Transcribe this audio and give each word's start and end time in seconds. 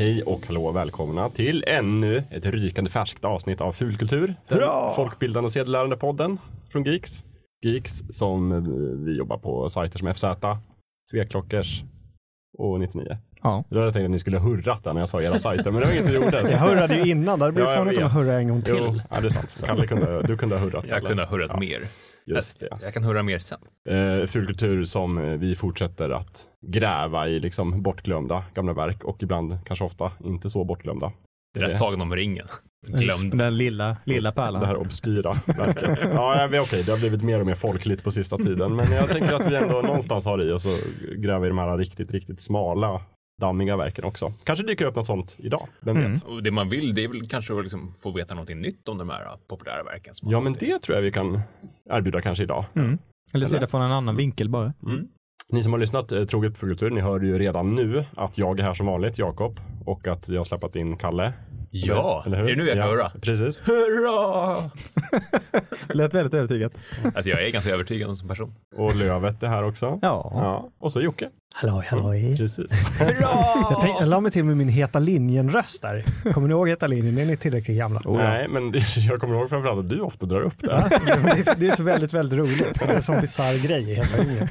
Hej 0.00 0.22
och 0.22 0.46
hallå 0.46 0.72
välkomna 0.72 1.30
till 1.30 1.64
ännu 1.66 2.24
ett 2.30 2.46
rykande 2.46 2.90
färskt 2.90 3.24
avsnitt 3.24 3.60
av 3.60 3.72
Fulkultur. 3.72 4.34
Hurra! 4.48 4.94
folkbildande 4.94 5.46
och 5.46 5.52
sedelärande 5.52 5.96
podden 5.96 6.38
från 6.72 6.84
Geeks. 6.84 7.24
Geeks 7.64 8.02
som 8.10 8.64
vi 9.06 9.16
jobbar 9.16 9.38
på 9.38 9.68
sajter 9.68 9.98
som 9.98 10.14
FZ, 10.14 10.24
Sveklockers 11.10 11.82
och 12.58 12.80
99. 12.80 13.18
Ja. 13.42 13.64
Då 13.70 13.76
hade 13.76 13.86
jag 13.86 13.94
tänkt 13.94 14.04
att 14.04 14.10
ni 14.10 14.18
skulle 14.18 14.38
hurrat 14.38 14.84
där 14.84 14.92
när 14.92 15.00
jag 15.00 15.08
sa 15.08 15.22
era 15.22 15.38
sajter, 15.38 15.70
men 15.70 15.80
det 15.80 15.86
var 15.86 15.92
inget 15.92 16.06
som 16.06 16.14
gjorde. 16.14 16.46
så- 16.46 16.52
Jag 16.52 16.58
hurrade 16.58 16.94
ju 16.94 17.10
innan, 17.10 17.38
där 17.38 17.50
blir 17.50 17.64
Ja, 17.64 17.68
det 17.70 17.74
jag 17.74 17.84
fånigt 17.84 17.98
om 17.98 18.02
jag 18.02 18.10
hurrar 18.10 18.38
en 18.38 18.48
gång 18.48 18.62
till. 18.62 18.74
Jo, 18.78 18.94
ja, 19.10 19.20
det 19.20 19.26
är 19.26 19.30
sant. 19.30 19.62
Kalle 19.66 19.86
kunde, 19.86 20.22
du 20.22 20.36
kunde 20.36 20.56
ha 20.56 20.64
hurrat. 20.64 20.84
Jag 20.88 20.96
Kalle. 20.96 21.08
kunde 21.08 21.22
ha 21.22 21.30
hurrat 21.30 21.50
Ja, 21.54 21.60
mer. 21.60 21.80
Just 22.34 22.60
det. 22.60 22.78
Jag 22.82 22.94
kan 22.94 23.04
hurra 23.04 23.22
mer 23.22 23.38
sen. 23.38 23.58
Eh, 23.88 24.26
fulkultur 24.26 24.84
som 24.84 25.18
eh, 25.18 25.24
vi 25.24 25.56
fortsätter 25.56 26.10
att 26.10 26.46
gräva 26.66 27.28
i 27.28 27.40
liksom 27.40 27.82
bortglömda 27.82 28.44
gamla 28.54 28.72
verk 28.72 29.04
och 29.04 29.22
ibland 29.22 29.64
kanske 29.66 29.84
ofta 29.84 30.12
inte 30.24 30.50
så 30.50 30.64
bortglömda. 30.64 31.12
Det 31.54 31.60
där 31.60 31.66
Det- 31.66 31.72
Sagan 31.76 32.00
om 32.00 32.16
ringen. 32.16 32.46
Glömd. 32.86 33.38
Den 33.38 33.56
lilla, 33.56 33.96
lilla 34.04 34.30
Det 34.30 34.34
pärlan. 34.36 34.64
här 34.64 34.76
obskyra 34.76 35.32
verket. 35.46 35.98
Ja, 36.14 36.46
okej, 36.46 36.82
det 36.86 36.92
har 36.92 36.98
blivit 36.98 37.22
mer 37.22 37.40
och 37.40 37.46
mer 37.46 37.54
folkligt 37.54 38.04
på 38.04 38.10
sista 38.10 38.36
tiden. 38.36 38.76
Men 38.76 38.92
jag 38.92 39.08
tänker 39.08 39.32
att 39.32 39.50
vi 39.50 39.56
ändå 39.56 39.80
någonstans 39.82 40.24
har 40.24 40.42
i 40.42 40.52
och 40.52 40.62
så 40.62 40.68
gräver 41.16 41.40
vi 41.40 41.48
de 41.48 41.58
här 41.58 41.78
riktigt, 41.78 42.10
riktigt 42.12 42.40
smala 42.40 43.00
dammiga 43.40 43.76
verken 43.76 44.04
också. 44.04 44.32
Kanske 44.44 44.66
dyker 44.66 44.84
upp 44.86 44.96
något 44.96 45.06
sånt 45.06 45.36
idag, 45.38 45.68
vem 45.80 45.96
Mm. 45.96 46.12
vet? 46.12 46.22
Och 46.24 46.42
det 46.42 46.50
man 46.50 46.68
vill 46.68 46.94
det 46.94 47.04
är 47.04 47.08
väl 47.08 47.28
kanske 47.28 47.52
att 47.56 47.62
liksom 47.62 47.94
få 48.02 48.10
veta 48.12 48.34
någonting 48.34 48.60
nytt 48.60 48.88
om 48.88 48.98
de 48.98 49.10
här 49.10 49.36
populära 49.48 49.82
verken. 49.82 50.14
Ja, 50.22 50.40
men 50.40 50.52
det 50.52 50.78
tror 50.82 50.96
jag 50.96 51.02
vi 51.02 51.12
kan 51.12 51.40
erbjuda 51.90 52.20
kanske 52.20 52.44
idag. 52.44 52.64
Mm. 52.76 52.98
Eller 53.34 53.46
se 53.46 53.58
det 53.58 53.66
från 53.66 53.82
en 53.82 53.92
annan 53.92 54.16
vinkel 54.16 54.48
bara. 54.48 54.72
Mm. 54.86 55.08
Ni 55.52 55.62
som 55.62 55.72
har 55.72 55.80
lyssnat 55.80 56.12
eh, 56.12 56.24
troget 56.24 56.52
på 56.52 56.58
Fulkultur, 56.58 56.90
ni 56.90 57.00
hör 57.00 57.20
ju 57.20 57.38
redan 57.38 57.74
nu 57.74 58.04
att 58.16 58.38
jag 58.38 58.58
är 58.60 58.62
här 58.64 58.74
som 58.74 58.86
vanligt, 58.86 59.18
Jakob, 59.18 59.60
och 59.86 60.06
att 60.06 60.28
jag 60.28 60.40
har 60.40 60.44
släppt 60.44 60.76
in 60.76 60.96
Kalle. 60.96 61.32
Ja, 61.72 62.22
Eller 62.26 62.36
hur? 62.38 62.44
är 62.44 62.50
det 62.50 62.56
nu 62.62 62.68
jag 62.68 62.76
kan 62.78 62.86
ja, 62.86 62.90
hurra? 62.92 63.10
Precis. 63.20 63.62
Hurra! 63.68 64.56
Lät 65.94 66.14
väldigt 66.14 66.34
övertygat. 66.34 66.84
Alltså 67.14 67.30
jag 67.30 67.46
är 67.46 67.50
ganska 67.52 67.70
övertygad 67.74 68.16
som 68.18 68.28
person. 68.28 68.54
Och 68.76 68.96
Lövet 68.96 69.42
är 69.42 69.48
här 69.48 69.62
också. 69.62 69.98
Ja. 70.02 70.30
Ja, 70.34 70.70
och 70.78 70.92
så 70.92 71.00
Jocke. 71.00 71.30
Halloj, 71.54 71.84
halloj. 71.88 72.36
Precis. 72.36 72.70
Jag, 73.00 73.78
tänk, 73.82 74.00
jag 74.00 74.08
la 74.08 74.20
mig 74.20 74.32
till 74.32 74.44
med 74.44 74.56
min 74.56 74.68
Heta 74.68 74.98
linjen-röst 74.98 75.82
där. 75.82 76.04
Kommer 76.32 76.48
ni 76.48 76.52
ihåg 76.54 76.68
Heta 76.68 76.86
linjen? 76.86 77.18
Är 77.18 77.24
ni 77.26 77.36
tillräckligt 77.36 77.78
gamla? 77.78 78.02
Nej, 78.04 78.48
men 78.48 78.74
jag 78.96 79.20
kommer 79.20 79.34
ihåg 79.34 79.48
framförallt 79.48 79.78
att 79.78 79.88
du 79.88 80.00
ofta 80.00 80.26
drar 80.26 80.40
upp 80.40 80.54
det. 80.58 80.66
Ja, 80.90 80.98
det, 81.04 81.10
är, 81.10 81.54
det 81.56 81.68
är 81.68 81.76
så 81.76 81.82
väldigt, 81.82 82.12
väldigt 82.12 82.38
roligt. 82.38 82.78
Det 82.78 82.84
är 82.84 82.94
en 82.94 83.02
sån 83.02 83.20
bisarr 83.20 83.66
grej 83.66 83.90
i 83.90 83.94
Heta 83.94 84.22
linjen. 84.22 84.48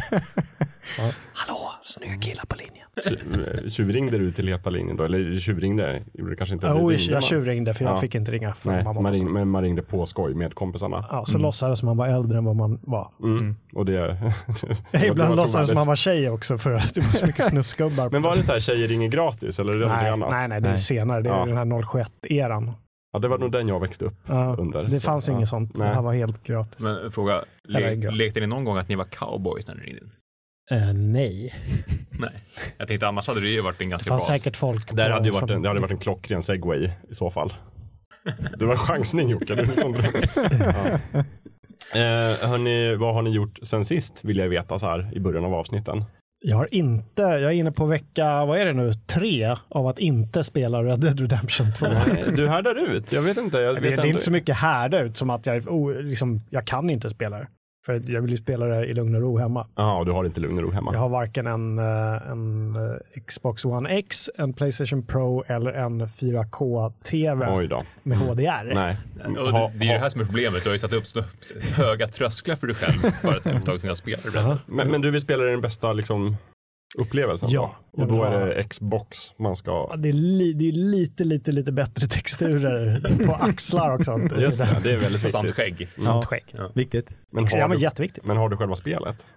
Ja. 0.97 1.03
Hallå, 1.33 1.57
snygga 1.83 2.17
killar 2.17 2.43
på 2.45 2.55
linjen. 2.55 2.85
Tju- 3.05 3.69
Tjuvringde 3.69 4.17
du 4.17 4.31
till 4.31 4.57
linjen 4.65 4.97
då? 4.97 5.03
Eller 5.03 5.39
tjuvringde? 5.39 6.03
Kanske 6.37 6.53
inte? 6.55 6.67
Jo, 6.67 6.73
Du 6.73 6.79
jag, 6.79 6.99
ringde, 6.99 7.03
jag 7.13 7.15
va? 7.15 7.21
tjurringde 7.21 7.73
för 7.73 7.85
jag 7.85 7.93
Ja. 7.93 7.97
fick 7.97 8.15
inte 8.15 8.31
ringa 8.31 8.53
från 8.53 8.73
Nej, 8.73 8.83
mamma. 8.83 9.01
man 9.01 9.11
ringde, 9.11 9.31
men 9.31 9.47
man 9.49 9.63
ringde 9.63 9.81
på 9.81 10.05
skoj 10.05 10.33
med 10.33 10.55
kompisarna. 10.55 11.05
Ja, 11.11 11.25
så 11.25 11.37
låtsades 11.37 11.83
man 11.83 11.97
vara 11.97 12.09
äldre 12.09 12.37
än 12.37 12.45
vad 12.45 12.55
man 12.55 12.79
var. 12.83 13.11
Mm. 13.23 13.55
Och 13.73 13.85
det... 13.85 13.97
det 14.91 15.05
Ibland 15.07 15.29
var 15.29 15.35
låtsades 15.35 15.71
man 15.73 15.85
vara 15.85 15.95
tjej 15.95 16.29
också 16.29 16.57
för 16.57 16.73
att 16.73 16.93
det 16.93 17.01
var 17.01 17.11
så 17.11 17.25
mycket 17.25 17.45
snuskgubbar. 17.45 18.09
Men 18.09 18.21
var 18.21 18.35
det 18.35 18.43
så 18.43 18.51
här 18.51 18.59
tjejer 18.59 18.87
ringer 18.87 19.07
gratis 19.07 19.59
eller 19.59 19.73
är 19.73 19.79
det 19.79 19.87
nej, 19.87 20.09
annat? 20.09 20.29
nej, 20.31 20.47
nej, 20.47 20.61
det 20.61 20.67
är 20.67 20.71
Nej. 20.71 20.77
senare. 20.79 21.21
Det 21.21 21.29
är 21.29 21.33
Ja. 21.33 21.45
den 21.45 21.57
här 21.57 21.65
071-eran. 21.65 22.71
Ja, 23.13 23.19
det 23.19 23.27
var 23.27 23.37
nog 23.37 23.51
den 23.51 23.67
jag 23.67 23.79
växte 23.79 24.05
upp 24.05 24.15
Ja, 24.27 24.55
under. 24.59 24.83
det 24.83 24.99
fanns 24.99 25.25
Så, 25.25 25.31
inget 25.31 25.41
ja. 25.41 25.45
sånt. 25.45 25.77
Nej. 25.77 25.87
Det 25.87 25.93
här 25.95 26.01
var 26.01 26.13
helt 26.13 26.43
gratis. 26.43 26.79
Men 26.83 27.11
fråga, 27.11 27.43
le- 27.67 27.95
gratis. 27.95 28.17
lekte 28.17 28.39
ni 28.39 28.47
någon 28.47 28.63
gång 28.63 28.77
att 28.77 28.89
ni 28.89 28.95
var 28.95 29.05
cowboys 29.05 29.67
när 29.67 29.75
ni 29.75 29.81
ringde 29.81 30.01
in? 30.01 30.11
Eh, 30.71 30.93
nej. 30.93 31.53
Nej. 32.19 32.31
Jag 32.77 32.87
tänkte 32.87 33.07
annars 33.07 33.27
hade 33.27 33.39
det 33.41 33.47
ju 33.49 33.61
varit 33.61 33.81
en 33.81 33.87
Det 33.87 33.89
ganska 33.91 34.09
fanns 34.09 34.27
bra. 34.27 34.37
säkert 34.37 34.57
folk. 34.57 34.95
Där 34.95 35.09
hade 35.09 35.25
ju 35.25 35.31
varit 35.31 35.49
en, 35.51 35.61
det 35.61 35.67
hade 35.67 35.79
varit 35.79 35.91
en 35.91 35.97
klockren 35.97 36.41
segway 36.41 36.89
i 37.09 37.15
så 37.15 37.31
fall. 37.31 37.53
Det 38.57 38.65
var 38.65 38.71
en 38.71 38.77
chansning 38.77 39.29
Jocke. 39.29 39.53
Ja. 41.93 41.99
eh, 41.99 42.49
hörni, 42.49 42.95
vad 42.95 43.13
har 43.13 43.21
ni 43.21 43.29
gjort 43.29 43.59
sen 43.63 43.85
sist 43.85 44.19
vill 44.23 44.37
jag 44.37 44.49
veta 44.49 44.79
så 44.79 44.87
här 44.87 45.09
i 45.13 45.19
början 45.19 45.45
av 45.45 45.53
avsnitten. 45.53 46.03
Jag 46.41 46.57
har 46.57 46.73
inte, 46.73 47.21
jag 47.21 47.41
är 47.43 47.51
inne 47.51 47.71
på 47.71 47.85
vecka, 47.85 48.45
vad 48.45 48.59
är 48.59 48.65
det 48.65 48.73
nu, 48.73 48.93
tre 48.93 49.55
av 49.69 49.87
att 49.87 49.99
inte 49.99 50.43
spela 50.43 50.83
Red 50.83 50.99
Dead 50.99 51.19
Redemption 51.19 51.73
2. 51.73 51.85
Nej, 51.87 52.23
Du 52.35 52.47
härdar 52.47 52.89
ut. 52.95 53.11
Jag 53.11 53.21
vet 53.21 53.37
inte. 53.37 53.57
Jag 53.59 53.75
det, 53.75 53.81
vet 53.81 53.89
det 53.89 53.93
är 53.93 53.97
ändå- 53.97 54.07
inte 54.07 54.21
så 54.23 54.31
mycket 54.31 54.55
härda 54.57 54.99
ut 55.01 55.17
som 55.17 55.29
att 55.29 55.45
jag, 55.45 55.67
oh, 55.67 56.01
liksom, 56.01 56.41
jag 56.49 56.67
kan 56.67 56.89
inte 56.89 57.09
spela 57.09 57.37
det. 57.37 57.47
För 57.85 58.11
jag 58.11 58.21
vill 58.21 58.31
ju 58.31 58.37
spela 58.37 58.65
det 58.65 58.85
i 58.85 58.93
lugn 58.93 59.15
och 59.15 59.21
ro 59.21 59.37
hemma. 59.37 59.67
Ja, 59.75 60.03
du 60.05 60.11
har 60.11 60.25
inte 60.25 60.39
lugn 60.39 60.57
och 60.57 60.63
ro 60.63 60.71
hemma. 60.71 60.93
Jag 60.93 60.99
har 60.99 61.09
varken 61.09 61.47
en, 61.47 61.79
eh, 61.79 62.31
en 62.31 62.75
eh, 62.75 63.21
Xbox 63.27 63.65
One 63.65 63.89
X, 63.89 64.29
en 64.37 64.53
Playstation 64.53 65.05
Pro 65.05 65.43
eller 65.47 65.71
en 65.73 66.01
4K-TV 66.07 67.47
Oj 67.49 67.67
då. 67.67 67.83
med 68.03 68.17
HDR. 68.17 68.73
Nej. 68.73 68.97
Och 69.39 69.51
Ha- 69.51 69.67
det, 69.67 69.77
det 69.77 69.85
är 69.85 69.87
ju 69.87 69.93
det 69.93 69.99
här 69.99 70.09
som 70.09 70.21
är 70.21 70.25
problemet. 70.25 70.63
Du 70.63 70.69
har 70.69 70.73
ju 70.75 70.79
satt 70.79 70.93
upp 70.93 71.03
höga 71.75 72.07
trösklar 72.07 72.55
för 72.55 72.67
dig 72.67 72.75
själv 72.75 72.93
för 73.11 73.29
att 73.29 73.35
överhuvudtaget 73.37 73.81
kunna 73.81 73.95
spela 73.95 74.17
Dead. 74.33 74.57
men, 74.65 74.91
men 74.91 75.01
du 75.01 75.11
vill 75.11 75.21
spela 75.21 75.43
den 75.43 75.61
bästa 75.61 75.93
liksom, 75.93 76.37
upplevelsen? 76.99 77.49
Ja, 77.51 77.75
jag 77.91 78.01
Och 78.11 78.15
då 78.17 78.23
är 78.23 78.31
ha- 78.39 78.45
det 78.45 78.63
Xbox 78.63 79.17
man 79.37 79.55
ska... 79.55 79.71
Ja, 79.89 79.95
Det 79.95 80.09
är, 80.09 80.13
li, 80.13 80.53
det 80.53 80.67
är 80.67 80.71
lite, 80.71 81.23
lite, 81.23 81.51
lite 81.51 81.71
bättre 81.71 82.07
texturer 82.07 83.01
på 83.27 83.33
axlar 83.33 83.95
också. 83.95 84.17
Just 84.39 84.57
det, 84.57 84.79
det 84.83 84.91
är 84.91 84.97
väldigt 84.97 85.21
Sant 85.31 85.45
viktigt. 85.45 85.65
skägg. 85.65 85.89
Sant 86.03 86.25
skägg. 86.25 86.43
Viktigt. 86.75 87.17
Men 87.31 87.47
Ja, 87.51 87.61
har, 87.61 87.67
men 87.67 87.77
du, 87.77 87.83
jätteviktigt. 87.83 88.25
men 88.25 88.37
har 88.37 88.49
du 88.49 88.57
själva 88.57 88.75
spelet? 88.75 89.27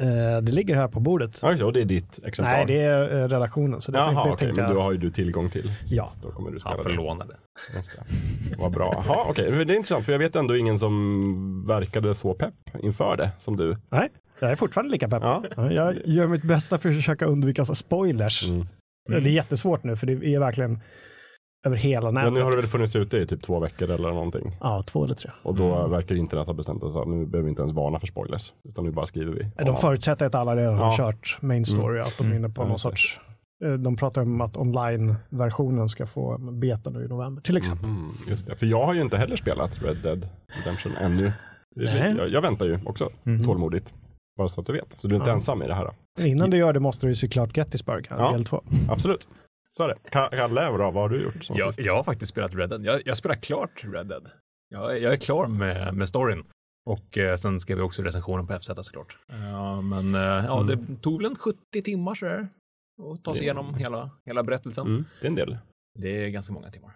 Eh, 0.00 0.06
det 0.42 0.52
ligger 0.52 0.74
här 0.76 0.88
på 0.88 1.00
bordet. 1.00 1.38
Ja, 1.42 1.64
och 1.64 1.72
det 1.72 1.80
är 1.80 1.84
ditt 1.84 2.20
exemplar? 2.24 2.56
Nej, 2.56 2.66
det 2.66 2.80
är 2.80 3.22
eh, 3.22 3.28
redaktionen. 3.28 3.80
Så 3.80 3.92
det 3.92 3.98
Jaha, 3.98 4.06
tänkte, 4.24 4.30
det 4.30 4.36
tänkte 4.36 4.60
men 4.62 4.70
jag. 4.70 4.76
du 4.78 4.82
har 4.82 4.92
ju 4.92 4.98
du 4.98 5.10
tillgång 5.10 5.50
till. 5.50 5.72
Ja. 5.86 6.10
Då 6.22 6.30
kommer 6.30 6.50
du 6.50 6.58
spela 6.58 6.70
Han 6.70 6.78
det. 6.84 6.90
förlånade. 6.90 7.34
Det. 7.72 7.82
Vad 8.58 8.72
bra. 8.72 9.04
Jaha, 9.08 9.24
okej. 9.28 9.50
Det 9.50 9.72
är 9.72 9.76
intressant, 9.76 10.04
för 10.04 10.12
jag 10.12 10.18
vet 10.18 10.36
ändå 10.36 10.56
ingen 10.56 10.78
som 10.78 11.66
verkade 11.66 12.14
så 12.14 12.34
pepp 12.34 12.54
inför 12.82 13.16
det 13.16 13.30
som 13.38 13.56
du. 13.56 13.76
Nej, 13.90 14.08
jag 14.40 14.50
är 14.50 14.56
fortfarande 14.56 14.92
lika 14.92 15.08
pepp. 15.08 15.22
Ja. 15.22 15.42
Ja, 15.56 15.72
Jag 15.72 15.96
gör 16.04 16.26
mitt 16.26 16.42
bästa 16.42 16.78
för 16.78 16.88
att 16.88 16.94
försöka 16.96 17.26
undvika 17.26 17.64
så 17.64 17.74
spoilers. 17.74 18.48
Mm. 18.48 18.66
Det 19.08 19.14
är 19.16 19.20
jättesvårt 19.20 19.84
nu, 19.84 19.96
för 19.96 20.06
det 20.06 20.12
är 20.34 20.38
verkligen 20.40 20.80
över 21.66 21.76
hela 21.76 22.10
nätet. 22.10 22.24
Men 22.26 22.34
nu 22.34 22.42
har 22.42 22.50
det 22.50 22.56
väl 22.56 22.66
funnits 22.66 22.96
ute 22.96 23.18
i 23.18 23.26
typ 23.26 23.42
två 23.42 23.60
veckor 23.60 23.90
eller 23.90 24.08
någonting. 24.08 24.56
Ja, 24.60 24.82
två 24.86 25.04
eller 25.04 25.14
tre. 25.14 25.30
Och 25.42 25.54
då 25.54 25.86
verkar 25.88 26.14
internet 26.14 26.46
ha 26.46 26.54
bestämt 26.54 26.82
att 26.82 27.08
nu 27.08 27.26
behöver 27.26 27.42
vi 27.44 27.48
inte 27.50 27.62
ens 27.62 27.74
varna 27.74 27.98
för 28.00 28.06
spoilers. 28.06 28.52
Utan 28.68 28.84
nu 28.84 28.90
bara 28.90 29.06
skriver 29.06 29.32
vi. 29.32 29.42
De 29.42 29.50
Ja. 29.66 29.76
förutsätter 29.76 30.26
att 30.26 30.34
alla 30.34 30.56
redan 30.56 30.74
Ja. 30.76 30.84
har 30.84 30.96
kört 30.96 31.38
main 31.42 31.64
story, 31.64 32.00
att 32.00 32.14
de 32.18 32.32
är 32.32 32.36
inne 32.36 32.48
på 32.48 32.62
Ja, 32.62 32.68
någon 32.68 32.78
sorts... 32.78 33.20
eh, 33.64 33.72
De 33.72 33.96
pratar 33.96 34.22
om 34.22 34.40
att 34.40 34.56
online-versionen 34.56 35.88
ska 35.88 36.06
få 36.06 36.38
beta 36.38 36.90
nu 36.90 37.04
i 37.04 37.08
november, 37.08 37.42
till 37.42 37.56
exempel. 37.56 37.88
Mhm, 37.90 38.10
just 38.28 38.46
det. 38.46 38.56
För 38.56 38.66
jag 38.66 38.86
har 38.86 38.94
ju 38.94 39.00
inte 39.00 39.16
heller 39.16 39.36
spelat 39.36 39.82
Red 39.82 39.96
Dead 40.02 40.28
Redemption 40.58 40.92
ännu. 40.96 41.32
Nej. 41.76 42.14
Jag, 42.18 42.28
jag 42.28 42.42
väntar 42.42 42.66
ju 42.66 42.78
också 42.86 43.10
tålmodigt. 43.46 43.94
Bara 44.38 44.48
så 44.48 44.60
att 44.60 44.66
du 44.66 44.72
vet. 44.72 44.96
Så 45.00 45.08
du 45.08 45.14
är 45.14 45.18
inte 45.18 45.30
Ja. 45.30 45.34
ensam 45.34 45.62
i 45.62 45.66
det 45.66 45.74
här. 45.74 45.90
Men 46.18 46.26
innan 46.26 46.50
du 46.50 46.56
gör 46.56 46.72
det 46.72 46.80
måste 46.80 47.06
du 47.06 47.10
ju 47.10 47.14
såklart 47.14 47.56
Gettysburg, 47.56 48.06
Ja. 48.10 48.32
del 48.32 48.44
två. 48.44 48.62
Absolut. 48.88 49.28
Så 49.76 49.84
är 49.84 49.88
det. 49.88 49.94
Ka- 50.10 50.36
Kalle, 50.36 50.70
vad 50.70 50.94
har 50.94 51.08
du 51.08 51.22
gjort? 51.22 51.44
Som 51.44 51.56
Jag, 51.56 51.74
jag 51.76 51.96
har 51.96 52.04
faktiskt 52.04 52.30
spelat 52.32 52.54
Red 52.54 52.68
Dead. 52.68 52.84
Jag, 52.84 53.02
jag 53.04 53.16
spelar 53.16 53.34
klart 53.36 53.84
Red 53.84 54.06
Dead. 54.06 54.30
Jag, 54.68 55.00
jag 55.00 55.12
är 55.12 55.16
klar 55.16 55.46
med, 55.46 55.94
med 55.94 56.08
storyn. 56.08 56.44
Och 56.86 57.18
eh, 57.18 57.36
sen 57.36 57.60
skrev 57.60 57.78
jag 57.78 57.86
också 57.86 58.02
recensionen 58.02 58.46
på 58.46 58.58
FZ 58.60 58.66
såklart. 58.82 59.16
Ja, 59.52 59.80
men 59.80 60.14
eh, 60.14 60.20
ja, 60.46 60.62
det 60.68 60.78
tog 61.02 61.22
väl 61.22 61.30
en 61.30 61.36
70 61.36 61.82
timmar 61.82 62.14
sådär. 62.14 62.48
Och 63.02 63.22
ta 63.24 63.34
sig 63.34 63.40
Det- 63.40 63.44
igenom 63.44 63.74
hela, 63.74 64.10
hela 64.26 64.42
berättelsen. 64.42 64.86
Mm, 64.86 65.04
det 65.20 65.26
är 65.26 65.30
en 65.30 65.34
del. 65.36 65.58
Det 66.00 66.24
är 66.24 66.28
ganska 66.28 66.52
många 66.52 66.70
timmar. 66.70 66.92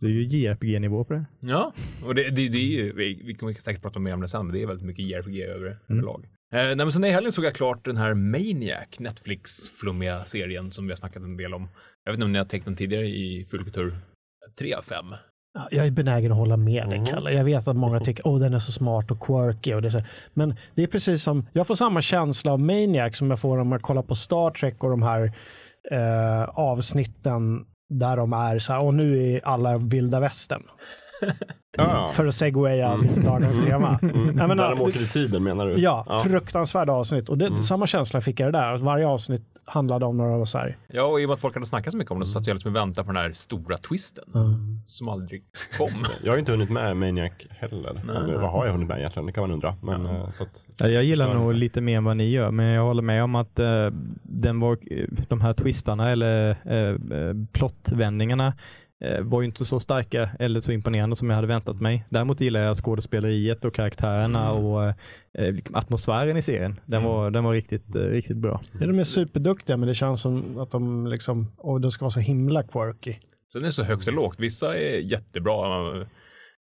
Det 0.00 0.06
är 0.06 0.10
ju 0.10 0.22
JRPG-nivå 0.24 1.04
på 1.04 1.12
det. 1.12 1.24
Ja, 1.40 1.72
och 2.06 2.14
det, 2.14 2.22
det, 2.22 2.48
det 2.48 2.58
är 2.58 2.66
ju, 2.82 2.92
vi, 2.92 3.22
vi 3.24 3.34
kommer 3.34 3.52
säkert 3.52 3.82
prata 3.82 3.98
mer 3.98 4.14
om 4.14 4.20
det 4.20 4.28
sen, 4.28 4.46
men 4.46 4.54
det 4.54 4.62
är 4.62 4.66
väldigt 4.66 4.86
mycket 4.86 5.04
JRPG 5.04 5.42
över, 5.42 5.78
överlag. 5.88 6.24
Eh, 6.54 6.58
nej, 6.58 6.76
men 6.76 6.92
sen 6.92 7.04
i 7.04 7.10
helgen 7.10 7.32
såg 7.32 7.44
jag 7.44 7.54
klart 7.54 7.84
den 7.84 7.96
här 7.96 8.14
Maniac, 8.14 8.86
Netflix-flummiga 8.98 10.24
serien 10.24 10.72
som 10.72 10.84
vi 10.86 10.90
har 10.90 10.96
snackat 10.96 11.22
en 11.22 11.36
del 11.36 11.54
om. 11.54 11.68
Jag 12.04 12.12
vet 12.12 12.16
inte 12.16 12.24
om 12.24 12.32
ni 12.32 12.38
har 12.38 12.44
täckt 12.46 12.64
den 12.64 12.76
tidigare 12.76 13.06
i 13.06 13.46
Fullkultur 13.50 13.96
3 14.58 14.74
av 14.74 14.82
5. 14.82 15.04
Ja, 15.54 15.68
Jag 15.70 15.86
är 15.86 15.90
benägen 15.90 16.32
att 16.32 16.38
hålla 16.38 16.56
med 16.56 16.88
dig, 16.88 16.98
Mm. 16.98 17.06
Kalle. 17.06 17.32
Jag 17.32 17.44
vet 17.44 17.68
att 17.68 17.76
många 17.76 18.00
tycker 18.00 18.34
att 18.34 18.40
den 18.40 18.54
är 18.54 18.58
så 18.58 18.72
smart 18.72 19.10
och 19.10 19.20
quirky. 19.20 19.74
Och 19.74 19.82
det 19.82 19.88
är 19.88 19.90
så. 19.90 20.02
Men 20.34 20.54
det 20.74 20.82
är 20.82 20.86
precis 20.86 21.22
som, 21.22 21.46
jag 21.52 21.66
får 21.66 21.74
samma 21.74 22.00
känsla 22.00 22.52
av 22.52 22.60
Maniac 22.60 23.16
som 23.16 23.30
jag 23.30 23.40
får 23.40 23.58
om 23.58 23.72
jag 23.72 23.82
kollar 23.82 24.02
på 24.02 24.14
Star 24.14 24.50
Trek 24.50 24.84
och 24.84 24.90
de 24.90 25.02
här 25.02 25.32
eh, 25.90 26.42
avsnitten 26.44 27.66
där 27.98 28.16
de 28.16 28.32
är 28.32 28.58
så 28.58 28.72
här, 28.72 28.82
och 28.82 28.94
nu 28.94 29.34
är 29.34 29.40
alla 29.44 29.78
vilda 29.78 30.20
västern. 30.20 30.62
Ja. 31.76 32.10
För 32.14 32.26
att 32.26 32.34
segwaya 32.34 32.96
lite 32.96 33.20
dagens 33.20 33.64
tema. 33.64 33.98
Mm. 34.02 34.26
Jag 34.38 34.48
menar, 34.48 34.68
Där 34.68 34.70
de 34.76 34.80
åker 34.82 35.02
i 35.02 35.06
tiden 35.06 35.42
menar 35.42 35.66
du? 35.66 35.80
Ja, 35.80 36.20
fruktansvärda 36.24 36.92
avsnitt. 36.92 37.28
Och 37.28 37.38
det, 37.38 37.46
Mm. 37.46 37.62
samma 37.62 37.86
känsla 37.86 38.20
fick 38.20 38.40
jag 38.40 38.52
där. 38.52 38.72
Att 38.74 38.80
varje 38.80 39.06
avsnitt 39.06 39.42
handlade 39.64 40.06
om 40.06 40.16
några 40.16 40.46
så 40.46 40.58
här. 40.58 40.76
Ja, 40.88 41.04
och 41.04 41.20
i 41.20 41.24
och 41.24 41.28
med 41.28 41.34
att 41.34 41.40
folk 41.40 41.54
hade 41.54 41.66
snackat 41.66 41.90
så 41.92 41.96
mycket 41.96 42.10
om 42.12 42.20
det 42.20 42.26
så 42.26 42.32
satt 42.32 42.46
jag 42.46 42.54
liksom 42.54 42.70
och 42.70 42.76
väntade 42.76 43.06
på 43.06 43.12
den 43.12 43.22
här 43.22 43.32
stora 43.32 43.76
twisten. 43.76 44.24
Som 44.86 45.08
aldrig 45.08 45.42
kom. 45.78 45.88
Jag 46.24 46.32
har 46.32 46.38
inte 46.38 46.52
hunnit 46.52 46.70
med 46.70 46.96
Maniac 46.96 47.32
heller. 47.50 48.00
Nej. 48.06 48.16
Eller, 48.16 48.34
vad 48.38 48.50
har 48.50 48.66
jag 48.66 48.72
hunnit 48.72 48.88
med 48.88 48.98
egentligen? 48.98 49.26
Det 49.26 49.32
kan 49.32 49.42
man 49.42 49.50
undra. 49.50 49.74
Men, 49.82 50.06
eh, 50.06 50.30
så 50.30 50.42
att, 50.42 50.48
Ja, 50.78 50.88
Jag 50.88 51.04
gillar 51.04 51.24
Förstår 51.26 51.40
nog 51.40 51.54
lite 51.54 51.80
mer 51.80 51.96
än 51.96 52.04
vad 52.04 52.16
ni 52.16 52.30
gör, 52.30 52.50
men 52.50 52.66
jag 52.66 52.82
håller 52.84 53.02
med 53.02 53.24
om 53.24 53.34
att 53.34 53.58
eh, 53.58 53.86
den 54.22 54.60
var, 54.60 54.78
de 55.28 55.40
här 55.40 55.52
twistarna 55.52 56.10
eller 56.10 56.50
eh, 56.64 57.18
eh, 57.18 57.34
plottvändningarna 57.52 58.54
var 59.22 59.40
ju 59.40 59.46
inte 59.46 59.64
så 59.64 59.80
starka 59.80 60.30
eller 60.38 60.60
så 60.60 60.72
imponerande 60.72 61.16
som 61.16 61.30
jag 61.30 61.36
hade 61.36 61.48
väntat 61.48 61.80
mig. 61.80 62.04
Däremot 62.08 62.40
gillar 62.40 62.60
jag 62.60 62.76
skådespeleriet 62.76 63.64
och 63.64 63.74
karaktärerna 63.74 64.52
och 64.52 64.84
eh, 64.84 64.94
atmosfären 65.72 66.36
i 66.36 66.42
serien. 66.42 66.80
Den 66.86 67.02
var, 67.02 67.30
den 67.30 67.44
var 67.44 67.52
riktigt, 67.52 67.96
eh, 67.96 68.02
riktigt 68.02 68.36
bra. 68.36 68.60
Ja, 68.80 68.86
de 68.86 68.98
är 68.98 69.02
superduktiga 69.02 69.76
men 69.76 69.88
det 69.88 69.94
känns 69.94 70.20
som 70.20 70.58
att 70.58 70.70
de 70.70 71.06
liksom, 71.06 71.52
och 71.56 71.80
de 71.80 71.90
ska 71.90 72.04
vara 72.04 72.10
så 72.10 72.20
himla 72.20 72.62
quirky. 72.62 73.14
Sen 73.52 73.62
är 73.62 73.66
det 73.66 73.72
så 73.72 73.82
högt 73.82 74.06
och 74.06 74.12
lågt. 74.12 74.34
Vissa 74.38 74.78
är 74.78 74.98
jättebra. 74.98 75.82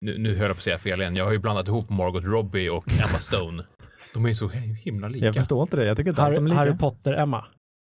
Nu, 0.02 0.18
nu 0.18 0.36
höll 0.36 0.48
jag 0.48 0.56
på 0.56 0.60
att 0.60 0.64
säga 0.64 0.80
fel 0.80 1.02
igen. 1.02 1.16
Jag 1.16 1.26
har 1.26 1.32
ju 1.32 1.40
blandat 1.40 1.68
ihop 1.68 1.90
Margot 1.90 2.24
Robbie 2.24 2.70
och 2.70 2.86
Emma 2.88 3.20
Stone. 3.20 3.64
De 4.14 4.26
är 4.26 4.34
så 4.34 4.50
himla 4.84 5.08
lika. 5.08 5.26
Jag 5.26 5.36
förstår 5.36 5.62
inte 5.62 5.78
det. 5.78 5.86
Jag 5.86 5.98
tycker 5.98 6.10
inte 6.10 6.22
alls 6.22 6.36
de 6.36 6.48
är 6.48 6.52
Harry, 6.52 6.70
lika. 6.70 6.72
Harry 6.72 6.78
Potter-Emma. 6.78 7.46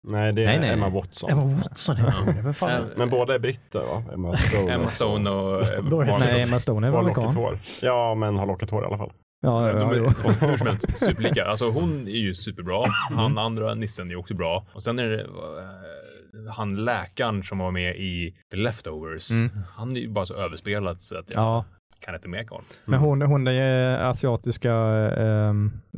Nej, 0.07 0.33
det 0.33 0.43
är 0.43 0.47
Nej, 0.47 0.59
nej. 0.59 0.71
Emma 0.71 0.89
Watson. 0.89 1.31
Emma 1.31 1.45
Watson 1.45 1.97
heter 1.97 2.43
hon. 2.43 2.55
Fan? 2.55 2.91
Men 2.97 3.11
båda 3.11 3.35
är 3.35 3.39
britter 3.39 3.81
va? 3.81 4.03
Emma 4.13 4.37
Stone, 4.37 4.73
Emma. 4.73 4.91
Stone 4.91 5.31
och 5.31 5.63
Nej, 5.91 6.45
Emma 6.49 6.61
Stone 6.61 6.87
är 6.87 6.91
väl 6.91 7.01
amerikan? 7.01 7.59
Ja, 7.83 8.15
men 8.15 8.37
har 8.37 8.47
lockat 8.47 8.71
hår 8.71 8.83
i 8.83 8.87
alla 8.87 8.99
fall. 8.99 9.13
Ja, 9.41 9.69
ja, 9.69 9.73
De 9.73 9.81
ja, 9.81 9.95
är 9.95 9.99
jo. 9.99 10.49
hur 10.49 10.57
som 10.57 10.67
helst 10.67 10.99
superlika. 11.07 11.45
Alltså 11.45 11.71
hon 11.71 12.09
är 12.09 12.19
ju 12.19 12.35
superbra. 12.35 12.87
Han 13.11 13.39
andra 13.39 13.75
nissen 13.75 14.11
är 14.11 14.17
också 14.17 14.35
bra. 14.35 14.67
Och 14.75 14.83
sen 14.83 14.99
är 14.99 15.05
det 15.05 15.21
eh, 15.21 16.53
han 16.57 16.85
läkaren 16.85 17.43
som 17.43 17.59
var 17.59 17.71
med 17.71 17.97
i 17.97 18.35
The 18.51 18.57
Leftovers. 18.57 19.31
Mm. 19.31 19.51
Han 19.77 19.97
är 19.97 20.01
ju 20.01 20.09
bara 20.09 20.27
så 20.27 20.35
överspelad 20.35 21.03
så 21.03 21.19
att 21.19 21.33
ja. 21.35 21.65
Kan 22.01 22.15
inte 22.15 22.29
mer 22.29 22.45
karln. 22.45 22.65
Men 22.85 23.01
hon, 23.01 23.23
hon 23.23 23.47
är 23.47 23.99
asiatiska 23.99 24.73
eh, 25.19 25.49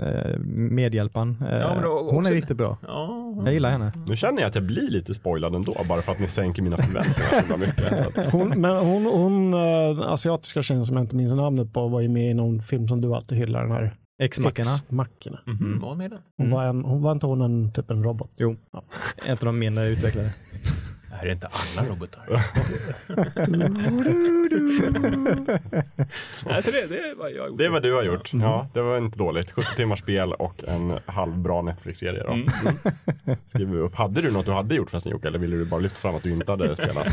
eh, 0.07 0.39
medhjälparen. 0.47 1.37
Eh, 1.51 1.57
Ja, 1.59 1.75
men 1.75 1.83
då 1.83 2.09
hon 2.11 2.27
är 2.27 2.31
riktigt 2.31 2.57
bra. 2.57 2.79
Ja. 2.87 3.25
Jag 3.45 3.53
gillar 3.55 3.71
henne. 3.71 3.93
Nu 4.07 4.17
känner 4.17 4.41
jag 4.43 4.49
att 4.49 4.55
jag 4.55 4.65
blir 4.65 4.91
lite 4.91 5.15
spoilad 5.15 5.55
ändå, 5.55 5.75
bara 5.89 6.03
för 6.03 6.13
att 6.13 6.19
ni 6.19 6.29
sänker 6.29 6.63
mina 6.63 6.77
förväntningar 6.77 7.43
så 7.49 7.57
mycket. 7.57 8.33
Hon, 8.33 8.49
men 8.61 8.77
hon, 8.77 9.07
hon 9.07 9.55
äh, 9.55 10.01
asiatiska 10.13 10.63
tjejen 10.63 10.85
som 10.85 10.97
jag 10.97 11.05
inte 11.05 11.17
minns 11.17 11.35
namnet 11.35 11.73
på 11.73 11.89
var 11.89 12.01
ju 12.01 12.09
med 12.09 12.31
i 12.31 12.35
någon 12.35 12.63
film 12.63 12.89
som 12.89 13.01
du 13.01 13.15
alltid 13.15 13.39
hyllar, 13.39 13.63
den 13.63 13.73
här 13.73 13.95
Ex-mackorna. 14.23 14.71
Ex-mackorna. 14.71 15.39
Mhm, 15.47 15.81
hon 15.83 15.99
med 15.99 16.11
den? 16.11 16.19
Hon, 16.37 16.47
Mm. 16.47 16.57
var 16.59 16.65
en, 16.65 16.85
hon 16.85 17.03
var 17.03 17.13
inte 17.13 17.27
hon 17.27 17.41
en 17.43 17.73
typ 17.73 17.91
en 17.91 18.05
robot? 18.05 18.31
Jo. 18.37 18.57
En 19.27 19.33
av 19.33 19.39
de 19.45 19.59
mindre 19.59 19.87
utvecklade. 19.87 20.29
Det 21.11 21.15
här 21.17 21.27
är 21.27 21.33
inte 21.33 21.47
alla 21.47 21.89
robotar. 21.89 22.23
Nej, 26.47 26.63
så 26.63 26.71
det, 26.71 26.87
det 26.89 26.99
är 26.99 27.19
vad 27.19 27.31
jag 27.33 27.43
har 27.43 27.49
gjort. 27.49 27.59
det 27.59 27.65
är 27.65 27.69
vad 27.71 27.83
du 27.83 27.95
har 27.95 28.03
gjort. 28.03 28.31
Ja, 28.33 28.69
det 28.75 28.83
var 28.83 28.99
inte 28.99 29.19
dåligt. 29.19 29.51
70 29.51 29.77
timmars 29.77 29.99
spel 29.99 30.33
och 30.33 30.65
en 30.69 30.93
halvbra 31.07 31.63
Netflix-serie 31.63 32.23
då. 32.23 32.33
Mm. 32.33 32.47
Mm. 33.25 33.37
Skriver 33.49 33.73
vi 33.75 33.79
upp. 33.81 33.95
Hade 33.95 34.21
du 34.21 34.31
något 34.33 34.47
du 34.47 34.53
hade 34.53 34.75
gjort 34.75 34.91
förresten 34.91 35.13
Jocke? 35.13 35.29
Eller 35.29 35.39
ville 35.39 35.57
du 35.57 35.65
bara 35.65 35.81
lyfta 35.81 35.99
fram 35.99 36.15
att 36.15 36.23
du 36.23 36.31
inte 36.33 36.53
hade 36.53 36.77
spelat? 36.77 37.07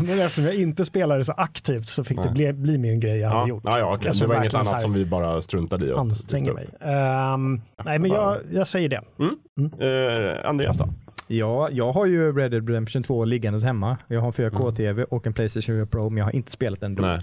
Men 0.00 0.20
eftersom 0.20 0.44
jag 0.44 0.54
inte 0.54 0.84
spelade 0.84 1.24
så 1.24 1.32
aktivt 1.32 1.88
så 1.88 2.04
fick 2.04 2.16
det 2.18 2.24
Nej. 2.24 2.32
bli, 2.34 2.52
bli 2.52 2.78
min 2.78 3.00
grej 3.00 3.18
jag 3.18 3.28
hade 3.28 3.40
Ja, 3.40 3.48
gjort. 3.48 3.62
ja, 3.66 3.78
ja. 3.78 3.98
Jag 4.02 4.14
Det 4.14 4.26
var 4.26 4.36
inget 4.36 4.54
annat 4.54 4.82
som 4.82 4.92
vi 4.92 5.04
bara 5.04 5.42
struntade 5.42 5.86
i. 5.86 5.92
anstränger 5.92 6.52
mig. 6.52 6.68
Ehm, 6.80 7.60
nej, 7.84 7.98
men 7.98 8.10
jag, 8.10 8.38
jag 8.52 8.66
säger 8.66 8.88
det. 8.88 9.00
upp. 9.16 9.80
Eh, 9.80 10.48
Andreas 10.48 10.78
då? 10.78 10.88
Ja, 11.32 11.68
jag 11.72 11.92
har 11.92 12.06
ju 12.06 12.32
Red 12.32 12.50
Dead 12.50 12.68
Redemption 12.68 13.02
2 13.02 13.24
liggandes 13.24 13.64
hemma. 13.64 13.98
Jag 14.06 14.20
har 14.20 14.26
en 14.26 14.32
4K-TV 14.32 15.04
och 15.04 15.26
en 15.26 15.32
Playstation 15.32 15.76
4 15.76 15.86
Pro, 15.86 16.10
men 16.10 16.16
jag 16.16 16.24
har 16.24 16.32
inte 16.34 16.52
spelat 16.52 16.80
den 16.80 16.94
då. 16.94 17.02
Nej. 17.02 17.20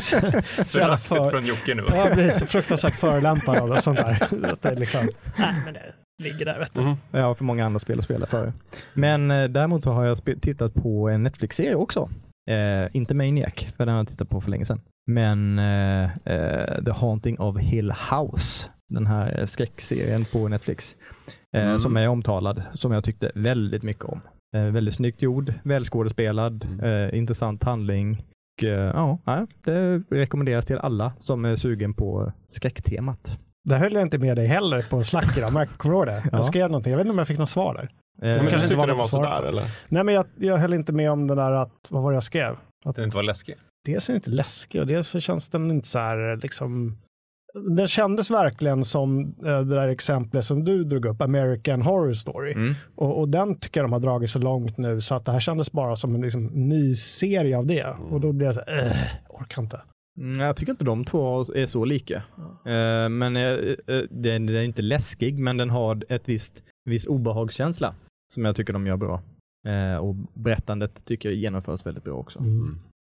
Så 0.66 0.78
jävla 0.78 0.96
för, 0.96 1.30
från 1.30 1.44
Jocke 1.44 1.74
nu. 1.74 1.82
jag 1.90 2.14
blir 2.14 2.30
så 2.30 2.46
fruktansvärt 2.46 2.94
förolämpad 2.94 3.58
av 3.58 3.68
det 3.68 3.80
sånt 3.80 3.98
där. 3.98 4.12
Att 4.52 4.62
det 4.62 4.68
är 4.68 4.76
liksom, 4.76 5.08
nej 5.38 5.54
men 5.64 5.74
det 5.74 5.92
ligger 6.24 6.44
där 6.44 6.58
vet 6.58 6.74
du. 6.74 6.80
Mhm. 6.80 6.96
Jag 7.10 7.22
har 7.22 7.34
för 7.34 7.44
många 7.44 7.66
andra 7.66 7.78
spel 7.78 7.98
att 7.98 8.04
spela 8.04 8.26
för. 8.26 8.52
Men 8.92 9.30
eh, 9.30 9.44
däremot 9.44 9.82
så 9.82 9.92
har 9.92 10.04
jag 10.04 10.40
tittat 10.40 10.74
på 10.74 11.08
en 11.08 11.22
Netflix-serie 11.22 11.74
också. 11.74 12.10
Eh, 12.50 12.88
inte 12.92 13.14
Maniac, 13.14 13.74
för 13.76 13.86
den 13.86 13.88
har 13.88 14.00
jag 14.00 14.08
tittat 14.08 14.28
på 14.28 14.40
för 14.40 14.50
länge 14.50 14.64
sedan. 14.64 14.80
Men 15.06 15.58
eh, 15.58 16.04
eh, 16.04 16.84
The 16.84 16.90
Haunting 16.90 17.38
of 17.38 17.58
Hill 17.58 17.92
House. 18.10 18.70
Den 18.88 19.06
här 19.06 19.46
skräckserien 19.46 20.24
på 20.24 20.48
Netflix. 20.48 20.96
Eh, 21.56 21.62
Mm. 21.64 21.78
Som 21.78 21.96
är 21.96 22.08
omtalad, 22.08 22.62
som 22.74 22.92
jag 22.92 23.04
tyckte 23.04 23.32
väldigt 23.34 23.82
mycket 23.82 24.04
om. 24.04 24.20
Eh, 24.56 24.62
väldigt 24.64 24.94
snyggt 24.94 25.22
gjord, 25.22 25.54
välskådespelad, 25.62 26.66
eh, 26.82 27.18
intressant 27.18 27.64
handling. 27.64 28.24
Och, 28.58 28.64
eh, 28.64 29.18
ja, 29.24 29.46
det 29.64 29.98
rekommenderas 30.10 30.66
till 30.66 30.78
alla 30.78 31.12
som 31.18 31.44
är 31.44 31.56
sugen 31.56 31.94
på 31.94 32.32
skräcktemat. 32.46 33.40
Där 33.68 33.78
höll 33.78 33.92
jag 33.92 34.02
inte 34.02 34.18
med 34.18 34.36
dig 34.36 34.46
heller 34.46 34.82
på 34.90 34.96
en 34.96 35.04
slack 35.04 35.38
idag, 35.38 35.52
men 35.52 35.60
jag 35.60 35.68
kommer 35.68 35.94
ihåg 35.94 36.06
det. 36.06 36.22
Ja. 36.24 36.28
Jag 36.32 36.44
skrev 36.44 36.70
någonting, 36.70 36.90
jag 36.90 36.98
vet 36.98 37.04
inte 37.04 37.12
om 37.12 37.18
jag 37.18 37.28
fick 37.28 37.38
något 37.38 37.50
svar 37.50 37.74
där. 37.74 37.82
Eh, 37.82 37.88
Men 38.42 38.50
kanske 38.50 38.56
du 38.58 38.62
inte 38.64 38.76
var 38.76 38.86
den 38.86 38.96
något 38.96 39.12
var 39.12 39.18
sådär 39.18 39.40
på. 39.40 39.46
eller? 39.48 39.70
Nej 39.88 40.04
men 40.04 40.14
jag, 40.14 40.26
jag 40.38 40.56
höll 40.56 40.74
inte 40.74 40.92
med 40.92 41.10
om 41.10 41.26
det 41.26 41.34
där 41.34 41.52
att, 41.52 41.72
vad 41.88 42.02
var 42.02 42.10
det 42.12 42.16
jag 42.16 42.22
skrev? 42.24 42.56
Att 42.86 42.96
Det 42.96 43.04
inte 43.04 43.16
var 43.16 43.22
läskigt. 43.22 43.58
dels 43.84 44.08
är 44.08 44.12
den 44.12 44.18
inte 44.18 44.30
läskig 44.30 44.80
och 44.80 44.86
dels 44.86 45.08
så 45.08 45.20
känns 45.20 45.48
den 45.48 45.70
inte 45.70 45.88
så 45.88 45.98
här 45.98 46.36
liksom 46.36 46.96
den 47.76 47.88
kändes 47.88 48.30
verkligen 48.30 48.84
som 48.84 49.20
eh, 49.20 49.60
det 49.60 49.64
där 49.74 49.88
exemplet 49.88 50.44
som 50.44 50.64
du 50.64 50.84
drog 50.84 51.04
upp, 51.06 51.20
American 51.20 51.82
Horror 51.82 52.12
Story. 52.12 52.52
Mm. 52.52 52.74
Och, 52.96 53.20
och 53.20 53.28
den 53.28 53.58
tycker 53.58 53.80
jag 53.80 53.84
de 53.84 53.92
har 53.92 54.00
dragit 54.00 54.30
så 54.30 54.38
långt 54.38 54.78
nu 54.78 55.00
så 55.00 55.14
att 55.14 55.24
det 55.24 55.32
här 55.32 55.40
kändes 55.40 55.72
bara 55.72 55.96
som 55.96 56.14
en 56.14 56.20
liksom, 56.20 56.46
ny 56.46 56.94
serie 56.94 57.58
av 57.58 57.66
det. 57.66 57.96
Och 58.10 58.20
då 58.20 58.32
blev 58.32 58.46
jag 58.46 58.54
så 58.54 58.62
här, 58.66 58.86
äh, 58.86 58.92
orkar 59.40 59.62
inte. 59.62 59.80
Mm, 60.20 60.40
Jag 60.40 60.56
tycker 60.56 60.72
inte 60.72 60.84
de 60.84 61.04
två 61.04 61.40
är 61.40 61.66
så 61.66 61.84
lika. 61.84 62.14
Eh, 62.66 63.08
Men 63.08 63.36
eh, 63.36 63.56
den 64.10 64.48
är 64.48 64.62
inte 64.62 64.82
läskig, 64.82 65.38
men 65.38 65.56
den 65.56 65.70
har 65.70 66.02
ett 66.08 66.28
visst, 66.28 66.62
viss 66.84 67.06
obehagskänsla 67.06 67.94
som 68.34 68.44
jag 68.44 68.56
tycker 68.56 68.72
de 68.72 68.86
gör 68.86 68.96
bra. 68.96 69.22
Och 70.00 70.14
berättandet 70.34 71.04
tycker 71.04 71.28
jag 71.28 71.36
genomförs 71.36 71.86
väldigt 71.86 72.04
bra 72.04 72.14
också. 72.14 72.38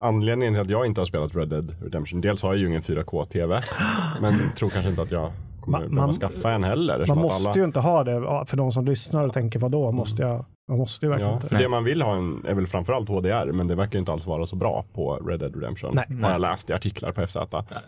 Anledningen 0.08 0.54
till 0.54 0.60
att 0.60 0.70
jag 0.70 0.86
inte 0.86 1.00
har 1.00 1.06
spelat 1.06 1.36
Red 1.36 1.48
Dead 1.48 1.74
Redemption, 1.82 2.20
dels 2.20 2.42
har 2.42 2.48
jag 2.52 2.58
ju 2.58 2.66
ingen 2.68 2.82
4K-TV, 2.82 3.60
men 4.20 4.32
tror 4.56 4.70
kanske 4.70 4.90
inte 4.90 5.02
att 5.02 5.10
jag 5.10 5.32
kommer 5.60 5.78
Ma- 5.78 5.80
behöva 5.88 6.06
man- 6.06 6.12
skaffa 6.12 6.52
en 6.52 6.64
heller. 6.64 7.04
Man 7.08 7.18
måste 7.18 7.50
alla... 7.50 7.56
ju 7.60 7.64
inte 7.64 7.80
ha 7.80 8.04
det 8.04 8.44
för 8.46 8.56
de 8.56 8.72
som 8.72 8.84
lyssnar 8.84 9.26
och 9.26 9.32
tänker 9.32 9.58
vadå, 9.58 9.92
måste 9.92 10.22
jag? 10.22 10.44
Man 10.68 10.78
måste 10.78 11.06
ju 11.06 11.10
verkligen 11.10 11.30
Ja, 11.30 11.36
inte. 11.36 11.46
för 11.48 11.58
det 11.58 11.68
man 11.68 11.84
vill 11.84 12.02
ha 12.02 12.16
en, 12.16 12.44
är 12.46 12.54
väl 12.54 12.66
framförallt 12.66 13.08
HDR, 13.08 13.52
men 13.52 13.66
det 13.66 13.74
verkar 13.74 13.92
ju 13.92 13.98
inte 13.98 14.12
alls 14.12 14.26
vara 14.26 14.46
så 14.46 14.56
bra 14.56 14.84
på 14.94 15.14
Red 15.16 15.40
Dead 15.40 15.54
Redemption. 15.54 15.90
Nej. 15.94 16.22
Har 16.22 16.30
jag 16.30 16.40
läst 16.40 16.70
i 16.70 16.72
artiklar 16.72 17.12
på 17.12 17.26
FZ. 17.26 17.36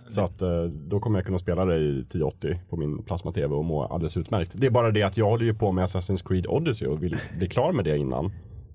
Så 0.08 0.20
att 0.24 0.42
eh, 0.42 0.62
då 0.64 1.00
kommer 1.00 1.18
jag 1.18 1.26
kunna 1.26 1.38
spela 1.38 1.64
det 1.64 1.76
i 1.76 2.00
1080 2.00 2.60
på 2.70 2.76
min 2.76 3.02
plasma-TV 3.02 3.54
och 3.54 3.64
må 3.64 3.84
alldeles 3.84 4.16
utmärkt. 4.16 4.50
Det 4.54 4.66
är 4.66 4.70
bara 4.70 4.90
det 4.90 5.02
att 5.02 5.16
jag 5.16 5.26
håller 5.26 5.44
ju 5.44 5.54
på 5.54 5.72
med 5.72 5.84
Assassin's 5.84 6.28
Creed 6.28 6.46
Odyssey 6.46 6.88
och 6.88 7.02
vill 7.02 7.16
bli 7.38 7.48
klar 7.48 7.72
med 7.72 7.84
det 7.84 7.98
innan. 7.98 8.32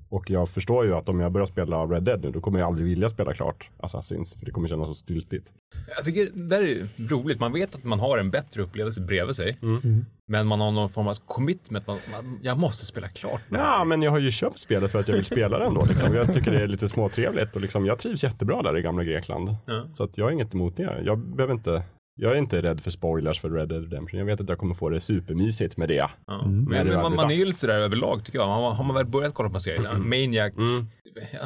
Och 0.10 0.30
jag 0.30 0.50
förstår 0.50 0.86
ju 0.86 0.94
att 0.94 1.10
om 1.10 1.20
jag 1.20 1.32
börjar 1.32 1.46
spela 1.46 1.86
Red 1.86 2.04
Dead 2.04 2.22
nu, 2.22 2.32
då 2.32 2.42
kommer 2.42 2.60
jag 2.60 2.68
aldrig 2.68 2.88
vilja 2.88 3.10
spela 3.10 3.34
klart 3.34 3.70
Assassins, 3.78 4.34
för 4.34 4.46
det 4.46 4.52
kommer 4.52 4.68
kännas 4.68 4.88
så 4.88 4.94
styltigt. 4.94 5.54
Jag 5.96 6.06
tycker 6.06 6.30
det 6.34 6.48
där 6.48 6.62
är 6.62 6.88
roligt. 7.10 7.40
Man 7.40 7.54
vet 7.54 7.76
att 7.76 7.84
man 7.84 8.00
har 8.00 8.18
en 8.18 8.32
bättre 8.32 8.62
upplevelse 8.62 9.02
bredvid 9.02 9.36
sig. 9.36 9.58
Mm. 9.62 10.06
Men 10.28 10.48
man 10.48 10.62
har 10.62 10.72
någon 10.72 10.90
form 10.90 11.08
av 11.08 11.16
commitment. 11.26 11.88
Man, 11.88 11.98
man, 12.12 12.40
jag 12.42 12.58
måste 12.58 12.86
spela 12.86 13.08
klart 13.08 13.42
här. 13.52 13.60
Ja, 13.60 13.84
men 13.84 14.02
jag 14.02 14.12
har 14.12 14.20
ju 14.20 14.32
köpt 14.32 14.60
spelet 14.60 14.92
för 14.92 15.00
att 15.00 15.08
jag 15.08 15.16
vill 15.16 15.26
spela 15.26 15.60
det 15.60 15.66
ändå. 15.66 15.86
Liksom. 15.90 16.14
Jag 16.14 16.34
tycker 16.34 16.52
det 16.52 16.62
är 16.62 16.68
lite 16.68 16.90
småtrevligt 16.90 17.56
och 17.56 17.62
liksom, 17.62 17.86
jag 17.86 18.00
trivs 18.00 18.24
jättebra 18.24 18.62
där 18.62 18.78
i 18.78 18.82
gamla 18.82 19.04
Grekland. 19.04 19.56
Ja. 19.66 19.88
Så 19.96 20.04
att 20.04 20.18
jag 20.18 20.26
har 20.26 20.32
inget 20.32 20.54
emot 20.54 20.78
det. 20.78 21.02
Jag 21.06 21.20
behöver 21.20 21.54
inte 21.54 21.84
jag 22.16 22.32
är 22.32 22.36
inte 22.36 22.62
rädd 22.62 22.82
för 22.84 22.92
spoilers 22.92 23.40
för 23.42 23.50
Red 23.50 23.70
Dead 23.70 23.82
Redemption. 23.84 24.20
Jag 24.20 24.26
vet 24.26 24.42
att 24.42 24.50
jag 24.50 24.58
kommer 24.58 24.76
få 24.76 24.90
det 24.90 25.00
supermysigt 25.02 25.78
med 25.78 25.90
det. 25.90 26.10
Ja. 26.28 26.42
Men 26.46 26.64
Men, 26.64 26.88
men 26.88 27.02
man, 27.02 27.16
man 27.16 27.32
är 27.32 27.36
ju 27.36 27.46
lite 27.46 27.60
sådär 27.60 27.78
överlag 27.78 28.24
tycker 28.26 28.40
jag. 28.40 28.48
Man, 28.48 28.76
har 28.76 28.84
man 28.84 28.96
väl 28.96 29.06
börjat 29.06 29.34
kolla 29.34 29.50
på 29.50 29.56
en 29.56 29.62
serie, 29.62 29.88
här, 29.88 29.98
Maniac, 29.98 30.54
Mm, 30.58 30.86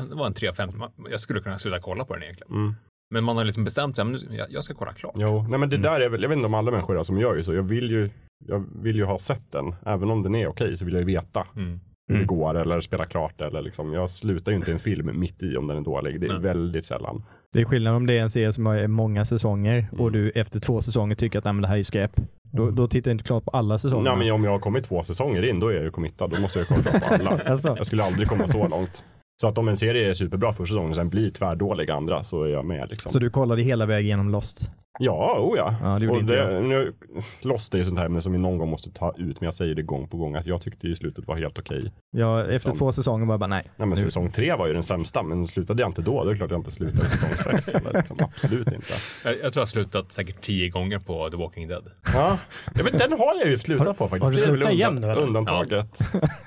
det 0.09 0.15
var 0.15 0.25
en 0.27 0.33
3-5, 0.33 0.77
man- 0.77 0.91
jag 1.11 1.19
skulle 1.19 1.39
kunna 1.41 1.59
sluta 1.59 1.79
kolla 1.79 2.05
på 2.05 2.13
den 2.13 2.23
egentligen. 2.23 2.53
mm. 2.53 2.75
Men 3.13 3.23
man 3.23 3.37
har 3.37 3.43
liksom 3.45 3.63
bestämt 3.63 3.95
sig, 3.95 4.05
men 4.05 4.19
jag, 4.35 4.47
jag 4.51 4.63
ska 4.63 4.73
kolla 4.73 4.93
klart. 4.93 5.13
Jo, 5.17 5.45
nej 5.49 5.59
men 5.59 5.69
det 5.69 5.77
där 5.77 6.01
är 6.01 6.09
väl, 6.09 6.21
jag 6.21 6.29
vet 6.29 6.35
inte 6.35 6.45
om 6.45 6.53
alla 6.53 6.71
människor 6.71 6.99
är 6.99 7.03
som 7.03 7.19
gör 7.19 7.35
ju 7.35 7.43
så. 7.43 7.53
Jag 7.53 7.63
vill 7.63 7.91
ju, 7.91 8.09
jag 8.45 8.65
vill 8.83 8.95
ju 8.95 9.03
ha 9.05 9.19
sett 9.19 9.51
den. 9.51 9.75
Även 9.85 10.09
om 10.09 10.23
den 10.23 10.35
är 10.35 10.47
okej 10.47 10.77
så 10.77 10.85
vill 10.85 10.93
jag 10.93 11.01
ju 11.01 11.05
veta 11.05 11.47
Mm. 11.55 11.79
Det 12.09 12.15
Mm. 12.15 12.27
går 12.27 12.57
eller 12.57 12.81
spela 12.81 13.05
klart 13.05 13.41
eller 13.41 13.61
liksom. 13.61 13.93
Jag 13.93 14.11
slutar 14.11 14.51
ju 14.51 14.55
inte 14.57 14.71
en 14.71 14.79
film 14.79 15.19
mitt 15.19 15.43
i 15.43 15.57
om 15.57 15.67
den 15.67 15.77
är 15.77 15.81
dålig. 15.81 16.21
Det 16.21 16.27
är 16.27 16.31
Nej. 16.33 16.41
väldigt 16.41 16.85
sällan. 16.85 17.23
Det 17.53 17.61
är 17.61 17.65
skillnad 17.65 17.95
om 17.95 18.05
det 18.05 18.17
är 18.17 18.21
en 18.21 18.29
serie 18.29 18.53
som 18.53 18.65
har 18.65 18.87
många 18.87 19.25
säsonger 19.25 19.87
och 19.91 19.99
Mm. 20.07 20.13
du 20.13 20.29
efter 20.29 20.59
två 20.59 20.81
säsonger 20.81 21.15
tycker 21.15 21.39
att 21.39 21.45
"Nej, 21.45 21.53
men 21.53 21.61
det 21.61 21.67
här 21.67 21.75
är 21.75 21.77
ju 21.77 21.83
skräp. 21.83 22.11
Då, 22.51 22.71
då 22.71 22.87
tittar 22.87 23.11
jag 23.11 23.15
inte 23.15 23.23
klart 23.23 23.45
på 23.45 23.51
alla 23.51 23.77
säsonger. 23.77 24.03
Nej 24.11 24.17
men 24.17 24.31
om 24.31 24.43
jag 24.43 24.51
har 24.51 24.59
kommit 24.59 24.83
två 24.83 25.03
säsonger 25.03 25.43
in 25.49 25.59
då 25.59 25.67
är 25.67 25.73
jag 25.73 25.83
ju 25.83 25.91
committad. 25.91 26.29
Då 26.35 26.41
måste 26.41 26.59
jag 26.59 26.67
kolla 26.67 26.99
på 26.99 27.13
alla. 27.13 27.41
Alltså. 27.45 27.73
Jag 27.77 27.85
skulle 27.85 28.03
aldrig 28.03 28.27
komma 28.27 28.47
så 28.47 28.67
långt. 28.67 29.05
Så 29.41 29.47
att 29.47 29.57
om 29.57 29.67
en 29.67 29.77
serie 29.77 30.09
är 30.09 30.13
superbra 30.13 30.53
första 30.53 30.65
säsongen 30.73 30.89
och 30.89 30.95
sen 30.95 31.09
blir 31.09 31.31
tvärdålig 31.31 31.89
andra 31.91 32.23
så 32.23 32.43
är 32.43 32.47
jag 32.49 32.65
med. 32.65 32.89
Liksom. 32.89 33.11
Så 33.11 33.19
du 33.19 33.29
kollade 33.29 33.61
hela 33.61 33.85
vägen 33.85 34.07
genom 34.07 34.29
Lost? 34.29 34.71
Ja, 35.01 35.39
oh 35.39 35.57
ja. 35.57 35.75
Ja, 35.83 35.99
det 35.99 36.09
och 36.09 36.23
jag. 36.35 36.63
nu, 36.63 36.93
Lost 37.41 37.73
är 37.73 37.77
ju 37.77 37.85
sånt 37.85 37.97
här 37.97 38.05
ämne 38.05 38.21
som 38.21 38.31
vi 38.31 38.37
någon 38.37 38.57
gång 38.57 38.69
måste 38.69 38.91
ta 38.91 39.09
ut, 39.17 39.41
men 39.41 39.45
jag 39.47 39.53
säger 39.53 39.75
det 39.75 39.81
gång 39.81 40.07
på 40.07 40.17
gång 40.17 40.35
att 40.35 40.45
jag 40.45 40.61
tyckte 40.61 40.87
i 40.87 40.95
slutet 40.95 41.27
var 41.27 41.35
helt 41.37 41.59
okej. 41.59 41.91
Ja, 42.11 42.41
efter 42.43 42.59
Som- 42.59 42.73
två 42.73 42.91
säsonger 42.91 43.25
var 43.25 43.33
jag 43.33 43.39
bara 43.39 43.47
nej. 43.47 43.61
Nej, 43.65 43.73
men 43.77 43.89
Nu- 43.89 43.95
säsong 43.95 44.31
tre 44.31 44.55
var 44.55 44.67
ju 44.67 44.73
den 44.73 44.83
sämsta, 44.83 45.23
men 45.23 45.45
slutade 45.45 45.81
jag 45.81 45.89
inte 45.89 46.01
då, 46.01 46.23
då 46.23 46.29
är 46.29 46.33
det 46.33 46.37
klart 46.37 46.51
jag 46.51 46.59
inte 46.59 46.71
slutade 46.71 47.09
säsong 47.09 47.29
sex. 47.53 47.67
Eller, 47.67 47.93
liksom, 47.93 48.17
absolut 48.23 48.67
inte. 48.71 48.87
Jag, 49.25 49.33
jag 49.33 49.39
tror 49.41 49.51
jag 49.55 49.61
har 49.61 49.65
slutat 49.65 50.11
säkert 50.11 50.41
tio 50.41 50.69
gånger 50.69 50.99
på 50.99 51.29
The 51.29 51.37
Walking 51.37 51.67
Dead. 51.67 51.83
Ja. 52.13 52.37
Jag 52.75 52.83
vet, 52.83 52.99
den 52.99 53.11
har 53.11 53.35
jag 53.39 53.47
ju 53.49 53.57
slutat 53.57 53.97
på 53.97 54.07
faktiskt. 54.07 54.23
har 54.23 54.31
du 54.31 54.37
Det 54.37 54.43
slutat 54.43 54.73
igen 54.73 54.95
nu, 54.95 55.11
eller? 55.11 55.21
Undantaget. 55.21 55.87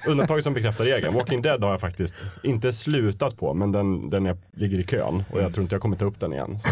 undantaget 0.08 0.44
som 0.44 0.54
bekräftar 0.54 0.84
regeln. 0.84 1.14
Walking 1.14 1.42
Dead 1.42 1.62
har 1.64 1.70
jag 1.70 1.80
faktiskt 1.80 2.14
inte 2.42 2.72
slutat 2.82 3.36
på, 3.36 3.54
men 3.54 3.72
den, 3.72 4.10
den 4.10 4.26
är, 4.26 4.36
ligger 4.52 4.78
i 4.78 4.84
kön 4.84 5.24
och 5.32 5.40
jag 5.40 5.54
tror 5.54 5.62
inte 5.62 5.74
jag 5.74 5.82
kommer 5.82 5.96
ta 5.96 6.04
upp 6.04 6.20
den 6.20 6.32
igen. 6.32 6.58
Så 6.58 6.68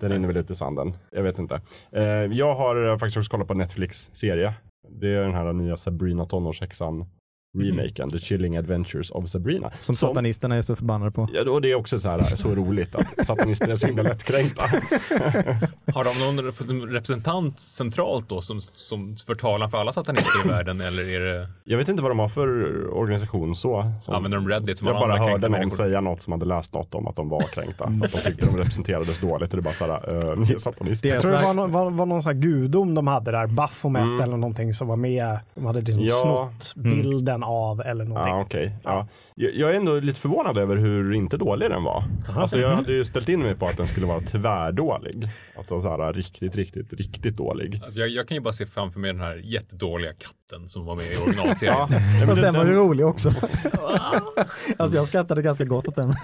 den 0.00 0.12
rinner 0.12 0.28
väl 0.28 0.36
ut 0.36 0.50
i 0.50 0.54
sanden. 0.54 0.92
Jag 1.10 1.22
vet 1.22 1.38
inte. 1.38 1.60
Eh, 1.92 2.02
jag 2.02 2.54
har 2.54 2.88
eh, 2.88 2.98
faktiskt 2.98 3.16
också 3.16 3.30
kollat 3.30 3.48
på 3.48 3.54
Netflix-serie. 3.54 4.54
Det 4.88 5.08
är 5.08 5.22
den 5.22 5.34
här 5.34 5.52
nya 5.52 5.76
Sabrina 5.76 6.26
tonårshäxan 6.26 7.06
remaken, 7.62 8.10
The 8.10 8.18
Chilling 8.18 8.56
Adventures 8.56 9.10
of 9.10 9.28
Sabrina. 9.28 9.70
Som 9.78 9.94
satanisterna 9.94 10.56
är 10.56 10.62
så 10.62 10.76
förbannade 10.76 11.10
på. 11.10 11.28
Ja, 11.32 11.50
och 11.50 11.60
det 11.62 11.70
är 11.70 11.74
också 11.74 11.98
så, 11.98 12.08
här, 12.08 12.20
så 12.20 12.54
roligt 12.54 12.94
att 12.94 13.26
satanister 13.26 13.68
är 13.68 13.76
så 13.76 13.86
himla 13.86 14.02
lättkränkta. 14.02 14.62
Har 15.94 16.04
de 16.04 16.36
någon 16.36 16.52
representant 16.92 17.60
centralt 17.60 18.28
då 18.28 18.42
som, 18.42 18.60
som 18.60 19.16
för 19.26 19.34
talan 19.34 19.70
för 19.70 19.78
alla 19.78 19.92
satanister 19.92 20.44
i 20.44 20.48
världen 20.48 20.80
eller 20.80 21.08
är 21.10 21.20
det, 21.20 21.48
Jag 21.64 21.78
vet 21.78 21.88
inte 21.88 22.02
vad 22.02 22.10
de 22.10 22.18
har 22.18 22.28
för 22.28 22.48
organisation 22.94 23.56
så. 23.56 23.92
Som, 24.04 24.14
använder 24.14 24.38
de 24.38 24.48
Reddit 24.48 24.78
som 24.78 24.86
jag 24.88 24.96
bara 24.96 25.16
hörde 25.18 25.38
någon 25.48 25.50
människor? 25.50 25.76
säga 25.76 26.00
något 26.00 26.22
som 26.22 26.32
hade 26.32 26.44
läst 26.46 26.74
något 26.74 26.94
om 26.94 27.06
att 27.06 27.16
de 27.16 27.28
var 27.28 27.40
kränkta. 27.54 27.84
Att 27.84 28.00
de 28.12 28.18
tyckte 28.18 28.46
de 28.46 28.56
representerades 28.56 29.18
dåligt. 29.20 29.54
Och 29.54 29.56
det 29.56 29.60
är 29.60 29.64
bara 29.64 29.74
så 29.74 29.84
här, 29.86 30.36
ni 30.36 30.52
är 30.52 30.58
satanister. 30.58 31.08
Jag 31.08 31.22
tror 31.22 31.32
det 31.32 31.42
var, 31.42 31.54
någon- 31.54 31.72
var, 31.72 31.90
var 31.90 32.06
någon 32.06 32.22
sån 32.22 32.32
här 32.34 32.40
gudom 32.42 32.94
de 32.94 33.06
hade 33.06 33.30
där, 33.30 33.46
Baphomet 33.46 34.20
eller 34.22 34.36
någonting 34.36 34.72
som 34.74 34.88
var 34.88 34.96
med. 34.96 35.38
De 35.54 35.66
hade 35.66 35.80
liksom 35.80 36.02
Ja. 36.04 36.10
snott 36.10 36.74
bilden 36.84 37.42
av 37.48 37.80
eller 37.80 38.04
någonting. 38.04 38.32
Ja, 38.34 38.40
okej. 38.40 38.72
Ja. 38.84 39.08
Jag, 39.34 39.54
jag 39.54 39.70
är 39.70 39.74
ändå 39.74 40.00
lite 40.00 40.20
förvånad 40.20 40.58
över 40.58 40.76
hur 40.76 41.14
inte 41.14 41.36
dålig 41.36 41.70
den 41.70 41.82
var. 41.82 42.04
Alltså 42.36 42.58
jag 42.58 42.70
hade 42.70 42.92
ju 42.92 43.04
ställt 43.04 43.28
in 43.28 43.42
mig 43.42 43.54
på 43.54 43.66
att 43.66 43.76
den 43.76 43.86
skulle 43.86 44.06
vara 44.06 44.20
tvärdålig. 44.20 45.28
Alltså 45.58 45.80
så 45.80 45.88
här 45.88 46.12
riktigt, 46.12 46.56
riktigt, 46.56 46.92
riktigt 46.92 47.36
dålig. 47.36 47.80
Alltså 47.84 48.00
jag, 48.00 48.08
jag 48.08 48.28
kan 48.28 48.34
ju 48.34 48.40
bara 48.40 48.52
se 48.52 48.66
framför 48.66 49.00
mig 49.00 49.12
den 49.12 49.20
här 49.22 49.40
jättedåliga 49.44 50.12
katten 50.12 50.68
som 50.68 50.84
var 50.84 50.96
med 50.96 51.04
i 51.04 51.16
originalserien. 51.26 51.76
Ja, 51.78 51.86
men 51.90 52.00
Fast 52.28 52.42
den 52.42 52.54
var 52.54 52.64
ju 52.64 52.72
rolig 52.72 53.06
också. 53.06 53.28
alltså 54.76 54.96
jag 54.96 55.06
skrattade 55.06 55.42
ganska 55.42 55.64
gott 55.64 55.88
åt 55.88 55.96
den. 55.96 56.14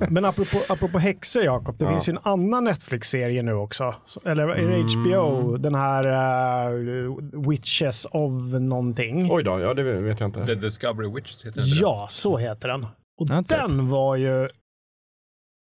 Men 0.10 0.24
apropå, 0.24 0.58
apropå 0.68 0.98
häxor 0.98 1.42
Jakob, 1.42 1.78
det 1.78 1.84
Ja. 1.84 1.90
finns 1.90 2.08
ju 2.08 2.10
en 2.10 2.18
annan 2.22 2.64
Netflix-serie 2.64 3.42
nu 3.42 3.52
också. 3.52 3.94
Så- 4.06 4.20
Eller 4.24 4.48
är 4.48 4.68
det 4.68 4.82
HBO? 4.94 5.56
Den 5.56 5.74
här 5.74 6.06
eh, 6.08 7.10
Witches 7.48 8.06
of 8.10 8.32
någonting. 8.60 9.28
Oj 9.32 9.44
då, 9.44 9.60
ja 9.60 9.74
det 9.74 9.82
vet 9.82 10.20
jag 10.20 10.28
inte. 10.28 10.46
The 10.46 10.54
Discovery 10.54 11.08
Witches 11.14 11.46
heter 11.46 11.60
den 11.60 11.68
Ja, 11.80 12.06
så 12.10 12.36
heter 12.36 12.68
den. 12.68 12.86
Och 13.20 13.28
den 13.48 13.88
var 13.88 14.16
ju 14.16 14.48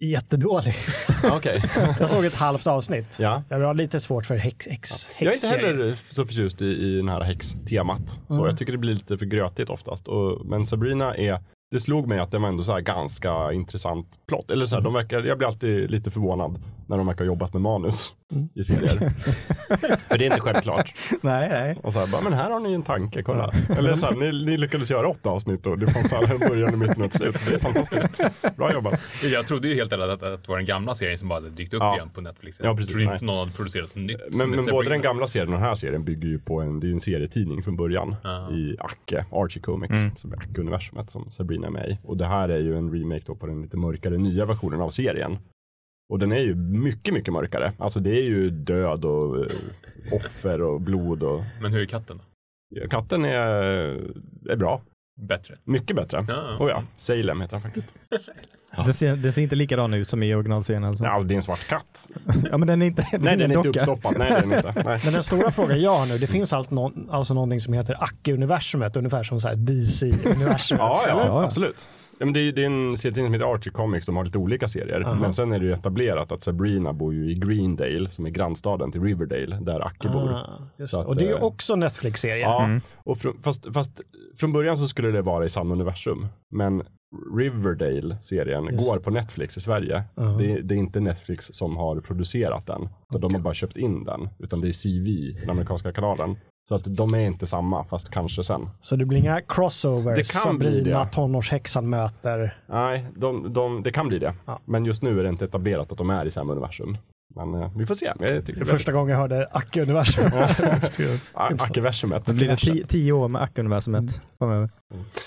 jättedålig. 0.04 0.76
Okej. 1.34 1.64
Jag 2.00 2.10
såg 2.10 2.26
ett 2.26 2.36
halvt 2.36 2.68
avsnitt. 2.68 3.18
Ja. 3.20 3.44
Jag 3.50 3.60
har 3.60 3.74
lite 3.74 4.00
svårt 4.00 4.26
för 4.26 4.36
häx, 4.36 4.68
häx, 4.68 5.10
Jag 5.20 5.32
är 5.32 5.36
inte 5.36 5.48
heller 5.68 5.96
så 5.96 6.26
förtjust 6.26 6.62
i, 6.62 6.66
i 6.66 6.98
den 6.98 7.10
här 7.10 7.22
häxtemat. 7.22 8.20
Så 8.28 8.34
Mm. 8.34 8.46
jag 8.46 8.58
tycker 8.58 8.72
det 8.72 8.78
blir 8.78 8.94
lite 8.94 9.18
för 9.18 9.26
grötigt 9.26 9.70
oftast. 9.70 10.08
Och, 10.08 10.46
men 10.46 10.66
Sabrina 10.66 11.16
är, 11.16 11.40
det 11.72 11.80
slog 11.80 12.08
mig 12.08 12.20
att 12.20 12.32
det 12.32 12.40
var 12.40 12.50
ändå 12.50 12.64
så 12.64 12.72
här 12.72 12.82
ganska 12.82 13.52
intressant 13.54 14.20
plott. 14.28 14.52
Eller 14.52 14.66
så 14.66 14.76
här, 14.76 14.84
de 14.84 14.94
verkar, 14.94 15.24
jag 15.24 15.38
blir 15.38 15.48
alltid 15.48 15.92
lite 15.92 16.12
förvånad 16.12 16.60
när 16.90 16.98
de 16.98 17.08
verkar 17.08 17.20
ha 17.20 17.26
jobbat 17.26 17.54
med 17.54 17.62
manus 17.62 18.14
i 18.56 18.64
serier. 18.64 19.10
för 20.10 20.18
det 20.18 20.26
är 20.26 20.30
inte 20.30 20.40
självklart. 20.42 20.94
nej, 21.22 21.50
nej. 21.50 21.80
Och 21.84 21.94
så 21.94 22.00
här, 22.00 22.12
bara, 22.12 22.22
men 22.30 22.34
här 22.34 22.52
har 22.52 22.60
ni 22.60 22.74
en 22.74 22.84
tanke, 22.84 23.24
kolla. 23.24 23.54
Eller 23.78 23.96
så 23.96 24.06
här, 24.06 24.14
ni, 24.16 24.46
ni 24.46 24.58
lyckades 24.58 24.92
göra 24.92 25.08
åtta 25.08 25.30
avsnitt 25.30 25.66
och 25.66 25.80
det 25.80 25.88
fanns 25.88 26.12
här 26.14 26.34
en 26.34 26.40
början, 26.40 26.74
en 26.74 26.80
mitten 26.80 27.00
och 27.02 27.06
ett 27.06 27.14
slut. 27.14 27.36
Det 27.50 27.56
är 27.56 27.60
fantastiskt. 27.60 28.18
Bra 28.58 28.74
jobbat. 28.74 29.00
Jag 29.34 29.48
trodde 29.48 29.68
ju 29.68 29.76
helt 29.76 29.94
ärligt 29.94 30.10
att, 30.10 30.24
att 30.24 30.44
det 30.44 30.50
var 30.50 30.58
den 30.58 30.66
gamla 30.66 30.96
serien 30.96 31.20
som 31.20 31.30
bara 31.30 31.36
hade 31.36 31.50
dykt 31.50 31.74
upp 31.74 31.80
Ja. 31.80 31.96
igen 31.96 32.10
på 32.14 32.22
Netflix. 32.22 32.60
Ja, 32.60 32.66
Jag 32.66 32.78
precis. 32.78 32.96
trodde 32.96 33.14
inte 33.14 33.26
någon 33.26 33.38
hade 33.40 33.52
producerat 33.52 33.96
nytt. 33.96 34.18
Men, 34.32 34.50
men 34.50 34.66
både 34.66 34.90
den 34.90 35.02
gamla 35.02 35.28
serien 35.28 35.48
och 35.54 35.54
den 35.60 35.64
här 35.64 35.76
serien 35.76 36.04
bygger 36.04 36.28
ju 36.28 36.40
på 36.40 36.62
en, 36.62 36.80
det 36.80 36.88
är 36.88 36.92
en 36.92 37.00
serietidning 37.00 37.62
från 37.62 37.78
början 37.78 38.16
Ja. 38.24 38.52
i 38.52 38.76
Acke, 38.80 39.26
Archie 39.32 39.62
Comics, 39.62 39.94
Mm. 39.94 40.16
som 40.16 40.34
är 40.34 40.38
Acke-universumet 40.38 41.10
som 41.12 41.32
Sabrina 41.32 41.68
är 41.68 41.72
med 41.72 41.90
i. 41.90 41.98
Och 42.04 42.18
det 42.18 42.26
här 42.26 42.50
är 42.50 42.60
ju 42.60 42.78
en 42.78 42.92
remake 42.94 43.24
då 43.26 43.36
på 43.36 43.48
den 43.48 43.62
lite 43.62 43.78
mörkare 43.78 44.18
nya 44.18 44.46
versionen 44.46 44.82
av 44.82 44.90
serien. 44.90 45.38
Och 46.10 46.20
den 46.20 46.32
är 46.32 46.40
ju 46.40 46.56
mycket, 46.56 47.14
mycket 47.14 47.34
mörkare. 47.34 47.74
Alltså 47.78 48.00
det 48.00 48.10
är 48.10 48.24
ju 48.24 48.50
död 48.50 49.06
och 49.06 49.38
eh, 49.46 49.52
offer 50.12 50.62
och 50.62 50.82
blod 50.82 51.24
och 51.24 51.44
Men 51.62 51.74
hur 51.74 51.82
är 51.82 51.86
katten? 51.86 52.22
katten 52.90 53.26
är, 53.26 53.38
är 54.50 54.56
bra. 54.56 54.82
Bättre? 55.22 55.56
Mycket 55.64 55.96
bättre. 55.96 56.26
Ja. 56.28 56.58
Oh 56.60 56.70
ja, 56.70 56.84
Salem 56.94 57.42
heter 57.42 57.54
han 57.56 57.62
faktiskt. 57.62 57.94
Det 58.86 58.94
ser, 58.94 59.16
det 59.16 59.32
ser 59.32 59.42
inte 59.42 59.56
likadan 59.56 59.94
ut 59.94 60.10
som 60.10 60.24
i 60.24 60.36
originalserien 60.36 60.84
alltså. 60.84 61.04
Ja, 61.04 61.10
alltså 61.10 61.28
det 61.28 61.34
är 61.34 61.36
en 61.36 61.42
svart 61.42 61.68
katt. 61.68 62.10
Ja 62.52 62.58
men 62.58 62.68
den 62.68 62.82
är 62.82 62.86
inte, 62.86 63.06
Nej, 63.12 63.38
den 63.38 63.52
är 63.52 63.56
inte 63.56 63.56
docka. 63.56 63.70
uppstoppad. 63.70 64.18
Nej, 64.18 64.42
den 64.42 64.52
är 64.52 64.58
inte. 64.58 64.74
Nej. 64.86 65.00
Men 65.04 65.14
den 65.14 65.24
stora 65.24 65.52
frågan 65.52 65.82
jag 65.82 65.92
har 65.92 66.06
nu, 66.06 66.18
det 66.18 66.28
finns 66.28 66.54
allt 66.54 66.72
någon, 66.72 67.10
alltså 67.12 67.34
någonting 67.34 67.60
som 67.60 67.74
heter 67.74 68.04
Acke-universumet, 68.04 68.96
ungefär 68.98 69.24
som 69.24 69.38
DC-universumet. 69.38 70.80
Ja, 70.80 71.04
ja? 71.08 71.14
Ja, 71.18 71.26
ja. 71.26 71.44
absolut. 71.44 71.88
Ja, 72.20 72.26
men 72.26 72.34
det, 72.34 72.40
är, 72.40 72.52
det 72.52 72.62
är 72.62 72.66
en 72.66 72.98
serietidning 72.98 73.28
som 73.28 73.34
heter 73.34 73.54
Archie 73.54 73.74
Comics, 73.74 74.06
de 74.06 74.16
har 74.16 74.26
lite 74.26 74.38
olika 74.38 74.68
serier. 74.68 75.02
Aha. 75.02 75.16
Men 75.16 75.34
sen 75.34 75.54
är 75.54 75.60
det 75.60 75.66
ju 75.66 75.74
etablerat 75.74 76.32
att 76.32 76.42
Sabrina 76.42 76.94
bor 76.94 77.14
ju 77.14 77.32
i 77.32 77.36
Greendale, 77.36 78.10
som 78.10 78.26
är 78.26 78.30
grannstaden 78.30 78.92
till 78.92 79.02
Riverdale, 79.04 79.60
där 79.62 79.86
Acke 79.88 80.08
bor. 80.10 80.30
Ah, 80.34 80.60
att, 81.00 81.06
Och 81.06 81.16
det 81.16 81.24
är 81.24 81.28
ju 81.30 81.36
eh, 81.36 81.44
också 81.44 81.76
Netflix-serie. 81.76 82.42
Ja, 82.42 82.64
Mm. 82.64 82.82
och 82.96 83.18
fr, 83.18 83.28
fast, 83.44 83.74
fast 83.74 84.02
från 84.40 84.54
början 84.54 84.78
så 84.78 84.88
skulle 84.88 85.12
det 85.12 85.22
vara 85.22 85.46
i 85.46 85.50
samma 85.50 85.74
universum. 85.74 86.28
Men 86.52 86.84
Riverdale-serien 87.38 88.66
går 88.66 89.00
på 89.00 89.12
Netflix 89.12 89.58
i 89.58 89.62
Sverige. 89.62 90.04
Ja. 90.16 90.24
Det, 90.24 90.62
det 90.62 90.74
är 90.76 90.78
inte 90.78 91.00
Netflix 91.00 91.46
som 91.54 91.78
har 91.78 92.00
producerat 92.02 92.66
den. 92.68 92.90
utan 93.10 93.22
De 93.22 93.34
har 93.34 93.42
bara 93.42 93.54
köpt 93.54 93.78
in 93.78 94.04
den. 94.04 94.30
Utan 94.40 94.62
det 94.62 94.68
är 94.68 94.72
CV, 94.84 95.40
den 95.42 95.50
amerikanska 95.50 95.92
kanalen. 95.94 96.36
Så 96.70 96.76
att 96.76 96.96
de 96.96 97.14
är 97.14 97.20
inte 97.20 97.48
samma, 97.48 97.84
fast 97.84 98.12
kanske 98.12 98.44
sen. 98.44 98.70
Så 98.82 98.96
det 98.96 99.06
blir 99.06 99.20
inga 99.20 99.42
crossovers. 99.42 100.16
Det 100.16 100.44
kan 100.44 100.58
bli 100.58 100.68
Sabrina, 100.70 101.00
det. 101.00 101.12
tonårshäxan 101.12 101.90
möter. 101.90 102.58
Nej, 102.68 103.06
de, 103.16 103.54
de, 103.54 103.84
det 103.84 103.92
kan 103.92 104.08
bli 104.08 104.20
det. 104.20 104.34
Ja. 104.46 104.60
Men 104.66 104.86
just 104.86 105.04
nu 105.04 105.20
är 105.20 105.24
det 105.24 105.30
inte 105.30 105.46
etablerat 105.46 105.92
att 105.92 105.98
de 105.98 106.10
är 106.10 106.26
i 106.26 106.32
samma 106.32 106.52
universum. 106.52 106.98
Men 107.36 107.54
eh, 107.54 107.72
vi 107.78 107.86
får 107.86 107.96
se. 107.96 108.06
Jag 108.06 108.18
Det 108.18 108.42
det 108.42 108.62
är 108.62 108.66
första 108.66 108.92
gången 108.92 109.10
jag 109.10 109.18
hörde 109.18 109.48
Acke-universum. 109.52 110.32
Ackeversumet. 111.60 112.26
Då 112.26 112.34
blir 112.34 112.48
det 112.48 112.58
tio, 112.58 112.86
tio 112.88 113.12
år 113.12 113.28
med 113.28 113.42
Acke-universumet 113.42 114.22
framöver. 114.38 114.70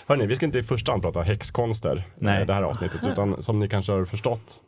Hörni, 0.06 0.26
vi 0.26 0.34
ska 0.34 0.46
inte 0.46 0.58
i 0.58 0.62
första 0.62 0.92
hand 0.92 1.02
prata 1.02 1.22
häxkonster 1.22 2.06
Nej. 2.18 2.42
i 2.42 2.44
det 2.46 2.54
här 2.54 2.62
avsnittet. 2.62 3.00
Utan 3.12 3.42
som 3.42 3.58
ni 3.58 3.68
kanske 3.68 3.92
har 3.92 4.04
förstått. 4.04 4.62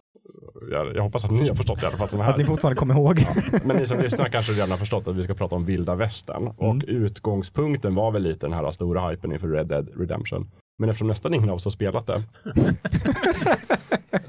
Jag, 0.71 0.97
jag 0.97 1.03
hoppas 1.03 1.25
att 1.25 1.31
ni 1.31 1.49
har 1.49 1.55
förstått 1.55 1.83
i 1.83 1.87
alla 1.87 1.97
fall 1.97 2.09
som 2.09 2.21
är 2.21 2.25
Att 2.31 2.37
ni 2.37 2.43
här. 2.43 2.49
fortfarande 2.49 2.79
kommer 2.79 2.95
ihåg. 2.95 3.27
Men 3.65 3.77
ni 3.77 3.87
som 3.87 3.99
lyssnar 4.01 4.29
kanske 4.29 4.53
redan 4.53 4.71
har 4.71 4.79
förstått 4.79 5.09
att 5.09 5.17
vi 5.17 5.23
ska 5.23 5.35
prata 5.35 5.55
om 5.57 5.65
vilda 5.65 5.95
västern. 5.95 6.47
Och 6.57 6.77
utgångspunkten 6.87 7.95
var 7.95 8.11
väl 8.11 8.23
lite 8.23 8.47
den 8.47 8.53
här 8.53 8.71
stora 8.73 9.09
hypen 9.11 9.33
inför 9.33 9.49
Red 9.49 9.67
Dead 9.67 9.89
Redemption. 9.97 10.51
Men 10.79 10.89
eftersom 10.91 11.09
nästan 11.09 11.35
ingen 11.35 11.49
av 11.51 11.55
oss 11.57 11.65
har 11.65 11.71
spelat 11.71 12.07
det. 12.07 12.23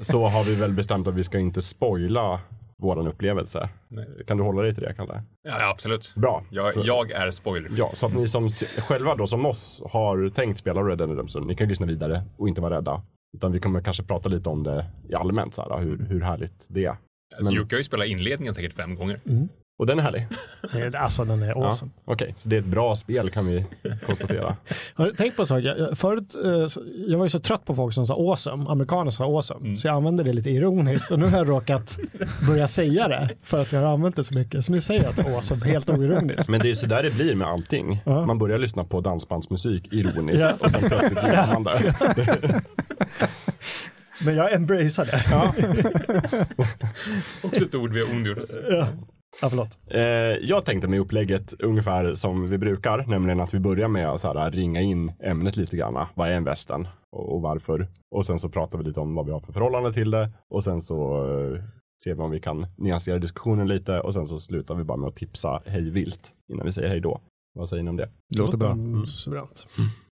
så 0.00 0.24
har 0.26 0.44
vi 0.44 0.54
väl 0.54 0.72
bestämt 0.72 1.08
att 1.08 1.14
vi 1.14 1.22
ska 1.22 1.38
inte 1.38 1.62
spoila 1.62 2.40
våran 2.82 3.06
upplevelse. 3.06 3.68
Nej. 3.88 4.06
Kan 4.26 4.36
du 4.36 4.42
hålla 4.42 4.62
dig 4.62 4.74
till 4.74 4.82
det, 4.82 4.94
Kalle? 4.94 5.22
Ja, 5.48 5.56
ja, 5.60 5.70
absolut. 5.70 6.12
Bra. 6.16 6.42
Jag, 6.50 6.74
För- 6.74 6.86
jag 6.86 7.10
är 7.10 7.30
spoiler. 7.30 7.70
Ja, 7.76 7.90
så 7.94 8.06
att 8.06 8.14
ni 8.14 8.26
som 8.26 8.48
själva 8.78 9.14
då 9.14 9.26
som 9.26 9.46
oss 9.46 9.82
har 9.90 10.28
tänkt 10.30 10.58
spela 10.58 10.80
Red 10.82 10.98
Dead 10.98 11.10
Redemption, 11.10 11.46
ni 11.46 11.54
kan 11.54 11.68
lyssna 11.68 11.86
vidare 11.86 12.22
och 12.36 12.48
inte 12.48 12.60
vara 12.60 12.76
rädda. 12.76 13.02
Utan 13.34 13.52
vi 13.52 13.60
kommer 13.60 13.80
kanske 13.80 14.02
prata 14.02 14.28
lite 14.28 14.48
om 14.48 14.62
det 14.62 14.86
i 15.08 15.14
allmänt, 15.14 15.54
så 15.54 15.62
här, 15.62 15.80
hur, 15.80 16.06
hur 16.08 16.20
härligt 16.20 16.66
det 16.68 16.84
är. 16.84 16.88
Alltså, 17.36 17.52
Men- 17.52 17.54
Jocke 17.54 17.74
har 17.74 17.78
ju 17.78 17.84
spelat 17.84 18.06
inledningen 18.06 18.54
säkert 18.54 18.72
fem 18.72 18.94
gånger. 18.94 19.20
Och 19.78 19.86
den 19.86 19.98
är 19.98 20.02
härlig. 20.02 20.26
Alltså 20.96 21.24
den 21.24 21.42
är 21.42 21.46
Ja, 21.56 21.66
awesome. 21.66 21.90
Okej, 22.04 22.34
så 22.38 22.48
det 22.48 22.56
är 22.56 22.60
ett 22.60 22.66
bra 22.66 22.96
spel 22.96 23.30
kan 23.30 23.46
vi 23.46 23.64
konstatera. 24.06 24.56
Tänkt 25.16 25.36
på 25.36 25.42
en 25.42 25.46
sak? 25.46 25.62
Jag, 25.62 25.98
förut, 25.98 26.34
eh, 26.44 26.82
jag 27.06 27.18
var 27.18 27.24
ju 27.24 27.28
så 27.28 27.40
trött 27.40 27.64
på 27.64 27.74
folk 27.74 27.94
som 27.94 28.06
sa 28.06 28.14
awesome, 28.14 28.70
amerikaner 28.70 29.10
sa 29.10 29.24
awesome, 29.24 29.76
så 29.76 29.88
jag 29.88 29.96
använde 29.96 30.22
det 30.22 30.32
lite 30.32 30.50
ironiskt 30.50 31.10
och 31.10 31.18
nu 31.18 31.26
har 31.26 31.38
jag 31.38 31.48
råkat 31.48 31.98
börja 32.48 32.66
säga 32.66 33.08
det 33.08 33.30
för 33.42 33.60
att 33.62 33.72
jag 33.72 33.80
har 33.80 33.92
använt 33.92 34.16
det 34.16 34.24
så 34.24 34.38
mycket. 34.38 34.64
Så 34.64 34.72
nu 34.72 34.80
säger 34.80 35.02
jag 35.02 35.10
att 35.20 35.26
awesome, 35.34 35.64
helt 35.64 35.90
oironiskt. 35.90 36.48
Men 36.50 36.60
det 36.60 36.66
är 36.66 36.70
ju 36.70 36.76
så 36.76 36.86
där 36.86 37.02
det 37.02 37.14
blir 37.14 37.34
med 37.34 37.48
allting. 37.48 38.02
Ja. 38.04 38.26
Man 38.26 38.38
börjar 38.38 38.58
lyssna 38.58 38.84
på 38.84 39.00
dansbandsmusik 39.00 39.92
ironiskt 39.92 40.40
Ja. 40.60 40.66
och 40.66 40.70
sen 40.70 40.82
plötsligt 40.88 41.24
gillar 41.24 41.52
man 41.52 41.64
det. 41.64 42.62
Men 44.24 44.36
jag 44.36 44.52
embracear 44.52 45.06
det. 45.06 45.24
Också 47.46 47.64
ett 47.64 47.74
ord 47.74 47.92
vi 47.92 48.00
har 48.00 48.16
ondgjort 48.16 48.38
oss. 48.38 48.52
Ja. 48.70 48.88
Ja, 49.42 49.48
förlåt. 49.48 49.78
Eh, 49.90 50.02
jag 50.48 50.64
tänkte 50.64 50.88
mig 50.88 50.98
upplägget 50.98 51.54
ungefär 51.58 52.14
som 52.14 52.50
vi 52.50 52.58
brukar, 52.58 53.04
nämligen 53.06 53.40
att 53.40 53.54
vi 53.54 53.60
börjar 53.60 53.88
med 53.88 54.08
att 54.08 54.20
så 54.20 54.38
här, 54.38 54.50
ringa 54.50 54.80
in 54.80 55.12
ämnet 55.20 55.56
lite 55.56 55.76
grann. 55.76 56.06
Vad 56.14 56.28
är 56.28 56.32
en 56.32 56.44
västern 56.44 56.88
och, 57.12 57.34
och 57.34 57.42
varför? 57.42 57.88
Och 58.10 58.26
sen 58.26 58.38
så 58.38 58.48
pratar 58.48 58.78
vi 58.78 58.84
lite 58.84 59.00
om 59.00 59.14
vad 59.14 59.26
vi 59.26 59.32
har 59.32 59.40
för 59.40 59.52
förhållande 59.52 59.92
till 59.92 60.10
det 60.10 60.30
och 60.50 60.64
sen 60.64 60.82
så 60.82 61.26
eh, 61.28 61.62
ser 62.04 62.14
vi 62.14 62.20
om 62.20 62.30
vi 62.30 62.40
kan 62.40 62.66
nyansera 62.76 63.18
diskussionen 63.18 63.68
lite 63.68 64.00
och 64.00 64.14
sen 64.14 64.26
så 64.26 64.38
slutar 64.38 64.74
vi 64.74 64.84
bara 64.84 64.98
med 64.98 65.08
att 65.08 65.16
tipsa 65.16 65.62
hej 65.66 65.90
vilt 65.90 66.30
innan 66.52 66.66
vi 66.66 66.72
säger 66.72 66.88
hej 66.88 67.00
då. 67.00 67.20
Vad 67.54 67.68
säger 67.68 67.82
ni 67.82 67.90
om 67.90 67.96
det? 67.96 68.08
Låter 68.38 68.58
bra. 68.58 68.70
Mm. 68.70 69.06
Suveränt. 69.06 69.66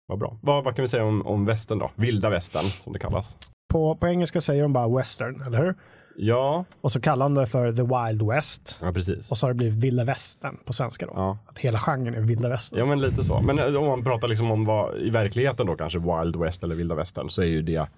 Vad 0.06 0.18
bra. 0.18 0.38
Vad, 0.42 0.64
vad 0.64 0.74
kan 0.76 0.82
vi 0.82 0.86
säga 0.86 1.04
om, 1.04 1.26
om 1.26 1.44
västern 1.44 1.78
då? 1.78 1.90
Vilda 1.94 2.30
västern 2.30 2.62
som 2.64 2.92
det 2.92 2.98
kallas. 2.98 3.36
På, 3.72 3.96
på 3.96 4.06
engelska 4.06 4.40
säger 4.40 4.62
de 4.62 4.72
bara 4.72 4.96
western, 4.96 5.42
eller 5.42 5.58
hur? 5.58 5.74
Ja, 6.16 6.64
Och 6.80 6.92
så 6.92 7.00
kallar 7.00 7.26
de 7.26 7.34
det 7.34 7.46
för 7.46 7.72
the 7.72 7.82
wild 7.82 8.22
west. 8.30 8.78
ja 8.82 8.92
precis. 8.92 9.30
Och 9.30 9.38
så 9.38 9.46
har 9.46 9.52
det 9.52 9.56
blivit 9.56 9.84
vilda 9.84 10.04
västern 10.04 10.56
på 10.64 10.72
svenska 10.72 11.06
då. 11.06 11.12
Ja. 11.16 11.38
Att 11.46 11.58
hela 11.58 11.78
genren 11.78 12.14
är 12.14 12.20
vilda 12.20 12.48
västern. 12.48 12.78
Ja 12.78 12.86
men 12.86 13.00
lite 13.00 13.24
så. 13.24 13.40
Men 13.40 13.58
eh, 13.58 13.74
om 13.74 13.86
man 13.86 14.04
pratar 14.04 14.28
liksom 14.28 14.50
om 14.50 14.64
vad 14.64 14.96
i 14.98 15.10
verkligheten 15.10 15.66
då 15.66 15.76
kanske 15.76 15.98
Wild 15.98 16.36
West 16.36 16.64
eller 16.64 16.74
Vilda 16.74 16.94
Västern 16.94 17.28
så 17.28 17.42
är 17.42 17.46
ju 17.46 17.62
det 17.62 17.88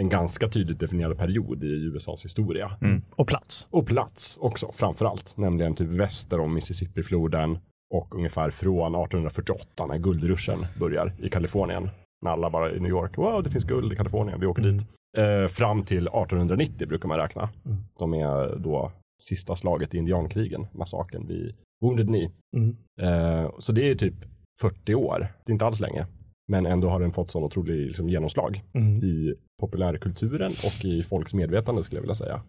en 0.00 0.08
ganska 0.08 0.48
tydligt 0.48 0.80
definierad 0.80 1.18
period 1.18 1.64
i 1.64 1.66
USAs 1.66 2.24
historia. 2.24 2.76
Och 3.16 3.28
plats. 3.28 3.66
Och 3.70 3.86
plats 3.86 4.38
också 4.40 4.72
framförallt. 4.74 5.36
Nämligen 5.36 5.74
typ 5.74 5.88
väster 5.88 6.40
om 6.40 6.54
Mississippifloden 6.54 7.58
och 7.92 8.14
ungefär 8.14 8.50
från 8.50 8.94
1848 8.94 9.86
när 9.86 9.98
guldruschen 9.98 10.66
börjar 10.78 11.12
i 11.18 11.28
Kalifornien. 11.28 11.90
När 12.24 12.30
alla 12.30 12.50
bara 12.50 12.72
i 12.72 12.80
New 12.80 12.90
York, 12.90 13.16
wow 13.18 13.42
det 13.42 13.50
finns 13.50 13.64
guld 13.64 13.92
i 13.92 13.96
Kalifornien, 13.96 14.40
vi 14.40 14.46
åker 14.46 14.62
dit. 14.62 14.82
Eh, 15.18 15.46
fram 15.48 15.82
till 15.84 16.06
1890 16.06 16.88
brukar 16.88 17.08
man 17.08 17.18
räkna. 17.18 17.50
Mm. 17.66 17.78
De 17.98 18.14
är 18.14 18.56
då 18.56 18.92
sista 19.22 19.56
slaget 19.56 19.94
i 19.94 19.98
indiankrigen, 19.98 20.66
massakern 20.72 21.26
vid 21.26 21.54
Wounded 21.82 22.06
Knee. 22.06 22.30
Mm. 22.56 22.76
Eh, 23.00 23.50
så 23.58 23.72
det 23.72 23.90
är 23.90 23.94
typ 23.94 24.14
40 24.60 24.94
år. 24.94 25.18
Det 25.44 25.50
är 25.50 25.52
inte 25.52 25.66
alls 25.66 25.80
länge. 25.80 26.06
Men 26.48 26.66
ändå 26.66 26.88
har 26.88 27.00
den 27.00 27.12
fått 27.12 27.30
sån 27.30 27.44
otrolig 27.44 27.86
liksom, 27.86 28.08
genomslag 28.08 28.62
Mm. 28.72 29.04
i 29.04 29.34
populärkulturen 29.60 30.50
och 30.52 30.84
i 30.84 31.02
folks 31.02 31.34
medvetande 31.34 31.82
skulle 31.82 31.96
jag 31.98 32.02
vilja 32.02 32.14
säga. 32.14 32.42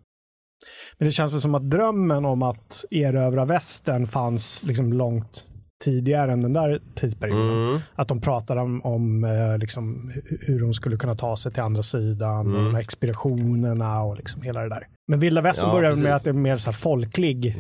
Men 0.97 1.05
det 1.07 1.11
känns 1.11 1.33
väl 1.33 1.41
som 1.41 1.55
att 1.55 1.69
drömmen 1.69 2.25
om 2.25 2.41
att 2.43 2.85
erövra 2.91 3.45
västern 3.45 4.05
fanns 4.07 4.63
liksom 4.63 4.93
långt 4.93 5.47
tidigare 5.83 6.31
än 6.31 6.41
den 6.41 6.53
där 6.53 6.81
tidsperioden. 6.95 7.67
Mm. 7.67 7.79
Att 7.95 8.07
de 8.07 8.21
pratade 8.21 8.61
om, 8.61 8.81
om 8.85 9.23
eh, 9.23 9.57
liksom, 9.57 10.11
hu- 10.15 10.37
hur 10.41 10.59
de 10.59 10.73
skulle 10.73 10.97
kunna 10.97 11.13
ta 11.13 11.35
sig 11.35 11.51
till 11.51 11.61
andra 11.63 11.81
sidan, 11.83 12.45
Mm. 12.47 12.55
och 12.57 12.63
de 12.63 12.73
här 12.73 12.81
expeditionerna 12.81 14.01
och 14.03 14.15
liksom 14.17 14.41
hela 14.41 14.61
det 14.61 14.69
där. 14.69 14.87
Men 15.07 15.19
vilda 15.19 15.41
västern 15.41 15.69
Ja, 15.69 15.75
börjar 15.75 15.91
precis. 15.91 16.03
med 16.03 16.13
att 16.13 16.23
det 16.23 16.29
är 16.29 16.33
mer 16.33 16.57
så 16.57 16.71
folklig. 16.71 17.55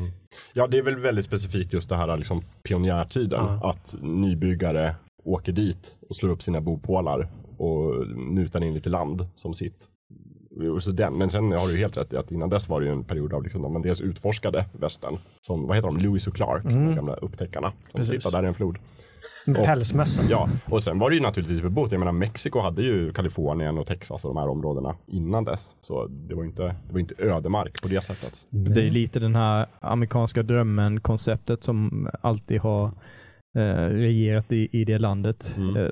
Ja, 0.53 0.67
det 0.67 0.77
är 0.77 0.81
väl 0.83 0.99
väldigt 0.99 1.25
specifikt 1.25 1.73
just 1.73 1.89
det 1.89 1.95
här 1.95 2.17
liksom 2.17 2.41
pionjärtiden. 2.63 3.45
Ja. 3.45 3.69
Att 3.69 3.95
nybyggare 4.01 4.95
åker 5.23 5.51
dit 5.51 5.97
och 6.09 6.15
slår 6.15 6.29
upp 6.29 6.41
sina 6.41 6.61
bopålar 6.61 7.31
och 7.57 8.07
nutar 8.33 8.63
in 8.63 8.73
lite 8.73 8.89
land 8.89 9.27
som 9.35 9.53
sitt. 9.53 9.87
Så 10.81 10.91
den. 10.91 11.17
Men 11.17 11.29
sen 11.29 11.51
har 11.51 11.67
du 11.67 11.77
helt 11.77 11.97
rätt 11.97 12.13
i 12.13 12.17
att 12.17 12.31
innan 12.31 12.49
dess 12.49 12.69
var 12.69 12.81
det 12.81 12.85
ju 12.85 12.91
en 12.91 13.03
period 13.03 13.33
av 13.33 13.43
liksom, 13.43 13.61
när 13.61 13.69
man 13.69 13.81
dels 13.81 14.01
utforskade 14.01 14.65
västern. 14.71 15.17
Som, 15.41 15.67
vad 15.67 15.75
heter 15.75 15.87
de, 15.87 15.97
Lewis 15.97 16.27
och 16.27 16.35
Clark, 16.35 16.63
de 16.63 16.95
gamla 16.95 17.13
upptäckarna. 17.13 17.71
Som 17.91 17.97
Precis. 17.97 18.23
sitter 18.23 18.37
där 18.37 18.45
i 18.45 18.47
en 18.47 18.53
flod. 18.53 18.77
Med 19.45 19.65
pälsmössan. 19.65 20.25
Ja, 20.29 20.49
och 20.69 20.83
sen 20.83 20.99
var 20.99 21.09
det 21.09 21.15
ju 21.15 21.21
naturligtvis 21.21 21.61
bebott. 21.61 21.91
Jag 21.91 21.99
menar 21.99 22.11
Mexiko 22.11 22.59
hade 22.59 22.81
ju 22.81 23.13
Kalifornien 23.13 23.77
och 23.77 23.87
Texas 23.87 24.25
och 24.25 24.33
de 24.33 24.39
här 24.39 24.47
områdena 24.47 24.95
innan 25.07 25.43
dess. 25.43 25.75
Så 25.81 26.07
det 26.07 26.35
var 26.35 26.43
inte, 26.43 26.63
det 26.63 26.93
var 26.93 26.99
inte 26.99 27.15
ödemark 27.17 27.81
på 27.81 27.87
det 27.87 28.01
sättet. 28.01 28.33
Det 28.49 28.87
är 28.87 28.91
lite 28.91 29.19
den 29.19 29.35
här 29.35 29.67
amerikanska 29.79 30.43
drömmen-konceptet 30.43 31.63
som 31.63 32.09
alltid 32.21 32.59
har 32.59 32.91
eh, 33.57 33.85
regerat 33.89 34.51
i, 34.51 34.69
i 34.71 34.85
det 34.85 34.97
landet 34.97 35.55
Mm. 35.57 35.75
eh, 35.75 35.89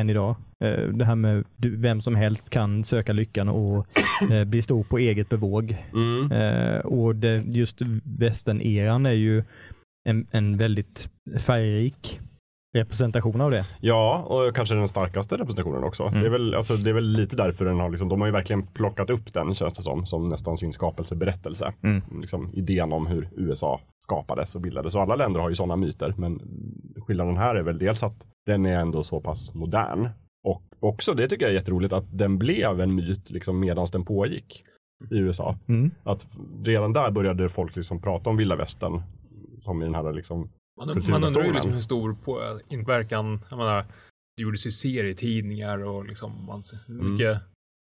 än 0.00 0.10
idag. 0.10 0.36
Eh, 0.64 0.88
det 0.88 1.04
här 1.04 1.14
med 1.14 1.44
du, 1.56 1.76
vem 1.76 2.00
som 2.02 2.14
helst 2.16 2.50
kan 2.50 2.84
söka 2.84 3.12
lyckan 3.12 3.48
och 3.48 3.86
eh, 4.30 4.44
bli 4.44 4.62
stor 4.62 4.84
på 4.84 4.98
eget 4.98 5.28
bevåg. 5.28 5.76
Mm. 5.94 6.32
Eh, 6.32 6.78
och 6.80 7.16
det, 7.16 7.42
just 7.46 7.82
västern-eran 8.04 9.06
är 9.06 9.12
ju 9.12 9.42
en, 10.08 10.26
en 10.30 10.56
väldigt 10.56 11.10
färgrik 11.38 12.20
representation 12.74 13.40
av 13.40 13.50
det. 13.50 13.66
Ja, 13.80 14.26
och 14.28 14.56
kanske 14.56 14.74
den 14.74 14.88
starkaste 14.88 15.36
representationen 15.36 15.84
också. 15.84 16.02
Mm. 16.02 16.20
Det, 16.20 16.26
är 16.26 16.30
väl, 16.30 16.54
alltså, 16.54 16.74
det 16.74 16.90
är 16.90 16.94
väl 16.94 17.04
lite 17.04 17.36
därför 17.36 17.64
den 17.64 17.80
har, 17.80 17.90
liksom, 17.90 18.08
de 18.08 18.20
har 18.20 18.28
ju 18.28 18.32
verkligen 18.32 18.66
plockat 18.66 19.10
upp 19.10 19.32
den 19.32 19.54
känns 19.54 19.74
det 19.74 19.82
som, 19.82 20.06
som 20.06 20.28
nästan 20.28 20.56
sin 20.56 20.72
skapelseberättelse. 20.72 21.72
Mm. 21.82 22.02
Liksom, 22.20 22.50
idén 22.54 22.92
om 22.92 23.06
hur 23.06 23.28
USA 23.36 23.80
skapades 23.98 24.54
och 24.54 24.60
bildades. 24.60 24.94
Och 24.94 25.02
alla 25.02 25.16
länder 25.16 25.40
har 25.40 25.48
ju 25.48 25.54
sådana 25.54 25.76
myter, 25.76 26.14
men 26.16 26.40
skillnaden 27.06 27.36
här 27.36 27.54
är 27.54 27.62
väl 27.62 27.78
dels 27.78 28.02
att 28.02 28.24
den 28.46 28.66
är 28.66 28.78
ändå 28.78 29.02
så 29.02 29.20
pass 29.20 29.54
modern. 29.54 30.08
Och 30.44 30.62
också, 30.80 31.14
det 31.14 31.28
tycker 31.28 31.44
jag 31.44 31.50
är 31.50 31.58
jätteroligt, 31.58 31.92
att 31.92 32.18
den 32.18 32.38
blev 32.38 32.80
en 32.80 32.94
myt 32.94 33.30
liksom, 33.30 33.60
medan 33.60 33.86
den 33.92 34.04
pågick 34.04 34.62
i 35.10 35.18
USA. 35.18 35.56
Mm. 35.68 35.90
Att 36.02 36.26
redan 36.64 36.92
där 36.92 37.10
började 37.10 37.48
folk 37.48 37.76
liksom 37.76 38.02
prata 38.02 38.30
om 38.30 38.36
vilda 38.36 38.56
västern 38.56 39.02
som 39.58 39.82
i 39.82 39.84
den 39.84 39.94
här 39.94 40.12
liksom, 40.12 40.50
Man, 40.78 41.02
man 41.10 41.24
undrar 41.24 41.44
ju 41.44 41.52
liksom 41.52 41.72
hur 41.72 41.80
stor 41.80 42.14
på, 42.14 42.60
inverkan, 42.68 43.40
jag 43.50 43.56
menar, 43.58 43.86
det 44.36 44.42
gjordes 44.42 44.66
ju 44.66 44.70
serietidningar 44.70 45.84
och 45.84 46.04
liksom, 46.06 46.44
man, 46.46 46.62
Mm. 46.88 47.12
mycket, 47.12 47.40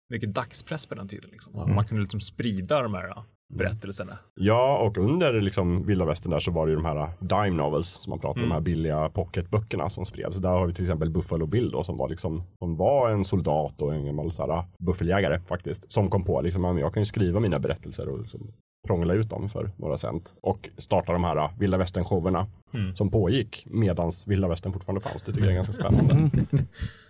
mycket 0.09 0.33
dagspress 0.33 0.85
på 0.85 0.95
den 0.95 1.07
tiden. 1.07 1.29
Liksom. 1.29 1.53
Man 1.53 1.85
kunde 1.85 2.01
liksom 2.03 2.21
sprida 2.21 2.81
de 2.83 2.93
här 2.93 3.23
berättelserna. 3.53 4.11
Ja, 4.35 4.77
och 4.77 4.97
under 4.97 5.41
liksom 5.41 5.85
vilda 5.85 6.05
västern 6.05 6.31
där 6.31 6.39
så 6.39 6.51
var 6.51 6.65
det 6.65 6.69
ju 6.69 6.75
de 6.75 6.85
här 6.85 7.09
dime 7.19 7.57
novels 7.63 7.87
som 7.87 8.09
man 8.11 8.19
pratar 8.19 8.39
om, 8.39 8.45
Mm. 8.45 8.49
de 8.49 8.53
här 8.53 8.61
billiga 8.61 9.09
pocketböckerna 9.09 9.89
som 9.89 10.05
spreds. 10.05 10.37
Där 10.37 10.49
har 10.49 10.67
vi 10.67 10.73
till 10.73 10.83
exempel 10.83 11.09
Buffalo 11.09 11.45
Bill 11.45 11.71
då, 11.71 11.83
som 11.83 11.97
var 11.97 12.09
liksom, 12.09 12.43
som 12.59 12.75
var 12.75 13.09
en 13.09 13.23
soldat 13.23 13.81
och 13.81 13.93
en 13.93 14.05
gammal 14.05 14.31
här, 14.39 14.63
buffeljägare 14.79 15.39
faktiskt, 15.39 15.91
som 15.91 16.09
kom 16.09 16.23
på 16.23 16.41
liksom, 16.41 16.77
jag 16.77 16.93
kan 16.93 17.01
ju 17.01 17.05
skriva 17.05 17.39
mina 17.39 17.59
berättelser 17.59 18.09
och 18.09 18.19
liksom, 18.19 18.51
prångla 18.87 19.13
ut 19.13 19.29
dem 19.29 19.49
för 19.49 19.71
några 19.77 19.97
cent 19.97 20.35
och 20.41 20.69
starta 20.77 21.13
de 21.13 21.23
här 21.23 21.49
vilda 21.59 21.77
västern 21.77 22.03
showerna 22.03 22.47
Mm. 22.73 22.95
som 22.95 23.11
pågick 23.11 23.63
medans 23.69 24.27
vilda 24.27 24.47
västern 24.47 24.73
fortfarande 24.73 25.01
fanns. 25.01 25.23
Det 25.23 25.31
tycker 25.31 25.45
jag 25.45 25.51
är 25.51 25.55
ganska 25.55 25.73
spännande. 25.73 26.29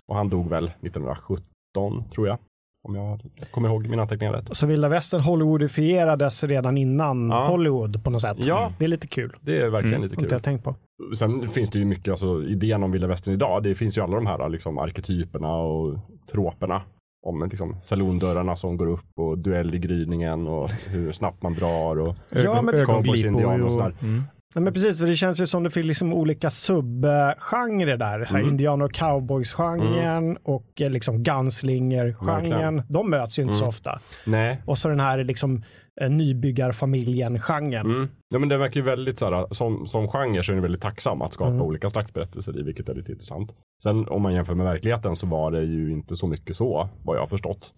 och 0.08 0.15
han 0.15 0.30
dog 0.30 0.49
väl 0.49 0.71
1917 0.82 2.04
tror 2.13 2.28
jag, 2.28 2.38
om 2.84 2.96
jag 2.96 3.20
kommer 3.52 3.70
ihåg 3.70 3.88
mina 3.88 4.02
anteckningar 4.02 4.34
rätt. 4.34 4.56
Så 4.56 4.68
vilda 4.68 4.89
västern 4.89 5.22
Hollywoodifierades 5.22 6.44
redan 6.44 6.78
innan 6.78 7.30
Ja. 7.30 7.48
Hollywood 7.48 8.04
på 8.04 8.10
något 8.10 8.22
sätt. 8.22 8.38
Ja. 8.39 8.72
Det 8.80 8.86
är 8.86 8.89
lite 8.89 9.08
kul. 9.08 9.36
Det 9.42 9.58
är 9.62 9.70
verkligen 9.70 9.96
Mm. 9.96 10.04
lite 10.04 10.13
Inte 10.15 10.26
kul. 10.30 10.32
jag 10.36 10.44
tänkt 10.44 10.63
på. 10.63 10.76
Sen 11.18 11.48
finns 11.48 11.70
det 11.70 11.80
ju 11.80 11.86
mycket, 11.86 12.12
alltså 12.12 12.44
idén 12.44 12.84
om 12.84 12.92
vilda 12.92 13.08
västern 13.08 13.34
idag, 13.34 13.63
det 13.63 13.76
finns 13.76 13.98
ju 13.98 14.02
alla 14.02 14.15
de 14.15 14.26
här 14.26 14.50
liksom 14.50 14.78
arketyperna 14.78 15.56
och 15.56 15.98
troperna. 16.32 16.82
Om 17.26 17.50
liksom 17.52 17.76
salondörrarna 17.82 18.56
som 18.56 18.78
går 18.78 18.88
upp 18.88 19.06
och 19.20 19.38
duell 19.38 19.76
i 19.76 19.80
gryningen 19.80 20.48
och 20.48 20.70
hur 20.88 21.12
snabbt 21.12 21.44
man 21.44 21.54
drar 21.54 22.00
och 22.00 22.15
Ja, 22.30 22.62
men- 22.62 22.86
cowboys-indianer 22.86 23.65
och 23.65 23.72
sådär. 23.74 23.94
Mm. 24.02 24.24
Nej, 24.55 24.63
men 24.63 24.73
precis, 24.73 24.99
för 24.99 25.07
det 25.07 25.15
känns 25.15 25.41
ju 25.41 25.45
som 25.45 25.63
det 25.63 25.69
finns 25.69 25.85
liksom 25.85 26.13
olika 26.13 26.49
subgenrer 26.49 27.97
där. 27.97 28.25
Så 28.25 28.33
här 28.33 28.39
Mm. 28.41 28.51
Indianer 28.51 28.85
och 28.85 28.93
cowboys-genren 28.93 30.38
och 30.43 30.81
eh, 30.81 30.89
liksom 30.89 31.23
gunslinger-genren. 31.23 32.81
De 32.89 33.09
möts 33.09 33.39
ju 33.39 33.43
inte 33.43 33.53
så 33.55 33.63
Mm. 33.63 33.69
ofta. 33.69 33.99
Nej. 34.25 34.62
Och 34.65 34.77
så 34.77 34.89
den 34.89 34.99
här 34.99 35.23
liksom 35.23 35.63
eh, 36.01 36.09
nybyggarfamiljen-genren. 36.09 37.85
Mm. 37.85 38.09
Ja 38.29 38.39
men 38.39 38.49
det 38.49 38.57
verkar 38.57 38.75
ju 38.79 38.85
väldigt 38.85 39.19
så 39.19 39.25
här, 39.25 39.53
som, 39.53 39.88
som 39.88 40.07
genre 40.07 40.43
så 40.43 40.51
är 40.51 40.55
det 40.55 40.62
väldigt 40.62 40.81
tacksam 40.81 41.21
att 41.21 41.33
skapa 41.33 41.49
Mm. 41.51 41.62
olika 41.62 41.89
slags 41.89 42.13
berättelser 42.13 42.59
i, 42.59 42.63
vilket 42.63 42.89
är 42.89 42.95
lite 42.95 43.12
intressant. 43.12 43.51
Sen 43.83 44.07
om 44.07 44.21
man 44.21 44.33
jämför 44.33 44.55
med 44.55 44.65
verkligheten 44.65 45.15
så 45.15 45.27
var 45.27 45.51
det 45.51 45.63
ju 45.63 45.91
inte 45.91 46.15
så 46.15 46.27
mycket 46.27 46.55
så, 46.55 46.89
vad 47.03 47.15
jag 47.15 47.21
har 47.21 47.27
förstått. 47.27 47.73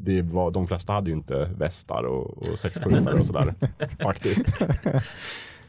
Det 0.00 0.22
var, 0.22 0.50
de 0.50 0.66
flesta 0.66 0.92
hade 0.92 1.10
ju 1.10 1.16
inte 1.16 1.50
västar 1.58 2.02
och, 2.02 2.38
och 2.38 2.58
sexklubbar 2.58 3.12
och 3.20 3.26
sådär, 3.26 3.54
faktiskt. 4.02 4.58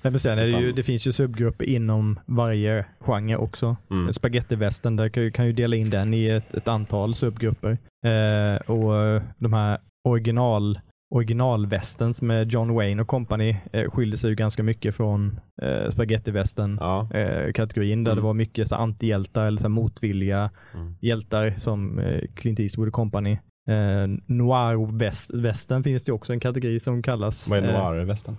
Nej, 0.01 0.11
men 0.11 0.19
sen 0.19 0.39
är 0.39 0.47
det, 0.47 0.59
ju, 0.59 0.71
det 0.71 0.83
finns 0.83 1.07
ju 1.07 1.11
subgrupper 1.11 1.65
inom 1.65 2.19
varje 2.25 2.85
genre 2.99 3.35
också. 3.35 3.75
Mm. 3.91 4.13
Spagettivästern, 4.13 4.95
där 4.95 5.09
kan 5.09 5.23
ju, 5.23 5.31
kan 5.31 5.45
ju 5.45 5.53
dela 5.53 5.75
in 5.75 5.89
den 5.89 6.13
i 6.13 6.27
ett, 6.27 6.53
ett 6.53 6.67
antal 6.67 7.13
subgrupper. 7.13 7.77
Eh, 8.05 8.55
och 8.71 8.95
eh, 9.05 9.21
de 9.37 9.53
här 9.53 9.77
original 10.03 10.79
originalvästerns 11.15 12.21
med 12.21 12.51
John 12.51 12.73
Wayne 12.73 13.01
och 13.01 13.07
company 13.07 13.57
eh, 13.73 13.91
skiljer 13.91 14.17
sig 14.17 14.29
ju 14.29 14.35
ganska 14.35 14.63
mycket 14.63 14.95
från 14.95 15.39
eh, 15.61 15.89
spagettivästern 15.89 16.77
Ja. 16.81 17.09
eh, 17.13 17.51
kategorin 17.53 18.03
där 18.03 18.11
Mm. 18.11 18.21
det 18.21 18.25
var 18.27 18.33
mycket 18.33 18.67
så 18.67 18.75
antihjältar 18.75 19.45
eller 19.45 19.57
så 19.57 19.69
motvilliga 19.69 20.49
Mm. 20.73 20.95
hjältar 21.01 21.53
som 21.57 21.99
eh, 21.99 22.21
Clint 22.35 22.59
Eastwood 22.59 22.87
och 22.87 22.93
company. 22.93 23.31
Eh, 23.69 24.07
Noir-västern 24.27 25.83
finns 25.83 26.03
det 26.03 26.11
också 26.11 26.33
en 26.33 26.39
kategori 26.39 26.79
som 26.79 27.01
kallas. 27.01 27.49
Vad 27.49 27.59
är 27.59 27.73
eh, 27.73 27.79
noir-västen? 27.79 28.35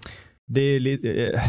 Det 0.49 0.61
är, 0.61 0.81
li, 0.81 0.93
eh, 1.35 1.41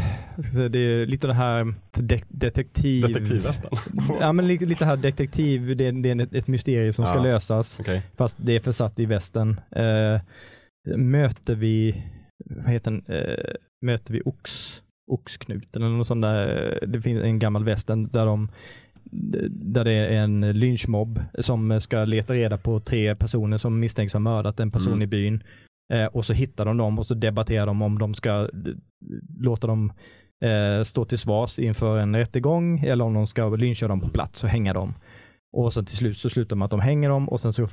ska 0.43 0.53
säga, 0.53 0.69
det 0.69 0.79
är 0.79 1.05
lite 1.05 1.27
det 1.27 1.33
här 1.33 1.73
de 1.91 2.25
detektiv... 2.29 3.01
Detektivvästen? 3.07 3.69
Ja, 4.19 4.33
men 4.33 4.47
lite, 4.47 4.65
lite 4.65 4.85
här 4.85 4.97
detektiv, 4.97 5.77
det 5.77 5.85
är, 5.87 5.91
det 5.91 6.09
är 6.09 6.21
ett, 6.37 6.47
mysterium 6.47 6.93
som 6.93 7.05
ska 7.05 7.15
Ja. 7.15 7.23
lösas. 7.23 7.79
Okej. 7.79 8.01
Fast 8.17 8.37
det 8.39 8.55
är 8.55 8.59
försatt 8.59 8.99
i 8.99 9.05
västen. 9.05 9.59
Eh, 9.75 10.21
möter 10.97 11.55
vi, 11.55 12.03
vad 12.45 12.73
heter 12.73 12.91
den, 12.91 13.03
eh, 13.07 13.53
möter 13.85 14.13
vi 14.13 14.21
Ox, 14.25 14.69
Oxknuten 15.11 15.83
eller 15.83 15.95
något 15.97 16.07
sånt 16.07 16.21
där. 16.21 16.79
Det 16.87 17.01
finns 17.01 17.21
en 17.23 17.39
gammal 17.39 17.63
västern 17.63 18.09
där 18.11 18.25
de 18.25 18.49
där 19.51 19.85
det 19.85 19.91
är 19.93 20.11
en 20.11 20.41
lynchmobb 20.59 21.21
som 21.39 21.81
ska 21.81 22.05
leta 22.05 22.33
reda 22.33 22.57
på 22.57 22.79
tre 22.79 23.15
personer 23.15 23.57
som 23.57 23.79
misstänks 23.79 24.13
ha 24.13 24.19
mördat 24.19 24.59
en 24.59 24.71
person 24.71 24.93
Mm. 24.93 25.01
i 25.01 25.07
byn. 25.07 25.43
Eh, 25.93 26.05
och 26.05 26.25
så 26.25 26.33
hittar 26.33 26.65
de 26.65 26.77
dem 26.77 26.99
och 26.99 27.05
så 27.05 27.13
debatterar 27.13 27.65
de 27.65 27.81
om 27.81 27.99
de 27.99 28.13
ska 28.13 28.29
eh, 28.29 28.47
låta 29.39 29.67
dem 29.67 29.93
eh, 30.41 30.83
stå 30.83 31.05
till 31.05 31.19
svars 31.19 31.59
inför 31.59 31.97
en 31.97 32.15
rättegång 32.15 32.79
eller 32.79 33.05
om 33.05 33.13
de 33.13 33.27
ska 33.27 33.49
lyncha 33.49 33.87
dem 33.87 33.99
på 33.99 34.09
plats 34.09 34.43
och 34.43 34.49
hänga 34.49 34.73
dem. 34.73 34.93
Och 35.51 35.73
så 35.73 35.83
till 35.83 35.97
slut 35.97 36.17
så 36.17 36.29
slutar 36.29 36.55
man 36.55 36.65
att 36.65 36.71
de 36.71 36.79
hänger 36.79 37.09
dem 37.09 37.29
och 37.29 37.39
sen 37.39 37.53
så 37.53 37.67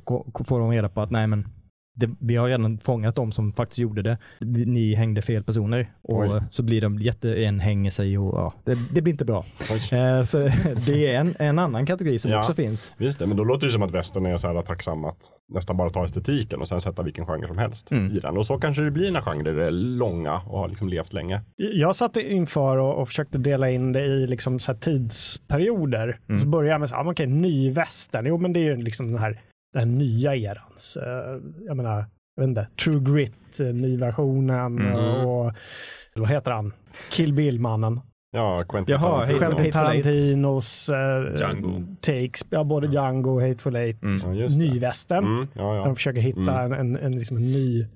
får 0.44 0.60
de 0.60 0.70
reda 0.70 0.88
på 0.88 1.00
att 1.00 1.10
nej 1.10 1.26
men 1.26 1.48
det, 1.96 2.10
vi 2.20 2.36
har 2.36 2.48
redan 2.48 2.78
fångat 2.78 3.16
dem 3.16 3.32
som 3.32 3.52
faktiskt 3.52 3.78
gjorde 3.78 4.02
det. 4.02 4.18
Ni 4.66 4.94
hängde 4.94 5.22
fel 5.22 5.44
personer 5.44 5.90
och 6.02 6.18
Oj. 6.18 6.42
så 6.50 6.62
blir 6.62 6.80
de 6.80 6.98
jätte, 6.98 7.44
en 7.44 7.60
hänger 7.60 7.90
sig 7.90 8.18
och 8.18 8.38
ja, 8.38 8.54
det, 8.64 8.76
det 8.94 9.02
blir 9.02 9.12
inte 9.12 9.24
bra. 9.24 9.44
Eh, 9.92 10.22
så 10.24 10.38
det 10.86 11.06
är 11.06 11.20
en, 11.20 11.34
en 11.38 11.58
annan 11.58 11.86
kategori 11.86 12.18
som 12.18 12.30
Ja. 12.30 12.38
också 12.38 12.54
finns. 12.54 12.92
Just 12.98 13.18
det, 13.18 13.26
men 13.26 13.36
då 13.36 13.44
låter 13.44 13.66
det 13.66 13.72
som 13.72 13.82
att 13.82 13.90
västern 13.90 14.26
är 14.26 14.36
så 14.36 14.46
här 14.48 14.62
tacksam 14.62 15.04
att 15.04 15.18
nästan 15.54 15.76
bara 15.76 15.90
ta 15.90 16.04
estetiken 16.04 16.60
och 16.60 16.68
sen 16.68 16.80
sätta 16.80 17.02
vilken 17.02 17.26
genre 17.26 17.46
som 17.48 17.58
helst 17.58 17.90
Mm. 17.90 18.16
i 18.16 18.20
den. 18.20 18.36
Och 18.36 18.46
så 18.46 18.58
kanske 18.58 18.82
det 18.82 18.90
blir 18.90 19.10
när 19.10 19.20
genrer 19.20 19.56
är 19.58 19.70
långa 19.70 20.34
och 20.34 20.58
har 20.58 20.68
liksom 20.68 20.88
levt 20.88 21.12
länge. 21.12 21.40
Jag 21.56 21.96
satt 21.96 22.16
inför 22.16 22.76
och, 22.76 23.00
och 23.00 23.08
försökte 23.08 23.38
dela 23.38 23.70
in 23.70 23.92
det 23.92 24.04
i 24.04 24.26
liksom 24.26 24.58
så 24.58 24.72
här 24.72 24.78
tidsperioder. 24.78 26.18
Mm. 26.28 26.38
Så 26.38 26.46
började 26.46 26.70
jag 26.70 26.80
med 26.80 26.88
så 26.88 26.94
här, 26.94 27.04
ah, 27.04 27.10
okej, 27.10 27.26
ny 27.26 27.70
västern. 27.70 28.26
Jo, 28.26 28.38
men 28.38 28.52
det 28.52 28.60
är 28.60 28.64
ju 28.64 28.76
liksom 28.76 29.06
den 29.12 29.18
här 29.18 29.40
den 29.74 29.98
nya 29.98 30.34
erans. 30.36 30.96
eh, 31.02 31.40
jag 31.66 31.76
menar, 31.76 32.04
jag 32.36 32.42
vet 32.42 32.48
inte, 32.48 32.66
True 32.84 33.00
Grit, 33.00 33.60
eh, 33.60 33.66
nyversionen 33.66 34.78
Mm. 34.78 35.26
och 35.26 35.52
vad 36.14 36.28
heter 36.28 36.50
han? 36.50 36.72
Kill 37.12 37.32
Bill-mannen. 37.32 38.00
Ja, 38.32 38.64
Quentin 38.68 38.92
Jaha, 38.92 39.26
Tarantino. 39.26 39.38
Quentin. 39.38 39.72
Tarantinos 39.72 40.90
Django. 41.38 41.82
takes, 42.00 42.46
ja, 42.50 42.64
både 42.64 42.86
Django 42.86 43.30
och 43.34 43.42
Hateful 43.42 43.76
Eight. 43.76 44.02
Mm. 44.02 44.34
Ja. 44.34 44.48
Nyvästern. 44.48 45.24
Mm, 45.24 45.48
ja, 45.54 45.76
ja. 45.76 45.84
de 45.84 45.94
försöker 45.96 46.20
hitta 46.20 46.62
en, 46.62 46.72
en, 46.72 46.96
en, 46.96 47.16
liksom 47.18 47.36
en 47.36 47.52
ny 47.52 47.86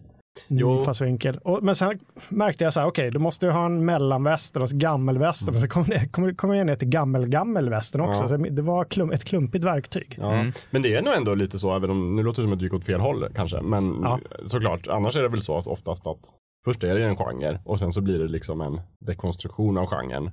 Jo. 0.49 0.79
infallsvinkel. 0.79 1.38
Och, 1.38 1.62
men 1.62 1.75
sen 1.75 1.99
märkte 2.29 2.64
jag 2.64 2.73
så 2.73 2.81
här, 2.81 2.87
okej, 2.87 3.11
du 3.11 3.19
måste 3.19 3.47
ju 3.47 3.53
ha 3.53 3.66
en 3.66 3.85
mellanvästern 3.85 4.62
och 4.62 4.69
så 4.69 4.77
gammelvästern. 4.77 5.55
Och 5.55 5.61
så 5.61 5.69
kommer 5.69 5.88
det- 5.88 6.09
kommer 6.09 6.33
kommer 6.35 6.55
jag 6.55 6.66
ner 6.66 6.77
till 6.77 6.88
gammel-gammelvästern 6.88 8.01
också. 8.01 8.25
Ja. 8.25 8.29
Så 8.29 8.37
det 8.37 8.62
var 8.62 8.85
klum, 8.85 9.11
ett 9.11 9.25
klumpigt 9.25 9.64
verktyg. 9.64 10.16
Ja. 10.21 10.35
Mm. 10.35 10.53
Men 10.71 10.83
det 10.83 10.95
är 10.95 11.03
nog 11.03 11.14
ändå 11.14 11.35
lite 11.35 11.59
så, 11.59 11.77
även 11.77 11.90
om 11.90 12.16
nu 12.16 12.23
låter 12.23 12.43
det 12.43 12.47
som 12.47 12.53
att 12.53 12.59
det 12.59 12.64
gick 12.64 12.75
åt 12.75 12.85
fel 12.85 13.01
håll 13.01 13.29
kanske. 13.35 13.61
Men 13.61 14.01
Ja. 14.03 14.21
såklart, 14.45 14.88
annars 14.88 15.16
är 15.16 15.23
det 15.23 15.29
väl 15.29 15.43
så 15.43 15.59
att 15.59 15.66
oftast 15.66 16.07
att 16.07 16.21
först 16.64 16.85
är 16.85 16.95
det 16.99 17.05
en 17.05 17.16
genre 17.16 17.59
och 17.64 17.79
sen 17.79 17.93
så 17.93 18.01
blir 18.01 18.19
det 18.19 18.29
liksom 18.29 18.61
en 18.61 18.81
dekonstruktion 19.07 19.79
av 19.79 19.87
genren. 19.87 20.31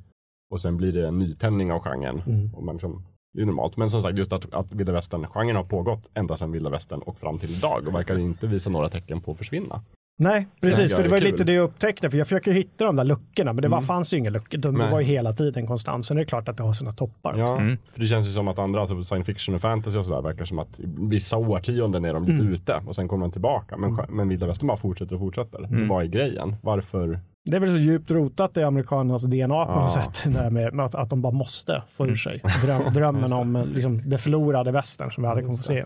Och 0.51 0.61
sen 0.61 0.77
blir 0.77 0.91
det 0.93 1.07
en 1.07 1.19
nytändning 1.19 1.71
av 1.71 1.79
genren. 1.83 2.21
Mm. 2.27 2.53
Och 2.53 2.63
man 2.63 2.75
liksom, 2.75 3.05
det 3.37 3.43
är 3.43 3.45
normalt. 3.45 3.77
Men 3.77 3.89
som 3.89 4.01
sagt, 4.01 4.17
just 4.17 4.33
att, 4.33 4.53
att 4.53 4.71
vilda 4.71 4.91
västern-genren 4.91 5.55
har 5.55 5.63
pågått 5.63 6.09
ända 6.13 6.35
sedan 6.35 6.51
vilda 6.51 6.69
västern 6.69 6.99
och 6.99 7.19
fram 7.19 7.39
till 7.39 7.51
idag 7.51 7.87
och 7.87 7.95
verkar 7.95 8.17
inte 8.17 8.47
visa 8.47 8.69
några 8.69 8.89
tecken 8.89 9.21
på 9.21 9.31
att 9.31 9.37
försvinna. 9.37 9.81
Nej, 10.19 10.47
precis. 10.61 10.95
För 10.95 11.03
det 11.03 11.09
var 11.09 11.19
kul. 11.19 11.31
lite 11.31 11.43
det 11.43 11.53
jag 11.53 11.63
upptäckte. 11.63 12.09
För 12.09 12.17
jag 12.17 12.27
försöker 12.27 12.51
hitta 12.51 12.85
de 12.85 12.95
där 12.95 13.03
luckorna, 13.03 13.53
men 13.53 13.61
det 13.61 13.67
var, 13.67 13.77
Mm. 13.77 13.87
fanns 13.87 14.13
ju 14.13 14.17
inga 14.17 14.29
luckor. 14.29 14.59
utan 14.59 14.73
Det 14.73 14.79
Nej. 14.79 14.91
var 14.91 14.99
ju 14.99 15.05
hela 15.05 15.33
tiden 15.33 15.67
konstant. 15.67 16.05
Sen 16.05 16.17
är 16.17 16.21
det 16.21 16.25
klart 16.25 16.47
att 16.49 16.57
det 16.57 16.63
har 16.63 16.73
sina 16.73 16.91
toppar. 16.91 17.37
Ja, 17.37 17.57
Mm. 17.57 17.77
för 17.93 17.99
det 17.99 18.05
känns 18.07 18.27
ju 18.27 18.31
som 18.31 18.47
att 18.47 18.59
andra, 18.59 18.79
alltså 18.81 19.03
science 19.03 19.31
fiction 19.33 19.55
och 19.55 19.61
fantasy 19.61 19.97
och 19.97 20.05
sådär, 20.05 20.21
verkar 20.21 20.45
som 20.45 20.59
att 20.59 20.79
vissa 20.97 21.37
årtionden 21.37 22.05
är 22.05 22.13
de 22.13 22.23
lite 22.23 22.41
Mm. 22.41 22.53
ute 22.53 22.81
och 22.87 22.95
sen 22.95 23.07
kommer 23.07 23.25
de 23.25 23.31
tillbaka. 23.31 23.77
Men, 23.77 23.97
men 24.09 24.29
vilda 24.29 24.47
västern 24.47 24.67
bara 24.67 24.77
fortsätter 24.77 25.13
och 25.15 25.19
fortsätter. 25.21 25.63
Mm. 25.63 25.87
Vad 25.87 26.03
är 26.03 26.07
grejen? 26.07 26.55
Varför? 26.61 27.19
Det 27.47 27.55
är 27.55 27.59
väl 27.59 27.69
så 27.69 27.77
djupt 27.77 28.11
rotat 28.11 28.57
i 28.57 28.63
amerikanernas 28.63 29.23
DNA 29.23 29.65
på 29.65 29.79
något 29.79 29.91
Ja. 29.95 30.03
sätt. 30.03 30.33
Det 30.33 30.39
här 30.39 30.49
med, 30.49 30.73
med 30.73 30.85
att, 30.85 30.95
att 30.95 31.09
de 31.09 31.21
bara 31.21 31.33
måste 31.33 31.83
få 31.91 32.07
ur 32.07 32.15
sig 32.15 32.41
dröm, 32.63 32.81
drömmen 32.93 33.33
om 33.33 33.55
eh, 33.55 33.65
liksom, 33.65 34.09
det 34.09 34.17
förlorade 34.17 34.71
västern 34.71 35.11
som 35.11 35.23
vi 35.23 35.27
hade 35.29 35.41
kunnat 35.41 35.57
få 35.57 35.63
se. 35.63 35.85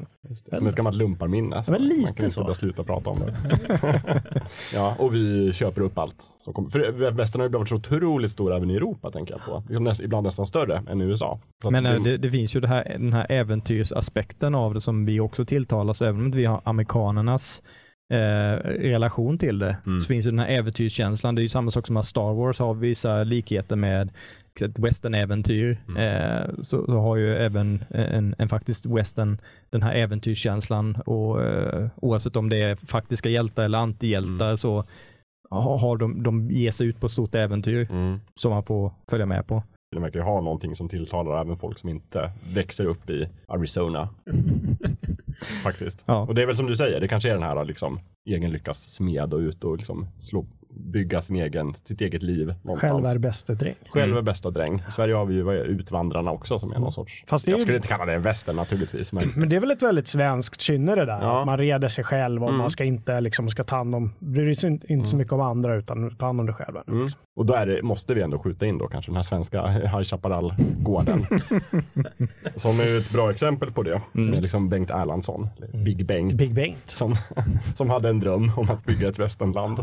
Som 0.57 0.67
ett 0.67 0.75
gammalt 0.75 0.95
lumparminne. 0.97 1.63
men 1.67 1.81
lite 1.81 2.01
Man 2.01 2.13
kan 2.13 2.25
inte 2.25 2.35
så. 2.35 2.43
bara 2.43 2.53
sluta 2.53 2.83
prata 2.83 3.09
om 3.09 3.17
det. 3.19 3.33
ja, 4.73 4.95
och 4.99 5.13
vi 5.15 5.53
köper 5.53 5.81
upp 5.81 5.97
allt. 5.97 6.15
Som 6.37 6.53
kommer. 6.53 6.69
För 6.69 7.11
västern 7.11 7.39
har 7.39 7.45
ju 7.45 7.49
blivit 7.49 7.67
så 7.69 7.75
otroligt 7.75 8.31
stor 8.31 8.53
även 8.55 8.69
i 8.71 8.75
Europa, 8.75 9.11
tänker 9.11 9.33
jag 9.33 9.45
på. 9.45 9.73
Ibland 10.03 10.25
nästan 10.25 10.45
större 10.45 10.83
än 10.89 11.01
i 11.01 11.03
USA. 11.03 11.39
Så 11.63 11.71
Men 11.71 11.83
det, 11.83 11.89
eh, 11.95 12.03
det, 12.03 12.17
det 12.17 12.29
finns 12.29 12.55
ju 12.55 12.59
det 12.59 12.67
här, 12.67 12.83
den 12.99 13.13
här 13.13 13.31
äventyrsaspekten 13.31 14.55
av 14.55 14.73
det 14.73 14.81
som 14.81 15.05
vi 15.05 15.19
också 15.19 15.45
tilltalas, 15.45 16.01
även 16.01 16.19
om 16.19 16.25
inte 16.25 16.37
vi 16.37 16.45
har 16.45 16.61
amerikanernas 16.63 17.63
eh, 18.11 18.55
relation 18.91 19.37
till 19.37 19.59
det, 19.59 19.77
Mm. 19.85 20.01
så 20.01 20.07
finns 20.07 20.27
ju 20.27 20.31
den 20.31 20.39
här 20.39 20.47
äventyrskänslan. 20.47 21.35
Det 21.35 21.41
är 21.41 21.43
ju 21.43 21.49
samma 21.49 21.71
sak 21.71 21.87
som 21.87 21.97
att 21.97 22.05
Star 22.05 22.33
Wars 22.33 22.59
har 22.59 22.73
vissa 22.73 23.23
likheter 23.23 23.75
med 23.75 24.09
ett 24.61 24.79
western-äventyr. 24.79 25.77
Mm. 25.87 25.97
Eh, 25.97 26.49
så, 26.61 26.85
så 26.85 26.99
har 26.99 27.15
ju 27.15 27.35
även 27.37 27.83
en, 27.89 28.35
en 28.37 28.49
faktiskt 28.49 28.85
western 28.85 29.37
den 29.69 29.83
här 29.83 29.93
äventyrskänslan 29.95 30.95
och 30.95 31.43
eh, 31.43 31.87
oavsett 31.95 32.35
om 32.35 32.49
det 32.49 32.61
är 32.61 32.75
faktiska 32.75 33.29
hjältar 33.29 33.63
eller 33.63 33.77
antihjältar 33.77 34.45
Mm. 34.45 34.57
så 34.57 34.85
har 35.49 35.97
de, 35.97 36.23
de 36.23 36.51
ger 36.51 36.71
sig 36.71 36.87
ut 36.87 36.99
på 36.99 37.05
ett 37.05 37.11
stort 37.11 37.35
äventyr 37.35 37.87
mm. 37.91 38.19
som 38.35 38.51
man 38.51 38.63
får 38.63 38.91
följa 39.09 39.25
med 39.25 39.47
på. 39.47 39.63
De 39.95 40.01
verkar 40.01 40.19
ju 40.19 40.25
ha 40.25 40.41
någonting 40.41 40.75
som 40.75 40.89
tilltalar 40.89 41.41
även 41.41 41.57
folk 41.57 41.79
som 41.79 41.89
inte 41.89 42.31
växer 42.53 42.85
upp 42.85 43.09
i 43.09 43.29
Arizona. 43.47 44.09
Faktiskt. 45.63 46.03
Ja. 46.05 46.19
Och 46.21 46.35
det 46.35 46.41
är 46.41 46.45
väl 46.45 46.55
som 46.55 46.67
du 46.67 46.75
säger, 46.75 46.99
det 46.99 47.07
kanske 47.07 47.29
är 47.29 47.33
den 47.33 47.43
här 47.43 47.65
liksom 47.65 47.99
egen 48.29 48.51
lyckas 48.51 48.89
smed 48.89 49.33
och 49.33 49.39
ut 49.39 49.63
och 49.63 49.77
liksom 49.77 50.07
slå, 50.19 50.45
bygga 50.75 51.21
sin 51.21 51.35
egen, 51.35 51.73
sitt 51.83 52.01
eget 52.01 52.23
liv 52.23 52.53
någonstans. 52.63 53.05
Själv 53.05 53.15
är 53.15 53.19
bäste 53.19 53.53
dräng. 53.53 53.75
Själv 53.89 54.17
är 54.17 54.21
bästa 54.21 54.49
dräng. 54.51 54.83
I 54.87 54.91
Sverige 54.91 55.13
har 55.15 55.25
vi 55.25 55.33
ju 55.35 55.51
Utvandrarna 55.63 56.31
också 56.31 56.59
som 56.59 56.71
är 56.71 56.79
någon 56.79 56.91
sorts. 56.91 57.23
Fast 57.27 57.45
det 57.45 57.49
är 57.49 57.53
jag 57.53 57.59
ju- 57.59 57.61
skulle 57.61 57.77
inte 57.77 57.87
kalla 57.87 58.05
det 58.05 58.13
en 58.13 58.21
västern 58.21 58.55
naturligtvis. 58.55 59.13
Men 59.13 59.23
Men 59.35 59.49
det 59.49 59.55
är 59.55 59.59
väl 59.59 59.71
ett 59.71 59.83
väldigt 59.83 60.07
svenskt 60.07 60.61
kynne 60.61 60.95
det 60.95 61.05
där. 61.05 61.21
Ja. 61.21 61.39
Att 61.39 61.45
man 61.45 61.57
reder 61.57 61.87
sig 61.87 62.03
själv 62.03 62.43
och 62.43 62.49
Mm. 62.49 62.59
man 62.59 62.69
ska 62.69 62.83
inte 62.83 63.21
liksom 63.21 63.49
ska 63.49 63.63
ta 63.63 63.75
hand 63.75 63.95
om, 63.95 64.13
bryr 64.19 64.53
sig 64.53 64.69
inte 64.69 64.93
inte 64.93 65.07
så 65.09 65.17
mycket 65.17 65.33
om 65.33 65.41
andra 65.41 65.75
utan 65.75 66.15
ta 66.15 66.25
hand 66.25 66.39
om 66.39 66.45
dig 66.45 66.55
själv. 66.55 66.77
Mm. 66.87 67.07
Och 67.35 67.45
då 67.45 67.53
är 67.53 67.65
det, 67.65 67.81
måste 67.83 68.13
vi 68.13 68.21
ändå 68.21 68.39
skjuta 68.39 68.65
in 68.65 68.77
då 68.77 68.87
kanske 68.87 69.11
den 69.11 69.15
här 69.15 69.23
svenska 69.23 69.67
High 69.67 70.03
Chaparral-gården. 70.03 71.25
som 72.55 72.71
är 72.71 72.97
ett 72.97 73.11
bra 73.13 73.31
exempel 73.31 73.71
på 73.71 73.83
det. 73.83 74.01
Mm. 74.15 74.31
Liksom 74.31 74.69
Bengt 74.69 74.89
Erlandsson, 74.89 75.47
eller 75.57 75.83
Big 75.85 76.05
Bengt, 76.05 76.33
Big 76.33 76.53
Bengt. 76.53 76.77
som, 76.89 77.15
som 77.75 77.89
hade 77.89 78.09
en 78.09 78.19
dröm 78.19 78.51
om 78.57 78.69
att 78.69 78.85
bygga 78.85 79.09
ett 79.09 79.19
västernland. 79.19 79.79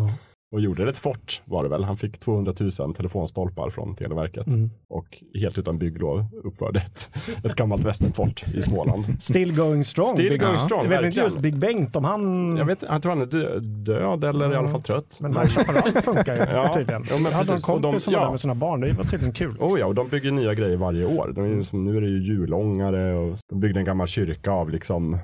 Och 0.53 0.61
gjorde 0.61 0.89
ett 0.91 0.99
fort 0.99 1.43
var 1.45 1.63
det 1.63 1.69
väl. 1.69 1.85
Han 1.85 1.97
fick 1.97 2.21
200 2.21 2.53
000 2.81 2.95
telefonstolpar 2.95 3.71
från 3.71 3.95
Televerket. 3.97 4.47
Mm. 4.47 4.71
Och 4.89 5.23
helt 5.35 5.59
utan 5.59 5.79
bygglov 5.79 6.25
uppförde 6.45 6.81
ett, 6.81 7.11
ett 7.45 7.55
gammalt 7.57 7.85
västernfort 7.85 8.45
i 8.55 8.63
Småland. 8.63 9.05
Still 9.23 9.57
going 9.57 9.85
strong. 9.85 10.07
Still 10.13 10.31
Big, 10.31 10.41
going 10.41 10.53
Ja. 10.53 10.59
strong, 10.59 10.83
Jag 10.83 10.91
vet 10.91 11.05
inte 11.05 11.21
just 11.21 11.39
Big 11.39 11.59
Bengt 11.59 11.97
om 11.97 12.05
han... 12.05 12.57
Jag, 12.57 12.65
vet, 12.65 12.83
jag 12.83 13.03
tror 13.03 13.13
han 13.13 13.23
är 13.23 13.27
dö, 13.27 13.59
död 13.61 14.25
eller 14.25 14.53
i 14.53 14.57
alla 14.57 14.69
fall 14.69 14.83
trött. 14.83 15.19
Men 15.21 15.33
High 15.37 15.47
Chaparral 15.47 16.03
funkar 16.03 16.35
ju 16.35 16.41
Ja. 16.57 16.73
tydligen. 16.75 17.05
Ja, 17.11 17.15
men 17.15 17.25
jag 17.25 17.31
hade 17.39 17.53
en 17.53 17.59
kompis 17.59 18.03
som 18.03 18.13
var 18.13 18.21
ja. 18.21 18.25
där 18.25 18.31
med 18.31 18.41
sina 18.41 18.55
barn. 18.55 18.81
Det 18.81 18.93
var 18.93 19.05
tydligen 19.05 19.35
kul. 19.35 19.57
Oh 19.61 19.81
ja, 19.81 19.87
och 19.87 19.95
de 19.95 20.09
bygger 20.09 20.31
nya 20.31 20.55
grejer 20.55 20.77
varje 20.77 21.07
år. 21.07 21.33
De 21.35 21.45
är 21.59 21.63
som, 21.63 21.85
nu 21.85 21.97
är 21.97 22.01
det 22.01 22.09
ju 22.09 22.23
julångare 22.23 23.17
och 23.17 23.39
de 23.51 23.61
byggde 23.61 23.81
en 23.81 23.85
gammal 23.87 24.07
kyrka 24.07 24.51
av 24.51 24.71
liksom 24.71 25.19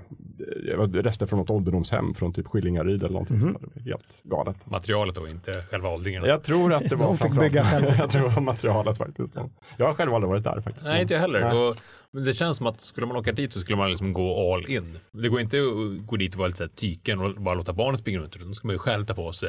rester 1.02 1.26
från 1.26 1.38
något 1.38 1.50
ålderdomshem 1.50 2.14
från 2.14 2.32
typ 2.32 2.46
Skillingaryd 2.46 3.02
eller 3.02 3.12
någonting. 3.12 3.38
Det 3.38 3.44
var 3.46 3.82
helt 3.84 4.22
galet. 4.22 4.56
Materialet 4.66 5.14
då, 5.14 5.28
inte 5.28 5.64
själva 5.70 5.88
åldringarna. 5.88 6.26
Jag 6.26 6.42
tror 6.42 6.72
att 6.74 6.88
det 6.90 6.96
var 6.96 7.06
De 7.06 7.16
fick 7.16 7.22
framförallt- 7.26 7.52
bygga 7.52 7.64
själva. 7.64 7.94
Jag 7.98 8.10
tror 8.10 8.40
materialet 8.40 8.98
faktiskt. 8.98 9.34
Jag 9.76 9.86
har 9.86 9.94
själv 9.94 10.14
aldrig 10.14 10.28
varit 10.28 10.44
där 10.44 10.60
faktiskt. 10.60 10.86
Nej, 10.86 11.02
inte 11.02 11.14
jag 11.14 11.20
heller. 11.20 11.40
Nej. 11.40 11.58
Och, 11.68 11.76
det 12.24 12.34
känns 12.34 12.56
som 12.58 12.66
att 12.66 12.80
skulle 12.80 13.06
man 13.06 13.16
åka 13.16 13.32
dit 13.32 13.52
så 13.52 13.60
skulle 13.60 13.78
man 13.78 13.90
liksom 13.90 14.12
gå 14.12 14.54
all 14.54 14.70
in. 14.70 14.98
Det 15.12 15.28
går 15.28 15.40
inte 15.40 15.56
att 15.58 16.06
gå 16.06 16.16
dit 16.16 16.32
och 16.34 16.38
vara 16.38 16.46
lite 16.46 16.58
så 16.58 16.64
här 16.64 16.68
tyken 16.70 17.20
och 17.20 17.34
bara 17.34 17.54
låta 17.54 17.72
barnen 17.72 17.98
springa 17.98 18.18
runt. 18.18 18.36
utan 18.36 18.48
Då 18.48 18.54
ska 18.54 18.66
man 18.68 18.74
ju 18.74 18.78
själv 18.78 19.06
ta 19.06 19.14
på 19.14 19.32
sig 19.32 19.48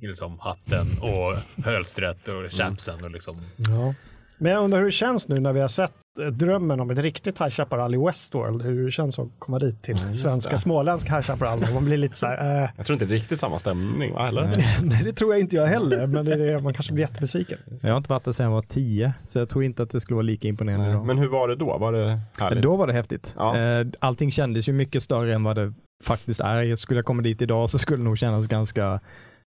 liksom, 0.00 0.38
hatten 0.38 0.86
och 1.00 1.36
hölstret 1.64 2.28
och 2.28 2.52
chapsen 2.52 3.04
och 3.04 3.10
liksom. 3.10 3.36
Ja. 3.56 3.94
Men 4.42 4.52
jag 4.52 4.64
undrar 4.64 4.78
hur 4.78 4.86
det 4.86 4.92
känns 4.92 5.28
nu 5.28 5.40
när 5.40 5.52
vi 5.52 5.60
har 5.60 5.68
sett 5.68 5.92
eh, 6.20 6.26
drömmen 6.26 6.80
om 6.80 6.90
ett 6.90 6.98
riktigt 6.98 7.40
High 7.40 7.50
Chaparral 7.50 7.94
i 7.94 7.98
Westworld. 7.98 8.62
Hur 8.62 8.84
det 8.84 8.90
känns 8.90 9.18
att 9.18 9.28
komma 9.38 9.58
dit 9.58 9.82
till 9.82 9.98
just 10.08 10.22
svenska, 10.22 10.50
det. 10.50 10.58
småländska 10.58 11.12
High 11.14 11.22
Chaparral. 11.22 11.72
Man 11.74 11.84
blir 11.84 11.96
lite 11.96 12.16
så 12.16 12.26
här, 12.26 12.62
eh, 12.62 12.70
Jag 12.76 12.86
tror 12.86 12.94
inte 12.94 13.04
det 13.04 13.14
är 13.14 13.18
riktigt 13.18 13.40
samma 13.40 13.58
stämning, 13.58 14.12
va? 14.12 14.28
Eller? 14.28 14.52
nej 14.82 15.02
det 15.04 15.12
tror 15.12 15.32
jag 15.32 15.40
inte 15.40 15.56
jag 15.56 15.66
heller. 15.66 16.06
Men 16.06 16.24
det 16.24 16.32
är 16.32 16.38
det, 16.38 16.60
man 16.62 16.74
kanske 16.74 16.92
blir 16.92 17.04
jättebesviken. 17.04 17.58
Jag 17.82 17.90
har 17.90 17.96
inte 17.96 18.10
varit 18.10 18.24
där 18.24 18.32
sedan 18.32 18.44
jag 18.44 18.52
var 18.52 18.62
tio, 18.62 19.12
så 19.22 19.38
jag 19.38 19.48
tror 19.48 19.64
inte 19.64 19.82
att 19.82 19.90
det 19.90 20.00
skulle 20.00 20.14
vara 20.14 20.22
lika 20.22 20.48
imponerande 20.48 20.90
idag. 20.90 21.06
Men 21.06 21.18
hur 21.18 21.28
var 21.28 21.48
det 21.48 21.56
då? 21.56 21.78
Var 21.78 21.92
det 21.92 22.20
härligt? 22.38 22.62
Då 22.62 22.76
var 22.76 22.86
det 22.86 22.92
häftigt. 22.92 23.34
Ja. 23.38 23.58
Eh, 23.58 23.86
Allting 23.98 24.30
kändes 24.30 24.68
ju 24.68 24.72
mycket 24.72 25.02
större 25.02 25.34
än 25.34 25.44
vad 25.44 25.56
det 25.56 25.72
faktiskt 26.04 26.40
är. 26.40 26.76
Skulle 26.76 26.98
jag 26.98 27.04
komma 27.04 27.22
dit 27.22 27.42
idag 27.42 27.70
så 27.70 27.78
skulle 27.78 27.98
det 27.98 28.04
nog 28.04 28.18
kännas 28.18 28.46
ganska 28.48 29.00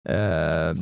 eh, 0.09 0.74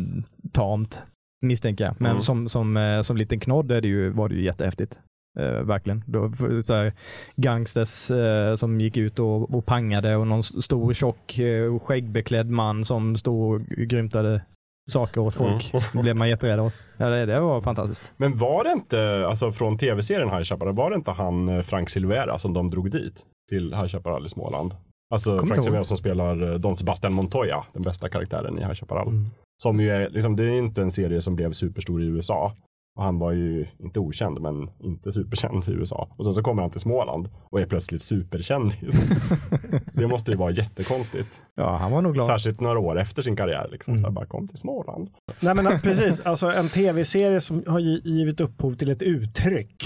tamt, 0.53 1.03
misstänker 1.43 1.85
jag. 1.85 1.95
Men 1.99 2.11
Mm. 2.11 2.23
som, 2.23 2.49
som, 2.49 2.77
eh, 2.77 3.03
som 3.03 3.17
liten 3.17 3.41
knodd 3.41 3.73
är 3.73 3.81
det 3.81 3.89
ju, 3.89 4.11
var 4.11 4.29
det 4.29 4.35
ju 4.35 4.43
jättehäftigt. 4.45 5.01
Eh, 5.39 5.63
verkligen. 5.63 6.05
Då, 6.07 6.33
så 6.65 6.75
här, 6.75 6.93
gangsters 7.37 8.11
eh, 8.11 8.55
som 8.55 8.81
gick 8.81 8.97
ut 8.97 9.19
och, 9.19 9.55
och 9.55 9.67
pangade 9.67 10.17
och 10.17 10.27
någon 10.27 10.43
stor 10.43 10.93
tjock 10.95 11.39
eh, 11.39 11.79
skäggbeklädd 11.79 12.51
man 12.51 12.85
som 12.85 13.17
stod 13.17 13.55
och 13.55 13.61
grymtade 13.67 14.43
saker 14.91 15.21
åt 15.21 15.35
folk. 15.35 15.73
Det 15.93 15.99
blev 16.03 16.17
man 16.17 16.29
jätterädd 16.29 16.61
åt. 16.61 16.73
Ja, 16.97 17.09
det, 17.09 17.27
det 17.27 17.41
var 17.41 17.61
fantastiskt. 17.61 18.13
Men 18.17 18.39
var 18.39 18.65
det 18.65 18.71
inte, 18.73 19.27
alltså 19.29 19.51
från 19.51 19.79
tv-serien 19.79 20.31
High 20.31 20.43
Chaparral, 20.43 20.75
var 20.75 20.91
det 20.91 20.97
inte 20.97 21.11
han 21.11 21.49
eh, 21.49 21.63
Frank 21.63 21.91
Silvera 21.91 22.39
som 22.39 22.53
de 22.55 22.71
drog 22.71 22.91
dit 22.91 23.21
till 23.49 23.75
High 23.75 23.87
Chaparral 23.89 24.27
i 24.27 24.29
Småland? 24.29 24.75
Alltså 25.13 25.39
Frank 25.39 25.67
ihåg. 25.67 25.87
som 25.87 25.97
spelar 25.97 26.53
eh, 26.53 26.59
Don 26.59 26.77
Sebastian 26.77 27.13
Montoya, 27.13 27.65
den 27.73 27.83
bästa 27.83 28.09
karaktären 28.09 28.59
i 28.59 28.61
High 28.61 28.75
Chaparral. 28.75 29.09
Mm. 29.09 29.25
Som 29.63 29.81
ju 29.81 29.91
är, 29.91 30.11
liksom, 30.11 30.37
det 30.37 30.45
är 30.45 30.59
inte 30.59 30.83
en 30.83 30.91
serie 30.91 31.21
som 31.21 31.37
blev 31.37 31.53
superstor 31.53 32.03
i 32.03 32.07
USA. 32.07 32.53
Och 32.99 33.05
han 33.05 33.19
var 33.19 33.33
ju 33.33 33.67
inte 33.79 34.01
okänd, 34.01 34.41
men 34.41 34.71
inte 34.81 35.13
superkänd 35.13 35.69
i 35.69 35.73
USA. 35.73 36.09
Och 36.19 36.25
sen 36.25 36.35
så 36.35 36.43
kommer 36.43 36.63
han 36.63 36.71
till 36.71 36.81
Småland 36.81 37.29
och 37.51 37.61
är 37.61 37.67
plötsligt 37.67 38.03
superkändis. 38.03 39.05
det 39.93 40.07
måste 40.07 40.31
ju 40.31 40.37
vara 40.37 40.51
jättekonstigt. 40.51 41.43
Ja, 41.55 41.77
han 41.77 41.93
var 41.93 42.03
nog 42.03 42.15
glad. 42.15 42.27
Särskilt 42.27 42.61
några 42.61 42.79
år 42.79 43.01
efter 43.01 43.23
sin 43.23 43.37
karriär. 43.37 43.69
Liksom, 43.73 43.93
Mm. 43.93 44.01
så 44.01 44.07
här, 44.07 44.13
bara 44.15 44.27
kom 44.27 44.49
till 44.49 44.59
Småland. 44.59 45.11
Nej 45.41 45.55
men 45.55 45.81
precis, 45.81 46.21
alltså 46.21 46.51
en 46.51 46.69
tv-serie 46.69 47.41
som 47.41 47.63
har 47.67 47.81
gi- 47.81 48.01
givit 48.05 48.41
upphov 48.41 48.75
till 48.75 48.91
ett 48.91 49.03
uttryck. 49.03 49.85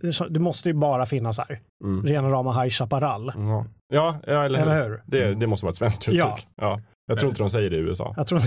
Det 0.00 0.12
så- 0.12 0.28
Det 0.28 0.40
måste 0.40 0.68
ju 0.68 0.74
bara 0.74 1.06
finnas 1.06 1.38
här. 1.38 1.60
Mm. 1.84 2.06
Rena 2.06 2.30
rama 2.30 2.62
High 2.62 2.70
Chaparral. 2.70 3.32
Ja, 3.36 3.66
ja, 3.88 4.20
ja 4.26 4.44
eller, 4.44 4.58
Eller 4.62 4.82
hur? 4.82 4.88
hur? 4.90 5.02
Det, 5.06 5.34
det 5.34 5.46
måste 5.46 5.66
vara 5.66 5.70
ett 5.70 5.76
svenskt 5.76 6.02
uttryck. 6.08 6.18
Ja. 6.20 6.38
Ja. 6.56 6.80
Jag 7.06 7.18
tror 7.18 7.30
inte 7.30 7.42
de 7.42 7.50
säger 7.50 7.70
det 7.70 7.76
i 7.76 7.80
USA. 7.80 8.14
Jag 8.16 8.26
tror 8.26 8.40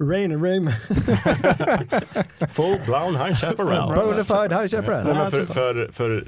Rain 0.10 0.32
and 0.32 0.44
Rain. 0.44 0.70
Full 2.48 2.78
blown 2.86 3.16
High 3.16 3.34
Chaparral. 3.34 3.94
Bonafide 3.94 4.54
High 4.60 4.66
Chaparral. 4.66 5.04
Nej, 5.04 5.14
men 5.14 5.30
för, 5.30 5.40
för, 5.40 5.88
för 5.92 6.24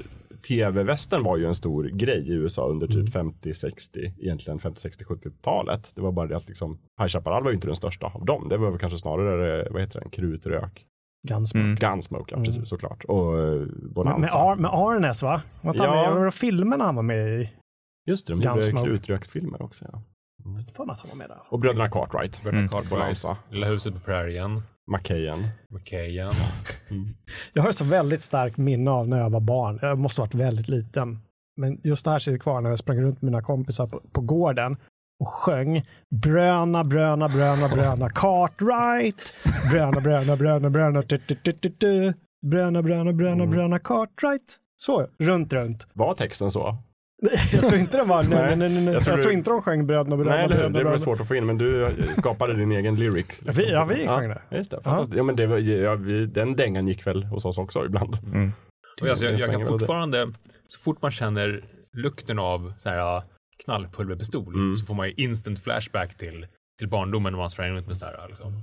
tv-västern 0.47 1.23
var 1.23 1.37
ju 1.37 1.45
en 1.45 1.55
stor 1.55 1.83
grej 1.83 2.27
i 2.29 2.31
USA 2.33 2.67
under 2.67 2.87
Mm. 2.93 3.05
typ 3.05 3.15
50-60, 3.15 4.13
egentligen 4.19 4.59
50-60-70-talet. 4.59 5.91
Det 5.95 6.01
var 6.01 6.11
bara 6.11 6.27
det 6.27 6.37
att 6.37 6.47
liksom, 6.47 6.77
High 6.99 7.07
Chaparral 7.07 7.43
var 7.43 7.51
ju 7.51 7.55
inte 7.55 7.67
den 7.67 7.75
största 7.75 8.05
av 8.07 8.25
dem. 8.25 8.49
Det 8.49 8.57
var 8.57 8.69
väl 8.69 8.79
kanske 8.79 8.99
snarare, 8.99 9.67
vad 9.71 9.81
heter 9.81 9.99
den, 9.99 10.09
krutrök. 10.09 10.85
Gunsmoke. 11.27 11.63
Mm. 11.63 11.75
Gunsmoke, 11.75 12.31
ja 12.31 12.35
Mm. 12.37 12.45
precis 12.45 12.69
såklart. 12.69 13.03
Och 13.05 13.39
eh, 13.39 13.53
Med, 13.53 13.67
Bonanza. 13.93 14.19
med, 14.19 14.29
Ar- 14.35 14.55
med 14.55 14.71
Arnes 14.73 15.23
va? 15.23 15.41
Var 15.61 15.73
inte 15.73 15.85
han 15.87 15.97
Ja. 15.97 16.03
med? 16.03 16.13
Vad 16.13 16.23
var 16.23 16.31
filmerna 16.31 16.85
han 16.85 16.95
var 16.95 17.03
med 17.03 17.27
i? 17.41 17.49
Just 18.07 18.27
det, 18.27 18.33
de 18.33 18.41
gjorde 18.41 18.83
krutröksfilmer 18.83 19.61
också. 19.61 19.85
Ja. 19.91 20.01
För 20.75 20.85
mig 20.85 20.93
att 20.93 20.99
han 20.99 21.09
var 21.09 21.15
med 21.15 21.29
där. 21.29 21.39
Och 21.49 21.59
bröderna 21.59 21.89
Cartwright. 21.89 22.43
Bernard 22.43 22.59
Mm. 22.59 22.69
Cartwright. 22.69 23.25
Lilla 23.51 23.67
huset 23.67 23.93
på 23.93 23.99
prärien, 23.99 24.61
McKayen. 24.91 25.47
McKayen. 25.69 26.31
Jag 27.53 27.61
har 27.63 27.69
ett 27.69 27.75
så 27.75 27.85
väldigt 27.85 28.21
starkt 28.21 28.57
minne 28.57 28.91
av 28.91 29.07
när 29.07 29.17
jag 29.17 29.29
var 29.29 29.39
barn. 29.39 29.79
Jag 29.81 29.97
måste 29.99 30.21
ha 30.21 30.25
varit 30.25 30.35
väldigt 30.35 30.67
liten. 30.67 31.19
Men 31.61 31.81
just 31.83 32.05
det 32.05 32.11
här 32.11 32.19
sitter 32.19 32.37
kvar 32.37 32.61
när 32.61 32.69
jag 32.69 32.79
sprang 32.79 33.01
runt 33.01 33.21
med 33.21 33.31
mina 33.31 33.41
kompisar 33.43 33.87
på, 33.87 34.01
på 34.11 34.21
gården 34.21 34.77
och 35.19 35.27
sjöng 35.27 35.85
Bröna, 36.15 36.83
bröna, 36.83 37.29
bröna, 37.29 37.67
bröna, 37.69 38.09
Cartwright. 38.09 39.33
Bröna, 39.71 40.01
bröna, 40.01 40.35
bröna, 40.37 40.69
bröna, 40.69 41.01
tu, 41.01 41.17
tu, 41.17 41.35
tu, 41.35 41.51
tu, 41.53 41.69
tu. 41.69 42.13
Bröna, 42.45 42.81
bröna, 42.81 43.13
bröna, 43.13 43.43
Mm. 43.43 43.49
bröna, 43.49 43.79
Cartwright. 43.79 44.57
Så, 44.75 45.07
runt, 45.19 45.53
runt. 45.53 45.87
Var 45.93 46.13
texten 46.15 46.51
så? 46.51 46.77
Jag 47.51 47.61
tror 47.67 47.75
inte 47.79 47.97
den 47.97 48.07
var, 48.07 48.23
nej, 48.23 48.55
nej, 48.55 48.57
nej, 48.57 48.69
nej. 48.69 48.83
Jag 48.85 48.93
Jag, 48.95 49.03
tror 49.03 49.15
tror 49.17 49.27
du- 49.27 49.33
inte 49.33 49.49
de 49.49 49.61
sjöng 49.61 49.87
Bröderna, 49.87 50.15
Nej, 50.15 50.25
bröderna, 50.25 50.43
eller 50.55 50.63
hur? 50.67 50.83
Det 50.83 50.89
var 50.89 50.97
svårt 50.97 51.19
att 51.21 51.27
få 51.27 51.35
in, 51.35 51.45
men 51.45 51.57
du 51.57 51.87
skapade 52.17 52.53
din 52.53 52.71
egen 52.71 52.95
lyric. 52.95 53.27
Vi- 53.41 53.71
ja, 53.71 53.85
vi 53.85 54.07
sjöng 54.07 54.29
det. 54.29 54.41
Ja, 54.49 54.57
just 54.57 54.71
det. 54.71 54.81
Fantastiskt. 54.83 55.17
Ja, 55.17 55.23
men 55.23 55.35
det 55.35 55.47
var, 55.47 55.57
ja, 55.57 55.95
vi, 55.95 56.25
den 56.25 56.55
dängan 56.55 56.87
gick 56.87 57.07
väl 57.07 57.23
hos 57.23 57.45
oss 57.45 57.57
också 57.57 57.85
ibland. 57.85 58.17
Mm. 58.33 58.51
Och 59.01 59.07
alltså, 59.07 59.25
jag, 59.25 59.39
jag 59.39 59.51
kan 59.51 59.67
fortfarande, 59.67 60.27
så 60.67 60.79
fort 60.83 61.01
man 61.01 61.11
känner 61.11 61.63
lukten 61.93 62.39
av 62.39 62.73
så 62.79 62.89
här, 62.89 63.23
knallpulverpistol 63.65 64.53
Mm. 64.55 64.75
så 64.75 64.85
får 64.85 64.93
man 64.95 65.07
ju 65.07 65.13
instant 65.13 65.63
flashback 65.63 66.17
till, 66.17 66.47
till 66.79 66.89
barndomen 66.89 67.33
när 67.33 67.37
man 67.39 67.49
sprang 67.49 67.69
runt 67.71 67.87
med 67.87 67.97
sådär. 67.97 68.25
Liksom. 68.27 68.61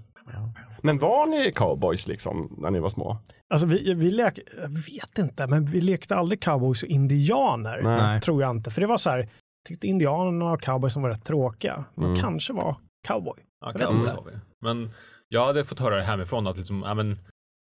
Men 0.83 0.99
var 0.99 1.27
ni 1.27 1.53
cowboys 1.53 2.07
liksom 2.07 2.57
när 2.59 2.71
ni 2.71 2.79
var 2.81 2.89
små? 2.89 3.19
Alltså 3.55 3.67
vi, 3.67 3.95
vi 3.95 4.11
lek, 4.11 4.39
jag 4.63 4.69
vet 4.69 5.19
inte, 5.19 5.47
men 5.47 5.65
vi 5.67 5.81
lekte 5.81 6.17
aldrig 6.17 6.43
cowboys 6.43 6.83
och 6.83 6.89
indianer. 6.89 7.81
Nej. 7.83 8.21
Tror 8.21 8.43
jag 8.43 8.51
inte. 8.51 8.71
För 8.71 8.81
det 8.81 8.87
var 8.87 8.99
så 8.99 9.11
här, 9.11 9.19
jag 9.19 9.29
tyckte 9.69 9.87
indianerna 9.87 10.53
och 10.53 10.63
cowboys 10.63 10.93
som 10.93 11.03
var 11.03 11.11
rätt 11.11 11.25
tråkiga. 11.25 11.85
Man 11.95 12.09
Mm. 12.09 12.21
kanske 12.21 12.53
var 12.53 12.77
cowboy. 13.09 13.39
Ja, 13.65 13.73
cowboys 13.73 14.13
har 14.13 14.25
vi. 14.25 14.33
Men 14.63 14.91
jag 15.29 15.47
hade 15.47 15.65
fått 15.65 15.81
höra 15.81 15.97
det 15.97 16.03
hemifrån 16.05 16.47
att 16.47 16.57
liksom, 16.57 16.83
ja, 16.87 16.95
men, 16.95 17.19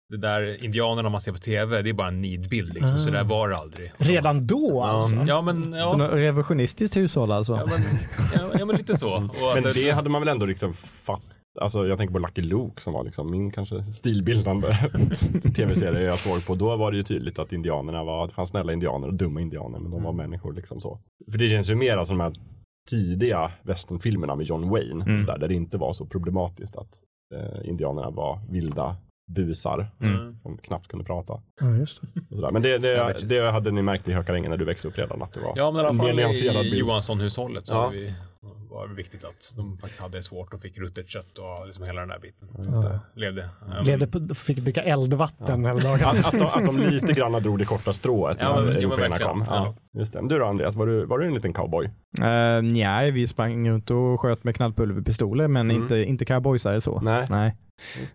det 0.08 0.16
där 0.16 0.64
indianerna 0.64 1.08
man 1.08 1.20
ser 1.20 1.32
på 1.32 1.38
tv, 1.38 1.82
det 1.82 1.90
är 1.90 1.94
bara 1.94 2.08
en 2.08 2.18
nidbild 2.18 2.74
liksom. 2.74 2.96
Ah. 2.96 3.00
Så 3.00 3.10
där 3.10 3.24
var 3.24 3.48
det 3.48 3.56
aldrig. 3.56 3.92
Redan 3.96 4.46
då 4.46 4.82
alltså. 4.82 5.16
Ja, 5.16 5.42
men, 5.42 5.72
ja, 5.72 5.86
Så 5.86 5.98
revisionistiskt 5.98 6.96
hushåll 6.96 7.32
alltså. 7.32 7.52
ja, 7.56 7.66
men, 7.66 7.80
ja, 8.34 8.58
ja, 8.58 8.64
men 8.64 8.76
lite 8.76 8.96
så. 8.96 9.20
Men 9.54 9.62
det 9.62 9.90
hade 9.90 10.10
man 10.10 10.20
väl 10.22 10.28
ändå 10.28 10.46
liksom 10.46 10.72
fatt... 10.74 11.22
Alltså 11.60 11.86
jag 11.86 11.98
tänker 11.98 12.12
på 12.12 12.18
Lucky 12.18 12.42
Luke 12.42 12.82
som 12.82 12.92
var 12.92 13.04
liksom 13.04 13.30
min 13.30 13.50
kanske 13.52 13.84
stilbildande 13.92 14.68
tv-serie 15.56 16.02
jag 16.06 16.18
såg 16.18 16.46
på. 16.46 16.54
Då 16.54 16.76
var 16.76 16.90
det 16.90 16.96
ju 16.96 17.02
tydligt 17.04 17.38
att 17.38 17.52
indianerna 17.52 18.04
var, 18.04 18.26
det 18.26 18.32
fanns 18.32 18.48
snälla 18.50 18.72
indianer 18.72 19.08
och 19.08 19.14
dumma 19.14 19.40
indianer, 19.40 19.78
men 19.78 19.90
de 19.90 20.02
var 20.02 20.12
människor 20.12 20.52
liksom 20.52 20.80
så. 20.80 20.98
För 21.30 21.38
det 21.38 21.48
känns 21.48 21.70
ju 21.70 21.74
mer 21.74 22.04
som 22.04 22.18
de 22.18 22.24
här 22.24 22.34
tidiga 22.90 23.52
westernfilmerna 23.62 24.34
med 24.36 24.46
John 24.46 24.70
Wayne, 24.70 25.04
Mm. 25.04 25.20
sådär, 25.20 25.38
där 25.38 25.48
det 25.48 25.54
inte 25.54 25.76
var 25.78 25.92
så 25.92 26.06
problematiskt 26.06 26.76
att 26.76 27.00
eh, 27.34 27.68
indianerna 27.68 28.10
var 28.10 28.40
vilda 28.50 28.96
busar 29.32 29.86
Mm. 30.02 30.38
som 30.42 30.58
knappt 30.58 30.88
kunde 30.88 31.04
prata. 31.04 31.40
Ja, 31.60 31.76
just 31.76 32.00
det. 32.00 32.20
Och 32.30 32.36
sådär. 32.36 32.50
Men 32.50 32.62
det, 32.62 32.78
det, 32.78 33.28
det 33.28 33.50
hade 33.52 33.70
ni 33.70 33.82
märkt 33.82 34.08
i 34.08 34.12
Hökarängen 34.12 34.50
när 34.50 34.58
du 34.58 34.64
växte 34.64 34.88
upp 34.88 34.98
redan, 34.98 35.22
att 35.22 35.32
det 35.32 35.40
var 35.40 35.52
Ja, 35.56 35.70
men 35.70 35.84
i 35.84 35.86
alla 35.86 35.98
fall 35.98 36.66
i. 36.66 36.78
Johansson-hushållet 36.78 37.66
så 37.66 37.74
Ja. 37.74 37.84
hade 37.84 37.96
vi, 37.96 38.14
var 38.74 38.88
det 38.88 38.94
viktigt 38.94 39.24
att 39.24 39.52
de 39.56 39.78
faktiskt 39.78 40.02
hade 40.02 40.18
det 40.18 40.22
svårt 40.22 40.54
och 40.54 40.60
fick 40.60 40.78
ruttet 40.78 41.08
kött 41.08 41.38
och 41.38 41.66
liksom 41.66 41.84
hela 41.84 42.00
den 42.00 42.08
där 42.08 42.18
biten. 42.18 42.48
Ja. 42.82 43.00
Levde. 43.14 43.48
Ja, 43.76 43.82
Levde 43.82 44.06
på, 44.06 44.34
fick 44.34 44.58
dricka 44.58 44.82
eldvatten 44.82 45.64
hela 45.64 45.80
dagen. 45.80 46.18
Att, 46.18 46.26
att, 46.34 46.38
de, 46.38 46.44
att 46.46 46.64
de 46.76 46.80
lite 46.90 47.12
grann 47.12 47.42
drog 47.42 47.58
det 47.58 47.64
korta 47.64 47.92
strået 47.92 48.36
Ja, 48.40 48.60
när 48.60 48.70
européerna 48.70 49.18
kom. 49.18 49.44
Ja, 49.48 49.74
just 49.98 50.12
det. 50.12 50.28
Du 50.28 50.38
då 50.38 50.44
Andreas, 50.44 50.74
var 50.76 50.86
du, 50.86 51.06
var 51.06 51.18
du 51.18 51.26
en 51.26 51.34
liten 51.34 51.52
cowboy? 51.52 51.86
Uh, 51.86 52.62
nej, 52.62 53.10
vi 53.10 53.26
sprang 53.26 53.70
runt 53.70 53.90
och 53.90 54.20
sköt 54.20 54.44
med 54.44 54.56
knallpulverpistoler 54.56 55.48
men 55.48 55.70
Mm. 55.70 55.82
inte, 55.82 55.96
inte 55.96 56.24
cowboysare 56.24 56.80
så. 56.80 57.00
Nej. 57.00 57.26
Nej. 57.30 57.56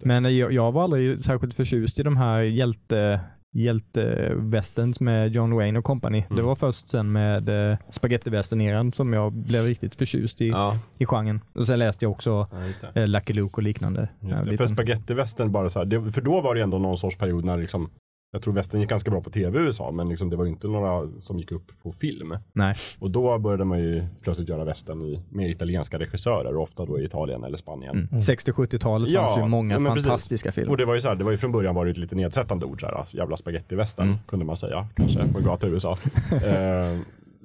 Men 0.01 0.37
jag, 0.37 0.51
jag 0.51 0.71
var 0.71 0.83
aldrig 0.83 1.21
särskilt 1.21 1.53
förtjust 1.53 1.99
i 1.99 2.03
de 2.03 2.17
här 2.17 2.39
hjälte 2.41 3.19
hjältewesterns 3.53 4.99
med 4.99 5.31
John 5.35 5.55
Wayne 5.55 5.79
och 5.79 5.85
company. 5.85 6.23
Det 6.27 6.33
Mm. 6.33 6.45
var 6.45 6.55
först 6.55 6.87
sen 6.87 7.11
med 7.11 7.49
uh, 7.49 7.77
spagettiwestern-eran 7.89 8.91
som 8.91 9.13
jag 9.13 9.33
blev 9.33 9.63
riktigt 9.63 9.95
förtjust 9.95 10.41
i, 10.41 10.47
Ja, 10.49 10.77
i 10.97 11.05
genren. 11.05 11.41
Och 11.55 11.63
sen 11.67 11.79
läste 11.79 12.05
jag 12.05 12.11
också 12.11 12.47
ja, 12.51 12.89
det. 12.93 13.01
uh, 13.01 13.07
Lucky 13.07 13.33
Luke 13.33 13.53
och 13.55 13.63
liknande. 13.63 14.09
Just 14.19 14.45
det. 14.45 14.57
För 14.57 14.67
spagettivästern 14.67 15.51
bara 15.51 15.69
så 15.69 15.79
här, 15.79 15.85
det, 15.85 16.11
för 16.11 16.21
då 16.21 16.41
var 16.41 16.55
det 16.55 16.61
ändå 16.61 16.77
någon 16.79 16.97
sorts 16.97 17.17
period 17.17 17.45
när 17.45 17.57
liksom 17.57 17.89
jag 18.31 18.41
tror 18.41 18.53
västern 18.53 18.81
gick 18.81 18.89
ganska 18.89 19.11
bra 19.11 19.21
på 19.21 19.29
tv 19.29 19.59
i 19.59 19.61
USA, 19.61 19.91
men 19.91 20.09
liksom 20.09 20.29
det 20.29 20.35
var 20.35 20.45
inte 20.45 20.67
några 20.67 21.09
som 21.21 21.39
gick 21.39 21.51
upp 21.51 21.71
på 21.83 21.91
film. 21.91 22.37
Nej. 22.53 22.75
Och 22.99 23.11
då 23.11 23.39
började 23.39 23.65
man 23.65 23.79
ju 23.79 24.05
plötsligt 24.21 24.49
göra 24.49 24.63
västern 24.63 25.19
med 25.29 25.49
italienska 25.49 25.99
regissörer, 25.99 26.55
och 26.55 26.63
ofta 26.63 26.85
då 26.85 26.99
i 26.99 27.05
Italien 27.05 27.43
eller 27.43 27.57
Spanien. 27.57 27.95
Mm. 27.97 28.07
60-70-talet 28.07 29.09
Ja, 29.09 29.21
fanns 29.21 29.35
det 29.35 29.41
ju 29.41 29.47
många 29.47 29.77
precis. 29.77 29.87
fantastiska 30.05 30.51
filmer. 30.51 30.71
Och 30.71 30.77
det 30.77 30.85
var 30.85 30.95
ju 30.95 31.01
så 31.01 31.07
här, 31.07 31.15
det 31.15 31.23
var 31.23 31.31
ju 31.31 31.37
från 31.37 31.51
början 31.51 31.75
var 31.75 31.85
det 31.85 31.91
ett 31.91 31.97
lite 31.97 32.15
nedsättande 32.15 32.65
ord, 32.65 32.79
så 32.81 32.85
här, 32.87 32.93
alltså, 32.93 33.17
jävla 33.17 33.37
spagettivästern 33.37 34.07
Mm. 34.07 34.19
kunde 34.27 34.45
man 34.45 34.57
säga, 34.57 34.87
kanske 34.95 35.27
på 35.33 35.37
en 35.39 35.45
gata 35.45 35.67
i 35.67 35.69
USA. 35.69 35.91
eh, 36.31 36.99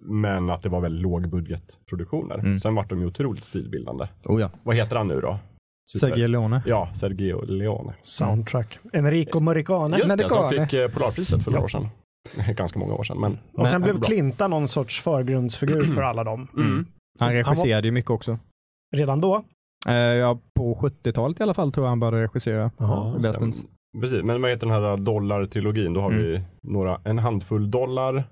men 0.07 0.51
att 0.51 0.63
det 0.63 0.69
var 0.69 0.81
väldigt 0.81 1.03
lågbudgetproduktioner. 1.03 2.39
Mm. 2.39 2.59
Sen 2.59 2.75
vart 2.75 2.91
de 2.91 3.01
ju 3.01 3.07
otroligt 3.07 3.45
stilbildande. 3.45 4.07
Oh 4.25 4.41
ja. 4.41 4.51
Vad 4.63 4.77
heter 4.77 4.97
han 4.97 5.09
nu 5.09 5.21
då? 5.21 5.39
Super- 5.87 6.09
Sergio 6.09 6.27
Leone. 6.29 6.63
Ja, 6.67 6.89
Sergio 6.95 7.45
Leone. 7.45 7.95
Soundtrack. 8.03 8.79
Enrico 8.93 9.41
Morricone. 9.41 9.99
Just 9.99 10.19
det, 10.19 10.29
som 10.29 10.49
fick 10.51 10.73
eh, 10.73 10.89
Polarpriset 10.89 11.45
för 11.45 11.51
några 11.51 11.61
Ja. 11.61 11.65
år 11.65 11.69
sedan. 11.69 11.89
Ganska 12.57 12.79
många 12.79 12.95
år 12.95 13.05
sedan. 13.05 13.21
Men, 13.21 13.39
Och 13.53 13.69
sen 13.69 13.83
blev 13.83 13.95
bra. 13.95 14.05
Clinta 14.05 14.49
någon 14.49 14.69
sorts 14.69 15.01
förgrundsfigur 15.03 15.83
för 15.85 16.03
alla 16.03 16.25
dem. 16.25 16.49
Mm. 16.57 16.87
Han 17.19 17.29
var- 17.29 17.35
regisserade 17.35 17.89
ju 17.89 17.93
mycket 17.93 18.11
också. 18.11 18.39
Redan 18.97 19.21
då. 19.21 19.45
Eh, 19.89 19.95
ja, 19.95 20.39
på 20.59 20.75
70-talet 20.75 21.41
i 21.41 21.43
alla 21.43 21.55
fall 21.55 21.73
tror 21.73 21.87
jag 21.87 21.91
han 21.91 22.01
började 22.01 22.23
regissera. 22.23 22.71
Västerns. 23.19 23.65
Precis, 24.01 24.23
men 24.25 24.43
vad 24.43 24.51
heter 24.51 24.67
den 24.67 24.83
här 24.83 24.97
dollartrilogin? 24.97 25.93
Då 25.93 26.01
har 26.01 26.11
Mm. 26.11 26.23
vi 26.23 26.43
några, 26.63 27.01
en 27.05 27.19
handfull 27.19 27.71
dollar, 27.71 28.25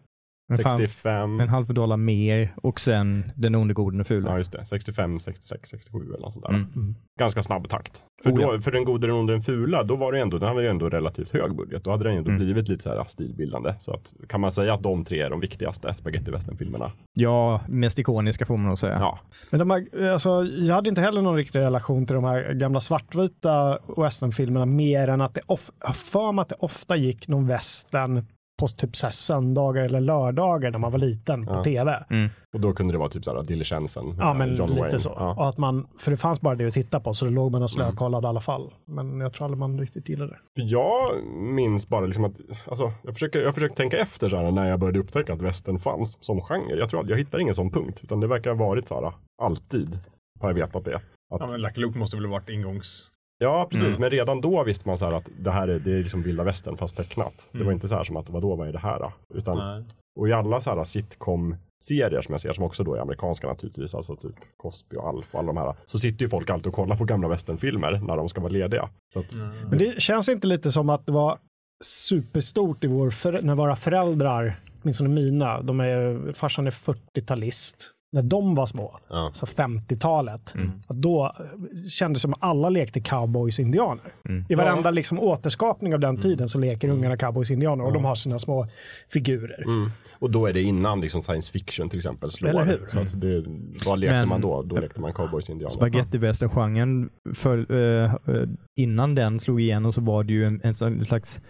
En, 0.53 0.59
fan, 0.59 0.79
65, 0.79 1.41
en 1.41 1.49
halv 1.49 1.75
dollar 1.75 1.97
mer 1.97 2.55
och 2.63 2.81
sen 2.81 3.33
Den 3.37 3.55
onde, 3.55 3.75
gode 3.75 4.01
och 4.01 4.07
fule. 4.07 4.29
ja 4.31 4.39
just 4.39 4.53
det, 4.53 4.65
65, 4.65 5.21
66, 5.21 5.71
67 5.71 5.99
eller 6.09 6.19
något 6.19 6.33
sånt 6.33 6.45
där. 6.47 6.53
Mm. 6.55 6.95
Ganska 7.19 7.43
snabb 7.43 7.69
takt. 7.69 8.03
För, 8.23 8.31
Oh, 8.31 8.41
ja. 8.41 8.53
då, 8.53 8.61
för 8.61 8.71
den 8.71 8.85
gode, 8.85 9.07
den 9.07 9.17
onde, 9.17 9.33
den 9.33 9.43
fula, 9.43 9.83
då 9.83 9.97
var 9.97 10.13
det 10.13 10.21
ändå, 10.21 10.39
den 10.39 10.49
hade 10.49 10.63
ju 10.63 10.69
ändå 10.69 10.89
relativt 10.89 11.31
hög 11.33 11.57
budget. 11.57 11.85
Då 11.85 11.91
hade 11.91 12.05
den 12.05 12.13
ju 12.13 12.19
ändå 12.19 12.31
Mm. 12.31 12.43
blivit 12.45 12.69
lite 12.69 12.83
så 12.83 12.89
här 12.89 13.05
stilbildande. 13.09 13.75
Så 13.81 13.95
att, 13.95 14.13
kan 14.29 14.41
man 14.41 14.53
säga 14.53 14.75
att 14.75 14.83
de 14.83 15.05
tre 15.05 15.21
är 15.21 15.31
de 15.31 15.41
viktigaste 15.41 15.95
spagettivästernfilmerna? 15.99 16.91
Ja, 17.15 17.61
mest 17.69 17.99
ikoniska 17.99 18.47
får 18.47 18.57
man 18.57 18.67
nog 18.67 18.79
säga. 18.79 18.99
Ja. 19.01 19.19
Men 19.51 19.59
de 19.59 19.71
här, 19.71 20.09
alltså, 20.13 20.45
jag 20.45 20.75
hade 20.75 20.89
inte 20.89 21.01
heller 21.01 21.23
någon 21.23 21.37
riktig 21.37 21.59
relation 21.59 22.07
till 22.07 22.15
de 22.15 22.25
här 22.25 22.53
gamla 22.53 22.81
svartvita 22.81 23.79
westernfilmerna 23.97 24.67
mer 24.67 25.09
än 25.09 25.21
att 25.21 25.35
det 25.35 25.41
of, 25.47 25.71
för 25.95 26.33
mig 26.33 26.43
att 26.43 26.49
det 26.49 26.57
ofta 26.59 26.97
gick 26.97 27.29
någon 27.29 27.47
western 27.47 28.27
på 28.63 28.69
typ 28.69 28.97
så 28.97 29.07
här 29.07 29.13
söndagar 29.13 29.83
eller 29.85 30.01
lördagar 30.01 30.71
när 30.71 30.79
man 30.79 30.93
var 30.93 30.99
liten 30.99 31.47
på 31.47 31.53
Ja. 31.55 31.65
tv. 31.65 32.05
Och 32.55 32.61
då 32.61 32.73
kunde 32.73 32.95
det 32.95 32.99
vara 32.99 33.09
typ 33.09 33.25
såhär 33.25 33.43
diligensen. 33.43 34.07
med 34.07 34.17
Ja, 34.19 34.35
men 34.35 34.57
John 34.57 34.69
lite 34.69 34.81
Wayne. 34.81 34.99
så. 34.99 35.13
Ja. 35.17 35.35
Och 35.35 35.49
att 35.49 35.59
man, 35.59 35.87
för 35.99 36.11
det 36.11 36.17
fanns 36.17 36.41
bara 36.41 36.55
det 36.55 36.67
att 36.67 36.75
titta 36.75 37.01
på, 37.01 37.15
så 37.15 37.25
då 37.25 37.31
låg 37.31 37.53
man 37.53 37.63
och 37.63 37.69
Mm. 37.77 37.91
slökollade 37.91 38.27
i 38.27 38.29
alla 38.29 38.41
fall. 38.41 38.73
Men 38.85 39.21
jag 39.21 39.33
tror 39.33 39.45
aldrig 39.45 39.59
man 39.59 39.79
riktigt 39.79 40.09
gillade 40.09 40.31
det. 40.31 40.39
För 40.63 40.69
jag 40.71 41.25
minns 41.37 41.89
bara 41.89 42.07
liksom 42.07 42.25
att, 42.25 42.33
alltså, 42.69 42.93
jag 43.03 43.15
försöker, 43.15 43.41
jag 43.43 43.55
försöker 43.55 43.75
tänka 43.77 43.97
efter 43.99 44.29
så 44.29 44.37
här 44.37 44.51
när 44.51 44.69
jag 44.69 44.81
började 44.81 44.99
upptäcka 44.99 45.33
att 45.33 45.43
västern 45.43 45.79
fanns 45.79 46.19
som 46.25 46.41
genre. 46.41 46.75
Jag 46.79 46.89
tror 46.91 47.01
att 47.01 47.09
jag 47.09 47.17
hittar 47.19 47.39
ingen 47.39 47.55
sån 47.55 47.71
punkt, 47.71 48.01
utan 48.03 48.21
det 48.21 48.27
verkar 48.27 48.51
ha 48.51 48.57
varit 48.67 48.89
så 48.89 48.95
här 49.01 49.13
alltid. 49.43 49.99
Har 50.41 50.49
jag 50.49 50.55
vetat 50.55 50.85
det. 50.85 50.97
Att, 50.97 51.41
ja, 51.41 51.47
men 51.51 51.61
Lucky 51.61 51.81
Luke 51.81 51.99
måste 51.99 52.17
väl 52.17 52.25
ha 52.27 52.33
varit 52.33 52.49
ingångs... 52.49 53.09
precis. 53.71 53.87
Mm. 53.87 54.01
Men 54.01 54.11
redan 54.11 54.41
då 54.41 54.65
visste 54.65 54.89
man 54.89 54.99
så 54.99 55.05
här 55.07 55.13
att 55.13 55.29
det 55.39 55.51
här 55.51 55.69
är, 55.69 55.79
det 55.79 55.93
är 55.93 55.99
liksom 55.99 56.23
vilda 56.23 56.45
västern 56.45 56.77
fast 56.77 56.97
tecknat. 56.97 57.49
Det 57.53 57.65
var 57.65 57.73
inte 57.73 57.89
så 57.89 57.95
här 57.95 58.05
som 58.05 58.17
att 58.17 58.31
vadå, 58.31 58.57
vad 58.57 58.69
är 58.69 58.73
det 58.73 58.79
här 58.79 58.99
då? 58.99 59.13
Utan, 59.35 59.57
Nej. 59.57 59.85
och 60.21 60.29
i 60.29 60.33
alla 60.33 60.61
så 60.61 60.71
här 60.71 60.85
sitcom-serier 60.85 62.23
som 62.23 62.33
jag 62.33 62.41
ser, 62.41 62.53
som 62.53 62.65
också 62.65 62.85
då 62.85 62.95
är 62.95 63.01
amerikanska 63.01 63.47
naturligtvis, 63.47 63.95
alltså 63.95 64.17
typ 64.17 64.37
Cosby 64.57 64.97
och 64.97 65.09
Alf 65.09 65.35
och 65.35 65.41
alla 65.41 65.47
de 65.47 65.57
här. 65.57 65.75
Så 65.87 65.99
sitter 65.99 66.25
ju 66.25 66.29
folk 66.29 66.51
alltid 66.51 66.67
och 66.67 66.75
kollar 66.75 66.97
på 66.97 67.05
gamla 67.05 67.29
västernfilmer 67.29 68.01
när 68.07 68.17
de 68.17 68.29
ska 68.29 68.41
vara 68.41 68.53
lediga. 68.53 68.89
Så 69.15 69.21
att, 69.21 69.35
Men 69.71 69.79
det 69.79 70.01
känns 70.01 70.29
inte 70.29 70.47
lite 70.47 70.73
som 70.73 70.91
att 70.91 71.07
det 71.07 71.13
var 71.13 71.39
superstort 71.85 72.85
i 72.85 72.87
vår 72.87 73.11
för, 73.11 73.43
när 73.43 73.55
våra 73.55 73.77
föräldrar, 73.77 74.53
åtminstone 74.83 75.11
mina, 75.11 75.63
de 75.63 75.81
är, 75.81 76.33
farsan 76.33 76.67
är 76.67 76.71
40-talist, 76.71 77.77
när 78.13 78.23
de 78.23 78.55
var 78.55 78.67
små, 78.67 78.99
Ja. 79.11 79.31
så 79.35 79.47
50-talet, 79.47 80.55
Mm. 80.55 80.71
då 80.89 81.25
eh, 81.39 81.89
kändes 81.89 82.19
det 82.19 82.23
som 82.23 82.33
att 82.33 82.43
alla 82.43 82.69
lekte 82.69 83.01
cowboys 83.01 83.59
och 83.59 83.63
indianer. 83.65 84.05
Mm. 84.29 84.45
I 84.49 84.55
varenda 84.55 84.91
liksom, 84.91 85.19
återskapning 85.21 85.95
av 85.95 86.01
den 86.01 86.17
tiden 86.21 86.49
så 86.49 86.59
leker 86.59 86.89
ungarna 86.89 87.17
cowboys 87.17 87.51
och 87.51 87.55
indianer 87.55 87.85
och 87.85 87.93
de 87.93 88.05
har 88.05 88.15
sina 88.15 88.39
små 88.39 88.67
figurer. 89.13 89.63
Mm. 89.65 89.91
Och 90.19 90.31
då 90.31 90.47
är 90.47 90.53
det 90.53 90.63
innan 90.63 91.01
liksom 91.01 91.23
science 91.23 91.53
fiction 91.53 91.89
till 91.89 91.99
exempel 91.99 92.31
slår. 92.31 92.49
Eller 92.51 92.65
hur? 92.65 92.87
Så 92.89 93.01
att 93.01 93.21
det, 93.21 93.45
vad 93.87 93.99
lekte 93.99 94.15
Men- 94.17 94.29
man 94.29 94.41
då? 94.41 94.63
Då 94.63 94.77
lekte 94.77 95.01
man 95.01 95.13
cowboys 95.13 95.45
och 95.45 95.51
indianer. 95.51 95.71
Spagettivästern-genren, 95.71 97.11
eh, 97.71 98.15
eh, 98.35 98.49
innan 98.77 99.15
den 99.15 99.41
slog 99.41 99.61
igenom 99.61 99.93
så 99.93 100.01
var 100.01 100.25
det 100.25 100.33
ju 100.33 100.45
en, 100.45 100.61
en 100.65 100.75
sån 100.75 101.05
slags 101.05 101.41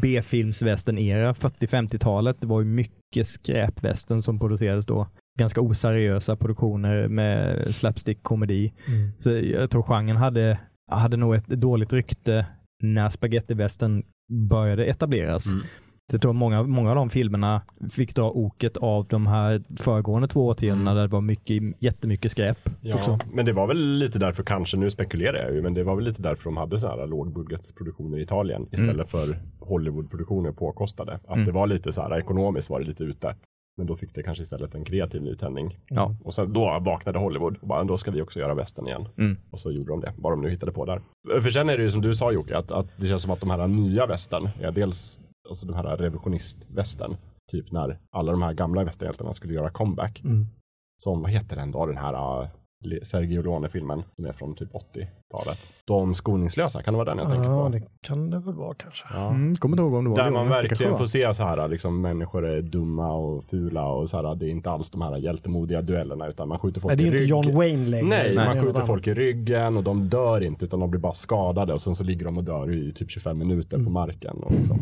B-filmsvästern-era, 0.00 1.32
40-50-talet. 1.34 2.36
Det 2.40 2.46
var 2.46 2.60
ju 2.60 2.66
mycket 2.66 3.26
skräpvästern 3.26 4.22
som 4.22 4.38
producerades 4.38 4.86
då. 4.86 5.06
Ganska 5.38 5.60
oseriösa 5.60 6.36
produktioner 6.36 7.08
med 7.08 7.66
slapstick-komedi. 7.74 8.72
Mm. 8.88 9.10
Så 9.18 9.30
jag 9.30 9.70
tror 9.70 9.82
genren 9.82 10.16
hade, 10.16 10.58
hade 10.90 11.16
nog 11.16 11.34
ett 11.34 11.46
dåligt 11.46 11.92
rykte 11.92 12.46
när 12.82 13.08
spagettivästern 13.08 14.02
började 14.48 14.84
etableras. 14.84 15.46
Mm. 15.52 15.64
Jag 16.12 16.20
tror 16.22 16.32
många, 16.32 16.62
många 16.62 16.90
av 16.90 16.96
de 16.96 17.10
filmerna 17.10 17.62
fick 17.90 18.14
dra 18.14 18.30
oket 18.30 18.76
av 18.76 19.06
de 19.06 19.26
här 19.26 19.62
föregående 19.76 20.28
två 20.28 20.46
årtiondena 20.46 20.90
Mm. 20.90 20.94
där 20.96 21.02
det 21.02 21.12
var 21.12 21.20
mycket, 21.20 21.62
jättemycket 21.78 22.30
skräp. 22.32 22.58
Ja, 22.80 22.94
också. 22.96 23.18
men 23.32 23.46
det 23.46 23.52
var 23.52 23.66
väl 23.66 23.98
lite 23.98 24.18
därför 24.18 24.42
kanske, 24.42 24.76
nu 24.76 24.90
spekulerar 24.90 25.42
jag 25.44 25.54
ju, 25.54 25.62
men 25.62 25.74
det 25.74 25.84
var 25.84 25.96
väl 25.96 26.04
lite 26.04 26.22
därför 26.22 26.44
de 26.44 26.56
hade 26.56 26.78
så 26.78 26.88
här 26.88 27.06
lågbudgetproduktioner 27.06 28.18
i 28.18 28.22
Italien 28.22 28.66
istället 28.72 29.10
för 29.10 29.38
Hollywoodproduktioner 29.60 30.52
påkostade. 30.52 31.12
Att 31.12 31.34
Mm. 31.34 31.44
det 31.44 31.52
var 31.52 31.66
lite 31.66 31.92
så 31.92 32.02
här 32.02 32.18
ekonomiskt 32.18 32.70
var 32.70 32.80
det 32.80 32.86
lite 32.86 33.04
ute. 33.04 33.34
Men 33.78 33.86
då 33.86 33.96
fick 33.96 34.14
det 34.14 34.22
kanske 34.22 34.42
istället 34.42 34.74
en 34.74 34.84
kreativ 34.84 35.22
nytändning. 35.22 35.78
Ja. 35.88 36.16
Och 36.24 36.34
sen 36.34 36.52
då 36.52 36.78
vaknade 36.80 37.18
Hollywood 37.18 37.56
och 37.60 37.68
bara, 37.68 37.84
då 37.84 37.96
ska 37.96 38.10
vi 38.10 38.22
också 38.22 38.40
göra 38.40 38.54
västern 38.54 38.86
igen. 38.86 39.08
Mm. 39.18 39.36
Och 39.50 39.60
så 39.60 39.72
gjorde 39.72 39.92
de 39.92 40.00
det, 40.00 40.12
vad 40.16 40.32
de 40.32 40.40
nu 40.40 40.50
hittade 40.50 40.72
på 40.72 40.84
där. 40.84 41.02
För 41.40 41.50
sen 41.50 41.68
är 41.68 41.76
det 41.76 41.82
ju 41.82 41.90
som 41.90 42.02
du 42.02 42.14
sa 42.14 42.32
Jocke, 42.32 42.56
att, 42.56 42.70
att 42.70 42.86
det 42.96 43.06
känns 43.06 43.22
som 43.22 43.30
att 43.30 43.40
de 43.40 43.50
här 43.50 43.68
nya 43.68 44.06
västern 44.06 44.48
är 44.60 44.72
dels 44.72 45.20
alltså 45.48 45.66
den 45.66 45.76
här 45.76 45.96
revisionistvästern, 45.96 47.16
typ 47.50 47.72
när 47.72 47.98
alla 48.10 48.32
de 48.32 48.42
här 48.42 48.52
gamla 48.52 48.84
västerhjältarna 48.84 49.32
skulle 49.32 49.54
göra 49.54 49.70
comeback. 49.70 50.20
Mm. 50.24 50.46
Som, 51.02 51.22
vad 51.22 51.30
heter 51.30 51.56
den 51.56 51.70
då, 51.70 51.86
den 51.86 51.96
här 51.96 52.42
Le- 52.42 52.50
Sergio 53.02 53.42
Leone-filmen 53.42 54.02
som 54.16 54.24
är 54.26 54.32
från 54.32 54.54
typ 54.54 54.68
80-talet. 54.72 55.58
De 55.84 56.14
skoningslösa, 56.14 56.82
kan 56.82 56.94
det 56.94 56.98
vara 56.98 57.08
den 57.14 57.18
jag 57.18 57.30
tänker 57.32 57.50
Ja, 57.50 57.62
på? 57.64 57.68
det 57.68 57.82
kan 58.00 58.30
det 58.30 58.38
väl 58.38 58.54
vara 58.54 58.74
kanske. 58.74 59.04
Ja. 59.10 59.28
Mm, 59.30 59.54
kommer 59.54 59.74
inte 59.76 59.82
ihåg 59.82 59.94
om 59.94 60.04
det 60.04 60.10
var 60.10 60.16
Där 60.16 60.24
det. 60.24 60.30
man 60.30 60.48
verkligen 60.48 60.96
får 60.96 61.06
se 61.06 61.34
så 61.34 61.42
här, 61.42 61.68
liksom 61.68 62.00
människor 62.00 62.46
är 62.46 62.62
dumma 62.62 63.12
och 63.12 63.44
fula 63.44 63.86
och 63.88 64.08
så 64.08 64.16
här, 64.16 64.34
det 64.34 64.46
är 64.46 64.50
inte 64.50 64.70
alls 64.70 64.90
de 64.90 65.02
här 65.02 65.16
hjältemodiga 65.16 65.82
duellerna 65.82 66.26
utan 66.28 66.48
man 66.48 66.58
skjuter 66.58 66.80
folk 66.80 66.90
Nej, 66.90 66.96
det 66.96 67.02
är 67.02 67.04
i 67.04 67.08
inte 67.08 67.22
ryggen. 67.34 67.42
John 67.52 67.54
Wayne 67.56 67.88
längre. 67.88 68.08
Nej, 68.08 68.36
är 68.36 68.54
man 68.54 68.62
skjuter 68.64 68.80
folk 68.82 69.06
i 69.06 69.14
ryggen 69.14 69.76
och 69.76 69.82
de 69.84 70.08
dör 70.08 70.40
inte 70.42 70.64
utan 70.64 70.80
de 70.80 70.90
blir 70.90 71.00
bara 71.00 71.14
skadade 71.14 71.72
och 71.72 71.80
sen 71.80 71.94
så 71.94 72.04
ligger 72.04 72.24
de 72.24 72.38
och 72.38 72.44
dör 72.44 72.72
i 72.72 72.92
typ 72.92 73.10
25 73.10 73.38
minuter 73.38 73.76
Mm. 73.76 73.86
på 73.86 73.92
marken. 73.92 74.36
Och 74.36 74.52
liksom, 74.52 74.76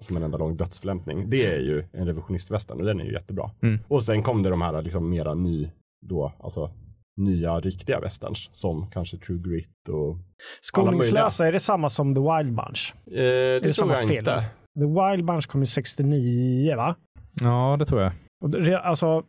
som 0.00 0.16
en 0.16 0.22
enda 0.22 0.38
lång 0.38 0.56
dödsförlämpning. 0.56 1.30
Det 1.30 1.46
är 1.46 1.58
ju 1.60 1.84
en 1.92 2.06
revisionistvästern 2.06 2.80
och 2.80 2.86
den 2.86 3.00
är 3.00 3.04
ju 3.04 3.12
jättebra. 3.12 3.50
Mm. 3.62 3.78
Och 3.88 4.02
sen 4.02 4.22
kom 4.22 4.42
det 4.42 4.50
de 4.50 4.62
här 4.62 4.82
liksom 4.82 5.10
mera 5.10 5.34
ny, 5.34 5.68
då, 6.06 6.32
alltså 6.40 6.70
nya 7.18 7.60
riktiga 7.60 8.00
västerns 8.00 8.50
som 8.52 8.90
kanske 8.90 9.16
True 9.16 9.38
Grit 9.38 9.88
och 9.88 10.16
Skoningslösa, 10.60 11.46
är 11.46 11.52
det 11.52 11.60
samma 11.60 11.88
som 11.88 12.14
The 12.14 12.20
Wild 12.20 12.56
Bunch? 12.56 12.94
eh, 13.06 13.12
det, 13.12 13.60
tror 13.60 13.72
samma 13.72 13.92
jag 13.92 14.06
film? 14.08 14.18
inte. 14.18 14.44
The 14.80 14.86
Wild 14.86 15.24
Bunch 15.26 15.46
kom 15.46 15.60
ju 15.62 15.66
69 15.66 16.76
va? 16.76 16.94
Ja, 17.40 17.76
det 17.78 17.84
tror 17.84 18.02
jag. 18.02 18.12
Och 18.42 18.50
det, 18.50 18.80
alltså, 18.80 19.22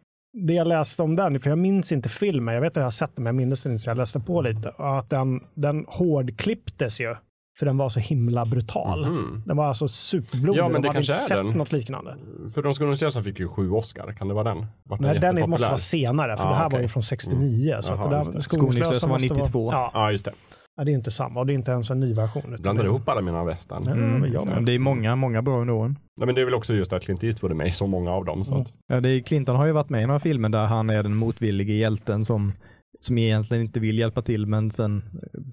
det 0.48 0.54
jag 0.54 0.68
läste 0.68 1.04
om 1.04 1.16
den, 1.16 1.40
för 1.40 1.50
jag 1.50 1.60
minns 1.60 1.92
inte 1.92 2.10
filmen, 2.10 2.54
jag 2.54 2.62
vet 2.62 2.72
att 2.72 2.76
jag 2.76 2.84
har 2.84 2.90
sett 2.90 3.16
den 3.16 3.24
men 3.24 3.36
jag 3.36 3.48
minns 3.48 3.64
den 3.64 3.72
inte 3.72 3.84
så 3.84 3.90
jag 3.90 3.98
läste 3.98 4.20
på 4.20 4.42
lite. 4.42 4.70
Att 4.78 5.10
den, 5.10 5.44
den 5.54 5.86
hårdklipptes 5.88 7.02
ju, 7.02 7.16
för 7.60 7.66
den 7.66 7.78
var 7.78 7.90
så 7.90 8.00
himla 8.00 8.46
brutal. 8.46 9.06
Mhm. 9.10 9.44
Den 9.46 9.58
var 9.58 9.66
alltså 9.68 9.88
superblodig, 9.88 10.60
Ja, 10.60 10.64
men 10.70 10.74
de 10.74 10.82
det 10.82 10.88
hade 10.88 11.00
inte 11.00 11.08
kanske 11.08 11.34
är 11.34 11.38
sett 11.38 11.48
den. 11.48 11.58
något 11.58 11.72
liknande. 11.72 12.16
För 12.54 12.62
de 12.62 12.74
skoningslösa 12.74 13.24
fick 13.24 13.40
ju 13.40 13.48
sju 13.48 13.72
Oscar, 13.72 14.12
kan 14.18 14.28
det 14.28 14.34
vara 14.34 14.54
den? 14.54 14.66
Vart 14.84 15.00
Nej, 15.00 15.20
den 15.20 15.50
måste 15.50 15.68
vara 15.68 15.78
senare, 15.78 16.38
för 16.38 16.46
Ah, 16.46 16.50
det 16.50 16.56
här 16.56 16.64
var 16.64 16.70
okej. 16.70 16.82
ju 16.82 16.88
från 16.88 17.04
69. 17.04 17.76
Så 17.82 17.94
Jaha, 17.94 18.20
att 18.20 18.26
det 18.26 18.32
där. 18.34 18.40
Skoningslösa 18.42 19.08
var 19.08 19.14
måste 19.16 19.34
92. 19.34 19.66
Vara, 19.66 19.76
ja, 19.76 19.92
Ja, 19.94 20.12
just 20.12 20.26
det. 20.26 20.32
ja, 20.78 20.84
det 20.84 20.92
är 20.92 20.94
inte 20.96 21.12
samma 21.12 21.40
och 21.40 21.46
det 21.46 21.54
är 21.54 21.56
inte 21.56 21.72
ens 21.72 21.92
en 21.92 22.00
ny 22.00 22.14
version. 22.14 22.56
Blandar 22.60 22.86
ihop 22.86 23.10
alla 23.10 23.22
mina 23.22 23.44
västern. 23.44 23.82
Ja, 23.86 23.92
Mm. 23.92 24.46
Men 24.46 24.66
det 24.66 24.72
är 24.76 24.80
många, 24.80 25.16
många 25.16 25.42
bra 25.42 25.62
under 25.62 25.74
åren. 25.74 25.98
Nej, 26.20 26.26
men 26.26 26.36
det 26.36 26.42
är 26.42 26.46
väl 26.46 26.54
också 26.54 26.74
just 26.74 26.94
att 26.94 27.04
Clint 27.04 27.24
Eastwood 27.24 27.52
är 27.52 27.56
med 27.56 27.68
i 27.68 27.72
så 27.72 27.88
många 27.88 28.12
av 28.12 28.26
dem. 28.26 28.46
Så 28.46 28.52
Mm. 28.54 28.62
att, 28.62 28.74
Ja, 28.88 29.00
det 29.02 29.10
är, 29.10 29.20
Clinton 29.20 29.56
har 29.56 29.66
ju 29.66 29.72
varit 29.72 29.90
med 29.90 30.04
i 30.04 30.06
några 30.06 30.20
filmer 30.20 30.50
där 30.50 30.66
han 30.66 30.90
är 30.90 31.04
den 31.04 31.16
motvillige 31.16 31.74
hjälten 31.74 32.26
som, 32.26 32.54
som 33.00 33.18
egentligen 33.18 33.64
inte 33.64 33.80
vill 33.80 34.00
hjälpa 34.00 34.22
till 34.22 34.46
men 34.46 34.72
sen 34.72 35.04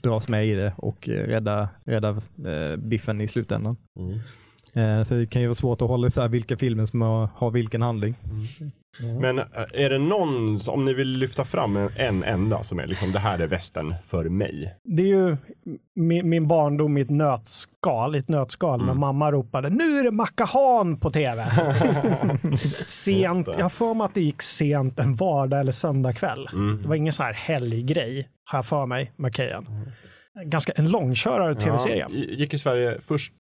dras 0.03 0.29
med 0.29 0.47
i 0.47 0.55
det 0.55 0.73
och 0.77 1.09
eh, 1.09 1.27
rädda, 1.27 1.69
rädda 1.85 2.09
eh, 2.47 2.77
biffen 2.77 3.21
i 3.21 3.29
slutändan. 3.29 3.77
mm. 3.99 4.19
Eh, 4.77 5.03
så 5.03 5.15
det 5.15 5.27
kan 5.27 5.43
ju 5.43 5.49
vara 5.49 5.55
svårt 5.55 5.83
att 5.83 5.89
hålla 5.89 6.07
isär 6.07 6.29
vilka 6.29 6.57
filmer 6.57 6.87
som 6.87 7.01
har, 7.35 7.51
vilken 7.51 7.83
handling. 7.83 8.15
Men 9.21 9.39
äh, 9.39 9.45
är 9.73 9.91
det 9.91 9.99
någon, 9.99 10.61
om 10.69 10.85
ni 10.85 10.95
vill 10.95 11.09
lyfta 11.09 11.45
fram 11.45 11.77
en, 11.77 11.89
en 11.97 12.25
enda 12.25 12.62
som 12.62 12.79
är 12.79 12.87
liksom 12.87 13.12
det 13.12 13.19
här 13.19 13.39
är 13.39 13.47
västern 13.47 13.95
för 14.07 14.25
mig. 14.25 14.75
Det 14.85 15.03
är 15.03 15.07
ju 15.07 15.37
min, 15.95 16.29
min 16.29 16.49
barndom 16.49 16.99
i 16.99 17.01
ett 17.01 17.11
nötskal, 17.11 18.17
i 18.17 18.19
ett 18.19 18.29
nötskal 18.29 18.75
Mm. 18.81 18.87
när 18.87 18.95
mamma 18.95 19.33
ropade 19.33 19.71
nu 19.71 19.99
är 19.99 20.05
det 20.05 20.11
Macahan 20.11 21.01
på 21.01 21.11
tv. 21.11 21.47
sent, 22.87 23.49
jag 23.57 23.62
har 23.62 23.69
för 23.69 23.95
mig 23.95 24.05
att 24.05 24.15
det 24.15 24.21
gick 24.21 24.43
sent 24.43 24.99
en 24.99 25.15
vardag 25.15 25.61
eller 25.61 25.73
söndagkväll. 25.73 26.49
Mm. 26.53 26.83
Det 26.83 26.89
var 26.89 26.95
ingen 26.97 27.12
sån 27.12 27.27
här 27.27 27.33
helggrej, 27.33 28.29
har 28.45 28.59
jag 28.59 28.67
för 28.67 28.87
mig, 28.87 29.12
Macahan. 29.17 29.67
Ganska 30.45 30.73
en 30.73 30.91
långkörare 30.91 31.55
tv-serie. 31.55 32.07
Ja, 32.11 32.17
gick 32.17 32.55
i 32.55 32.59
Sverige 32.59 33.01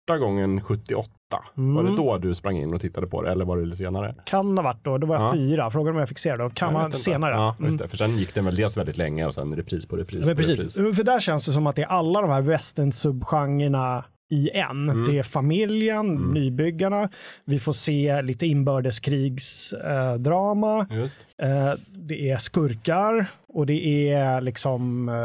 första 0.09 0.17
gången 0.25 0.61
78. 0.61 1.09
Mm. 1.57 1.75
Var 1.75 1.83
det 1.83 1.95
då 1.97 2.17
du 2.17 2.35
sprang 2.35 2.57
in 2.57 2.73
och 2.73 2.81
tittade 2.81 3.07
på 3.07 3.21
det 3.21 3.31
eller 3.31 3.45
var 3.45 3.57
det 3.57 3.65
lite 3.65 3.77
senare? 3.77 4.15
Kan 4.25 4.57
ha 4.57 4.63
varit 4.63 4.83
då, 4.83 4.97
då 4.97 5.07
var 5.07 5.15
jag 5.15 5.23
Ja. 5.27 5.33
fyra. 5.33 5.69
Frågan 5.69 5.93
om 5.93 5.99
jag 5.99 6.09
fick 6.09 6.17
se 6.19 6.31
det 6.31 6.37
då. 6.43 6.49
Kan 6.49 6.73
vara 6.73 6.91
senare. 6.91 7.33
Ja, 7.35 7.55
Mm. 7.59 7.67
just 7.71 7.79
det. 7.79 7.87
För 7.87 7.97
sen 7.97 8.17
gick 8.17 8.33
den 8.33 8.45
väl 8.45 8.55
dels 8.55 8.77
väldigt 8.77 8.97
länge 8.97 9.25
och 9.25 9.33
sen 9.33 9.55
repris 9.55 9.87
på 9.87 9.95
repris 9.95 10.25
Men 10.27 10.35
på 10.35 10.41
precis, 10.41 10.77
repris. 10.77 10.97
för 10.97 11.03
där 11.03 11.19
känns 11.19 11.45
det 11.45 11.51
som 11.51 11.67
att 11.67 11.75
det 11.75 11.81
är 11.81 11.87
alla 11.87 12.21
de 12.21 12.29
här 12.29 12.41
western-subgenrerna 12.41 14.03
i 14.31 14.49
en. 14.53 14.89
Mm. 14.89 15.05
Det 15.05 15.17
är 15.19 15.23
familjen, 15.23 16.09
Mm. 16.17 16.33
nybyggarna, 16.33 17.09
vi 17.45 17.59
får 17.59 17.73
se 17.73 18.21
lite 18.21 18.47
inbördeskrigsdrama, 18.47 20.87
eh, 21.39 21.67
eh, 21.67 21.73
det 21.87 22.29
är 22.29 22.37
skurkar 22.37 23.25
och 23.47 23.65
det 23.65 24.09
är 24.11 24.41
liksom 24.41 25.09
eh, 25.09 25.15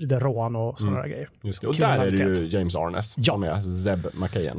lite 0.00 0.18
rån 0.18 0.56
och 0.56 0.78
sådana 0.78 0.98
Mm. 0.98 1.10
grejer. 1.10 1.28
Just 1.42 1.60
det. 1.60 1.66
Och 1.68 1.74
där 1.74 1.98
är 2.06 2.10
det 2.10 2.16
ju. 2.40 2.46
James 2.48 2.76
Arnes 2.76 3.14
Ja. 3.16 3.32
som 3.32 3.42
är 3.42 3.62
Zeb. 3.62 4.06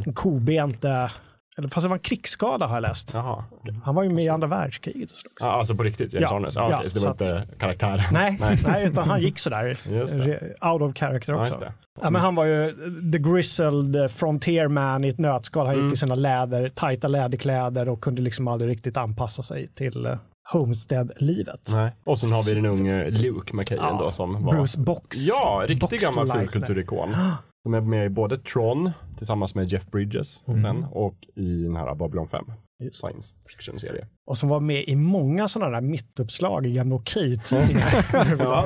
En 0.06 0.13
kobente, 0.13 1.12
eller 1.58 1.67
fast 1.67 1.86
det 1.86 1.89
var 1.89 1.95
en 1.97 2.01
krigsskada 2.01 2.65
har 2.65 2.75
jag 2.75 2.82
läst. 2.82 3.12
Jaha. 3.13 3.43
Han 3.84 3.95
var 3.95 4.04
ju 4.04 4.10
med 4.10 4.23
i 4.25 4.30
andra 4.30 4.47
världskriget 4.47 5.12
och 5.12 5.17
sådär. 5.17 5.34
Ja, 5.39 5.45
alltså 5.51 5.75
på 5.75 5.84
riktigt, 5.84 6.13
James 6.13 6.30
Ja. 6.32 6.36
Arnes? 6.38 6.56
Ja, 6.56 6.69
Ja, 6.71 6.77
okej, 6.77 6.89
så 6.89 6.93
det 6.95 6.99
så 7.01 7.08
var 7.08 7.13
att- 7.38 7.45
inte 7.45 7.56
karaktären? 7.60 7.99
Nej, 8.12 8.38
nej. 8.67 8.86
utan 8.86 9.10
han 9.10 9.21
gick 9.21 9.39
sådär. 9.39 9.65
Out 10.71 10.82
of 10.82 10.95
character 10.97 11.34
Ja, 11.34 11.41
också. 11.41 11.60
det. 11.60 11.73
Ja, 12.01 12.10
men 12.10 12.21
han 12.21 12.36
var 12.36 12.45
ju 12.45 12.71
the 13.12 13.17
grizzled 13.17 14.12
frontier 14.12 14.67
man 14.67 15.04
i 15.04 15.08
ett 15.08 15.19
nötskal. 15.19 15.65
Han 15.65 15.75
Mm. 15.75 15.86
gick 15.88 15.93
i 15.93 15.97
sina 15.97 16.15
läder, 16.15 16.69
tajta 16.69 17.08
läderkläder 17.08 17.89
och 17.89 18.01
kunde 18.01 18.21
liksom 18.21 18.47
aldrig 18.47 18.71
riktigt 18.71 18.98
anpassa 18.98 19.42
sig 19.44 19.67
till 19.67 20.06
eh, 20.06 20.17
Homestead-livet. 20.54 21.69
Nej. 21.73 21.96
Och 22.04 22.19
sen 22.19 22.29
har 22.31 22.50
vi 22.50 22.62
den 22.62 22.65
unge 22.65 23.10
Luke 23.10 23.56
McKayen 23.56 23.83
Ja, 23.83 24.00
då 24.04 24.12
som 24.12 24.46
var... 24.46 24.54
Bruce 24.54 24.79
Box. 24.79 25.17
Ja, 25.27 25.63
riktig 25.67 25.89
Box 25.89 26.04
gammal 26.04 26.27
fulkulturikon. 26.27 27.15
Som 27.63 27.73
är 27.73 27.81
med 27.81 28.06
i 28.06 28.10
både 28.10 28.37
Tron 28.37 28.92
tillsammans 29.17 29.56
med 29.56 29.67
Jeff 29.67 29.85
Bridges 29.85 30.44
sen 30.62 30.85
och 30.92 31.15
i 31.35 31.63
den 31.63 31.75
här 31.75 31.96
Babylon 31.96 32.27
5. 32.27 32.46
Science 32.92 33.35
fiction-serie. 33.48 34.08
Och 34.32 34.38
som 34.38 34.50
var 34.50 34.60
med 34.60 34.84
i 34.88 34.96
många 34.96 35.48
sådana 35.48 35.71
där 35.71 35.82
mittuppslag 35.82 36.65
i 36.65 36.73
gamla 36.73 36.96
Okej-tidningar. 37.02 38.06
ja, 38.40 38.65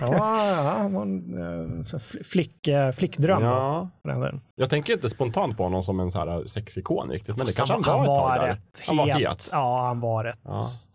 ja, 0.00 0.74
han 0.78 0.96
en 0.96 1.80
eh, 1.80 1.98
flick, 2.24 2.68
flickdröm. 2.94 3.42
Ja, 3.42 3.90
jag 4.56 4.70
tänker 4.70 4.92
inte 4.92 5.10
spontant 5.10 5.56
på 5.56 5.62
honom 5.62 5.82
som 5.82 6.00
en 6.00 6.10
så 6.10 6.18
här 6.18 6.46
sexikon 6.46 7.10
riktigt, 7.10 7.36
men 7.36 7.46
det 7.46 7.56
kanske 7.56 7.74
han, 7.74 8.06
var 8.06 8.48
ett 8.48 8.58
tag 8.86 8.86
Han 8.86 8.96
var 8.96 9.06
het. 9.06 9.48
Ja, 9.52 9.82
han 9.86 10.00
var 10.00 10.24
rätt. 10.24 10.40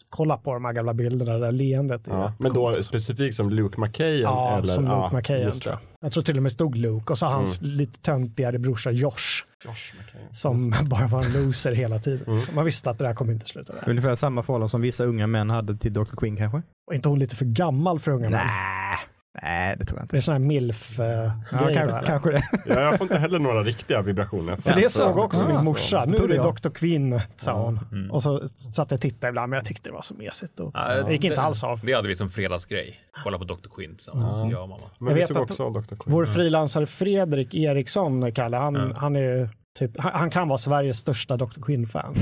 Kolla 0.09 0.37
på 0.37 0.53
de 0.53 0.65
här 0.65 0.73
gamla 0.73 0.93
bilderna, 0.93 1.33
det 1.33 1.39
där 1.39 1.51
leendet. 1.51 2.01
Ja, 2.05 2.33
men 2.39 2.53
då 2.53 2.73
coolt. 2.73 2.85
specifikt 2.85 3.35
som 3.35 3.49
Luke 3.49 3.81
McKayen? 3.81 4.21
Ja, 4.21 4.57
eller? 4.57 4.67
som 4.67 4.85
Luke 4.85 5.15
McKayen 5.15 5.47
just 5.47 5.63
tror 5.63 5.73
jag. 5.73 5.79
Jag 6.03 6.11
tror 6.11 6.23
till 6.23 6.37
och 6.37 6.43
med 6.43 6.51
stod 6.51 6.75
Luke 6.75 7.13
och 7.13 7.17
så 7.17 7.25
hans 7.25 7.61
lite 7.61 7.99
töntigare 7.99 8.59
brorsa 8.59 8.91
Josh 8.91 9.45
Josh 9.65 9.95
McKayen. 9.97 10.33
som 10.33 10.73
bara 10.89 11.07
var 11.07 11.25
en 11.25 11.33
loser 11.33 11.71
hela 11.71 11.99
tiden. 11.99 12.27
Mm. 12.27 12.41
Man 12.55 12.65
visste 12.65 12.89
att 12.89 12.97
det 12.97 13.03
där 13.03 13.13
kommer 13.13 13.33
inte 13.33 13.47
sluta. 13.47 13.73
Ungefär 13.87 14.15
samma 14.15 14.43
förhållande 14.43 14.69
som 14.69 14.81
vissa 14.81 15.03
unga 15.03 15.27
män 15.27 15.49
hade 15.49 15.77
till 15.77 15.93
Dr. 15.93 16.15
Queen 16.17 16.37
kanske? 16.37 16.61
Och 16.87 16.95
inte 16.95 17.09
hon 17.09 17.19
lite 17.19 17.35
för 17.35 17.45
gammal 17.45 17.99
för 17.99 18.11
unga 18.11 18.29
män? 18.29 18.39
Nej, 18.47 18.97
nej 19.43 19.75
det 19.79 19.85
tror 19.85 19.99
jag 19.99 20.03
Det 20.03 20.05
inte. 20.05 20.17
är 20.17 20.21
sån 20.21 20.31
här 20.33 20.39
milf 20.39 20.99
uh, 20.99 21.05
Ja, 21.05 21.31
kanske, 21.73 22.01
kanske 22.05 22.31
det. 22.31 22.43
Ja, 22.65 22.81
jag 22.81 22.97
får 22.97 23.05
inte 23.05 23.17
heller 23.17 23.39
några 23.39 23.63
riktiga 23.63 24.01
vibrationer. 24.01 24.55
För 24.55 24.69
det 24.69 24.75
Alltså, 24.75 24.89
såg 24.99 25.17
också 25.17 25.45
min 25.45 25.55
Ja, 25.55 25.63
morsa. 25.63 26.05
Nu 26.05 26.23
är 26.23 26.27
det. 26.27 26.37
Dr. 26.37 26.69
Quinn, 26.69 27.21
sa 27.37 27.63
hon. 27.65 27.79
Mm. 27.91 28.11
Och 28.11 28.23
så 28.23 28.47
satt 28.73 28.91
jag 28.91 28.97
och 28.97 29.01
tittade 29.01 29.29
ibland, 29.29 29.49
men 29.49 29.57
jag 29.57 29.65
tyckte 29.65 29.89
det 29.89 29.93
var 29.93 30.01
så 30.01 30.13
mesigt. 30.15 30.59
Och 30.59 30.71
Ja, 30.73 31.03
det 31.03 31.11
gick 31.11 31.23
inte 31.23 31.35
det- 31.35 31.41
alls 31.41 31.63
av. 31.63 31.79
Det 31.83 31.93
hade 31.93 32.07
vi 32.07 32.15
som 32.15 32.29
fredagsgrej. 32.29 32.99
Kolla 33.23 33.37
på 33.37 33.43
Dr. 33.43 33.69
Quinn 33.75 33.95
tillsammans, 33.95 34.43
jag 34.51 34.63
och 34.63 34.69
mamma. 34.69 34.81
Men 34.99 35.07
Jag 35.07 35.13
vi 35.15 35.19
vet 35.19 35.27
såg 35.27 35.37
att 35.37 35.43
också 35.51 35.69
Dr. 35.69 35.79
Queen. 35.81 35.97
Vår 36.05 36.25
frilansare 36.25 36.85
Fredrik 36.85 37.53
Eriksson, 37.55 38.31
Kalle, 38.31 38.57
han, 38.57 38.75
Ja. 38.75 38.93
han 38.97 39.15
är 39.15 39.49
Typ, 39.79 39.99
han, 39.99 40.11
han 40.13 40.29
kan 40.29 40.47
vara 40.47 40.57
Sveriges 40.57 40.97
största 40.97 41.37
Dr. 41.37 41.61
Quinn-fan. 41.61 42.13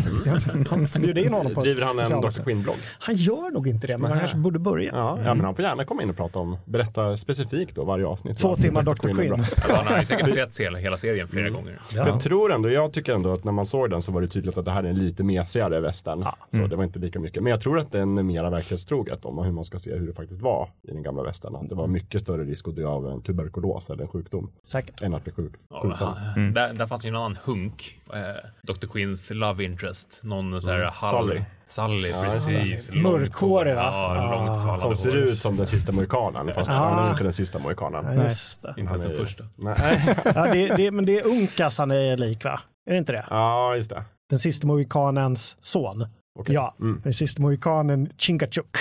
Han 0.70 0.88
får 0.88 1.00
bjuda 1.00 1.22
in 1.22 1.34
honom 1.34 1.54
på 1.54 1.62
Driver 1.62 1.86
han 1.86 2.00
en 2.00 2.22
Dr. 2.22 2.43
Quinn-blogg? 2.43 2.76
Han 3.00 3.16
gör 3.16 3.52
nog 3.54 3.68
inte 3.68 3.88
det, 3.88 3.97
men 3.97 4.02
han 4.04 4.12
Nähä. 4.12 4.20
kanske 4.20 4.38
borde 4.38 4.60
börja. 4.60 4.91
Ja, 4.93 5.20
ja, 5.24 5.34
men 5.34 5.45
han 5.45 5.56
får 5.56 5.66
gärna 5.66 5.86
komma 5.86 6.04
in 6.04 6.10
och 6.10 6.16
prata 6.18 6.39
om, 6.39 6.58
berätta 6.66 7.18
specifikt 7.18 7.76
då 7.76 7.84
varje 7.84 8.06
avsnitt. 8.06 8.38
Två 8.38 8.56
timmar 8.56 8.84
Dr. 8.84 9.14
Quinn. 9.14 9.34
Alltså, 9.34 9.76
han 9.76 9.88
har 9.88 10.04
säkert 10.04 10.30
sett 10.34 10.60
hela, 10.60 10.78
hela 10.78 10.97
serien 10.97 11.28
flera 11.28 11.50
gånger. 11.50 11.80
Ja. 11.95 12.04
För 12.04 12.12
jag 12.12 12.22
tror 12.22 12.52
ändå, 12.54 12.70
jag 12.70 12.93
tycker 12.93 13.14
ändå 13.14 13.34
att 13.34 13.43
när 13.43 13.52
man 13.52 13.66
såg 13.66 13.89
den 13.89 14.02
så 14.02 14.12
var 14.12 14.22
det 14.22 14.28
tydligt 14.28 14.58
att 14.58 14.66
det 14.66 14.72
här 14.72 14.84
är 14.84 14.88
en 14.89 15.00
lite 15.00 15.24
mesigare 15.24 15.80
västern. 15.80 16.26
Så 16.50 16.68
det 16.68 16.76
var 16.76 16.84
inte 16.84 17.00
lika 17.00 17.20
mycket. 17.20 17.43
Men 17.43 17.52
jag 17.52 17.62
tror 17.62 17.80
att 17.80 17.91
den 17.91 18.18
är 18.18 18.24
mera 18.24 18.50
verklighetstroget 18.50 19.26
om 19.26 19.38
hur 19.45 19.52
man 19.52 19.66
ska 19.66 19.80
se 19.80 19.95
hur 19.95 20.08
det 20.08 20.14
faktiskt 20.14 20.41
var 20.41 20.70
i 20.88 20.91
den 20.91 21.04
gamla 21.04 21.24
västern. 21.24 21.56
Att 21.56 21.70
det 21.70 21.76
var 21.76 21.88
mycket 21.88 22.22
större 22.22 22.43
risk 22.43 22.68
att 22.68 22.76
dö 22.76 22.86
av 22.88 23.08
en 23.08 23.22
tuberkulos 23.22 23.89
eller 23.89 24.04
en 24.04 24.10
sjukdom 24.10 24.52
Säkert. 24.64 25.02
än 25.02 25.14
att 25.14 25.24
bli 25.24 25.34
sjuk. 25.34 25.54
Ja, 25.70 25.93
han- 26.00 26.54
där, 26.54 26.74
där 26.74 26.88
fanns 26.88 27.06
ju 27.06 27.10
en 27.10 27.16
annan 27.16 27.36
hunk. 27.43 27.99
Eh, 28.13 28.19
Dr. 28.63 28.87
Queens 28.87 29.31
love 29.33 29.63
interest. 29.63 30.21
Någon 30.23 30.61
så 30.61 30.69
här 30.71 30.79
halv... 30.95 31.27
Sully. 31.27 31.41
Sully, 31.65 31.95
det. 31.95 32.65
precis. 32.65 32.91
Mörkhårig, 32.91 33.75
va? 33.75 33.81
Ja, 33.81 34.15
Ja. 34.15 34.45
långt 34.45 34.59
svallande 34.59 34.81
Som 34.81 34.95
ser 34.95 35.15
ut 35.17 35.35
som 35.35 35.57
den 35.57 35.67
sista 35.67 35.91
mohikanen 35.91 36.53
fast 36.53 36.71
Ah. 36.71 36.73
han 36.73 37.05
är 37.07 37.11
inte 37.11 37.23
den 37.23 37.33
sista 37.33 37.59
mohikanen. 37.59 38.17
Ja, 38.17 38.23
just 38.23 38.61
det. 38.61 38.73
Inte 38.77 38.93
ens 38.93 39.01
den 39.01 39.17
första. 39.17 39.43
Nej. 39.55 40.15
Ja, 40.25 40.53
det, 40.53 40.75
det, 40.75 40.91
men 40.91 41.05
det 41.05 41.19
är 41.19 41.27
Unkas 41.27 41.77
han 41.77 41.91
är 41.91 42.17
lik, 42.17 42.43
va? 42.45 42.59
Är 42.89 42.91
det 42.91 42.97
inte 42.97 43.11
det? 43.11 43.25
Ja, 43.29 43.75
just 43.75 43.89
det. 43.89 44.03
Den 44.29 44.39
sista 44.39 44.67
mohikanens 44.67 45.57
son. 45.59 46.05
Okej. 46.39 46.55
Ja, 46.55 46.75
Mm. 46.79 47.01
den 47.03 47.13
sista 47.13 47.41
mohikanen 47.41 48.09
Chingachuk. 48.17 48.77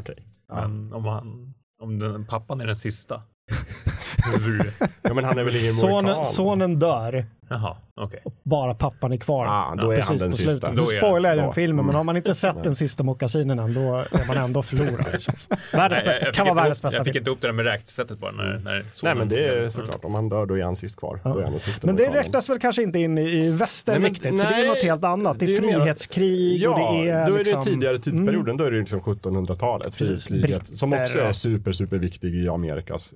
Okej. 0.00 0.16
Men 0.52 0.92
om, 0.92 1.04
han, 1.04 1.54
om 1.80 1.98
den, 1.98 2.26
pappan 2.26 2.60
är 2.60 2.66
den 2.66 2.76
sista. 2.76 3.22
Ja, 5.02 5.14
men 5.14 5.24
han 5.24 5.38
är 5.38 5.44
väl 5.44 5.56
ingen 5.56 5.72
Sonen, 5.72 6.04
mohikan? 6.04 6.26
sonen 6.26 6.78
dör, 6.78 7.26
Jaha, 7.48 7.76
okej. 7.94 8.20
bara 8.42 8.74
pappan 8.74 9.12
är 9.12 9.16
kvar. 9.16 9.46
Ah, 9.46 9.74
då 9.76 9.90
är 9.90 9.96
Precis 9.96 10.08
han 10.10 10.18
den 10.18 10.30
på 10.30 10.36
sista. 10.36 10.50
slutet. 10.50 10.76
Då 10.76 10.80
Nu 10.80 10.86
spoilar 10.98 11.28
jag 11.30 11.38
den 11.38 11.52
filmen, 11.52 11.86
men 11.86 11.94
har 11.94 12.04
man 12.04 12.16
inte 12.16 12.34
sett 12.34 12.62
den 12.62 12.74
sista 12.74 13.02
mockasinen 13.02 13.58
än, 13.58 13.74
då 13.74 13.80
är 13.96 14.26
man 14.28 14.36
ändå 14.36 14.62
förlorad. 14.62 15.06
Världens, 15.72 16.02
Nej, 16.06 16.18
jag- 16.20 16.22
jag 16.28 16.34
kan 16.34 16.46
vara 16.46 16.54
världens 16.54 16.82
bästa 16.82 16.98
Jag 16.98 17.04
fick 17.06 17.14
film. 17.14 17.20
inte 17.22 17.30
upp 17.30 17.40
det 17.40 17.48
där 17.48 17.52
med 17.52 17.64
räknesättet 17.64 18.18
bara 18.18 18.32
när, 18.32 18.58
när 18.64 18.86
Nej 19.02 19.14
men 19.14 19.28
det 19.28 19.48
är 19.48 19.68
såklart, 19.68 20.04
om 20.04 20.14
han 20.14 20.28
dör 20.28 20.46
då 20.46 20.58
är 20.58 20.62
han 20.64 20.76
sist 20.76 20.96
kvar. 20.96 21.20
Då 21.24 21.38
är 21.38 21.42
han 21.42 21.50
den 21.50 21.60
sista 21.60 21.86
Men 21.86 21.96
det 21.96 22.08
räknas 22.10 22.50
väl 22.50 22.58
kanske 22.58 22.82
inte 22.82 22.98
in 22.98 23.18
i, 23.18 23.50
västern 23.50 24.02
men- 24.02 24.10
riktigt, 24.10 24.40
för 24.40 24.48
det 24.48 24.54
är 24.64 24.68
något 24.68 24.82
helt 24.82 25.04
annat. 25.04 25.38
Det 25.38 25.44
är, 25.44 25.48
det 25.48 25.56
är 25.56 25.62
mer- 25.62 25.80
frihetskrig 25.80 26.58
Ja, 26.62 26.70
och 26.90 27.04
det 27.04 27.10
är 27.10 27.26
då 27.26 27.34
är 27.34 27.38
liksom... 27.38 27.60
det 27.60 27.64
tidigare 27.70 27.98
tidsperioden, 27.98 28.56
då 28.56 28.64
är 28.64 28.70
det 28.70 28.78
liksom 28.80 29.00
1700-talet, 29.00 29.84
Precis, 29.98 30.26
frihetskriget, 30.28 30.66
som 30.78 30.92
också 30.92 31.18
är 31.18 31.32
super, 31.32 31.72
super 31.72 31.98
viktig 31.98 32.34
i 32.34 32.48
Amerikas 32.48 33.12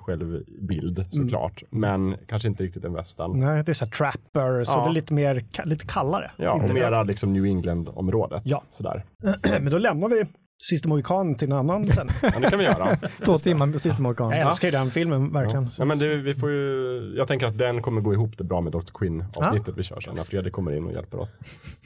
självbild 0.00 1.04
såklart. 1.10 1.62
Men 1.70 2.16
kanske 2.28 2.48
inte 2.48 2.62
riktigt 2.64 2.84
en 2.84 2.92
västern. 2.94 3.40
Nej, 3.40 3.63
det 3.66 3.72
är 3.72 3.74
så 3.74 3.86
trapper, 3.86 4.64
så 4.64 4.72
Ja. 4.78 4.84
det 4.84 4.90
är 4.90 4.94
lite 4.94 5.14
mer, 5.14 5.44
lite 5.64 5.86
kallare. 5.86 6.30
Ja, 6.36 6.52
och 6.52 6.70
mera 6.74 7.02
liksom 7.02 7.32
New 7.32 7.44
England-området. 7.44 8.42
Ja. 8.44 8.62
Sådär. 8.70 9.04
Men 9.60 9.70
då 9.70 9.78
lämnar 9.78 10.08
vi 10.08 10.24
Sista 10.62 10.88
mohikanen 10.88 11.34
till 11.34 11.52
en 11.52 11.58
annan 11.58 11.84
sen. 11.84 12.08
Ja, 12.22 12.40
det 12.40 12.50
kan 12.50 12.58
vi 12.58 12.64
göra. 12.64 12.96
Två 13.26 13.38
timmar 13.38 13.66
med 13.66 13.80
sista 13.80 14.02
Mohikan. 14.02 14.30
Jag 14.30 14.40
älskar 14.40 14.68
ju 14.68 14.72
den 14.72 14.86
filmen, 14.86 15.32
verkligen. 15.32 15.68
Ja, 15.78 15.84
men 15.84 15.98
det, 15.98 16.16
vi 16.16 16.34
får 16.34 16.50
ju, 16.50 17.14
jag 17.16 17.28
tänker 17.28 17.46
att 17.46 17.58
den 17.58 17.82
kommer 17.82 18.00
gå 18.00 18.12
ihop 18.12 18.38
det 18.38 18.44
bra 18.44 18.60
med 18.60 18.72
Dr. 18.72 18.92
Quinn-avsnittet 18.94 19.74
vi 19.76 19.82
kör 19.82 20.00
sen 20.00 20.14
när 20.16 20.24
Fredrik 20.24 20.52
kommer 20.52 20.76
in 20.76 20.84
och 20.86 20.92
hjälper 20.92 21.20
oss. 21.20 21.34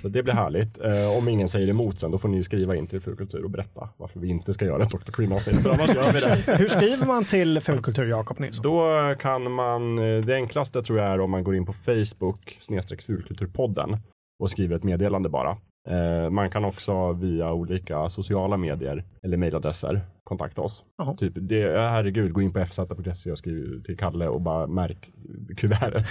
Så 0.02 0.08
det 0.08 0.22
blir 0.22 0.34
härligt. 0.34 0.80
Eh, 0.84 1.18
om 1.18 1.28
ingen 1.28 1.48
säger 1.48 1.68
emot 1.68 1.98
sen, 1.98 2.10
då 2.10 2.18
får 2.18 2.28
ni 2.28 2.36
ju 2.36 2.42
skriva 2.42 2.76
in 2.76 2.86
till 2.86 3.00
Fulkultur 3.00 3.44
och 3.44 3.50
berätta 3.50 3.88
varför 3.96 4.20
vi 4.20 4.28
inte 4.28 4.52
ska 4.52 4.64
göra 4.64 4.82
ett 4.82 4.90
Dr. 4.90 5.12
Quinn-avsnitt. 5.12 5.62
För 5.62 5.70
annars 5.70 5.94
gör 5.94 6.12
vi 6.12 6.18
det. 6.46 6.56
Hur 6.58 6.68
skriver 6.68 7.06
man 7.06 7.24
till 7.24 7.60
Fulkultur, 7.60 8.06
Jakob 8.06 8.38
Nilsson? 8.38 8.62
Då 8.62 9.14
kan 9.20 9.52
man, 9.52 9.98
eh, 9.98 10.18
det 10.24 10.34
enklaste 10.34 10.82
tror 10.82 10.98
jag 10.98 11.08
är 11.08 11.20
om 11.20 11.30
man 11.30 11.44
går 11.44 11.56
in 11.56 11.66
på 11.66 11.72
Facebook, 11.72 12.56
snedstreck 12.60 13.02
fulkulturpodden 13.02 13.96
och 14.42 14.50
skriver 14.50 14.76
ett 14.76 14.84
meddelande 14.84 15.28
bara. 15.28 15.56
Eh, 15.88 16.30
man 16.30 16.50
kan 16.50 16.64
också 16.64 17.12
via 17.12 17.52
olika 17.52 18.08
sociala 18.08 18.56
medier 18.56 19.04
eller 19.22 19.36
mejladresser 19.36 20.00
kontakta 20.28 20.60
oss. 20.62 20.84
Jaha. 20.98 21.16
Typ, 21.16 21.32
det, 21.36 21.80
herregud, 21.80 22.32
gå 22.32 22.42
in 22.42 22.52
på 22.52 22.60
fz.se 22.60 23.30
och 23.30 23.38
skriv 23.38 23.82
till 23.82 23.96
Kalle 23.96 24.28
och 24.28 24.40
bara 24.40 24.66
märk 24.66 25.10
kuvertet. 25.56 26.04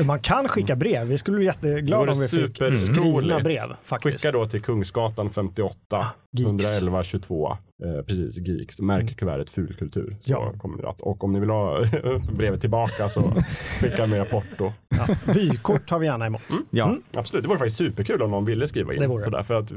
Man 0.06 0.20
kan 0.20 0.48
skicka 0.48 0.76
brev. 0.76 1.06
Vi 1.08 1.18
skulle 1.18 1.36
bli 1.36 1.46
jätteglada 1.46 2.12
om 2.12 2.18
vi 2.20 2.28
fick 2.28 2.78
skrivna 2.78 3.40
brev. 3.40 3.74
Faktiskt. 3.82 4.24
Skicka 4.24 4.38
då 4.38 4.46
till 4.46 4.62
Kungsgatan 4.62 5.30
58 5.30 6.06
Geeks. 6.32 6.46
111 6.80 7.02
22. 7.02 7.50
Eh, 7.50 8.02
precis, 8.06 8.36
Geeks. 8.38 8.80
Märk 8.80 9.16
kuvertet 9.18 9.50
fulkultur. 9.50 10.16
Så 10.20 10.32
Ja. 10.32 10.52
kommer 10.58 10.82
det 10.82 10.88
att, 10.88 11.00
och 11.00 11.24
om 11.24 11.32
ni 11.32 11.40
vill 11.40 11.50
ha 11.50 11.84
brevet 12.36 12.60
tillbaka 12.60 13.08
så 13.08 13.22
skicka 13.80 14.06
med 14.06 14.30
porto. 14.30 14.72
Ja. 14.88 15.06
Vykort 15.34 15.90
har 15.90 15.98
vi 15.98 16.06
gärna 16.06 16.26
emot. 16.26 16.42
Ja. 16.70 16.96
Absolut, 17.14 17.42
det 17.42 17.48
vore 17.48 17.58
faktiskt 17.58 17.76
superkul 17.76 18.22
om 18.22 18.30
någon 18.30 18.44
ville 18.44 18.66
skriva 18.66 18.94
in. 18.94 19.00
Det 19.00 19.06
vore. 19.06 19.22
Sådär, 19.22 19.42
för 19.42 19.54
att 19.54 19.72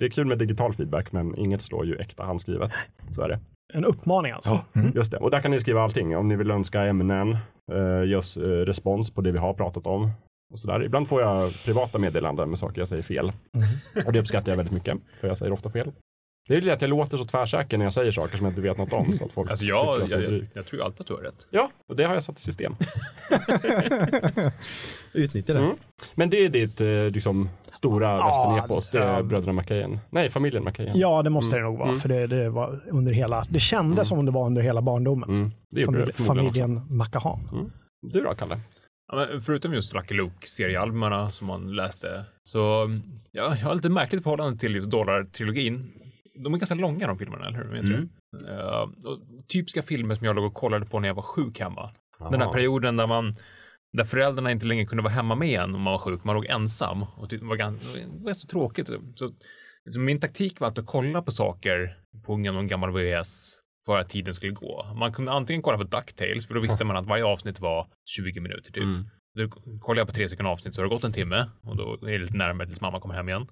det 0.00 0.06
är 0.06 0.10
kul 0.10 0.26
med 0.26 0.38
digital 0.38 0.72
feedback 0.72 1.12
men 1.12 1.38
inget 1.38 1.62
slår 1.62 1.86
ju 1.86 1.96
äkta 1.96 2.24
handskrivet. 2.24 2.72
Så 3.10 3.22
är 3.22 3.28
det. 3.28 3.38
En 3.72 3.84
uppmaning 3.84 4.32
alltså. 4.32 4.60
Just 4.94 5.12
det. 5.12 5.18
Och 5.18 5.30
där 5.30 5.40
kan 5.40 5.50
ni 5.50 5.58
skriva 5.58 5.82
allting. 5.82 6.16
Om 6.16 6.28
ni 6.28 6.36
vill 6.36 6.50
önska 6.50 6.82
ämnen, 6.82 7.36
eh, 7.72 8.04
ge 8.04 8.16
oss 8.16 8.36
eh, 8.36 8.42
respons 8.42 9.10
på 9.10 9.20
det 9.20 9.32
vi 9.32 9.38
har 9.38 9.54
pratat 9.54 9.86
om. 9.86 10.10
Och 10.52 10.58
sådär. 10.58 10.84
Ibland 10.84 11.08
får 11.08 11.22
jag 11.22 11.50
privata 11.64 11.98
meddelanden 11.98 12.48
med 12.48 12.58
saker 12.58 12.80
jag 12.80 12.88
säger 12.88 13.02
fel. 13.02 13.32
Och 14.06 14.12
det 14.12 14.20
uppskattar 14.20 14.52
jag 14.52 14.56
väldigt 14.56 14.74
mycket, 14.74 14.98
för 15.20 15.28
jag 15.28 15.38
säger 15.38 15.52
ofta 15.52 15.70
fel. 15.70 15.92
Det 16.50 16.56
är 16.56 16.60
ju 16.60 16.66
det 16.66 16.72
att 16.72 16.80
jag 16.80 16.90
låter 16.90 17.16
så 17.16 17.24
tvärsäker 17.24 17.78
när 17.78 17.84
jag 17.84 17.92
säger 17.92 18.12
saker 18.12 18.36
som 18.36 18.46
jag 18.46 18.50
inte 18.50 18.60
vet 18.60 18.78
något 18.78 18.92
om. 18.92 19.14
Så 19.14 19.24
att 19.24 19.32
folk 19.32 19.50
Alltså 19.50 19.66
jag, 19.66 20.02
att 20.02 20.10
jag, 20.10 20.22
jag, 20.22 20.32
är 20.32 20.48
jag, 20.54 20.66
tror 20.66 20.82
alltid 20.82 21.00
att 21.00 21.06
du 21.06 21.14
har 21.14 21.20
rätt. 21.20 21.46
Ja, 21.50 21.70
och 21.88 21.96
det 21.96 22.04
har 22.04 22.14
jag 22.14 22.22
satt 22.22 22.38
i 22.38 22.42
system. 22.42 22.76
Utnyttja 25.12 25.52
det. 25.52 25.58
Mm. 25.58 25.76
Men 26.14 26.30
det 26.30 26.44
är 26.44 26.48
ditt 26.48 26.80
eh, 26.80 26.86
liksom, 26.88 27.48
stora 27.72 28.08
Ja, 28.08 28.26
västernepos. 28.26 28.90
Det 28.90 28.98
är 28.98 29.22
bröderna 29.22 29.52
McKayen. 29.52 29.98
Nej, 30.10 30.30
familjen 30.30 30.64
McKayen. 30.64 30.98
Ja, 30.98 31.22
det 31.22 31.30
måste 31.30 31.56
det 31.56 31.62
nog 31.62 31.78
vara. 31.78 31.88
Mm. 31.88 32.00
För 32.00 32.08
det, 32.08 32.26
det 32.26 32.50
var 32.50 32.80
under 32.86 33.12
hela, 33.12 33.46
det 33.50 33.60
kändes 33.60 34.08
som 34.08 34.18
om 34.18 34.26
det 34.26 34.32
var 34.32 34.46
under 34.46 34.62
hela 34.62 34.82
barndomen. 34.82 35.28
Mm. 35.30 35.50
Det 35.70 35.80
är 35.80 35.84
Familj, 35.84 36.12
Familj, 36.12 36.52
familjen 36.52 36.96
Macahan. 36.96 37.40
också. 37.44 37.70
Du 38.02 38.20
då, 38.20 38.34
Kalle? 38.34 38.60
Ja, 39.12 39.16
men 39.16 39.42
förutom 39.42 39.74
just 39.74 39.94
Lucky 39.94 40.14
Luke-seriealbumen 40.14 41.32
som 41.32 41.46
man 41.46 41.76
läste, 41.76 42.24
så 42.42 42.84
mm, 42.84 43.02
ja, 43.32 43.56
jag 43.60 43.66
har 43.66 43.74
lite 43.74 43.88
märkligt 43.88 44.22
förhållande 44.22 44.58
till 44.58 44.74
just 44.74 44.90
Dollar-trilogin. 44.90 45.90
De 46.44 46.54
är 46.54 46.58
ganska 46.58 46.74
långa 46.74 47.06
de 47.06 47.18
filmerna, 47.18 47.46
eller 47.46 47.58
hur? 47.58 47.76
Mm. 47.76 48.08
och 49.04 49.48
typiska 49.48 49.82
filmer 49.82 50.14
som 50.14 50.26
jag 50.26 50.36
låg 50.36 50.44
och 50.44 50.54
kollade 50.54 50.86
på 50.86 51.00
när 51.00 51.08
jag 51.08 51.14
var 51.14 51.22
sjuk 51.22 51.60
hemma. 51.60 51.94
Den 52.18 52.40
här 52.40 52.52
perioden 52.52 52.96
där 52.96 53.06
man 53.06 53.36
där 53.92 54.04
föräldrarna 54.04 54.50
inte 54.50 54.66
längre 54.66 54.84
kunde 54.84 55.02
vara 55.02 55.12
hemma 55.12 55.34
med 55.34 55.60
en 55.60 55.74
om 55.74 55.80
man 55.80 55.92
var 55.92 55.98
sjuk, 55.98 56.24
man 56.24 56.34
låg 56.34 56.46
ensam 56.46 57.02
och 57.02 57.30
tyckte 57.30 57.44
det 57.44 57.48
var, 57.48 57.56
ganska, 57.56 58.00
det 58.00 58.24
var 58.24 58.34
så 58.34 58.46
tråkigt. 58.46 58.86
Så, 59.14 59.32
liksom, 59.84 60.04
min 60.04 60.20
taktik 60.20 60.60
var 60.60 60.68
att 60.68 60.86
kolla 60.86 61.22
på 61.22 61.30
saker 61.30 61.96
på 62.26 62.36
någon 62.36 62.66
gammal 62.66 62.92
VHS 62.92 63.58
för 63.86 63.98
att 63.98 64.08
tiden 64.08 64.34
skulle 64.34 64.52
gå. 64.52 64.94
Man 64.98 65.12
kunde 65.12 65.32
antingen 65.32 65.62
kolla 65.62 65.78
på 65.78 65.84
DuckTales, 65.84 66.46
för 66.46 66.54
då 66.54 66.60
visste 66.60 66.84
man 66.84 66.96
att 66.96 67.06
varje 67.06 67.24
avsnitt 67.24 67.60
var 67.60 67.88
20 68.06 68.40
minuter 68.40 68.72
typ. 68.72 68.82
Mm. 68.82 69.04
Då 69.34 69.48
kollar 69.80 70.00
jag 70.00 70.08
på 70.08 70.14
tre 70.14 70.28
stycken 70.28 70.46
avsnitt 70.46 70.74
så 70.74 70.80
har 70.80 70.88
det 70.88 70.94
gått 70.94 71.04
en 71.04 71.12
timme 71.12 71.50
och 71.62 71.76
då 71.76 71.98
är 72.02 72.12
det 72.12 72.18
lite 72.18 72.36
närmare 72.36 72.66
tills 72.66 72.80
mamma 72.80 73.00
kommer 73.00 73.14
hem 73.14 73.28
igen. 73.28 73.46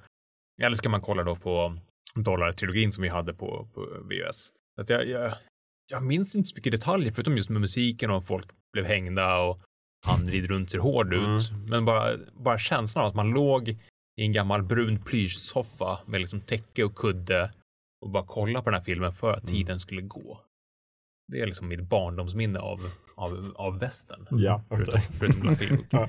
Eller 0.63 0.77
ska 0.77 0.89
man 0.89 1.01
kolla 1.01 1.23
då 1.23 1.37
på 1.37 1.79
Dollar-trilogin 2.15 2.93
som 2.93 3.03
vi 3.03 3.09
hade 3.09 3.35
på, 3.35 3.69
på 3.75 3.81
VHS. 3.81 4.53
Att 4.81 4.91
jag, 4.91 5.09
jag, 5.09 5.35
jag 5.91 6.03
minns 6.03 6.37
inte 6.37 6.49
så 6.49 6.55
mycket 6.57 6.73
detaljer 6.73 7.13
förutom 7.13 7.37
just 7.37 7.49
med 7.49 7.61
musiken 7.61 8.11
och 8.11 8.27
folk 8.27 8.47
blev 8.73 8.85
hängda 8.85 9.39
och 9.39 9.61
han 10.07 10.29
rider 10.29 10.49
runt 10.49 10.71
ser 10.71 10.79
hård 10.79 11.15
ut. 11.15 11.53
Men 11.67 11.85
bara, 11.85 12.17
bara 12.33 12.59
känslan 12.59 13.05
av 13.05 13.09
att 13.09 13.17
man 13.17 13.31
låg 13.31 13.69
i 13.69 14.23
en 14.23 14.33
gammal 14.33 14.63
brun 14.63 15.05
plyschsoffa 15.05 15.99
med 16.07 16.21
liksom 16.21 16.41
täcke 16.41 16.85
och 16.85 16.95
kudde 16.95 17.53
och 18.01 18.11
bara 18.11 18.27
kolla 18.27 18.63
på 18.63 18.71
den 18.71 18.79
här 18.81 18.85
filmen 18.85 19.13
för 19.13 19.33
att 19.33 19.47
tiden 19.47 19.79
skulle 19.79 20.03
gå. 20.03 20.41
Det 21.33 21.41
är 21.41 21.47
liksom 21.47 21.69
mitt 21.69 21.81
barndomsminne 21.89 22.59
av, 22.59 22.79
av, 23.17 23.53
av 23.55 23.79
västern. 23.79 24.27
Ja. 24.31 24.63
Förutom, 24.69 25.01
förutom 25.19 25.41
Black. 25.41 25.63
Ja. 25.91 26.09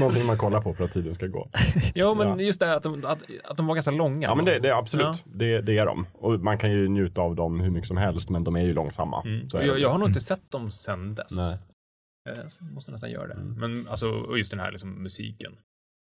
Någonting 0.00 0.26
man 0.26 0.38
kollar 0.38 0.60
på 0.60 0.74
för 0.74 0.84
att 0.84 0.92
tiden 0.92 1.14
ska 1.14 1.26
gå. 1.26 1.48
Ja, 1.94 2.14
men 2.14 2.28
Ja. 2.28 2.40
just 2.40 2.60
det 2.60 2.66
här 2.66 2.76
att 2.76 2.82
de, 2.82 3.04
att, 3.04 3.22
att 3.44 3.56
de 3.56 3.66
var 3.66 3.74
ganska 3.74 3.90
långa. 3.90 4.28
Ja 4.28 4.34
men 4.34 4.44
det, 4.44 4.58
det 4.58 4.68
är 4.68 4.74
absolut, 4.78 5.04
Ja. 5.06 5.14
det, 5.24 5.60
det 5.60 5.78
är 5.78 5.86
de. 5.86 6.06
Och 6.14 6.40
man 6.40 6.58
kan 6.58 6.70
ju 6.70 6.88
njuta 6.88 7.20
av 7.20 7.34
dem 7.36 7.60
hur 7.60 7.70
mycket 7.70 7.88
som 7.88 7.96
helst 7.96 8.30
men 8.30 8.44
de 8.44 8.56
är 8.56 8.60
ju 8.64 8.72
långsamma. 8.72 9.22
Mm. 9.22 9.48
Så 9.50 9.56
Jag, 9.56 9.78
jag 9.80 9.90
har 9.90 9.98
nog 9.98 10.08
inte 10.08 10.20
sett 10.20 10.50
dem 10.50 10.70
sen 10.70 11.14
dess. 11.14 11.32
Nej. 11.36 11.58
Eh, 12.38 12.46
Så 12.46 12.64
jag 12.64 12.72
måste 12.74 12.90
nästan 12.90 13.10
göra 13.10 13.26
det. 13.26 13.34
Mm. 13.34 13.52
Men 13.60 13.88
alltså, 13.88 14.08
och 14.10 14.38
just 14.38 14.50
den 14.50 14.60
här 14.60 14.70
liksom, 14.70 15.02
musiken. 15.02 15.52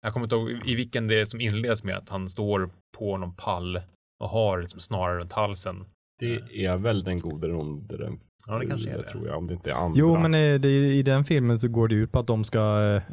Jag 0.01 0.13
kommer 0.13 0.25
inte 0.25 0.35
ihåg 0.35 0.49
i 0.65 0.75
vilken 0.75 1.07
det 1.07 1.19
är 1.21 1.25
som 1.25 1.41
inleds 1.41 1.83
med 1.83 1.97
att 1.97 2.09
han 2.09 2.29
står 2.29 2.69
på 2.97 3.17
någon 3.17 3.35
pall 3.35 3.81
och 4.23 4.29
har 4.29 4.61
liksom 4.61 4.79
snarare 4.79 5.19
runt 5.19 5.33
halsen. 5.33 5.85
Det 6.19 6.65
är 6.65 6.77
väl 6.77 7.03
den 7.03 7.17
gode, 7.17 7.47
den 7.47 7.55
onde, 7.55 7.97
den 7.97 8.19
Ja, 8.47 8.59
det 8.59 8.65
kanske 8.65 8.89
är 8.89 8.91
fule, 8.93 9.03
det. 9.05 9.11
tror 9.11 9.27
jag. 9.27 9.37
Om 9.37 9.47
det 9.47 9.53
inte 9.53 9.71
är 9.71 9.75
andra. 9.75 9.99
Jo, 9.99 10.19
men 10.19 10.33
eh, 10.33 10.59
det, 10.59 10.69
i 10.69 11.03
den 11.03 11.23
filmen 11.25 11.59
så 11.59 11.67
går 11.67 11.87
det 11.87 11.95
ut 11.95 12.11
på 12.11 12.19
att 12.19 12.27
de 12.27 12.43
ska, 12.43 12.59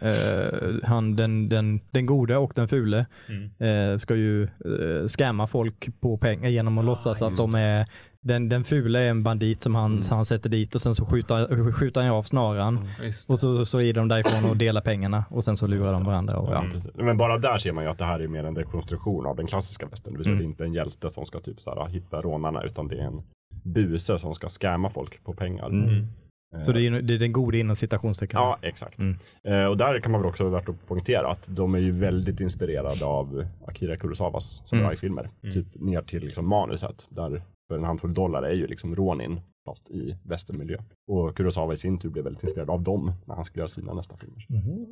eh, 0.03 0.75
han, 0.85 1.17
den, 1.17 1.49
den, 1.49 1.81
den 1.91 2.07
gode 2.07 2.37
och 2.37 2.53
den 2.55 2.69
fule, 2.69 3.07
Mm. 3.29 3.93
eh, 3.93 3.99
ska 3.99 4.15
ju 4.15 4.43
eh, 4.43 5.07
scamma 5.09 5.47
folk 5.47 6.01
på 6.01 6.19
pengar 6.19 6.49
genom 6.49 6.79
att 6.79 6.85
Ah, 6.85 6.87
låtsas 6.87 7.23
att 7.23 7.37
de 7.37 7.55
är, 7.55 7.87
den, 8.21 8.49
den 8.49 8.65
fule 8.65 9.01
är 9.01 9.11
en 9.11 9.23
bandit 9.23 9.63
som 9.63 9.75
han, 9.75 9.93
Mm. 9.93 10.03
han 10.11 10.25
sätter 10.25 10.51
dit 10.51 10.75
och 10.75 10.81
sen 10.81 10.95
så 10.95 11.05
skjuter, 11.07 11.73
skjuter 11.73 12.01
han 12.03 12.11
av 12.11 12.23
snaran. 12.23 12.89
Visst. 13.03 13.31
Och 13.31 13.39
så, 13.39 13.65
så 13.65 13.81
är 13.81 13.93
de 13.93 14.09
därifrån 14.09 14.51
och 14.51 14.57
delar 14.57 14.81
pengarna 14.81 15.25
och 15.31 15.45
sen 15.45 15.57
så 15.57 15.67
lurar 15.67 15.93
de 15.93 16.05
varandra. 16.05 16.37
Och, 16.39 16.53
Ja, 16.55 16.65
precis. 16.73 16.91
Men 16.95 17.17
bara 17.17 17.39
där 17.39 17.59
ser 17.59 17.73
man 17.73 17.85
ju 17.85 17.91
att 17.91 17.99
det 17.99 18.05
här 18.05 18.21
är 18.21 18.29
mer 18.29 18.45
en 18.45 18.55
dekonstruktion 18.55 19.27
av 19.27 19.37
den 19.37 19.47
klassiska 19.47 19.87
västern. 19.87 20.15
Det 20.19 20.25
säga 20.25 20.33
Mm. 20.33 20.39
det 20.39 20.45
är 20.45 20.51
inte 20.51 20.65
en 20.65 20.73
hjälte 20.75 21.11
som 21.11 21.27
ska 21.27 21.41
typ 21.41 21.61
så 21.61 21.71
här, 21.75 21.89
hitta 21.89 22.21
rånarna 22.23 22.63
utan 22.63 22.89
det 22.89 22.95
är 22.97 23.05
en 23.07 23.23
buse 23.63 24.19
som 24.19 24.35
ska 24.35 24.49
scamma 24.49 24.91
folk 24.91 25.25
på 25.25 25.33
pengar. 25.33 25.67
Mm. 25.67 26.07
Eh, 26.55 26.61
Så 26.61 26.73
det 26.73 26.81
är, 26.81 26.83
ju- 26.83 27.03
det 27.03 27.15
är 27.15 27.19
den 27.19 27.33
gode 27.33 27.59
inom 27.59 27.77
citationstecken. 27.77 28.41
Ja, 28.41 28.59
exakt. 28.63 28.99
Mm. 28.99 29.17
Eh, 29.45 29.65
och 29.65 29.77
där 29.77 30.01
kan 30.01 30.13
man 30.13 30.21
väl 30.21 30.29
också 30.29 30.49
värt 30.49 30.69
att 30.69 30.87
poängtera 30.87 31.31
att 31.31 31.47
de 31.51 31.75
är 31.75 31.79
ju 31.79 31.91
väldigt 31.93 32.41
inspirerade 32.41 33.05
av 33.07 33.47
Akira 33.67 33.97
Kurosawas 33.97 34.63
samurajfilmer. 34.69 35.31
Mm. 35.43 35.55
Typ 35.55 35.67
ner 35.81 36.03
till 36.03 36.25
liksom 36.25 36.49
manuset. 36.49 37.07
Där 37.11 37.43
för 37.69 37.79
en 37.79 37.85
handfull 37.85 38.15
dollar 38.15 38.43
är 38.43 38.53
ju 38.55 38.67
liksom 38.67 38.97
Ronin 38.97 39.41
fast 39.69 39.91
i 39.91 40.17
västermiljö. 40.23 40.79
Och 41.11 41.37
Kurosawa 41.37 41.73
i 41.73 41.77
sin 41.77 41.99
tur 41.99 42.11
blev 42.11 42.25
väldigt 42.25 42.43
inspirerad 42.43 42.71
av 42.71 42.83
dem 42.83 43.13
när 43.27 43.35
han 43.35 43.45
skulle 43.45 43.61
göra 43.61 43.69
sina 43.69 43.95
nästa 43.95 44.17
filmer. 44.17 44.47
Mhm. 44.49 44.87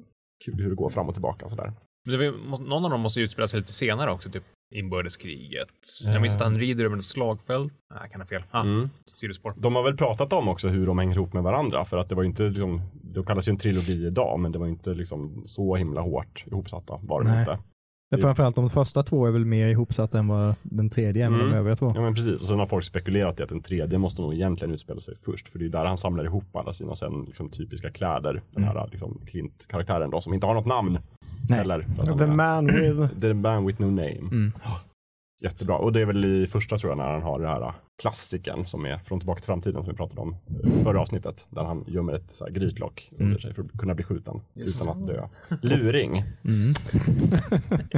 Kul 0.44 0.54
hur 0.62 0.68
det 0.70 0.76
går 0.76 0.88
fram 0.90 1.08
och 1.08 1.14
tillbaka 1.14 1.48
sådär. 1.48 1.72
Men 2.04 2.18
det 2.18 2.30
var, 2.30 2.58
någon 2.58 2.84
av 2.84 2.90
dem 2.90 3.00
måste 3.00 3.20
ju 3.20 3.24
utspela 3.24 3.48
sig 3.48 3.60
lite 3.60 3.72
senare 3.72 4.10
också, 4.10 4.30
typ 4.30 4.42
inbördeskriget. 4.72 5.68
Jag 6.02 6.22
minns 6.22 6.34
att 6.36 6.42
han 6.42 6.58
rider 6.58 6.84
över 6.84 6.96
något 6.96 7.06
slagfält. 7.06 7.72
Nej, 7.90 7.98
jag 8.02 8.10
kan 8.10 8.20
ha 8.20 8.28
fel. 8.28 8.42
Ah, 8.50 8.60
Mm. 8.62 8.90
sidospår. 9.12 9.54
De 9.56 9.74
har 9.74 9.82
väl 9.82 9.96
pratat 9.96 10.32
om 10.32 10.48
också 10.48 10.68
hur 10.68 10.86
de 10.86 10.98
hänger 10.98 11.14
ihop 11.14 11.32
med 11.32 11.42
varandra 11.42 11.84
för 11.84 11.96
att 11.96 12.08
det 12.08 12.14
var 12.14 12.22
ju 12.22 12.28
inte 12.28 12.42
liksom, 12.42 12.80
det 12.94 13.24
kallas 13.24 13.48
ju 13.48 13.50
en 13.50 13.56
trilogi 13.56 14.06
idag 14.06 14.40
men 14.40 14.52
det 14.52 14.58
var 14.58 14.66
inte 14.66 14.94
liksom 14.94 15.42
så 15.46 15.76
himla 15.76 16.00
hårt 16.00 16.44
ihopsatta 16.46 16.98
var 17.02 17.22
det 17.22 17.30
Nej. 17.30 17.38
inte. 17.40 17.58
Ja, 18.16 18.18
Framförallt 18.22 18.56
de 18.56 18.70
första 18.70 19.02
två 19.02 19.26
är 19.26 19.30
väl 19.30 19.44
mer 19.44 19.66
ihopsatta 19.68 20.18
än 20.18 20.28
vad 20.28 20.54
den 20.62 20.90
tredje 20.90 21.26
är 21.26 21.30
med 21.30 21.40
Mm. 21.40 21.50
de 21.52 21.58
övriga 21.58 21.76
två. 21.76 21.92
Ja 21.94 22.00
men 22.00 22.14
precis 22.14 22.40
och 22.40 22.46
sen 22.46 22.58
har 22.58 22.66
folk 22.66 22.84
spekulerat 22.84 23.40
i 23.40 23.42
att 23.42 23.48
den 23.48 23.62
tredje 23.62 23.98
måste 23.98 24.22
nog 24.22 24.34
egentligen 24.34 24.74
utspela 24.74 25.00
sig 25.00 25.14
först 25.24 25.48
för 25.48 25.58
det 25.58 25.64
är 25.64 25.68
där 25.68 25.84
han 25.84 25.98
samlar 25.98 26.24
ihop 26.24 26.56
alla 26.56 26.72
sina 26.72 26.94
sen 26.94 27.24
liksom 27.26 27.48
typiska 27.50 27.90
kläder. 27.90 28.42
Den 28.50 28.64
här 28.64 28.88
liksom 28.92 29.20
Clint-karaktären 29.26 30.10
då 30.10 30.20
som 30.20 30.34
inte 30.34 30.46
har 30.46 30.54
något 30.54 30.66
namn. 30.66 30.98
Nej. 31.48 31.60
Eller, 31.60 31.86
The 32.18 32.26
man 32.26 32.66
with... 32.66 33.08
The 33.20 33.34
man 33.34 33.66
with 33.66 33.80
no 33.80 33.86
name. 33.86 34.18
Mm. 34.18 34.52
Jättebra. 35.42 35.76
Och 35.76 35.92
det 35.92 36.00
är 36.00 36.04
väl 36.04 36.24
i 36.24 36.46
första 36.46 36.78
tror 36.78 36.90
jag 36.90 36.98
när 36.98 37.10
han 37.12 37.22
har 37.22 37.40
det 37.40 37.46
här 37.48 37.72
klassiken 38.02 38.66
som 38.66 38.84
är 38.86 38.98
Från 38.98 39.18
tillbaka 39.20 39.40
till 39.40 39.46
framtiden 39.46 39.82
som 39.82 39.90
vi 39.92 39.96
pratade 39.96 40.20
om 40.20 40.32
eh, 40.64 40.82
förra 40.84 41.00
avsnittet. 41.00 41.46
Där 41.50 41.64
han 41.64 41.84
gömmer 41.88 42.12
ett 42.12 42.34
så 42.34 42.44
här 42.44 42.52
grytlock 42.52 43.08
under 43.12 43.24
Mm. 43.26 43.38
sig 43.38 43.54
för 43.54 43.62
att 43.62 43.72
kunna 43.78 43.94
bli 43.94 44.04
skjuten 44.04 44.40
Just 44.54 44.82
utan 44.82 45.02
att 45.02 45.06
dö. 45.06 45.28
Luring. 45.62 46.24
Mm. 46.44 46.74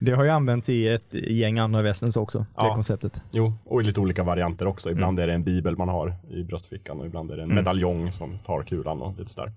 det 0.00 0.12
har 0.12 0.24
ju 0.24 0.30
använts 0.30 0.68
i 0.70 0.88
ett 0.88 1.14
gäng 1.14 1.58
andra 1.58 1.82
västens 1.82 2.16
också, 2.16 2.38
det 2.38 2.44
Ja. 2.56 2.74
konceptet. 2.74 3.22
Jo, 3.32 3.52
och 3.64 3.82
i 3.82 3.84
lite 3.84 4.00
olika 4.00 4.22
varianter 4.22 4.66
också. 4.66 4.90
Ibland 4.90 5.20
är 5.20 5.26
det 5.26 5.32
en 5.32 5.44
bibel 5.44 5.76
man 5.76 5.88
har 5.88 6.14
i 6.30 6.44
bröstfickan 6.44 7.00
och 7.00 7.06
ibland 7.06 7.30
är 7.30 7.36
det 7.36 7.42
en 7.42 7.50
Mm. 7.50 7.56
medaljong 7.64 8.12
som 8.12 8.38
tar 8.46 8.62
kulan 8.62 9.02
och 9.02 9.18
lite 9.18 9.30
sådär. 9.30 9.52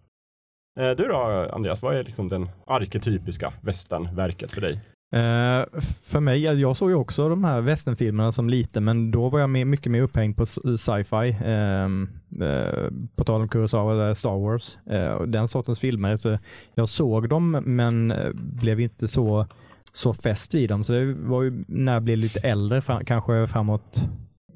Eh, 0.79 0.91
Du 0.91 1.07
då 1.07 1.15
Andreas, 1.53 1.81
vad 1.81 1.95
är 1.95 2.03
liksom 2.03 2.27
den 2.27 2.49
arketypiska 2.67 3.53
västernverket 3.61 4.51
för 4.51 4.61
dig? 4.61 4.79
Eh, 5.11 5.65
för 6.03 6.19
mig, 6.19 6.39
jag- 6.43 6.59
såg 6.77 6.89
ju 6.89 6.95
också 6.95 7.29
de 7.29 7.43
här 7.43 7.61
westernfilmerna 7.61 8.31
som 8.31 8.49
liten, 8.49 8.83
men 8.83 9.11
då 9.11 9.29
var 9.29 9.39
jag 9.39 9.49
med, 9.49 9.67
mycket 9.67 9.91
mer 9.91 10.01
upphängd 10.01 10.37
på 10.37 10.45
sci-fi. 10.45 11.37
ehm, 11.45 12.09
eh, 12.41 12.89
på 13.15 13.23
tal 13.23 13.41
om 13.41 13.47
Kurosawa, 13.47 14.15
Star 14.15 14.37
Wars, 14.39 14.77
eh, 14.89 15.11
och 15.11 15.29
den 15.29 15.47
sortens 15.47 15.79
filmer. 15.79 16.17
Så 16.17 16.37
jag 16.75 16.89
såg 16.89 17.29
dem, 17.29 17.51
men 17.51 18.11
eh, 18.11 18.31
blev 18.33 18.79
inte 18.79 19.07
så, 19.07 19.45
så 19.91 20.13
fäst 20.13 20.53
vid 20.53 20.69
dem. 20.69 20.83
Så 20.83 20.93
det 20.93 21.13
var 21.13 21.43
ju 21.43 21.63
när 21.67 21.93
jag 21.93 22.03
blev 22.03 22.17
lite 22.17 22.39
äldre, 22.39 22.81
fram, 22.81 23.05
kanske 23.05 23.47
framåt 23.47 24.01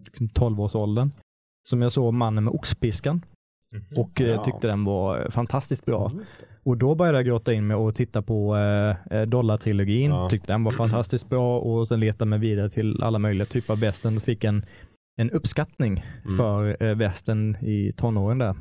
liksom 0.05 0.27
12-årsåldern, 0.29 1.11
som 1.69 1.81
jag 1.81 1.91
såg 1.91 2.13
Mannen 2.13 2.43
med 2.43 2.53
oxpiskan 2.53 3.21
Mhm. 3.73 3.83
och 3.97 4.21
eh, 4.21 4.27
Ja. 4.27 4.43
tyckte 4.43 4.67
den 4.67 4.85
var 4.85 5.19
eh, 5.21 5.29
fantastiskt 5.29 5.85
bra. 5.85 6.11
Och 6.63 6.77
då 6.77 6.95
började 6.95 7.17
jag 7.17 7.25
grotta 7.25 7.53
in 7.53 7.67
mig 7.67 7.77
och 7.77 7.95
titta 7.95 8.21
på 8.21 8.55
eh, 8.57 9.17
eh, 9.17 9.25
Dollar-trilogin. 9.27 10.11
Ja. 10.11 10.29
Tyckte 10.29 10.51
den 10.51 10.63
var 10.63 10.71
fantastiskt 10.71 11.29
bra 11.29 11.59
och 11.59 11.87
sen 11.87 11.99
letade 11.99 12.29
mig 12.29 12.39
vidare 12.39 12.69
till 12.69 13.03
alla 13.03 13.19
möjliga 13.19 13.45
typer 13.45 13.73
av 13.73 13.79
västern 13.79 14.15
och 14.17 14.23
fick 14.23 14.43
en, 14.43 14.65
en 15.21 15.31
uppskattning 15.31 16.05
Mm. 16.23 16.37
för 16.37 16.83
eh, 16.83 16.95
västern 16.95 17.55
i 17.61 17.91
tonåren 17.91 18.37
där. 18.37 18.55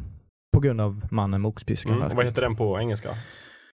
På 0.54 0.60
grund 0.60 0.80
av 0.80 1.02
mannen 1.10 1.42
med 1.42 1.48
oxpiskan. 1.48 1.92
Mm. 1.96 2.06
och 2.06 2.12
Vad 2.14 2.24
heter 2.26 2.42
den 2.42 2.56
på 2.56 2.78
engelska? 2.80 3.08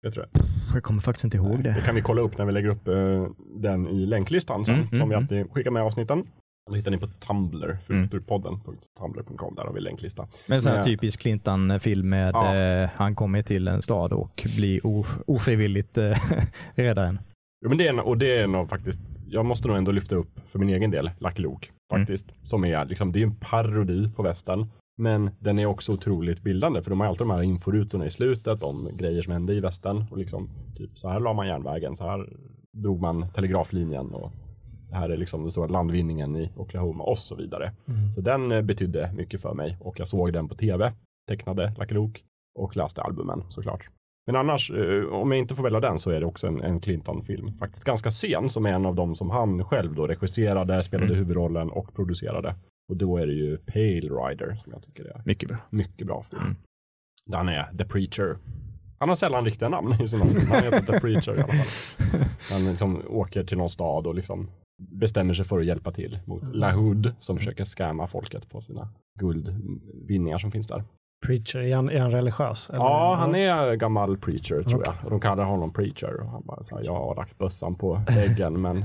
Jag 0.02 0.12
tror 0.14 0.26
jag. 0.32 0.42
Jag 0.74 0.82
kommer 0.82 1.00
faktiskt 1.00 1.24
inte 1.24 1.36
ihåg 1.36 1.62
Det 1.62 1.72
det. 1.72 1.80
kan 1.86 1.94
vi 1.94 2.00
kolla 2.00 2.20
upp 2.22 2.38
när 2.38 2.44
vi 2.44 2.52
lägger 2.52 2.68
upp 2.68 2.88
eh, 2.88 3.26
den 3.60 3.86
i 3.88 4.06
länklistan 4.06 4.64
sen. 4.64 4.74
Mm, 4.74 4.88
som 4.88 4.94
mm, 4.96 5.08
vi 5.08 5.14
mm. 5.14 5.22
alltid 5.24 5.52
skickar 5.52 5.70
med 5.70 5.82
avsnitten. 5.82 6.26
Det 6.70 6.76
hittar 6.76 6.90
ni 6.90 6.98
på 6.98 7.06
Tumblr, 7.06 7.64
Mm. 7.64 8.08
fulturpodden.tumblr.com. 8.08 9.54
Där 9.54 9.62
har 9.64 9.72
vi 9.72 9.80
länklista. 9.80 10.26
Men 10.48 10.60
Men- 10.64 10.76
en 10.76 10.84
typisk 10.84 11.20
Clintan-film 11.20 12.08
med 12.08 12.34
Ja. 12.34 12.56
eh, 12.56 12.90
han 12.94 13.14
kommer 13.14 13.42
till 13.42 13.68
en 13.68 13.82
stad 13.82 14.12
och 14.12 14.46
blir 14.56 14.86
of, 14.86 15.18
ofrivilligt 15.26 15.98
eh, 15.98 16.12
räddaren. 16.74 17.18
Jo, 17.64 17.68
men 17.68 17.78
det 17.78 17.86
är, 17.86 17.92
en- 17.92 18.00
och 18.00 18.18
det 18.18 18.36
är 18.38 18.46
nog 18.46 18.68
faktiskt, 18.68 19.00
jag 19.28 19.46
måste 19.46 19.68
nog 19.68 19.76
ändå 19.76 19.90
lyfta 19.92 20.16
upp 20.16 20.40
för 20.46 20.58
min 20.58 20.68
egen 20.68 20.90
del, 20.90 21.10
Lucky 21.18 21.42
Luke. 21.42 21.68
Faktiskt. 21.92 22.26
Som 22.42 22.64
är 22.64 22.84
liksom, 22.84 23.12
det 23.12 23.18
är 23.18 23.22
en 23.26 23.34
parodi 23.36 24.10
på 24.16 24.22
västern. 24.22 24.66
Men 24.98 25.30
den 25.38 25.58
är 25.58 25.66
också 25.66 25.92
otroligt 25.92 26.42
bildande 26.42 26.82
för 26.82 26.90
de 26.90 27.00
har 27.00 27.06
alltid 27.06 27.26
de 27.26 27.30
här 27.30 27.42
inforutorna 27.42 28.06
i 28.06 28.10
slutet 28.10 28.62
om 28.62 28.88
grejer 28.98 29.22
som 29.22 29.32
hände 29.32 29.54
i 29.54 29.60
västern. 29.60 30.04
Och 30.10 30.18
liksom, 30.18 30.48
typ 30.76 30.98
så 30.98 31.08
här 31.08 31.20
la 31.20 31.32
man 31.32 31.46
järnvägen, 31.46 31.96
så 31.96 32.08
här 32.08 32.28
drog 32.72 33.00
man 33.00 33.26
telegraflinjen 33.32 34.06
och 34.14 34.32
här 34.94 35.08
är 35.10 35.16
liksom 35.16 35.40
den 35.40 35.50
stora 35.50 35.66
landvinningen 35.66 36.36
i 36.36 36.50
Oklahoma 36.56 37.04
och 37.04 37.18
så 37.18 37.34
vidare. 37.36 37.72
Så 38.14 38.20
den 38.20 38.52
eh, 38.52 38.62
betydde 38.62 39.12
mycket 39.16 39.40
för 39.42 39.54
mig 39.54 39.76
och 39.80 39.98
jag 40.00 40.08
såg 40.08 40.32
den 40.32 40.48
på 40.48 40.54
tv, 40.54 40.92
tecknade 41.28 41.72
Lucky 41.78 41.94
Luke 41.94 42.20
och 42.58 42.76
läste 42.76 43.02
albumen 43.02 43.44
såklart. 43.48 43.88
Men 44.26 44.36
annars, 44.36 44.70
eh, 44.70 45.04
om 45.04 45.30
jag 45.32 45.38
inte 45.38 45.54
får 45.54 45.62
välja 45.62 45.80
den 45.80 45.98
så 45.98 46.10
är 46.10 46.20
det 46.20 46.26
också 46.26 46.46
en, 46.46 46.60
en 46.62 46.80
Clinton-film. 46.80 47.52
Faktiskt 47.58 47.84
ganska 47.84 48.10
sen 48.10 48.48
som 48.48 48.66
är 48.66 48.72
en 48.72 48.86
av 48.86 48.94
dem 48.94 49.14
som 49.14 49.30
han 49.30 49.64
själv 49.64 49.94
då 49.94 50.06
regisserade, 50.06 50.82
spelade 50.82 51.06
Mm. 51.06 51.18
huvudrollen 51.18 51.70
och 51.70 51.94
producerade. 51.94 52.54
Och 52.88 52.96
då 52.96 53.16
är 53.16 53.26
det 53.26 53.32
ju 53.32 53.56
Pale 53.56 54.00
Rider 54.28 54.60
som 54.64 54.72
jag 54.72 54.82
tycker 54.82 55.04
är 55.04 55.22
Mycket 55.24 55.48
bra. 55.48 55.58
mycket 55.70 56.06
bra 56.06 56.24
film. 56.30 56.42
Mm. 56.42 56.56
Där 57.26 57.36
han 57.38 57.48
är 57.48 57.76
The 57.78 57.84
Preacher. 57.84 58.36
Han 58.98 59.08
har 59.08 59.16
sällan 59.16 59.44
riktiga 59.44 59.68
namn 59.68 59.92
i 60.02 60.08
sina 60.08 60.24
filmer. 60.24 60.54
Han 60.54 60.62
heter 60.64 60.92
The 60.92 61.00
Preacher 61.00 61.38
i 61.38 61.42
alla 61.42 61.52
fall. 61.52 62.20
Han 62.52 62.70
liksom 62.70 63.02
åker 63.08 63.44
till 63.44 63.58
någon 63.58 63.70
stad 63.70 64.06
och 64.06 64.14
liksom 64.14 64.50
bestämmer 64.78 65.34
sig 65.34 65.44
för 65.44 65.58
att 65.60 65.66
hjälpa 65.66 65.92
till 65.92 66.18
mot 66.24 66.42
La 66.54 66.72
Hood 66.72 67.12
som 67.20 67.36
försöker 67.36 67.64
scamma 67.64 68.06
folket 68.06 68.50
på 68.50 68.60
sina 68.60 68.88
guldvinningar 69.20 70.38
som 70.38 70.50
finns 70.50 70.66
där. 70.66 70.84
Preacher, 71.26 71.58
är 71.60 71.74
han, 71.76 71.90
är 71.90 72.00
han 72.00 72.10
religiös? 72.10 72.70
eller? 72.70 72.78
Ja, 72.80 73.14
han 73.18 73.34
är 73.34 73.74
gammal 73.74 74.16
preacher 74.16 74.62
tror 74.62 74.80
Okej. 74.80 74.92
jag. 74.96 75.04
Och 75.04 75.10
de 75.10 75.20
kallar 75.20 75.44
honom 75.44 75.72
preacher. 75.72 76.20
Och 76.20 76.28
han 76.30 76.42
bara 76.46 76.62
så 76.62 76.76
här, 76.76 76.84
jag 76.84 76.94
har 76.94 77.14
lagt 77.14 77.38
bössan 77.38 77.74
på 77.74 78.00
väggen 78.08 78.60
men 78.60 78.84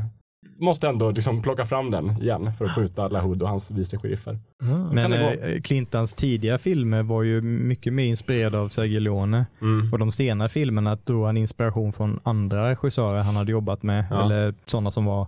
måste 0.59 0.87
ändå 0.87 1.11
liksom 1.11 1.41
plocka 1.41 1.65
fram 1.65 1.91
den 1.91 2.09
igen 2.21 2.51
för 2.57 2.65
att 2.65 2.71
skjuta 2.75 3.07
La 3.07 3.21
Hood 3.21 3.41
och 3.41 3.49
hans 3.49 3.71
vice 3.71 3.97
sheriffer. 3.97 4.39
Ah. 4.63 4.93
Men 4.93 5.11
gå? 5.11 5.17
eh, 5.17 5.61
Clintans 5.61 6.13
tidiga 6.13 6.57
filmer 6.57 7.03
var 7.03 7.23
ju 7.23 7.41
mycket 7.41 7.93
mer 7.93 8.03
inspirerade 8.05 8.59
av 8.59 8.69
Sergio 8.69 8.99
Leone. 8.99 9.45
Mm. 9.61 9.93
Och 9.93 9.99
de 9.99 10.11
senare 10.11 10.49
filmerna 10.49 10.95
drog 10.95 11.25
han 11.25 11.37
inspiration 11.37 11.93
från 11.93 12.19
andra 12.23 12.69
regissörer 12.69 13.23
han 13.23 13.35
hade 13.35 13.51
jobbat 13.51 13.83
med, 13.83 14.05
Ja. 14.09 14.25
eller 14.25 14.53
sådana 14.65 14.91
som 14.91 15.05
var 15.05 15.27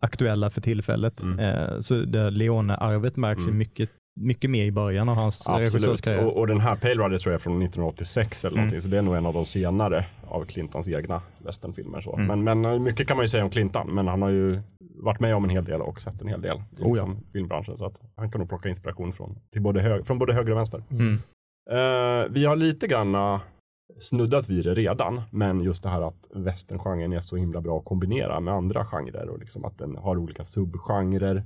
aktuella 0.00 0.50
för 0.50 0.60
tillfället. 0.60 1.22
Mm. 1.22 1.38
Eh, 1.38 1.80
så 1.80 1.94
Leone-arvet 2.30 3.16
märks 3.16 3.42
ju 3.42 3.48
Mm. 3.48 3.58
mycket 3.58 3.90
mycket 4.20 4.50
mer 4.50 4.64
i 4.64 4.72
början 4.72 5.08
av 5.08 5.14
hans 5.16 5.48
regissörskarriär. 5.48 6.24
Och, 6.24 6.36
och 6.38 6.46
den 6.46 6.60
här 6.60 6.76
Pale 6.76 6.94
Rider 6.94 7.18
tror 7.18 7.32
jag 7.32 7.38
är 7.38 7.42
från 7.42 7.62
1986 7.62 8.44
eller 8.44 8.52
Mm. 8.56 8.64
någonting. 8.64 8.80
Så 8.80 8.88
det 8.88 8.98
är 8.98 9.02
nog 9.02 9.16
en 9.16 9.26
av 9.26 9.34
de 9.34 9.46
senare 9.46 10.04
av 10.28 10.44
Clintons 10.44 10.88
egna 10.88 11.22
westernfilmer. 11.46 12.00
Så. 12.00 12.16
Mm. 12.16 12.44
Men, 12.44 12.60
men 12.62 12.82
mycket 12.82 13.08
kan 13.08 13.16
man 13.16 13.24
ju 13.24 13.28
säga 13.28 13.44
om 13.44 13.50
Clinton. 13.50 13.94
Men 13.94 14.08
han 14.08 14.22
har 14.22 14.30
ju 14.30 14.60
varit 15.02 15.20
med 15.20 15.34
om 15.34 15.44
en 15.44 15.50
hel 15.50 15.64
del 15.64 15.80
och 15.80 16.00
sett 16.00 16.20
en 16.22 16.28
hel 16.28 16.40
del 16.42 16.56
i 16.56 16.82
Oh 16.82 16.98
ja. 16.98 17.06
liksom 17.06 17.16
filmbranschen. 17.32 17.76
Så 17.76 17.86
att 17.86 18.00
han 18.16 18.30
kan 18.30 18.38
nog 18.38 18.48
plocka 18.48 18.68
inspiration 18.68 19.12
från, 19.12 19.38
till 19.52 19.62
både 19.62 19.80
hög, 19.80 20.06
från 20.06 20.18
både 20.18 20.32
höger 20.34 20.50
och 20.52 20.58
vänster. 20.58 20.82
Mm. 20.90 21.12
Eh, 21.70 22.26
vi 22.30 22.44
har 22.44 22.56
lite 22.56 22.86
grann 22.86 23.14
eh, 23.14 23.40
snuddat 24.00 24.48
vid 24.48 24.64
det 24.64 24.74
redan, 24.74 25.22
men 25.30 25.60
just 25.60 25.82
det 25.82 25.88
här 25.88 26.08
att 26.08 26.28
westerngenren 26.34 27.12
är 27.12 27.20
så 27.20 27.36
himla 27.36 27.60
bra 27.60 27.78
att 27.78 27.84
kombinera 27.84 28.40
med 28.40 28.54
andra 28.54 28.84
genrer 28.84 29.28
och 29.28 29.38
liksom 29.38 29.64
att 29.64 29.78
den 29.78 29.96
har 29.96 30.18
olika 30.18 30.44
subgenrer 30.44 31.44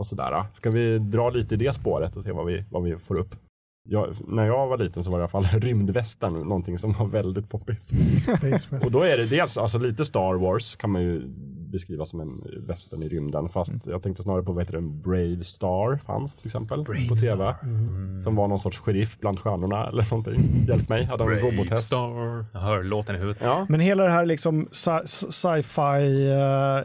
och 0.00 0.06
sådär. 0.06 0.44
Ska 0.54 0.70
vi 0.70 0.98
dra 0.98 1.30
lite 1.30 1.54
i 1.54 1.58
det 1.58 1.74
spåret 1.74 2.16
och 2.16 2.24
se 2.24 2.32
vad 2.32 2.46
vi, 2.46 2.64
vad 2.70 2.82
vi 2.82 2.98
får 2.98 3.18
upp? 3.18 3.34
Jag, 3.88 4.14
när 4.28 4.46
jag 4.46 4.66
var 4.66 4.78
liten 4.78 5.04
så 5.04 5.10
var 5.10 5.18
det 5.18 5.22
i 5.22 5.28
alla 5.32 5.44
fall 5.44 5.60
rymdvästern 5.60 6.32
någonting 6.32 6.78
som 6.78 6.92
var 6.92 7.06
väldigt 7.06 7.48
poppis. 7.48 7.90
Och 8.70 8.92
då 8.92 9.00
är 9.00 9.16
det 9.16 9.26
dels 9.26 9.58
alltså 9.58 9.78
lite 9.78 10.04
Star 10.04 10.34
Wars 10.34 10.76
kan 10.76 10.90
man 10.90 11.02
ju 11.02 11.22
beskriva 11.72 12.06
som 12.06 12.20
en 12.20 12.44
västern 12.66 13.02
i 13.02 13.08
rymden. 13.08 13.48
Fast 13.48 13.86
jag 13.86 14.02
tänkte 14.02 14.22
snarare 14.22 14.42
på 14.42 14.52
vad 14.52 14.62
heter 14.64 14.74
det, 14.74 14.80
Brave 14.82 15.44
Star 15.44 15.96
fanns 15.96 16.36
till 16.36 16.46
exempel 16.46 16.84
på 17.08 17.16
tv. 17.16 17.54
Som 18.24 18.36
var 18.36 18.48
någon 18.48 18.58
sorts 18.58 18.78
sheriff 18.78 19.18
bland 19.20 19.40
stjärnorna 19.40 19.86
eller 19.88 20.10
någonting. 20.10 20.40
Hjälp 20.68 20.88
mig, 20.88 21.04
hade 21.04 21.24
en 21.24 21.30
Brave 21.30 21.42
robothäst. 21.42 21.86
Star. 21.86 22.44
Jag 22.52 22.60
hör 22.60 22.82
låten 22.82 23.14
i 23.16 23.18
huvudet. 23.18 23.42
Ja, 23.42 23.66
Men 23.68 23.80
hela 23.80 24.04
det 24.04 24.10
här 24.10 24.24
liksom 24.26 24.66
sci- 24.68 25.06
sci-fi 25.30 26.28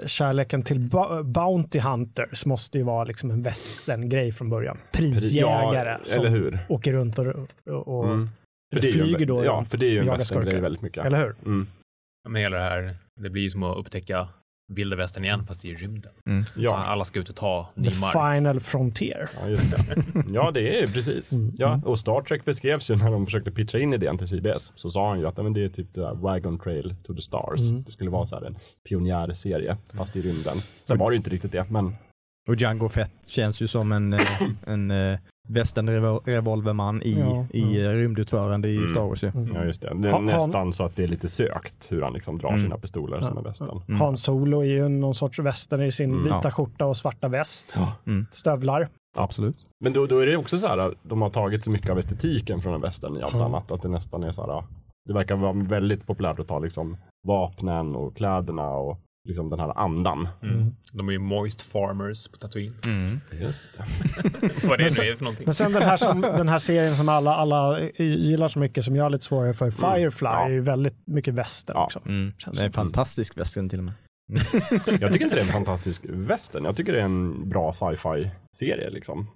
eh, 0.01 0.07
kärleken 0.07 0.63
till 0.63 0.79
Bo- 0.79 1.23
Bounty 1.23 1.79
Hunters 1.79 2.45
måste 2.45 2.77
ju 2.77 2.83
vara 2.83 3.03
liksom 3.03 3.31
en 3.31 3.41
västern-grej 3.41 4.31
från 4.31 4.49
början. 4.49 4.77
Prisjägare 4.91 5.89
ja 5.89 5.97
som 6.03 6.19
eller 6.21 6.29
hur? 6.29 6.59
åker 6.69 6.93
runt 6.93 7.19
och, 7.19 7.25
och, 7.69 7.87
och 7.97 8.05
Mm. 8.07 8.29
För 8.73 8.81
det 8.81 8.87
är 8.87 8.93
ju 8.95 9.01
en, 9.01 9.07
flyger 9.07 9.25
då 9.25 9.45
ja, 9.45 9.65
för 9.65 9.77
det 9.77 9.85
är 9.85 9.91
ju 9.91 9.99
en 9.99 10.05
västerngrej 10.05 10.59
väldigt 10.59 10.81
mycket. 10.81 11.05
eller 11.05 11.17
hur? 11.17 11.35
Mm. 11.45 11.67
Men 12.29 12.41
hela 12.41 12.57
det 12.57 12.63
här, 12.63 12.95
det 13.21 13.29
blir 13.29 13.41
ju 13.43 13.49
som 13.49 13.63
att 13.63 13.77
upptäcka 13.77 14.27
vilda 14.73 14.95
västern 14.95 15.23
igen 15.23 15.45
fast 15.47 15.65
i 15.65 15.75
rymden. 15.75 16.11
Mm. 16.25 16.45
Så 16.45 16.51
Ja. 16.55 16.77
alla 16.77 17.05
ska 17.05 17.19
ut 17.19 17.29
och 17.29 17.35
ta 17.35 17.69
ny 17.75 17.89
The 17.89 17.99
mark. 17.99 18.11
final 18.41 18.59
frontier. 18.59 19.29
Ja, 19.41 19.47
just 19.49 19.71
det. 19.87 20.03
Ja, 20.33 20.51
det 20.51 20.77
är 20.77 20.81
ju 20.81 20.87
precis. 20.87 21.33
Mm. 21.33 21.51
Ja, 21.57 21.81
och 21.85 21.99
Star 21.99 22.21
Trek 22.21 22.45
beskrevs 22.45 22.91
ju 22.91 22.95
när 22.95 23.11
de 23.11 23.25
försökte 23.25 23.51
pitcha 23.51 23.79
in 23.79 23.93
idén 23.93 24.17
till 24.17 24.27
CBS. 24.27 24.71
Så 24.75 24.89
sa 24.89 25.09
han 25.09 25.19
ju 25.19 25.27
att 25.27 25.37
ja, 25.37 25.43
men 25.43 25.53
det 25.53 25.63
är 25.63 25.69
typ 25.69 25.93
det 25.93 26.01
där 26.01 26.13
Wagon 26.15 26.59
Trail 26.59 26.95
to 27.03 27.13
the 27.13 27.21
Stars. 27.21 27.61
Mm. 27.61 27.83
Det 27.83 27.91
skulle 27.91 28.09
vara 28.09 28.25
så 28.25 28.35
här 28.35 28.45
en 28.45 28.57
pionjärserie, 28.89 29.77
fast 29.93 30.15
i 30.15 30.21
rymden. 30.21 30.57
Sen 30.83 30.97
var 30.97 31.09
det 31.11 31.13
ju 31.13 31.17
inte 31.17 31.29
riktigt 31.29 31.51
det, 31.51 31.65
men 31.69 31.95
Och 32.49 32.55
Django 32.55 32.89
Fett 32.89 33.11
känns 33.27 33.61
ju 33.61 33.67
som 33.67 33.91
en, 33.91 34.13
eh, 34.13 34.41
en 34.65 34.91
uh, 34.91 35.19
västern-revolverman 35.47 37.01
i, 37.03 37.19
Ja, 37.19 37.45
i 37.53 37.81
ja. 37.83 37.89
eh, 37.89 37.93
rymdutförande 37.93 38.67
i 38.69 38.75
Mm. 38.77 38.87
Star 38.87 39.01
Wars 39.01 39.23
ju. 39.23 39.27
Mm. 39.27 39.55
ja, 39.55 39.63
just 39.65 39.81
det. 39.81 39.87
Det 39.93 40.07
är 40.07 40.11
Ha- 40.11 40.17
han- 40.17 40.25
nästan 40.25 40.73
så 40.73 40.83
att 40.83 40.95
det 40.95 41.03
är 41.03 41.07
lite 41.07 41.27
sökt 41.27 41.91
hur 41.91 42.01
han 42.01 42.13
liksom 42.13 42.37
drar 42.37 42.49
Mm. 42.49 42.61
sina 42.61 42.77
pistoler 42.77 43.19
som 43.21 43.31
Ja, 43.33 43.37
en 43.37 43.43
västern. 43.43 43.81
Mm. 43.87 43.99
Han 44.01 44.17
Solo 44.17 44.59
är 44.59 44.65
ju 44.65 44.87
någon 44.89 45.13
sorts 45.15 45.39
västern 45.39 45.81
i 45.81 45.91
sin 45.91 46.11
Mm. 46.11 46.23
vita 46.23 46.39
Ja. 46.43 46.51
skjorta 46.51 46.85
och 46.85 46.97
svarta 46.97 47.27
väst. 47.27 47.75
Ja. 47.77 47.93
Mm. 48.07 48.25
Stövlar. 48.31 48.87
Absolut. 49.17 49.55
Men 49.79 49.93
då, 49.93 50.05
då 50.05 50.19
är 50.19 50.25
det 50.25 50.37
också 50.37 50.57
så 50.57 50.67
här, 50.67 50.93
de 51.03 51.21
har 51.21 51.29
tagit 51.29 51.63
så 51.63 51.71
mycket 51.71 51.89
av 51.91 51.99
estetiken 51.99 52.61
från 52.61 52.73
en 52.73 52.81
västern 52.81 53.17
i 53.17 53.21
allt 53.21 53.35
annat, 53.35 53.71
att 53.71 53.81
det 53.81 53.87
nästan 53.89 54.23
är 54.23 54.31
så 54.31 54.41
här, 54.51 54.63
det 55.05 55.13
verkar 55.13 55.35
vara 55.35 55.53
väldigt 55.53 56.07
populärt 56.07 56.39
att 56.39 56.47
ta 56.47 56.59
liksom 56.59 56.97
vapnen 57.27 57.95
och 57.95 58.15
kläderna 58.17 58.69
och 58.69 58.99
liksom 59.27 59.49
den 59.49 59.59
här 59.59 59.77
andan. 59.79 60.27
Mm. 60.43 60.75
De 60.93 61.07
är 61.07 61.11
ju 61.11 61.19
moist 61.19 61.61
farmers 61.61 62.27
på 62.27 62.37
Tatooine. 62.37 62.73
Mm. 62.85 63.19
Just 63.41 63.77
det. 63.77 63.83
Vad 64.41 64.51
det 64.51 64.67
Men 64.67 64.79
nu 64.79 64.89
sen- 64.89 65.05
är 65.05 65.15
för 65.15 65.23
någonting. 65.23 65.45
Men 65.45 65.53
sen 65.53 65.71
den 65.71 65.81
här, 65.83 65.97
som, 65.97 66.21
den 66.21 66.49
här 66.49 66.57
serien 66.57 66.95
som 66.95 67.09
alla, 67.09 67.35
alla 67.35 67.79
gillar 67.99 68.47
så 68.47 68.59
mycket 68.59 68.83
som 68.85 68.95
jag 68.95 69.03
har 69.05 69.09
lite 69.09 69.23
svårare 69.25 69.53
för, 69.53 69.71
Firefly, 69.71 70.27
Ja. 70.29 70.45
är 70.45 70.49
ju 70.49 70.61
väldigt 70.61 71.07
mycket 71.07 71.33
västern 71.33 71.73
Ja. 71.77 71.85
också. 71.85 72.01
Mm. 72.05 72.33
Känns 72.37 72.57
Det 72.59 72.63
är 72.63 72.67
en 72.67 72.71
fantastisk 72.73 73.37
västern 73.37 73.69
till 73.69 73.79
och 73.79 73.85
med. 73.85 73.93
Jag 75.01 75.13
tycker 75.13 75.25
inte 75.25 75.35
det 75.35 75.41
är 75.41 75.45
en 75.47 75.53
fantastisk 75.53 76.05
västern. 76.09 76.65
Jag 76.65 76.75
tycker 76.75 76.93
det 76.93 76.99
är 76.99 77.05
en 77.05 77.49
bra 77.49 77.73
sci-fi 77.73 78.31
serie 78.57 78.89
liksom. 78.89 79.27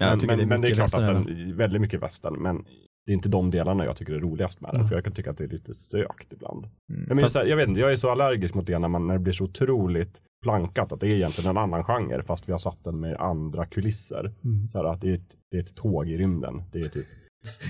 Ja, 0.00 0.06
men, 0.16 0.18
men, 0.26 0.38
det 0.38 0.42
är 0.44 0.46
men 0.46 0.60
det 0.60 0.68
är 0.68 0.74
klart 0.74 0.94
att 0.94 1.06
den 1.06 1.16
är 1.28 1.52
väldigt 1.54 1.80
mycket 1.80 2.02
västern. 2.02 2.34
Men 2.42 2.64
det 3.06 3.12
är 3.12 3.14
inte 3.14 3.28
de 3.28 3.50
delarna 3.50 3.84
jag 3.84 3.96
tycker 3.96 4.12
är 4.12 4.18
roligast 4.20 4.60
med 4.60 4.70
den. 4.70 4.76
Mm. 4.76 4.88
För 4.88 4.94
jag 4.94 5.04
kan 5.04 5.12
tycka 5.12 5.30
att 5.30 5.38
det 5.38 5.44
är 5.44 5.48
lite 5.48 5.74
sökt 5.74 6.32
ibland. 6.32 6.66
Mm. 6.90 7.18
Jag, 7.18 7.28
här, 7.30 7.44
jag 7.46 7.56
vet 7.56 7.68
inte, 7.68 7.80
jag 7.80 7.92
är 7.92 7.96
så 7.96 8.10
allergisk 8.10 8.54
mot 8.54 8.66
det 8.66 8.78
när, 8.78 8.88
man, 8.88 9.06
när 9.06 9.14
det 9.14 9.20
blir 9.20 9.32
så 9.32 9.44
otroligt 9.44 10.20
plankat 10.42 10.92
att 10.92 11.00
det 11.00 11.06
är 11.06 11.10
egentligen 11.10 11.50
en 11.50 11.56
annan 11.56 11.84
genre 11.84 12.22
fast 12.22 12.48
vi 12.48 12.52
har 12.52 12.58
satt 12.58 12.84
den 12.84 13.00
med 13.00 13.16
andra 13.16 13.66
kulisser. 13.66 14.32
Mm. 14.44 14.68
Så 14.68 14.78
här 14.78 14.84
att 14.84 15.00
det 15.00 15.10
är, 15.10 15.14
ett, 15.14 15.36
det 15.50 15.56
är 15.56 15.60
ett 15.60 15.76
tåg 15.76 16.08
i 16.08 16.16
rymden. 16.16 16.62
Det 16.72 16.80
är 16.80 16.88
typ 16.88 17.06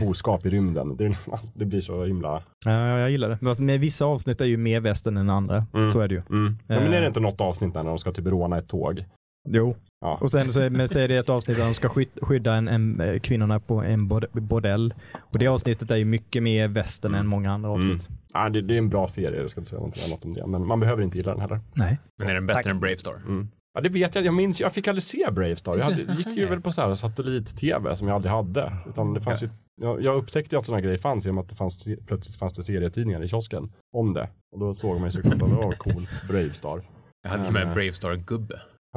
boskap 0.00 0.46
i 0.46 0.50
rymden. 0.50 0.96
Det, 0.96 1.16
det 1.54 1.64
blir 1.64 1.80
så 1.80 2.04
himla... 2.04 2.42
Ja, 2.64 2.70
ja, 2.88 2.98
jag 2.98 3.10
gillar 3.10 3.28
det. 3.28 3.38
Men 3.40 3.66
med 3.66 3.80
vissa 3.80 4.04
avsnitt 4.04 4.40
är 4.40 4.44
ju 4.44 4.56
mer 4.56 4.80
västern 4.80 5.16
än 5.16 5.30
andra. 5.30 5.66
Mm. 5.74 5.90
Så 5.90 6.00
är 6.00 6.08
det 6.08 6.14
ju. 6.14 6.22
Mm. 6.30 6.58
Ja, 6.66 6.74
men 6.74 6.86
är 6.86 6.90
det 6.90 6.98
Eh. 6.98 7.06
inte 7.06 7.20
något 7.20 7.40
avsnitt 7.40 7.74
där 7.74 7.82
när 7.82 7.88
de 7.88 7.98
ska 7.98 8.12
typ 8.12 8.26
råna 8.26 8.58
ett 8.58 8.68
tåg? 8.68 9.04
Jo. 9.46 9.76
Ja. 10.00 10.18
Och 10.20 10.30
sen 10.30 10.52
så 10.52 10.60
är, 10.60 10.70
men 10.70 10.88
så 10.88 10.98
är 10.98 11.08
det 11.08 11.16
ett 11.16 11.28
avsnitt 11.28 11.56
där 11.56 11.64
de 11.64 11.74
ska 11.74 11.88
skyd- 11.88 12.18
skydda 12.22 12.54
en, 12.54 12.68
en, 12.68 13.00
eh, 13.00 13.18
kvinnorna 13.20 13.60
på 13.60 13.74
en 13.82 14.08
bordell. 14.32 14.94
Och 15.18 15.38
det 15.38 15.46
avsnittet 15.46 15.90
är 15.90 15.96
ju 15.96 16.04
mycket 16.04 16.42
mer 16.42 16.68
västern 16.68 17.14
än 17.14 17.26
många 17.26 17.52
andra 17.52 17.70
avsnitt. 17.70 18.08
Ja, 18.32 18.48
det, 18.48 18.62
det 18.62 18.74
är 18.74 18.78
en 18.78 18.88
bra 18.88 19.06
serie, 19.08 19.40
jag 19.40 19.50
ska 19.50 19.60
inte 19.60 19.70
säga 19.70 19.78
någonting 19.80 20.04
annat 20.06 20.24
om 20.24 20.32
det. 20.32 20.46
Men 20.46 20.66
man 20.66 20.80
behöver 20.80 21.02
inte 21.02 21.16
gilla 21.16 21.30
den 21.32 21.40
heller. 21.40 21.60
Nej. 21.74 21.98
Men 22.18 22.28
är 22.28 22.34
den 22.34 22.46
bättre 22.46 22.62
Tack. 22.62 22.70
än 22.70 22.80
Brave 22.80 22.98
Star? 22.98 23.14
Mm. 23.14 23.48
Ja, 23.74 23.80
det 23.80 23.88
vet 23.88 24.14
jag. 24.14 24.24
Jag 24.24 24.34
minns, 24.34 24.60
jag 24.60 24.72
fick 24.72 24.88
aldrig 24.88 25.02
se 25.02 25.26
Brave 25.30 25.56
Star. 25.56 25.76
Jag 25.76 25.84
hade, 25.84 26.02
gick 26.14 26.26
ju 26.26 26.46
väl 26.50 26.60
på 26.60 26.72
så 26.72 26.80
här 26.82 26.94
satellit-tv 26.94 27.96
som 27.96 28.08
jag 28.08 28.14
aldrig 28.14 28.32
hade. 28.32 28.72
Utan 28.88 29.14
det 29.14 29.20
fanns 29.20 29.42
ju, 29.42 29.48
jag, 29.82 30.02
jag 30.02 30.16
upptäckte 30.16 30.58
att 30.58 30.66
sådana 30.66 30.80
grejer 30.80 30.98
fanns 30.98 31.24
genom 31.24 31.38
att 31.38 31.48
det 31.48 31.54
fanns, 31.54 31.84
plötsligt 32.06 32.36
fanns 32.36 32.52
det 32.52 32.62
serietidningar 32.62 33.22
i 33.24 33.28
kiosken 33.28 33.72
om 33.96 34.14
det. 34.14 34.28
Och 34.52 34.58
då 34.60 34.74
såg 34.74 34.94
man 34.96 35.04
ju 35.04 35.10
såklart 35.10 35.42
att 35.42 35.50
det 35.50 35.56
var 35.56 35.72
coolt, 35.72 36.22
Brave 36.28 36.52
Star. 36.52 36.80
Jag 37.22 37.30
hade 37.30 37.42
till 37.44 37.48
och 37.48 37.52
med 37.52 37.62
en 37.62 37.68
Mm. 37.68 37.78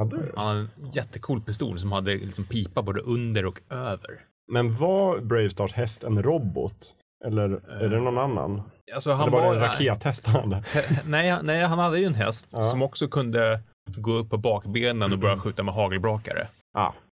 Hade 0.00 0.16
du? 0.16 0.32
Han 0.36 0.46
hade 0.46 0.60
en 0.60 0.90
jättecool 0.92 1.40
pistol 1.40 1.78
som 1.78 1.92
hade 1.92 2.14
liksom 2.14 2.44
pipa 2.44 2.82
både 2.82 3.00
under 3.00 3.46
och 3.46 3.60
över. 3.70 4.20
Men 4.52 4.76
var 4.76 5.20
Brave 5.20 5.50
Stars 5.50 5.72
häst 5.72 6.04
en 6.04 6.22
robot? 6.22 6.94
Eller 7.26 7.60
är 7.82 7.88
det 7.88 8.00
någon 8.00 8.18
annan? 8.18 8.62
Alltså 8.94 9.12
han 9.12 9.20
Eller 9.28 9.32
var 9.38 9.46
var... 9.46 9.54
det 9.54 9.60
en 9.60 9.66
rakethäst 9.68 10.26
han 10.26 10.52
hade? 10.52 10.56
He- 10.66 10.98
Nej, 11.06 11.36
nej, 11.42 11.64
han 11.66 11.78
hade 11.78 11.98
ju 11.98 12.04
en 12.06 12.14
häst 12.14 12.48
Ja. 12.52 12.62
som 12.66 12.82
också 12.82 13.08
kunde 13.08 13.60
gå 13.96 14.12
upp 14.12 14.30
på 14.30 14.36
bakbenen 14.38 15.12
och 15.12 15.18
börja 15.18 15.38
skjuta 15.38 15.62
med 15.62 15.74
hagelbrakare. 15.74 16.48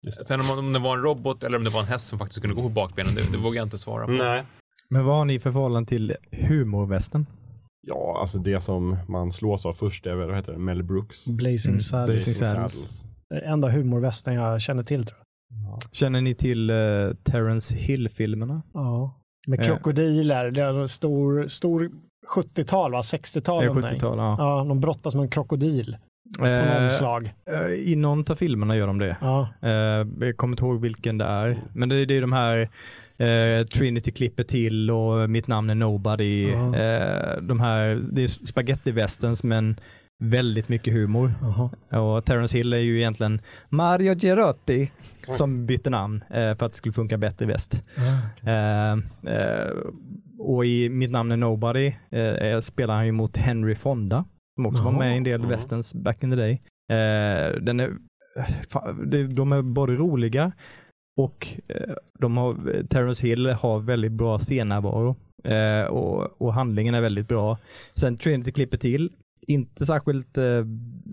Det. 0.03 0.13
Sen 0.27 0.41
om, 0.41 0.59
om 0.59 0.73
det 0.73 0.79
var 0.79 0.97
en 0.97 1.03
robot 1.03 1.45
eller 1.45 1.57
om 1.59 1.65
det 1.65 1.71
var 1.71 1.81
en 1.81 1.87
häst 1.87 2.07
som 2.09 2.19
faktiskt 2.19 2.41
kunde 2.41 2.57
gå 2.57 2.63
på 2.63 2.69
bakbenen, 2.69 3.15
det, 3.15 3.33
det 3.33 3.39
vågar 3.39 3.57
jag 3.57 3.67
inte 3.67 3.79
svara 3.79 4.07
på. 4.07 4.13
Nej. 4.13 4.45
Men 4.89 5.05
vad 5.05 5.17
har 5.17 5.25
ni 5.25 5.39
för 5.41 5.53
förhållande 5.53 5.89
till 5.89 6.17
humorvästern? 6.31 7.27
Ja, 7.87 8.17
alltså 8.21 8.39
det 8.39 8.61
som 8.61 8.97
man 9.09 9.33
slås 9.33 9.67
av 9.67 9.73
först 9.73 10.07
är 10.07 10.15
väl, 10.15 10.27
vad 10.29 10.37
heter 10.37 10.53
det, 10.53 10.59
Mel 10.59 10.83
Brooks. 10.83 11.27
Blazing 11.29 11.71
Mm, 11.71 11.81
Saddles. 11.81 12.25
Blazing 12.25 12.35
Saddles. 12.35 13.05
Enda 13.45 13.69
humorvästern 13.71 14.35
jag 14.35 14.61
känner 14.61 14.83
till 14.83 15.07
tror 15.07 15.19
jag. 15.19 15.27
Känner 15.93 16.21
ni 16.21 16.35
till 16.35 16.71
uh, 16.71 17.15
Terence 17.15 17.75
Hill-filmerna? 17.75 18.63
Ja. 18.75 19.21
Med 19.49 19.61
Eh. 19.61 19.67
krokodiler. 19.67 20.51
Det 20.51 20.63
är 20.63 20.81
en 20.81 20.89
stor, 20.89 21.47
stor 21.49 21.91
70-tal, 22.37 22.93
va? 22.93 23.01
60-tal. 23.01 23.59
Det 23.61 23.65
är 23.65 23.69
någonting. 23.75 23.99
70-tal, 23.99 24.19
ja. 24.19 24.37
Ja, 24.39 24.65
de 24.69 24.81
brottas 24.81 25.15
med 25.15 25.23
en 25.23 25.31
krokodil 25.31 25.97
på 26.39 26.47
Eh, 26.47 26.81
någon 26.81 26.91
slag. 26.91 27.35
eh, 27.51 27.73
I 27.93 27.97
någon 27.97 28.25
av 28.31 28.35
filmerna 28.35 28.77
gör 28.77 28.87
de 28.87 28.99
det. 28.99 29.17
Ja. 29.21 29.49
Eh, 29.63 29.71
jag 30.21 30.37
kommer 30.37 30.53
inte 30.53 30.65
ihåg 30.65 30.81
vilken 30.81 31.19
det 31.19 31.25
är. 31.25 31.63
Men 31.75 31.89
det, 31.89 32.05
det 32.07 32.15
är 32.17 32.21
de 32.21 32.33
här 32.33 32.69
eh, 33.21 33.67
Trinity 33.67 34.11
klipper 34.11 34.45
till 34.45 34.91
och 34.91 35.31
mitt 35.31 35.47
namn 35.47 35.71
är 35.71 35.75
Nobody. 35.75 36.51
Ja. 36.51 36.77
Eh, 36.77 37.43
de 37.43 37.61
här, 37.61 38.03
det 38.13 38.23
är 38.23 38.27
spaghetti-westerns 38.29 39.47
men 39.47 39.77
väldigt 40.23 40.69
mycket 40.69 40.95
humor. 40.95 41.33
Jaha. 41.41 42.01
Och 42.03 42.25
Terence 42.25 42.57
Hill 42.57 42.73
är 42.73 42.79
ju 42.79 42.99
egentligen 42.99 43.41
Mario 43.69 44.15
Gerotti 44.19 44.91
som 45.31 45.67
bytte 45.67 45.91
namn 45.91 46.25
eh, 46.31 46.55
för 46.57 46.67
att 46.67 46.73
det 46.73 46.77
skulle 46.77 46.93
funka 46.93 47.19
bättre 47.19 47.45
i 47.45 47.49
väst. 47.49 47.85
Eh, 48.43 48.93
eh, 49.35 49.71
och 50.39 50.67
i 50.67 50.89
Mitt 50.89 51.11
namn 51.11 51.33
är 51.33 51.37
Nobody 51.37 51.93
eh, 52.11 52.61
spelar 52.61 52.95
han 52.95 53.07
ju 53.07 53.13
mot 53.13 53.37
Henry 53.37 53.75
Fonda 53.75 54.25
som 54.55 54.67
också 54.67 54.83
var 54.83 54.93
med 54.93 55.15
i 55.15 55.17
en 55.17 55.25
del 55.25 55.41
Mm. 55.41 55.51
westerns 55.51 55.95
back 55.95 56.23
in 56.23 56.31
the 56.31 56.37
day. 56.37 56.63
Den 57.61 57.81
är, 57.81 57.91
de 59.35 59.53
är 59.53 59.63
både 59.63 59.93
roliga 59.95 60.53
och 61.25 61.49
eh, 61.69 61.95
de 62.19 62.37
har, 62.37 62.83
Terrence 62.87 63.27
Hill 63.27 63.47
har 63.47 63.81
väldigt 63.81 64.13
bra 64.13 64.39
scennärvaro 64.39 65.17
eh, 65.45 65.85
och, 65.85 66.43
och 66.43 66.55
handlingen 66.55 66.95
är 66.95 67.01
väldigt 67.01 67.29
bra. 67.29 67.59
Sen 67.95 68.17
Trinity 68.17 68.53
klipper 68.53 68.79
till, 68.79 69.11
inte 69.43 69.87
särskilt 69.87 70.39
eh, 70.39 70.45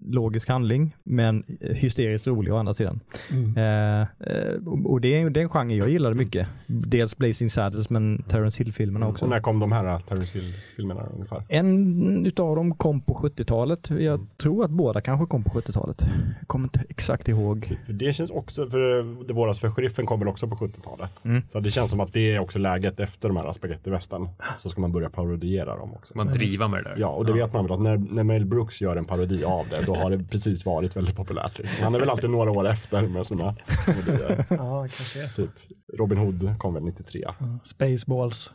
logisk 0.10 0.50
handling, 0.50 0.96
men 1.04 1.44
hysteriskt 1.60 2.28
rolig 2.28 2.54
å 2.54 2.58
andra 2.58 2.74
sidan. 2.74 3.00
Mm. 3.32 3.58
Eh, 3.58 4.02
eh, 4.02 4.68
och 4.86 5.02
det 5.02 5.22
är, 5.22 5.30
det 5.30 5.40
är 5.40 5.42
en 5.42 5.50
genre 5.50 5.76
jag 5.76 5.90
gillade 5.90 6.16
mycket. 6.16 6.48
dels 6.68 7.18
Blazing 7.18 7.50
Saddles 7.50 7.90
men 7.90 8.24
Terence 8.24 8.64
Hill-filmerna 8.64 9.08
också. 9.08 9.26
Och 9.26 9.30
när 9.30 9.40
kom 9.40 9.60
de 9.60 9.72
här 9.72 10.00
Terence 10.00 10.38
Hill-filmerna 10.38 11.06
ungefär? 11.14 11.44
En 11.50 12.26
utav 12.26 12.56
dem 12.56 12.76
kom 12.76 13.02
på 13.02 13.14
70-talet. 13.14 13.90
Jag 13.90 14.28
tror 14.38 14.66
att 14.66 14.72
båda 14.72 15.02
kanske 15.02 15.26
kom 15.26 15.44
på 15.44 15.50
70-talet. 15.50 16.02
Jag 16.40 16.48
kommer 16.48 16.66
inte 16.66 16.84
exakt 16.90 17.28
ihåg. 17.28 17.78
För 17.86 17.94
det 17.94 18.14
känns 18.14 18.32
också, 18.32 18.70
för 18.70 19.28
Det 19.28 19.34
våras 19.34 19.60
för 19.60 19.70
sheriffen 19.70 20.06
kom 20.06 20.20
väl 20.20 20.28
också 20.28 20.48
på 20.48 20.56
70-talet. 20.56 21.26
Mm. 21.26 21.42
Så 21.52 21.60
det 21.60 21.72
känns 21.72 21.92
som 21.92 22.00
att 22.00 22.14
det 22.14 22.36
är 22.36 22.40
också 22.40 22.60
läget 22.60 23.00
efter 23.00 23.30
de 23.30 23.38
här 23.38 23.54
spagettivästen. 23.54 24.30
Så 24.60 24.70
ska 24.70 24.82
man 24.82 24.92
börja 24.92 25.10
parodiera 25.10 25.78
dem 25.78 25.94
också. 25.94 26.18
Man 26.18 26.28
driva 26.28 26.68
med 26.68 26.84
det 26.84 26.90
där. 26.90 26.98
Ja, 26.98 27.08
och 27.08 27.26
det 27.26 27.34
vet 27.34 27.54
man 27.54 27.66
väl 27.66 27.74
att 27.74 27.82
när, 27.82 27.98
när 28.18 28.24
Mel 28.24 28.46
Brooks 28.46 28.82
gör 28.82 28.96
en 28.96 29.06
parodi 29.06 29.44
av 29.44 29.70
det, 29.70 29.82
då 29.86 29.96
har 29.96 30.10
det 30.10 30.24
precis 30.24 30.66
varit 30.66 30.96
väldigt 30.96 31.16
populärt. 31.16 31.60
Liksom. 31.60 31.84
Han 31.84 31.96
är 31.96 32.00
väl 32.00 32.10
alltid 32.10 32.30
några 32.30 32.52
år 32.52 32.68
efter 32.70 33.02
med 33.02 33.26
sina 33.28 33.56
parodier. 33.86 34.46
Ja, 34.50 34.80
kanske. 34.82 35.28
Typ 35.42 35.50
Robin 35.98 36.18
Hood 36.18 36.56
kom 36.60 36.74
väl 36.74 36.84
93. 36.84 37.26
Spaceballs. 37.64 38.54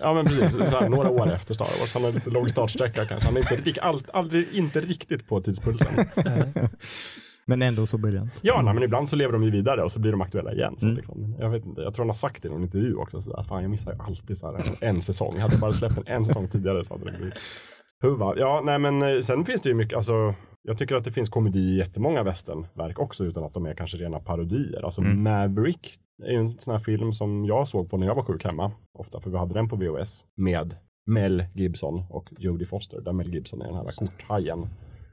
Ja 0.00 0.14
men 0.14 0.24
precis, 0.24 0.50
så 0.52 0.58
här, 0.80 0.88
några 0.88 1.10
år 1.10 1.32
efter 1.32 1.54
Star 1.54 1.64
Wars. 1.64 1.94
Han 1.94 2.04
har 2.04 2.12
lite 2.12 2.30
lång 2.30 2.48
startsträcka 2.48 3.04
kanske. 3.06 3.26
Han 3.26 3.36
är 3.36 3.40
inte, 3.40 3.54
riktigt- 3.56 3.78
all, 3.78 4.00
aldrig, 4.12 4.48
inte 4.52 4.80
riktigt 4.80 5.28
på 5.28 5.40
tidspulsen. 5.40 6.04
Men 7.46 7.62
ändå 7.62 7.86
så 7.86 7.98
briljant. 7.98 8.32
Ja, 8.42 8.62
nej, 8.62 8.74
men 8.74 8.82
ibland 8.82 9.08
så 9.08 9.16
lever 9.16 9.32
de 9.32 9.42
ju 9.44 9.50
vidare 9.50 9.82
och 9.82 9.92
så 9.92 10.00
blir 10.00 10.10
de 10.12 10.20
aktuella 10.20 10.52
igen. 10.52 10.74
Så 10.78 10.84
Mm. 10.84 10.96
liksom, 10.96 11.36
jag, 11.38 11.50
vet 11.50 11.64
inte, 11.66 11.80
jag 11.80 11.94
tror 11.94 12.04
han 12.04 12.08
har 12.10 12.14
sagt 12.14 12.42
det 12.42 12.48
i 12.48 12.50
någon 12.50 12.62
intervju 12.62 12.94
också. 12.94 13.20
Så 13.20 13.36
där, 13.36 13.42
Fan, 13.42 13.62
jag 13.62 13.70
missar 13.70 13.92
ju 13.92 13.98
alltid 14.02 14.38
så 14.38 14.46
här, 14.52 14.64
en 14.80 15.00
säsong. 15.02 15.38
Hade 15.38 15.54
jag 15.54 15.60
bara 15.60 15.72
släppt 15.72 15.98
en, 15.98 16.04
en 16.06 16.24
säsong 16.24 16.48
tidigare 16.48 16.84
så 16.84 16.94
hade 16.94 17.10
det 17.10 17.16
blivit 17.18 17.34
huva. 18.02 18.34
Ja, 18.36 18.62
nej 18.64 18.78
men 18.78 19.02
eh, 19.02 19.20
sen 19.20 19.44
finns 19.44 19.60
det 19.60 19.68
ju 19.68 19.74
mycket, 19.74 19.96
alltså 19.96 20.34
jag 20.62 20.78
tycker 20.78 20.96
att 20.96 21.04
det 21.04 21.10
finns 21.10 21.28
komedi 21.28 21.58
i 21.58 21.76
jättemånga 21.78 22.22
västernverk 22.22 22.98
också 22.98 23.24
utan 23.24 23.44
att 23.44 23.54
de 23.54 23.66
är 23.66 23.74
kanske 23.74 23.96
rena 23.96 24.20
parodier. 24.20 24.82
Alltså 24.84 25.00
Mm. 25.00 25.22
Maverick 25.22 25.98
är 26.24 26.30
ju 26.30 26.38
en 26.38 26.58
sån 26.58 26.72
här 26.72 26.78
film 26.78 27.12
som 27.12 27.44
jag 27.44 27.68
såg 27.68 27.90
på 27.90 27.96
när 27.96 28.06
jag 28.06 28.14
var 28.14 28.22
sjuk 28.22 28.44
hemma. 28.44 28.72
Ofta, 28.98 29.20
för 29.20 29.30
vi 29.30 29.38
hade 29.38 29.54
den 29.54 29.68
på 29.68 29.76
VHS. 29.76 30.24
Med 30.36 30.76
Mel 31.06 31.44
Gibson 31.54 32.04
och 32.10 32.28
Jodie 32.38 32.66
Foster. 32.66 33.00
Där 33.00 33.12
Mel 33.12 33.34
Gibson 33.34 33.62
är 33.62 33.66
den 33.66 33.74
här 33.74 33.84
korthajen 33.98 34.68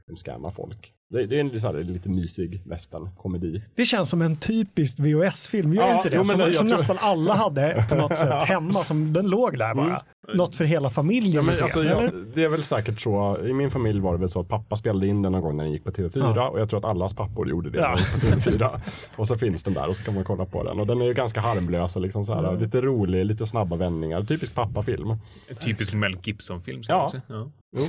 som 0.06 0.16
scammar 0.16 0.50
folk. 0.50 0.92
Det, 1.12 1.26
det 1.26 1.36
är 1.36 1.40
en 1.40 1.50
här, 1.50 1.82
lite 1.84 2.08
mysig 2.08 2.62
västernkomedi. 2.66 3.62
Det 3.74 3.84
känns 3.84 4.10
som 4.10 4.22
en 4.22 4.36
typisk 4.36 4.98
VHS-film, 5.00 5.74
gör 5.74 5.88
Ja, 5.88 5.96
inte 5.96 6.08
det? 6.10 6.16
jo, 6.16 6.18
men 6.20 6.26
som 6.26 6.40
jag 6.40 6.54
som 6.54 6.66
tror- 6.68 6.76
nästan 6.76 6.96
alla 7.00 7.34
hade 7.34 7.84
på 7.88 7.94
något 7.94 8.16
sätt 8.16 8.32
hemma, 8.48 8.84
som 8.84 9.12
den 9.12 9.26
låg 9.26 9.58
där 9.58 9.74
bara. 9.74 10.02
Något 10.34 10.56
för 10.56 10.64
hela 10.64 10.90
familjen. 10.90 11.32
Ja, 11.34 11.42
men 11.42 11.62
alltså, 11.62 11.82
grann, 11.82 11.92
ja, 11.92 11.98
eller? 12.08 12.24
det 12.34 12.44
är 12.44 12.48
väl 12.48 12.62
säkert 12.64 13.00
så. 13.00 13.38
I 13.46 13.52
min 13.52 13.70
familj 13.70 14.00
var 14.00 14.12
det 14.12 14.18
väl 14.18 14.28
så 14.28 14.40
att 14.40 14.48
pappa 14.48 14.76
spelade 14.76 15.06
in 15.06 15.22
den 15.22 15.32
någon 15.32 15.42
gång 15.42 15.56
när 15.56 15.64
den 15.64 15.72
gick 15.72 15.84
på 15.84 15.90
TV4 15.90 16.32
Ja. 16.36 16.48
och 16.48 16.60
jag 16.60 16.70
tror 16.70 16.78
att 16.78 16.84
allas 16.84 17.14
pappor 17.14 17.48
gjorde 17.48 17.70
det 17.70 17.78
Ja. 17.78 17.88
när 17.88 17.96
den 17.96 18.04
gick 18.38 18.44
på 18.44 18.50
TV4. 18.50 18.80
och 19.16 19.26
så 19.28 19.36
finns 19.38 19.62
den 19.64 19.74
där 19.74 19.88
och 19.88 19.96
så 19.96 20.02
kan 20.04 20.14
man 20.14 20.24
kolla 20.24 20.44
på 20.46 20.62
den. 20.64 20.80
Och 20.80 20.86
den 20.86 21.00
är 21.00 21.04
ju 21.06 21.14
ganska 21.14 21.40
harmlös 21.40 21.96
och 21.96 22.02
liksom 22.02 22.24
så 22.24 22.34
här, 22.34 22.56
lite 22.60 22.80
rolig, 22.80 23.26
lite 23.26 23.46
snabba 23.46 23.76
vändningar. 23.76 24.22
Typisk 24.22 24.54
pappafilm. 24.54 25.14
Typisk 25.60 25.94
Mel 25.94 26.16
Gibson-film. 26.22 26.82
Ja. 26.88 27.12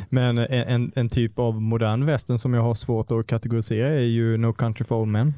Men 0.10 0.38
en, 0.38 0.92
en, 0.96 1.10
typ 1.10 1.40
av 1.40 1.62
modern 1.62 2.06
västern 2.06 2.38
som 2.38 2.54
jag 2.54 2.62
har 2.62 2.74
svårt 2.74 3.12
att 3.12 3.28
kategorisera 3.28 3.88
är 3.88 4.00
ju 4.00 4.38
No 4.38 4.54
Country 4.54 4.86
for 4.86 5.02
Old 5.02 5.12
Men. 5.12 5.34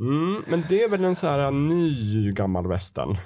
Mm, 0.00 0.42
men 0.48 0.62
det 0.68 0.82
är 0.82 0.88
väl 0.88 1.04
en 1.04 1.14
så 1.16 1.26
här 1.26 1.50
ny 1.50 2.32
gammal 2.32 2.66
västern. 2.68 3.16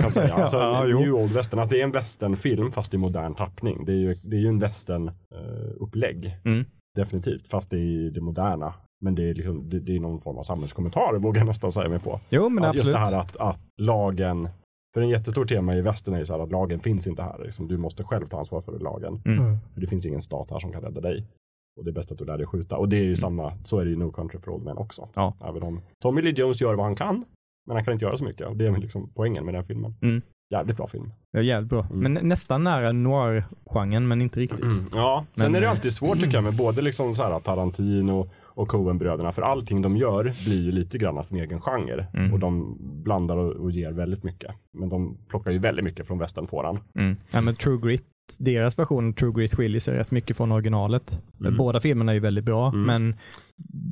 kan 0.00 0.10
säga. 0.10 0.34
Alltså, 0.34 0.56
Ja, 0.56 0.84
en 0.84 0.90
jo. 0.90 0.98
new 1.00 1.14
old 1.14 1.32
västern. 1.32 1.60
Alltså, 1.60 1.74
det 1.74 1.80
är 1.80 1.84
en 1.84 1.92
västernfilm 1.92 2.70
fast 2.70 2.94
i 2.94 2.98
modern 2.98 3.34
tappning. 3.34 3.84
Det 3.84 3.92
är 3.92 3.96
ju, 3.96 4.14
det 4.22 4.36
är 4.36 4.40
ju 4.40 4.48
en 4.48 4.58
västern 4.58 5.08
uh, 5.08 5.72
upplägg. 5.80 6.36
Mm. 6.44 6.64
Definitivt, 6.96 7.48
fast 7.48 7.72
i 7.74 8.10
det 8.10 8.20
moderna. 8.20 8.74
Men 9.00 9.14
det 9.14 9.30
är, 9.30 9.34
liksom, 9.34 9.68
det, 9.70 9.80
det 9.80 9.96
är 9.96 10.00
någon 10.00 10.20
form 10.20 10.38
av 10.38 10.42
samhällskommentar 10.42 11.18
vågar 11.18 11.40
jag 11.40 11.46
nästan 11.46 11.72
säga 11.72 11.88
mig 11.88 11.98
på. 11.98 12.20
Jo, 12.30 12.48
men 12.48 12.64
Ja, 12.64 12.70
absolut. 12.70 12.86
Just 12.86 12.92
det 12.92 12.98
här 12.98 13.20
att, 13.20 13.36
att 13.36 13.60
lagen, 13.80 14.48
för 14.94 15.00
en 15.00 15.08
jättestor 15.08 15.44
tema 15.44 15.74
i 15.74 15.80
västern 15.80 16.14
är 16.14 16.18
ju 16.18 16.26
så 16.26 16.32
här 16.32 16.40
att 16.40 16.50
lagen 16.50 16.80
finns 16.80 17.06
inte 17.06 17.22
här. 17.22 17.44
Liksom, 17.44 17.68
du 17.68 17.76
måste 17.76 18.04
själv 18.04 18.26
ta 18.26 18.38
ansvar 18.38 18.60
för 18.60 18.78
lagen. 18.78 19.22
Mm. 19.24 19.58
För 19.74 19.80
det 19.80 19.86
finns 19.86 20.06
ingen 20.06 20.20
stat 20.20 20.50
här 20.50 20.58
som 20.58 20.72
kan 20.72 20.82
rädda 20.82 21.00
dig. 21.00 21.26
Och 21.76 21.84
det 21.84 21.90
är 21.90 21.92
bäst 21.92 22.12
att 22.12 22.18
du 22.18 22.24
lär 22.24 22.38
dig 22.38 22.46
skjuta. 22.46 22.76
Och 22.76 22.88
det 22.88 22.96
är 22.96 23.04
ju 23.04 23.16
samma, 23.16 23.52
så 23.64 23.78
är 23.78 23.84
det 23.84 23.90
i 23.90 23.96
No 23.96 24.12
Country 24.12 24.40
for 24.40 24.52
Old 24.52 24.64
Men 24.64 24.76
också. 24.76 25.08
Ja. 25.14 25.34
Även 25.48 25.62
om 25.62 25.80
Tommy 26.02 26.22
Lee 26.22 26.32
Jones 26.36 26.60
gör 26.60 26.74
vad 26.74 26.86
han 26.86 26.96
kan, 26.96 27.24
men 27.66 27.76
han 27.76 27.84
kan 27.84 27.92
inte 27.92 28.04
göra 28.04 28.16
så 28.16 28.24
mycket. 28.24 28.46
Och 28.46 28.56
det 28.56 28.66
är 28.66 28.70
väl 28.70 28.80
liksom 28.80 29.10
poängen 29.14 29.44
med 29.44 29.54
den 29.54 29.64
filmen. 29.64 29.94
Mm. 30.02 30.22
Jävligt 30.50 30.76
bra 30.76 30.86
film. 30.86 31.12
Ja, 31.30 31.42
jävligt 31.42 31.70
bra. 31.70 31.86
Mm. 31.90 32.12
Men 32.12 32.28
nästan 32.28 32.64
nära 32.64 32.92
noir-genren, 32.92 34.08
men 34.08 34.22
inte 34.22 34.40
riktigt. 34.40 34.64
Ja, 34.94 35.24
sen 35.34 35.46
Men, 35.46 35.54
är 35.54 35.60
det 35.60 35.66
eh, 35.66 35.70
alltid 35.70 35.92
svårt 35.92 36.20
tycker 36.20 36.34
jag 36.34 36.44
med 36.44 36.56
både 36.56 36.82
liksom 36.82 37.14
så 37.14 37.22
här 37.22 37.40
Tarantino 37.40 38.30
och 38.54 38.68
Coen-bröderna. 38.68 39.32
För 39.32 39.42
allting 39.42 39.82
de 39.82 39.96
gör 39.96 40.22
blir 40.44 40.62
ju 40.62 40.72
lite 40.72 40.98
grann 40.98 41.24
sin 41.24 41.38
egen 41.38 41.60
genre. 41.60 42.06
Mm. 42.14 42.32
Och 42.32 42.38
de 42.38 42.76
blandar 43.02 43.36
och, 43.36 43.52
och 43.52 43.70
ger 43.70 43.92
väldigt 43.92 44.24
mycket. 44.24 44.50
Men 44.72 44.88
de 44.88 45.16
plockar 45.28 45.50
ju 45.50 45.58
väldigt 45.58 45.84
mycket 45.84 46.06
från 46.06 46.18
västernfåran. 46.18 46.78
Mm. 46.98 47.16
Ja, 47.32 47.40
men 47.40 47.54
True 47.56 47.78
Grit, 47.82 48.04
deras 48.40 48.78
version 48.78 49.14
True 49.14 49.32
Grit 49.32 49.54
skiljer 49.54 49.80
sig 49.80 49.98
rätt 49.98 50.10
mycket 50.10 50.36
från 50.36 50.52
originalet. 50.52 51.20
Mm. 51.40 51.56
Båda 51.56 51.80
filmerna 51.80 52.12
är 52.12 52.14
ju 52.14 52.20
väldigt 52.20 52.44
bra, 52.44 52.68
Mm. 52.68 52.82
men 52.82 53.16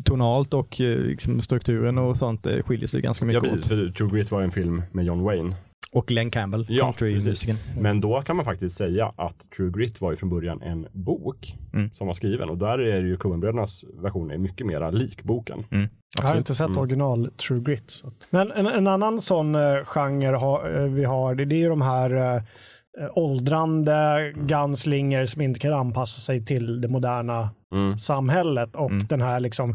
tonalt 0.04 0.54
och 0.54 0.80
eh, 0.80 0.98
liksom, 0.98 1.40
strukturen 1.40 1.98
och 1.98 2.16
sånt 2.16 2.46
eh, 2.46 2.62
skiljer 2.62 2.86
sig 2.86 3.00
ganska 3.02 3.24
Ja, 3.24 3.26
mycket 3.26 3.42
precis. 3.42 3.62
åt. 3.62 3.68
För 3.68 3.88
True 3.92 4.10
Grit 4.10 4.30
var 4.30 4.42
en 4.42 4.50
film 4.50 4.82
med 4.92 5.04
John 5.04 5.22
Wayne. 5.22 5.56
Och 5.92 6.06
Glenn 6.06 6.30
Campbell, 6.30 6.66
Ja, 6.68 6.84
countrymusikern. 6.84 7.56
Men 7.80 8.00
då 8.00 8.22
kan 8.22 8.36
man 8.36 8.44
faktiskt 8.44 8.76
säga 8.76 9.12
att 9.16 9.50
True 9.56 9.70
Grit 9.70 10.00
var 10.00 10.10
ju 10.10 10.16
från 10.16 10.30
början 10.30 10.62
en 10.62 10.86
bok 10.92 11.56
Mm. 11.74 11.90
som 11.90 12.06
var 12.06 12.14
skriven. 12.14 12.50
Och 12.50 12.58
där 12.58 12.78
är 12.78 13.00
ju 13.00 13.16
Coen-brödernas 13.16 13.84
version 14.02 14.30
är 14.30 14.38
mycket 14.38 14.66
mera 14.66 14.90
lik 14.90 15.22
boken. 15.22 15.64
Mm. 15.70 15.88
Jag 16.16 16.22
har 16.24 16.36
inte 16.36 16.54
sett 16.54 16.66
Mm. 16.66 16.78
original 16.78 17.30
True 17.48 17.60
Grit. 17.60 17.90
Så. 17.90 18.12
Men 18.30 18.50
en, 18.52 18.66
en 18.66 18.86
annan 18.86 19.20
sån 19.20 19.54
uh, 19.54 19.84
genre 19.84 20.36
ha, 20.36 20.68
eh, 20.68 20.82
vi 20.82 21.04
har, 21.04 21.34
det, 21.34 21.44
det 21.44 21.54
är 21.54 21.58
ju 21.60 21.68
de 21.68 21.82
här 21.82 22.36
uh, 22.36 22.42
åldrande 23.14 24.32
gunslinger 24.36 25.26
som 25.26 25.42
inte 25.42 25.60
kan 25.60 25.72
anpassa 25.72 26.20
sig 26.20 26.44
till 26.44 26.80
det 26.80 26.88
moderna 26.88 27.50
Mm. 27.74 27.98
samhället 27.98 28.74
och 28.76 28.90
Mm. 28.90 29.06
den 29.06 29.20
här 29.20 29.40
liksom 29.40 29.70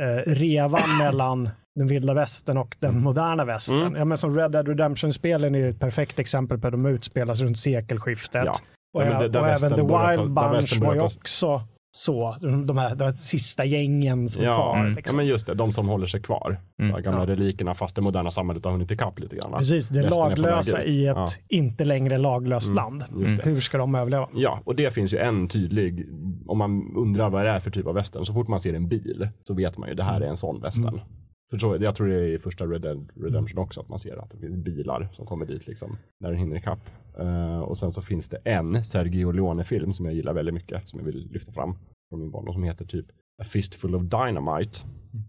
eh, 0.00 0.30
revan 0.32 0.98
mellan 0.98 1.48
den 1.76 1.86
vilda 1.86 2.14
västern 2.14 2.56
och 2.58 2.76
den 2.80 3.00
moderna 3.00 3.44
västern. 3.44 3.80
Mm. 3.80 3.96
Ja, 3.96 4.04
men 4.04 4.18
som 4.18 4.36
Red 4.36 4.50
Dead 4.52 4.68
Redemption-spelen 4.68 5.54
är 5.54 5.58
ju 5.58 5.68
ett 5.70 5.78
perfekt 5.80 6.18
exempel 6.18 6.58
på 6.58 6.66
att 6.66 6.72
de 6.72 6.86
utspelas 6.86 7.40
runt 7.40 7.58
sekelskiftet. 7.58 8.42
Ja. 8.46 8.54
Och, 8.94 9.02
Ja, 9.02 9.28
det- 9.28 9.38
och 9.40 9.48
även 9.48 9.70
The 9.70 9.76
Wild 9.82 10.30
Bunch 10.34 10.80
var 10.82 10.94
ju 10.94 11.00
också 11.00 11.62
så. 11.96 12.36
De, 12.66 12.78
här, 12.78 12.94
de 12.94 13.04
här 13.04 13.12
sista 13.12 13.64
gängen 13.64 14.28
som 14.28 14.42
är 14.42 14.46
Ja, 14.46 14.54
kvar. 14.54 14.76
mm. 14.80 14.94
Liksom. 14.94 15.14
ja, 15.14 15.22
men 15.22 15.26
just 15.26 15.46
det. 15.46 15.54
De 15.54 15.72
som 15.72 15.88
håller 15.88 16.06
sig 16.06 16.22
kvar. 16.22 16.60
Mm. 16.82 16.92
De 16.96 17.02
gamla 17.02 17.20
Ja. 17.20 17.26
relikerna 17.26 17.74
fast 17.74 17.96
det 17.96 18.02
moderna 18.02 18.30
samhället 18.30 18.64
har 18.64 18.72
hunnit 18.72 18.90
ikapp 18.90 19.18
lite 19.18 19.36
grann. 19.36 19.52
Precis, 19.52 19.88
det 19.88 20.02
laglösa 20.10 20.82
i 20.82 21.06
ett 21.06 21.16
Ja. 21.16 21.28
inte 21.48 21.84
längre 21.84 22.18
laglöst 22.18 22.68
Mm. 22.68 22.76
land. 22.76 23.04
Det. 23.10 23.42
Hur 23.44 23.60
ska 23.60 23.78
de 23.78 23.94
överleva? 23.94 24.28
Ja, 24.34 24.60
och 24.64 24.76
det 24.76 24.90
finns 24.94 25.14
ju 25.14 25.18
en 25.18 25.48
tydlig, 25.48 26.06
om 26.46 26.58
man 26.58 26.92
undrar 26.96 27.30
vad 27.30 27.44
det 27.44 27.50
är 27.50 27.58
för 27.58 27.70
typ 27.70 27.86
av 27.86 27.94
västern, 27.94 28.24
så 28.24 28.32
fort 28.34 28.48
man 28.48 28.60
ser 28.60 28.74
en 28.74 28.88
bil 28.88 29.28
så 29.46 29.54
vet 29.54 29.78
man 29.78 29.88
ju 29.88 29.94
det 29.94 30.02
här 30.04 30.20
är 30.20 30.26
en 30.26 30.36
sån 30.36 30.60
västern. 30.60 31.00
Mm. 31.46 31.50
För 31.50 31.58
så, 31.58 31.84
jag 31.84 31.94
tror 31.94 32.06
det 32.08 32.14
är 32.14 32.28
i 32.28 32.38
första 32.38 32.66
Red 32.66 32.80
Dead 32.80 33.12
Redemption 33.14 33.58
också, 33.58 33.80
att 33.80 33.88
man 33.88 33.98
ser 33.98 34.16
att 34.16 34.30
det 34.30 34.38
finns 34.38 34.56
bilar 34.56 35.08
som 35.12 35.26
kommer 35.26 35.46
dit 35.46 35.66
liksom, 35.66 35.96
när 36.18 36.30
den 36.30 36.38
hinner 36.38 36.56
ikapp. 36.56 36.90
Uh, 37.20 37.58
och 37.58 37.78
sen 37.78 37.92
så 37.92 38.02
finns 38.02 38.28
det 38.28 38.36
en 38.44 38.84
Sergio 38.84 39.30
Leone-film 39.30 39.92
som 39.92 40.06
jag 40.06 40.14
gillar 40.14 40.32
väldigt 40.32 40.54
mycket, 40.54 40.88
som 40.88 40.98
jag 40.98 41.06
vill 41.06 41.28
lyfta 41.30 41.52
fram 41.52 41.74
från 42.08 42.20
min 42.20 42.30
barndom, 42.30 42.54
som 42.54 42.62
heter 42.62 42.84
typ 42.84 43.06
A 43.42 43.44
Fistful 43.44 43.94
of 43.94 44.02
Dynamite. 44.02 44.78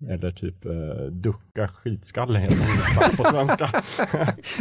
Mm. 0.01 0.14
Eller 0.14 0.32
typ 0.32 0.66
uh, 0.66 0.72
Ducka 1.12 1.68
skitskalle 1.68 2.39
heter 2.39 2.55
den 2.58 3.18
på 3.18 3.24
svenska. 3.24 3.70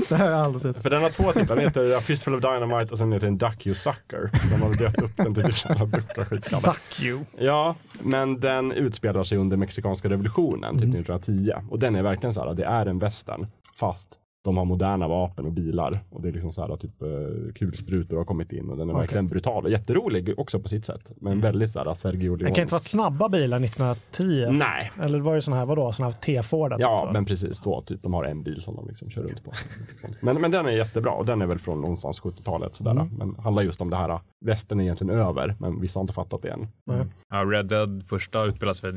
Det 0.08 0.16
här 0.16 0.24
har 0.24 0.30
jag 0.30 0.40
aldrig 0.40 0.62
sett. 0.62 0.82
För 0.82 0.90
den 0.90 1.02
har 1.02 1.10
två 1.10 1.32
titlar, 1.32 1.56
den 1.56 1.64
heter 1.64 1.96
A 1.96 2.00
Fistful 2.00 2.34
of 2.34 2.42
Dynamite 2.42 2.92
och 2.92 2.98
sen 2.98 3.12
heter 3.12 3.26
den 3.26 3.38
Duck 3.38 3.66
You 3.66 3.74
Sucker. 3.74 4.30
De 4.50 4.62
har 4.62 4.74
döpt 4.78 5.02
upp 5.02 5.16
den 5.16 5.34
till 5.34 5.44
typ 5.44 5.92
Ducka 5.92 6.24
skitskalle. 6.24 6.62
Fuck 6.62 7.02
you. 7.02 7.20
Ja, 7.38 7.74
men 8.02 8.40
den 8.40 8.72
utspelar 8.72 9.24
sig 9.24 9.38
under 9.38 9.56
mexikanska 9.56 10.08
revolutionen, 10.08 10.74
typ 10.74 10.84
Mm. 10.84 11.00
1910. 11.00 11.52
Och 11.70 11.78
den 11.78 11.94
är 11.96 12.02
verkligen 12.02 12.34
så 12.34 12.44
här, 12.44 12.54
det 12.54 12.64
är 12.64 12.86
en 12.86 12.98
västern, 12.98 13.46
fast 13.80 14.18
de 14.46 14.56
har 14.56 14.64
moderna 14.64 15.08
vapen 15.08 15.46
och 15.46 15.52
bilar. 15.52 16.00
Och 16.10 16.22
det 16.22 16.28
är 16.28 16.32
liksom 16.32 16.52
så 16.52 16.66
här, 16.66 16.76
typ 16.76 17.02
uh, 17.02 17.52
kulsprutor 17.52 18.16
har 18.16 18.24
kommit 18.24 18.52
in 18.52 18.70
och 18.70 18.76
den 18.76 18.88
är 18.88 18.92
Okej. 18.92 19.00
verkligen 19.00 19.28
brutal 19.28 19.64
och 19.64 19.70
jätterolig 19.70 20.34
också 20.38 20.60
på 20.60 20.68
sitt 20.68 20.84
sätt. 20.84 21.12
Men 21.16 21.40
väldigt 21.40 21.70
så 21.72 21.78
här 21.78 21.94
Sergio 21.94 22.36
Det 22.36 22.50
kan 22.50 22.62
inte 22.62 22.74
vara 22.74 22.82
snabba 22.82 23.28
bilar 23.28 23.60
1910. 23.60 24.46
Nej, 24.50 24.90
Eller 25.02 25.20
var 25.20 25.34
det 25.34 25.42
sådana 25.42 25.58
här, 25.58 25.66
vadå, 25.66 25.92
sådana 25.92 26.12
här 26.12 26.20
T-Ford? 26.20 26.70
typ, 26.70 26.80
Ja, 26.80 27.04
va? 27.04 27.12
men 27.12 27.24
precis 27.24 27.58
så. 27.58 27.80
Typ, 27.80 28.02
de 28.02 28.14
har 28.14 28.24
en 28.24 28.42
bil 28.42 28.62
som 28.62 28.76
de 28.76 28.88
liksom 28.88 29.10
kör 29.10 29.22
runt 29.22 29.44
på. 29.44 29.52
Liksom. 29.88 30.10
Men, 30.20 30.40
men 30.40 30.50
den 30.50 30.66
är 30.66 30.70
jättebra 30.70 31.10
och 31.10 31.26
den 31.26 31.42
är 31.42 31.46
väl 31.46 31.58
från 31.58 31.80
någonstans 31.80 32.22
70-talet. 32.22 32.74
Sådär. 32.74 32.90
Mm. 32.90 33.08
Men 33.18 33.36
handlar 33.38 33.62
just 33.62 33.80
om 33.80 33.90
det 33.90 33.96
här, 33.96 34.20
västern 34.44 34.80
är 34.80 34.84
egentligen 34.84 35.18
över, 35.18 35.56
men 35.60 35.80
vissa 35.80 35.98
har 35.98 36.02
inte 36.02 36.14
fattat 36.14 36.42
det 36.42 36.50
än. 36.50 36.68
Nej. 36.86 37.06
Ja, 37.30 37.36
Red 37.36 37.66
Dead 37.66 38.04
första 38.08 38.44
utspelas 38.44 38.84
väl 38.84 38.94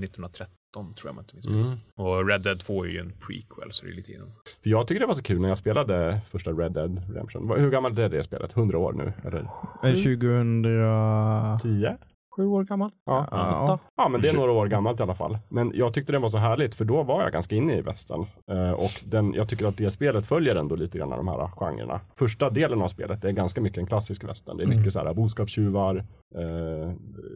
1913 0.70 0.94
tror 0.96 1.10
jag 1.10 1.16
man 1.16 1.24
inte 1.24 1.36
minns. 1.36 1.68
Mm. 1.68 1.78
Och 1.96 2.28
Red 2.28 2.42
Dead 2.42 2.60
2 2.60 2.86
är 2.86 2.90
ju 2.90 3.00
en 3.00 3.12
prequel 3.28 3.72
så 3.72 3.86
det 3.86 3.92
är 3.92 3.96
lite 3.96 4.12
innan. 4.12 4.32
För 4.64 4.70
jag 4.70 4.88
tycker 4.88 5.00
det 5.00 5.06
var 5.08 5.14
så 5.14 5.24
kul 5.24 5.42
när 5.42 5.50
jag 5.50 5.58
spelade 5.58 6.22
första 6.32 6.52
Red 6.52 6.72
Dead 6.72 7.02
Redemption. 7.10 7.60
Hur 7.60 7.72
gammalt 7.72 8.00
är 8.00 8.10
det 8.10 8.24
spelet? 8.24 8.58
100 8.58 8.78
år 8.78 8.94
nu? 8.94 9.14
Eller 9.26 9.40
Eh, 9.84 9.94
2000... 9.94 10.64
10? 11.62 11.98
Sju 12.36 12.46
år 12.46 12.64
gammal? 12.64 12.92
Ja. 13.06 13.64
Åtta? 13.64 13.80
Ja, 13.98 14.10
men 14.10 14.22
det 14.22 14.28
är 14.28 14.38
några 14.38 14.52
år 14.52 14.68
gammalt 14.68 15.00
i 15.00 15.04
alla 15.04 15.16
fall. 15.16 15.38
Men 15.50 15.72
jag 15.76 15.94
tyckte 15.94 16.12
det 16.12 16.20
var 16.20 16.30
så 16.30 16.38
härligt 16.38 16.76
för 16.76 16.86
då 16.86 17.04
var 17.04 17.24
jag 17.24 17.32
ganska 17.32 17.56
inne 17.56 17.78
i 17.78 17.82
västern. 17.82 18.26
Eh, 18.52 18.72
och 18.72 18.92
den, 19.06 19.34
jag 19.34 19.50
tycker 19.50 19.66
att 19.66 19.78
det 19.78 19.92
spelet 19.92 20.26
följer 20.26 20.56
ändå 20.56 20.76
lite 20.76 20.98
grann 20.98 21.10
de 21.10 21.28
här 21.28 21.48
genrerna. 21.48 22.02
Första 22.16 22.50
delen 22.50 22.82
av 22.82 22.88
spelet 22.88 23.24
är 23.24 23.32
ganska 23.32 23.62
mycket 23.62 23.78
en 23.78 23.88
klassisk 23.88 24.24
västern. 24.24 24.58
Det 24.58 24.64
är 24.64 24.68
mycket 24.68 24.94
så 24.94 25.00
här 25.00 25.14
boskapstjuvar, 25.14 25.96
eh, 26.36 26.94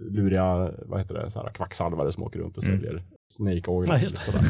luriga, 0.09 0.71
vad 0.85 0.99
heter 0.99 1.13
det, 1.13 1.29
så 1.29 1.39
här 1.39 1.49
kvacksalvare 1.49 2.11
som 2.11 2.23
åker 2.23 2.39
runt 2.39 2.57
och 2.57 2.63
säljer 2.63 3.03
Snake 3.33 3.71
Oil. 3.71 3.89
Ja, 3.89 3.95
och, 3.95 4.09
sådär. 4.09 4.41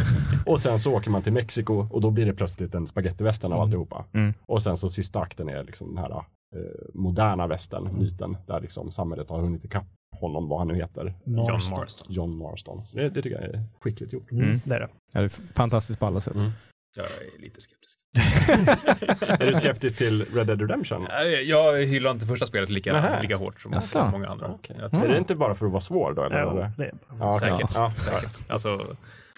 och 0.45 0.59
sen 0.59 0.79
så 0.79 0.97
åker 0.97 1.09
man 1.09 1.21
till 1.21 1.33
Mexiko 1.33 1.87
och 1.91 2.01
då 2.01 2.11
blir 2.11 2.25
det 2.25 2.33
plötsligt 2.33 2.75
en 2.75 2.87
spagettivästern 2.87 3.53
av 3.53 3.61
alltihopa. 3.61 4.05
Mm. 4.13 4.33
Och 4.45 4.61
sen 4.61 4.77
så 4.77 4.89
sista 4.89 5.19
akten 5.19 5.49
är 5.49 5.63
liksom 5.63 5.95
den 5.95 5.97
här 5.97 6.11
eh, 6.11 6.21
moderna 6.93 7.47
västern, 7.47 7.89
myten, 7.99 8.37
där 8.47 8.61
liksom 8.61 8.91
samhället 8.91 9.29
har 9.29 9.41
hunnit 9.41 9.65
ikapp 9.65 9.85
honom, 10.19 10.49
vad 10.49 10.59
han 10.59 10.67
nu 10.67 10.75
heter. 10.75 11.13
John 11.25 11.35
Marston. 11.51 11.79
Marston. 11.79 12.07
John 12.09 12.37
Marston. 12.37 12.85
Så 12.85 12.97
det, 12.97 13.09
det 13.09 13.21
tycker 13.21 13.41
jag 13.41 13.49
är 13.55 13.63
skickligt 13.81 14.13
gjort. 14.13 14.31
Mm, 14.31 14.43
Mm. 14.43 14.61
Det 14.65 14.75
är 14.75 14.79
det. 14.79 14.87
Ja, 15.13 15.19
det 15.19 15.25
är 15.25 15.53
fantastiskt 15.55 15.99
på 15.99 16.05
alla 16.05 16.21
sätt. 16.21 16.35
Mm. 16.35 16.51
Jag 16.95 17.05
är 17.05 17.41
lite 17.41 17.61
skeptisk. 17.61 17.99
är 19.41 19.47
du 19.47 19.53
skeptisk 19.53 19.97
till 19.97 20.25
Red 20.25 20.47
Dead 20.47 20.61
Redemption? 20.61 21.05
Nej, 21.09 21.49
Jag 21.49 21.85
hyllar 21.85 22.11
inte 22.11 22.25
första 22.25 22.45
spelet 22.45 22.69
lika, 22.69 22.93
Nähä. 22.93 23.21
lika 23.21 23.35
hårt 23.37 23.61
som 23.61 23.73
Jaså? 23.73 24.09
många 24.11 24.27
andra. 24.27 24.59
Jag 24.79 24.91
tror- 24.91 25.03
Är 25.05 25.09
det 25.09 25.17
inte 25.17 25.35
bara 25.35 25.55
för 25.55 25.65
att 25.65 25.71
vara 25.71 25.81
svår 25.81 26.13
då? 26.13 26.23
Eller? 26.23 26.41
Jo, 26.43 26.49
det 26.77 26.83
är 26.85 26.93
Ja, 27.19 27.35
okej. 27.35 27.49
Säkert. 27.49 27.71
Ja, 27.75 27.93
Säkert. 27.97 28.51
Alltså, 28.51 28.95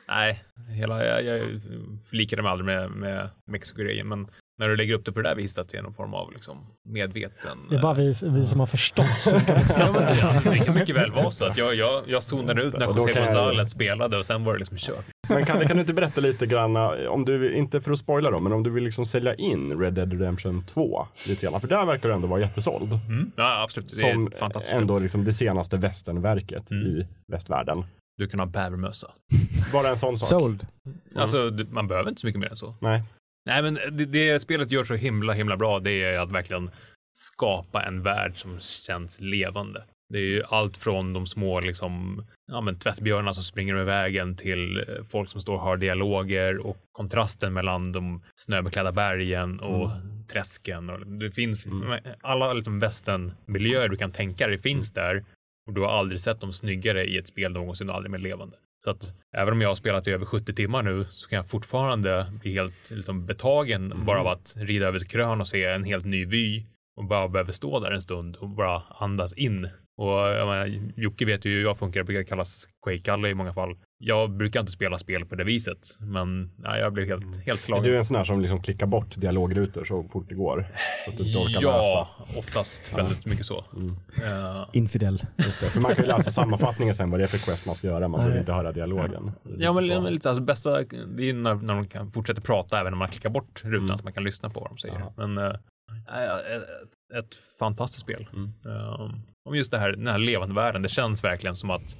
nej, 0.07 0.43
hela, 0.69 1.05
jag, 1.05 1.23
jag 1.23 1.61
förlikade 2.09 2.41
mig 2.41 2.51
aldrig 2.51 2.65
med, 2.65 2.91
med 2.91 3.29
Mexiko-grejen, 3.51 4.07
men 4.07 4.27
när 4.57 4.67
du 4.69 4.75
lägger 4.75 4.93
upp 4.93 5.05
det 5.05 5.11
på 5.11 5.21
det 5.21 5.29
där 5.29 5.35
viset 5.35 5.59
att 5.59 5.69
det 5.69 5.77
är 5.77 5.81
någon 5.81 5.93
form 5.93 6.13
av 6.13 6.31
liksom, 6.33 6.57
medveten... 6.89 7.57
Det 7.69 7.75
är 7.75 7.81
bara 7.81 7.93
vi, 7.93 8.13
vi 8.23 8.45
som 8.45 8.59
har 8.59 8.67
förstått 8.67 9.05
som 9.19 9.39
kan 9.45 9.55
Ja, 9.55 9.61
uppskatta 9.61 9.99
det. 9.99 10.21
alltså, 10.23 10.49
det 10.49 10.57
kan 10.59 10.75
mycket 10.75 10.95
väl 10.95 11.11
vara 11.11 11.29
så 11.29 11.45
att 11.45 11.57
jag, 11.57 11.75
jag, 11.75 12.03
jag 12.07 12.23
zonade 12.23 12.61
ut 12.63 12.73
när 12.77 12.85
José 12.85 13.11
jag- 13.11 13.27
González 13.27 13.65
spelade 13.65 14.17
och 14.17 14.25
sen 14.25 14.43
var 14.43 14.53
det 14.53 14.59
liksom 14.59 14.77
kört. 14.77 15.05
Men 15.29 15.45
kan, 15.45 15.67
kan 15.67 15.77
du 15.77 15.81
inte 15.81 15.93
berätta 15.93 16.21
lite 16.21 16.45
grann, 16.45 16.75
eh, 16.75 16.81
om 17.09 17.25
du, 17.25 17.55
inte 17.57 17.81
för 17.81 17.91
att 17.91 17.99
spoila 17.99 18.31
då, 18.31 18.39
men 18.39 18.51
om 18.51 18.63
du 18.63 18.69
vill 18.69 18.83
liksom 18.83 19.05
sälja 19.05 19.35
in 19.35 19.79
Red 19.79 19.93
Dead 19.93 20.11
Redemption 20.11 20.63
2 20.65 21.07
lite 21.27 21.45
grann, 21.47 21.61
för 21.61 21.67
där 21.67 21.85
verkar 21.85 22.09
du 22.09 22.15
ändå 22.15 22.27
vara 22.27 22.39
jättesåld. 22.41 22.93
Mm. 23.09 23.31
Ja, 23.35 23.63
absolut. 23.63 23.89
Det 24.01 24.07
är 24.07 24.13
Som 24.13 24.27
ett 24.27 24.39
fantastiskt 24.39 24.73
ändå 24.73 24.99
liksom 24.99 25.23
det 25.25 25.33
senaste 25.33 25.77
västernverket 25.77 26.71
Mm. 26.71 26.87
i 26.87 27.07
västvärlden. 27.31 27.85
Du 28.17 28.27
kan 28.27 28.39
ha 28.39 28.45
bävermössa. 28.47 29.07
Bara 29.73 29.89
en 29.89 29.97
sån 29.97 30.17
sak. 30.17 30.29
Sold. 30.29 30.67
Alltså, 31.15 31.49
du, 31.49 31.65
man 31.65 31.87
behöver 31.87 32.09
inte 32.09 32.21
så 32.21 32.27
mycket 32.27 32.39
mer 32.41 32.49
än 32.49 32.55
så. 32.55 32.75
Nej. 32.81 33.03
Nej, 33.45 33.61
men 33.63 33.73
det, 33.91 34.05
det 34.05 34.39
spelet 34.39 34.71
gör 34.71 34.83
så 34.83 34.95
himla, 34.95 35.33
himla 35.33 35.57
bra, 35.57 35.79
det 35.79 36.03
är 36.03 36.19
att 36.19 36.31
verkligen 36.31 36.69
skapa 37.13 37.83
en 37.83 38.03
värld 38.03 38.33
som 38.35 38.59
känns 38.59 39.21
levande. 39.21 39.83
Det 40.09 40.17
är 40.17 40.23
ju 40.23 40.43
allt 40.43 40.77
från 40.77 41.13
de 41.13 41.25
små 41.25 41.59
liksom, 41.59 42.25
ja, 42.51 42.61
men 42.61 42.79
tvättbjörnarna 42.79 43.33
som 43.33 43.43
springer 43.43 43.73
över 43.73 43.85
vägen 43.85 44.35
till 44.35 44.77
eh, 44.77 45.03
folk 45.09 45.29
som 45.29 45.41
står 45.41 45.53
och 45.53 45.61
har 45.61 45.77
dialoger 45.77 46.57
och 46.57 46.77
kontrasten 46.91 47.53
mellan 47.53 47.91
de 47.91 48.23
snöbeklädda 48.35 48.91
bergen 48.91 49.59
och 49.59 49.91
träsken. 50.31 50.89
Och 50.89 51.07
det 51.07 51.31
finns 51.31 51.67
alla 52.21 52.53
liksom 52.53 52.79
västernmiljöer 52.79 53.89
du 53.89 53.97
kan 53.97 54.11
tänka 54.11 54.47
dig 54.47 54.57
finns 54.57 54.93
där 54.93 55.25
och 55.67 55.73
du 55.73 55.81
har 55.81 55.89
aldrig 55.89 56.21
sett 56.21 56.41
dem 56.41 56.53
snyggare 56.53 57.05
i 57.05 57.17
ett 57.17 57.27
spel 57.27 57.51
någonsin 57.51 57.89
och 57.89 57.95
aldrig 57.95 58.11
mer 58.11 58.19
levande. 58.19 58.57
Så 58.83 58.91
att 58.91 59.13
även 59.37 59.53
om 59.53 59.61
jag 59.61 59.69
har 59.69 59.75
spelat 59.75 60.07
i 60.07 60.11
över 60.11 60.25
70 60.25 60.53
timmar 60.53 60.83
nu 60.83 61.05
så 61.11 61.29
kan 61.29 61.37
jag 61.37 61.49
fortfarande 61.49 62.33
bli 62.41 62.53
helt 62.53 62.91
liksom, 62.91 63.25
betagen 63.25 64.05
bara 64.05 64.19
av 64.19 64.27
att 64.27 64.53
rida 64.57 64.87
över 64.87 64.97
ett 64.97 65.09
krön 65.09 65.41
och 65.41 65.47
se 65.47 65.63
en 65.65 65.83
helt 65.83 66.05
ny 66.05 66.25
vy 66.25 66.65
och 66.97 67.05
bara 67.05 67.27
behöver 67.27 67.51
stå 67.51 67.79
där 67.79 67.91
en 67.91 68.01
stund 68.01 68.35
och 68.35 68.49
bara 68.49 68.83
andas 68.89 69.33
in. 69.33 69.69
Och 69.97 70.11
jag 70.11 70.47
menar, 70.47 70.91
Jocke 70.95 71.25
vet 71.25 71.45
ju 71.45 71.51
hur 71.51 71.61
jag 71.61 71.77
funkar, 71.77 71.99
jag 71.99 72.07
brukar 72.07 72.23
kallas 72.23 72.67
Quake-Kalle 72.85 73.29
i 73.29 73.33
många 73.33 73.53
fall. 73.53 73.77
Jag 74.07 74.31
brukar 74.31 74.59
inte 74.59 74.71
spela 74.71 74.97
spel 74.97 75.25
på 75.25 75.35
det 75.35 75.43
viset, 75.43 75.97
men 75.99 76.51
nej, 76.57 76.79
jag 76.79 76.93
blev 76.93 77.07
helt, 77.07 77.23
helt 77.45 77.59
Är 77.59 77.63
slagen. 77.63 77.83
du 77.83 77.97
en 77.97 78.05
sån 78.05 78.17
här 78.17 78.23
som 78.23 78.41
liksom 78.41 78.61
klickar 78.61 78.85
bort 78.87 79.15
dialogrutor 79.15 79.83
så 79.83 80.03
fort 80.03 80.29
det 80.29 80.35
går? 80.35 80.67
Så 81.05 81.11
att 81.11 81.17
du 81.17 81.23
inte 81.23 81.37
orkar 81.39 81.59
Ja, 81.61 82.07
läsa? 82.27 82.39
oftast 82.39 82.97
väldigt 82.97 83.25
mycket 83.25 83.45
så. 83.45 83.57
Eh, 84.25 84.65
Infidel. 84.73 85.25
Just 85.37 85.59
det. 85.59 85.65
För 85.65 85.81
man 85.81 85.95
kan 85.95 86.03
ju 86.05 86.11
läsa 86.11 86.31
sammanfattningen 86.31 86.95
sen 86.95 87.09
vad 87.11 87.19
det 87.19 87.23
är 87.23 87.27
för 87.27 87.45
quest 87.51 87.65
man 87.65 87.75
ska 87.75 87.87
göra, 87.87 88.07
man 88.07 88.19
behöver 88.19 88.39
inte 88.39 88.51
höra 88.53 88.71
dialogen. 88.71 89.31
Ja, 89.57 89.73
men, 89.73 89.83
Så. 89.83 90.01
men 90.01 90.13
lite 90.13 90.29
alltså, 90.29 90.43
bästa, 90.43 90.69
det 91.07 91.23
är 91.23 91.27
ju 91.27 91.33
när, 91.33 91.55
när 91.55 91.73
de 91.75 91.87
kan 91.87 92.11
fortsätta 92.11 92.41
prata 92.41 92.79
även 92.79 92.93
om 92.93 92.99
man 92.99 93.09
klickar 93.09 93.29
bort 93.29 93.61
rutan 93.63 93.85
Mm. 93.85 93.97
så 93.97 94.03
man 94.03 94.13
kan 94.13 94.23
lyssna 94.23 94.49
på 94.49 94.59
vad 94.59 94.69
de 94.69 94.77
säger. 94.77 94.99
Ja. 94.99 95.13
Men 95.17 95.37
äh, 95.37 95.43
äh, 95.45 97.19
ett 97.19 97.35
fantastiskt 97.59 98.01
spel. 98.01 98.27
Mm. 98.33 98.53
Uh, 98.65 99.11
om 99.49 99.55
just 99.55 99.71
det 99.71 99.77
här, 99.79 99.91
den 99.91 100.07
här 100.07 100.17
levande 100.17 100.55
världen, 100.55 100.81
det 100.81 100.89
känns 100.89 101.23
verkligen 101.23 101.55
som 101.55 101.69
att 101.69 101.97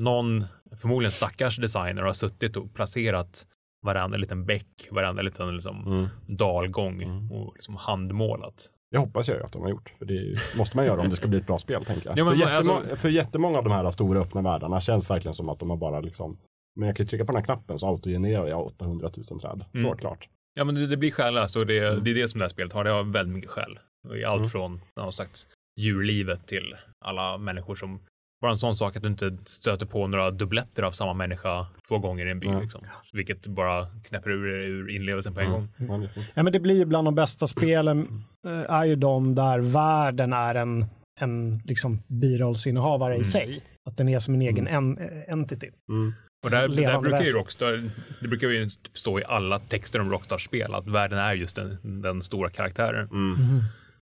någon, 0.00 0.44
förmodligen 0.76 1.12
stackars 1.12 1.56
designer, 1.56 2.02
har 2.02 2.12
suttit 2.12 2.56
och 2.56 2.74
placerat 2.74 3.46
varenda 3.86 4.16
liten 4.16 4.44
bäck, 4.46 4.88
varenda 4.90 5.22
liten 5.22 5.54
liksom, 5.54 5.86
Mm. 5.86 6.08
dalgång 6.26 7.02
Mm. 7.02 7.32
och 7.32 7.52
liksom 7.54 7.76
handmålat. 7.76 8.70
Det 8.90 8.98
hoppas 8.98 9.28
jag 9.28 9.42
att 9.42 9.52
de 9.52 9.62
har 9.62 9.68
gjort. 9.70 9.92
För 9.98 10.04
det 10.04 10.38
måste 10.56 10.76
man 10.76 10.86
göra 10.86 11.00
om 11.00 11.10
det 11.10 11.16
ska 11.16 11.28
bli 11.28 11.38
ett 11.38 11.46
bra 11.46 11.58
spel, 11.58 11.84
tänker 11.84 12.08
jag. 12.08 12.18
Ja, 12.18 12.24
men 12.24 12.32
för, 12.34 12.40
jättemånga, 12.40 12.80
alltså- 12.80 12.96
för 12.96 13.08
jättemånga 13.08 13.58
av 13.58 13.64
de 13.64 13.72
här 13.72 13.90
stora 13.90 14.20
öppna 14.20 14.42
världarna 14.42 14.80
känns 14.80 15.10
verkligen 15.10 15.34
som 15.34 15.48
att 15.48 15.58
de 15.58 15.70
har 15.70 15.76
bara 15.76 16.00
liksom 16.00 16.38
men 16.76 16.86
jag 16.86 16.96
kan 16.96 17.04
ju 17.04 17.08
trycka 17.08 17.24
på 17.24 17.32
den 17.32 17.38
här 17.40 17.44
knappen 17.44 17.78
så 17.78 17.86
autogenererar 17.88 18.46
jag 18.48 18.66
800 18.66 19.08
000 19.30 19.40
träd. 19.40 19.64
Mm. 19.74 19.90
Såklart. 19.90 20.28
Ja, 20.54 20.64
men 20.64 20.74
det, 20.74 20.86
det 20.86 20.96
blir 20.96 21.10
själ, 21.10 21.36
alltså 21.38 21.64
det, 21.64 21.78
Mm. 21.88 22.04
det 22.04 22.10
är 22.10 22.14
det 22.14 22.28
som 22.28 22.38
det 22.38 22.44
här 22.44 22.48
spelet 22.48 22.72
har. 22.72 22.84
Det 22.84 22.90
har 22.90 23.02
väldigt 23.04 23.34
mycket 23.34 23.50
själ. 23.50 23.78
Och 24.08 24.16
i 24.18 24.24
Allt 24.24 24.38
Mm. 24.38 24.50
från, 24.50 24.80
som 25.00 25.12
sagt, 25.12 25.46
djurlivet 25.80 26.46
till 26.46 26.74
alla 27.04 27.38
människor 27.38 27.74
som 27.74 28.00
bara 28.40 28.52
en 28.52 28.58
sån 28.58 28.76
sak 28.76 28.96
att 28.96 29.02
du 29.02 29.08
inte 29.08 29.36
stöter 29.44 29.86
på 29.86 30.06
några 30.06 30.30
dubbletter 30.30 30.82
av 30.82 30.92
samma 30.92 31.14
människa 31.14 31.66
två 31.88 31.98
gånger 31.98 32.26
i 32.26 32.30
en 32.30 32.40
by. 32.40 32.46
Mm. 32.46 32.60
Liksom. 32.60 32.80
Vilket 33.12 33.46
bara 33.46 33.86
knäpper 34.04 34.30
ur, 34.30 34.46
ur 34.48 34.90
inlevelsen 34.90 35.34
på 35.34 35.40
en 35.40 35.46
Mm. 35.46 35.68
gång. 35.78 36.08
Fint. 36.08 36.26
Ja, 36.34 36.42
men 36.42 36.52
det 36.52 36.60
blir 36.60 36.74
ju 36.76 36.84
bland 36.84 37.06
de 37.06 37.14
bästa 37.14 37.46
spelen 37.46 38.24
eh, 38.46 38.70
är 38.74 38.84
ju 38.84 38.96
de 38.96 39.34
där 39.34 39.58
världen 39.58 40.32
är 40.32 40.54
en, 40.54 40.86
en 41.20 41.58
liksom 41.64 42.02
birollsinnehavare 42.06 43.14
Mm. 43.14 43.22
i 43.22 43.24
sig. 43.24 43.60
Att 43.90 43.96
den 43.96 44.08
är 44.08 44.18
som 44.18 44.34
en 44.34 44.42
egen 44.42 44.66
en, 44.66 44.98
eh, 44.98 45.32
entity. 45.32 45.70
Mm. 45.88 46.12
Och 46.44 46.50
där, 46.50 46.68
där 46.68 47.00
brukar 47.00 47.22
ju. 47.22 47.30
Rockstar, 47.32 47.90
det 48.20 48.28
brukar 48.28 48.48
ju 48.48 48.68
stå 48.94 49.20
i 49.20 49.24
alla 49.24 49.58
texter 49.58 50.00
om 50.00 50.10
Rockstars 50.10 50.44
spel 50.44 50.74
att 50.74 50.86
världen 50.88 51.18
är 51.18 51.34
just 51.34 51.56
den, 51.56 52.02
den 52.02 52.22
stora 52.22 52.50
karaktären. 52.50 53.08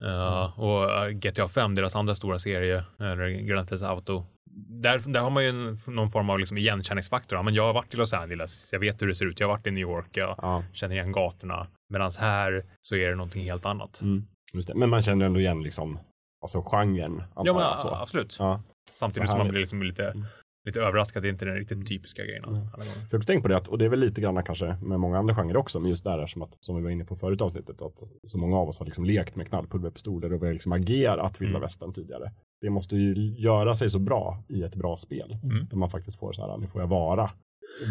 Uh, 0.04 0.60
och 0.60 0.84
uh, 1.08 1.10
GTA 1.10 1.50
5, 1.50 1.76
deras 1.76 1.96
andra 1.96 2.16
stora 2.16 2.40
serie, 2.40 2.84
eller 3.00 3.30
Grand 3.30 3.68
Theft 3.68 3.84
Auto, 3.84 4.26
där, 4.82 5.00
där 5.06 5.20
har 5.20 5.30
man 5.30 5.44
ju 5.44 5.50
en, 5.50 5.80
någon 5.88 6.10
form 6.12 6.30
av 6.30 6.40
liksom 6.40 6.58
igenkänningsfaktor. 6.58 7.38
Ja, 7.38 7.44
men 7.44 7.54
jag 7.54 7.64
har 7.64 7.74
varit 7.74 7.94
i 7.94 7.98
Los 7.98 8.14
Angeles, 8.14 8.70
jag 8.72 8.80
vet 8.80 9.02
hur 9.02 9.08
det 9.08 9.16
ser 9.16 9.26
ut, 9.26 9.40
jag 9.40 9.48
har 9.48 9.54
varit 9.54 9.68
i 9.68 9.72
New 9.72 9.82
York, 9.82 10.08
jag 10.12 10.36
Ja, 10.38 10.64
känner 10.74 10.96
igen 10.96 11.12
gatorna. 11.12 11.68
Medan 11.90 12.12
här 12.20 12.66
så 12.82 12.96
är 12.96 13.10
det 13.10 13.16
någonting 13.16 13.44
helt 13.44 13.66
annat. 13.66 14.02
mm. 14.02 14.28
Men 14.76 14.90
man 14.90 15.02
känner 15.02 15.26
ändå 15.26 15.40
igen 15.40 15.64
liksom, 15.64 16.00
alltså 16.42 16.62
genren. 16.62 17.24
Ja, 17.36 17.54
men 17.54 17.78
så. 17.78 17.96
absolut. 17.96 18.36
Ja. 18.40 18.62
Samtidigt 18.94 19.30
som 19.30 19.38
man 19.38 19.48
blir 19.48 19.60
liksom 19.60 19.84
lite, 19.84 20.08
Mm. 20.12 20.26
Lite 20.66 20.82
överraskad, 20.82 21.24
det 21.24 21.28
är 21.28 21.30
inte 21.30 21.46
den 21.46 21.56
riktigt 21.56 21.88
typiska 21.88 22.24
grejen 22.24 22.44
Mm. 22.46 22.56
alla 22.56 22.64
gånger. 22.86 22.86
För 22.86 23.08
jag 23.12 23.20
har 23.20 23.26
tänkt 23.26 23.42
på 23.42 23.48
det, 23.48 23.58
att, 23.58 23.68
och 23.68 23.78
det 23.78 23.86
är 23.86 23.90
väl 23.90 24.00
lite 24.00 24.22
grann 24.22 24.44
kanske 24.44 24.78
med 24.82 25.00
många 25.00 25.18
andra 25.18 25.36
genrer 25.36 25.58
också, 25.58 25.80
men 25.80 25.90
just 25.90 26.04
där 26.04 26.26
som, 26.28 26.42
att, 26.42 26.58
som 26.60 26.76
vi 26.76 26.82
var 26.82 26.90
inne 26.90 27.06
på 27.06 27.16
förut 27.16 27.42
avsnittet, 27.42 27.82
att 27.82 28.04
så 28.28 28.38
många 28.38 28.58
av 28.58 28.68
oss 28.70 28.80
har 28.80 28.86
liksom 28.86 29.06
lekt 29.06 29.36
med 29.36 29.48
knallpulverpistoler 29.48 30.34
och 30.34 30.42
vi 30.42 30.46
har 30.46 30.54
liksom 30.54 30.72
agerat 30.72 31.42
vilda 31.42 31.50
Mm. 31.58 31.62
västern 31.62 31.94
tidigare. 31.94 32.32
Det 32.62 32.70
måste 32.70 32.96
ju 32.96 33.34
göra 33.38 33.76
sig 33.76 33.90
så 33.90 34.00
bra 34.00 34.44
i 34.48 34.64
ett 34.64 34.76
bra 34.76 34.98
spel. 34.98 35.38
Mm. 35.44 35.66
Där 35.70 35.78
man 35.78 35.90
faktiskt 35.90 36.20
får 36.20 36.34
så 36.34 36.42
här, 36.52 36.58
nu 36.58 36.68
får 36.68 36.82
jag 36.82 36.88
vara 36.88 37.30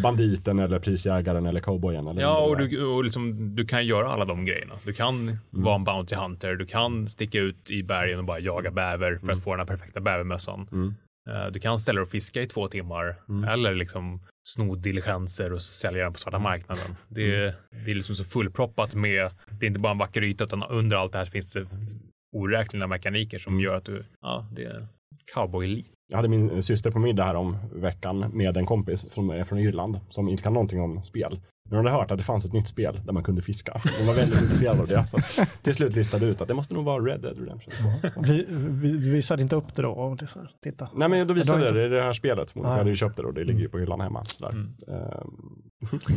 banditen 0.03 0.59
eller 0.59 0.79
prisjägaren 0.79 1.47
eller 1.47 1.61
cowboyen. 1.61 2.09
Eller 2.09 2.23
Ja, 2.23 2.47
och, 2.47 2.59
du, 2.59 2.87
och 2.87 3.05
liksom, 3.05 3.55
du 3.57 3.65
kan 3.67 3.87
göra 3.87 4.09
alla 4.09 4.25
de 4.25 4.45
grejerna. 4.45 4.75
Du 4.85 4.93
kan 4.93 5.39
vara 5.51 5.75
en 5.75 5.85
Bounty 5.85 6.15
Hunter, 6.15 6.55
du 6.55 6.67
kan 6.67 7.09
sticka 7.09 7.39
ut 7.41 7.71
i 7.71 7.83
bergen 7.83 8.19
och 8.19 8.25
bara 8.25 8.39
jaga 8.39 8.71
bäver 8.71 9.17
för 9.17 9.23
Mm. 9.25 9.37
att 9.37 9.45
få 9.45 9.51
den 9.51 9.59
här 9.61 9.67
perfekta 9.67 10.01
bävermössan. 10.01 10.69
Mm. 10.73 10.95
Eh, 11.31 11.47
Du 11.47 11.61
kan 11.61 11.79
ställa 11.79 11.97
dig 11.97 12.03
och 12.03 12.11
fiska 12.11 12.43
i 12.43 12.47
två 12.47 12.69
timmar 12.69 13.17
Mm. 13.29 13.45
eller 13.45 13.75
liksom 13.75 14.27
sno 14.47 14.75
diligenser 14.75 15.53
och 15.53 15.63
sälja 15.63 16.05
den 16.05 16.13
på 16.13 16.19
svarta 16.19 16.39
marknaden. 16.39 16.97
Det 17.09 17.35
är, 17.45 17.55
det 17.85 17.91
är 17.91 17.95
liksom 17.95 18.17
så 18.17 18.25
fullproppat 18.25 18.95
med, 18.95 19.31
det 19.51 19.67
är 19.67 19.69
inte 19.69 19.81
bara 19.81 19.93
en 19.93 19.99
vacker 19.99 20.23
yta 20.25 20.45
utan 20.45 20.63
under 20.63 20.97
allt 20.97 21.13
det 21.13 21.19
här 21.19 21.27
finns 21.27 21.53
det 21.53 21.67
oräkneliga 22.37 22.87
mekaniker 22.87 23.39
som 23.39 23.61
gör 23.61 23.77
att 23.77 23.85
du, 23.85 24.05
ja, 24.21 24.49
det 24.53 24.65
är 24.65 24.87
cowboyliv. 25.35 25.85
Jag 26.09 26.17
hade 26.17 26.29
min 26.29 26.63
syster 26.63 26.91
på 26.91 26.99
middag 26.99 27.25
här 27.25 27.35
om 27.35 27.57
veckan 27.73 28.19
med 28.33 28.57
en 28.57 28.67
kompis 28.67 29.01
som 29.13 29.31
är 29.31 29.45
från 29.45 29.59
Irland 29.59 30.01
som 30.11 30.29
inte 30.29 30.43
kan 30.43 30.53
någonting 30.53 30.81
om 30.81 31.03
spel. 31.03 31.41
Men 31.71 31.77
hon 31.77 31.87
hade 31.87 31.99
hört 31.99 32.11
att 32.11 32.17
det 32.19 32.25
fanns 32.25 32.45
ett 32.45 32.53
nytt 32.53 32.69
spel 32.69 33.01
där 33.05 33.13
man 33.13 33.23
kunde 33.23 33.43
fiska. 33.43 33.81
Hon 33.99 34.07
var 34.07 34.15
väldigt 34.15 34.41
intresserad 34.43 34.81
av 34.81 34.87
det. 34.87 35.07
Så 35.07 35.19
till 35.63 35.75
slut 35.75 35.97
listade 35.97 36.27
ut 36.27 36.41
att 36.41 36.49
det 36.49 36.55
måste 36.55 36.75
nog 36.75 36.85
vara 36.85 37.05
Red 37.05 37.21
Dead 37.21 37.39
Redemption 37.39 37.73
2. 38.15 38.21
Vi, 38.23 38.47
vi, 38.49 38.89
du 38.93 39.11
visade 39.11 39.43
inte 39.43 39.57
upp 39.57 39.75
det 39.75 39.83
då? 39.83 39.91
Och 39.91 40.17
det, 40.17 40.27
så 40.27 40.39
här, 40.39 40.51
titta. 40.63 40.89
Nej 40.95 41.09
men 41.09 41.27
då 41.27 41.35
visade 41.35 41.65
Jag 41.65 41.75
det, 41.75 41.79
det 41.81 41.85
är 41.85 41.91
det 42.01 42.03
här 42.03 42.13
spelet. 42.13 42.51
För 42.51 42.61
jag 42.61 42.69
Ja. 42.69 42.73
hade 42.77 42.91
ju 42.91 42.97
köpt 42.97 43.17
det 43.17 43.23
och 43.23 43.35
det 43.35 43.45
ligger 43.45 43.61
ju 43.61 43.69
på 43.69 43.79
hyllan 43.79 44.01
hemma. 44.01 44.25
Sådär. 44.25 44.51
Mm. 44.53 44.75
Ehm, 44.89 45.63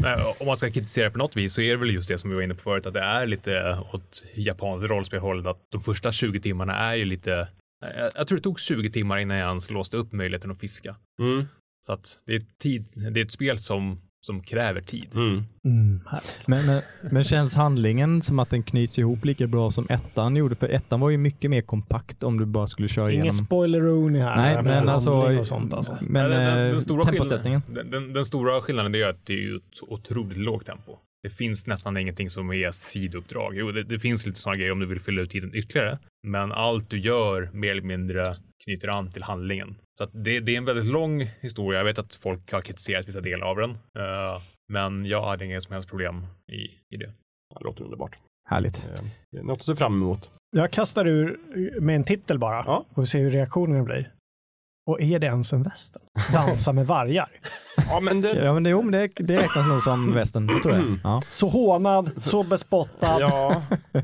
Men 0.02 0.20
om 0.40 0.48
man 0.48 0.56
ska 0.56 0.70
kritisera 0.72 1.12
på 1.12 1.18
något 1.18 1.38
vis 1.38 1.54
så 1.54 1.62
är 1.62 1.72
det 1.72 1.78
väl 1.78 1.94
just 1.94 2.10
det 2.10 2.18
som 2.18 2.30
vi 2.30 2.36
var 2.36 2.44
inne 2.44 2.54
på 2.56 2.62
förut, 2.62 2.86
att 2.86 2.94
det 2.94 3.00
är 3.02 3.26
lite 3.26 3.80
åt 3.94 4.24
japanskt 4.36 4.90
rollspelhållet, 4.90 5.46
att 5.46 5.60
de 5.72 5.82
första 5.82 6.12
20 6.12 6.40
timmarna 6.40 6.74
är 6.76 6.96
ju 6.96 7.06
lite 7.06 7.48
Jag, 7.82 8.11
jag 8.15 8.28
tror 8.28 8.38
det 8.38 8.43
tog 8.43 8.59
20 8.59 8.89
timmar 8.89 9.17
innan 9.17 9.38
jag 9.38 9.47
ens 9.47 9.69
låste 9.69 9.97
upp 9.97 10.11
möjligheten 10.13 10.51
att 10.51 10.59
fiska. 10.59 10.95
Mm. 11.21 11.45
Så 11.86 11.93
att 11.93 12.23
det 12.25 12.36
är, 12.36 12.41
tid, 12.61 12.86
det 13.11 13.19
är 13.19 13.25
ett 13.25 13.32
spel 13.32 13.57
som, 13.57 14.01
som 14.21 14.43
kräver 14.43 14.82
tid. 14.82 15.07
Mm. 15.15 15.43
Mm. 15.65 16.01
Men, 16.45 16.65
men, 16.65 16.82
men 17.11 17.23
känns 17.23 17.55
handlingen 17.55 18.21
som 18.21 18.39
att 18.39 18.49
den 18.49 18.63
knyts 18.63 18.99
ihop 18.99 19.25
lika 19.25 19.47
bra 19.47 19.71
som 19.71 19.88
ettan 19.89 20.36
gjorde? 20.36 20.55
För 20.55 20.69
ettan 20.69 20.99
var 20.99 21.09
ju 21.09 21.17
mycket 21.17 21.51
mer 21.51 21.61
kompakt 21.61 22.23
om 22.23 22.39
du 22.39 22.45
bara 22.45 22.67
skulle 22.67 22.88
köra 22.88 23.11
Ingen 23.11 23.25
igenom. 23.25 23.45
spoileroni 23.45 24.19
här. 24.19 24.36
Nej, 24.36 24.63
men 24.63 24.89
alltså- 24.89 25.43
sånt, 25.43 25.73
alltså. 25.73 25.97
Men 26.01 26.30
den, 26.30 26.45
den, 26.45 26.71
den, 26.71 26.82
stora 26.82 27.03
temposättningen? 27.05 27.61
skillnaden, 27.61 27.91
den, 27.91 28.03
den, 28.03 28.13
den 28.13 28.25
stora 28.25 28.61
skillnaden 28.61 28.95
är 28.95 29.05
att 29.07 29.25
det 29.25 29.34
är 29.34 29.55
ett 29.57 29.63
otroligt 29.82 30.38
lågt 30.38 30.65
tempo. 30.65 30.97
Det 31.23 31.30
finns 31.30 31.67
nästan 31.67 31.97
ingenting 31.97 32.30
som 32.30 32.51
är 32.51 32.71
sidouppdrag. 32.71 33.55
Jo, 33.55 33.71
det, 33.71 33.84
det 33.84 33.99
finns 33.99 34.25
lite 34.25 34.39
sådana 34.39 34.57
grejer 34.57 34.71
om 34.71 34.80
du 34.80 34.86
vill 34.86 34.99
fylla 34.99 35.21
ut 35.21 35.30
tiden 35.30 35.51
ytterligare. 35.53 35.97
Men 36.28 36.51
allt 36.51 36.89
du 36.89 36.99
gör 36.99 37.49
mer 37.53 37.71
eller 37.71 37.82
mindre 37.82 38.36
knyter 38.63 38.88
an 38.88 39.11
till 39.11 39.23
handlingen. 39.23 39.75
Så 39.97 40.03
att 40.03 40.09
det, 40.13 40.39
det 40.39 40.53
är 40.53 40.57
en 40.57 40.65
väldigt 40.65 40.86
lång 40.86 41.21
historia. 41.39 41.80
Jag 41.80 41.86
vet 41.86 41.99
att 41.99 42.15
folk 42.15 42.51
har 42.51 42.61
kritiserat 42.61 43.07
vissa 43.07 43.21
delar 43.21 43.47
av 43.47 43.57
den. 43.57 43.69
Eh, 43.71 44.41
men 44.73 45.05
jag 45.05 45.21
hade 45.25 45.45
inga 45.45 45.61
som 45.61 45.73
helst 45.73 45.89
problem 45.89 46.25
i, 46.51 46.55
i 46.95 46.97
det. 46.97 47.11
Det 47.59 47.63
låter 47.63 47.84
underbart. 47.84 48.17
Härligt. 48.49 48.88
Det 49.32 49.38
är 49.38 49.43
något 49.43 49.59
att 49.59 49.65
se 49.65 49.75
fram 49.75 49.93
emot. 49.93 50.32
Jag 50.55 50.71
kastar 50.71 51.05
ur 51.07 51.39
med 51.82 51.95
en 51.95 52.03
titel 52.03 52.39
bara 52.39 52.63
Ja. 52.65 52.86
och 52.93 53.07
ser 53.07 53.19
hur 53.19 53.32
reaktionen 53.32 53.84
blir. 53.86 54.11
Och 54.88 55.02
är 55.02 55.20
det 55.20 55.28
ens 55.28 55.54
en 55.54 55.64
western? 55.64 56.02
Dansa 56.34 56.74
med 56.74 56.88
vargar. 56.88 57.28
Ja, 57.90 58.00
men 58.00 58.22
det, 58.22 58.46
Ja, 58.46 58.54
men 58.54 58.64
det, 58.64 58.70
jo, 58.70 58.82
men 58.82 58.92
det, 58.92 59.10
det 59.16 59.38
räknas 59.38 59.68
nog 59.68 59.82
som 59.82 60.14
västern, 60.14 60.62
tror 60.62 60.74
jag. 60.76 60.84
Mm. 60.84 61.00
Ja. 61.04 61.22
Så 61.30 61.48
hånad, 61.48 62.12
så 62.22 62.44
bespottad, 62.44 63.18
ja, 63.20 63.62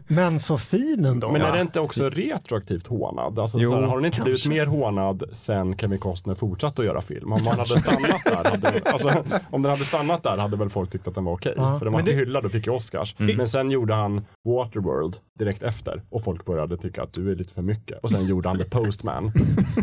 men 0.07 0.39
så 0.39 0.57
fin 0.57 1.05
ändå. 1.05 1.31
men 1.31 1.41
är 1.41 1.51
det 1.51 1.61
inte 1.61 1.79
också 1.79 2.09
retroaktivt 2.09 2.87
hånad? 2.87 3.39
Alltså, 3.39 3.59
Jo, 3.59 3.69
så 3.69 3.75
här, 3.75 3.81
har 3.83 3.95
den 3.97 4.05
inte 4.05 4.15
kanske. 4.17 4.23
blivit 4.31 4.45
mer 4.45 4.65
hånad 4.65 5.23
sen 5.33 5.77
Kevin 5.77 5.99
Costner 5.99 6.35
fortsatte 6.35 6.81
att 6.81 6.85
göra 6.85 7.01
film? 7.01 7.33
Om 7.33 7.43
man 7.43 7.59
hade 7.59 7.79
stannat 7.79 8.23
där, 8.25 8.43
hade, 8.51 8.81
alltså, 8.91 9.23
om 9.51 9.61
den 9.61 9.71
hade 9.71 9.85
stannat 9.85 10.23
där 10.23 10.37
hade 10.37 10.57
väl 10.57 10.69
folk 10.69 10.91
tyckt 10.91 11.07
att 11.07 11.15
den 11.15 11.25
var 11.25 11.33
okej. 11.33 11.53
Ja, 11.57 11.79
För 11.79 11.85
den 11.85 11.93
var 11.93 11.99
men 11.99 12.09
inte 12.09 12.11
det- 12.11 12.17
hyllad 12.25 12.45
och 12.45 12.51
fick 12.51 12.67
ju 12.67 12.73
Oscars. 12.73 13.15
Men 13.17 13.47
sen 13.47 13.71
gjorde 13.71 13.93
han 13.93 14.25
Waterworld 14.49 15.15
direkt 15.39 15.63
efter 15.63 16.01
och 16.09 16.23
folk 16.23 16.45
började 16.45 16.77
tycka 16.77 17.03
att 17.03 17.13
du 17.13 17.31
är 17.31 17.35
lite 17.35 17.53
för 17.53 17.61
mycket. 17.61 17.99
Och 18.03 18.09
sen 18.09 18.25
gjorde 18.25 18.49
han 18.49 18.57
The 18.57 18.63
Postman 18.65 19.31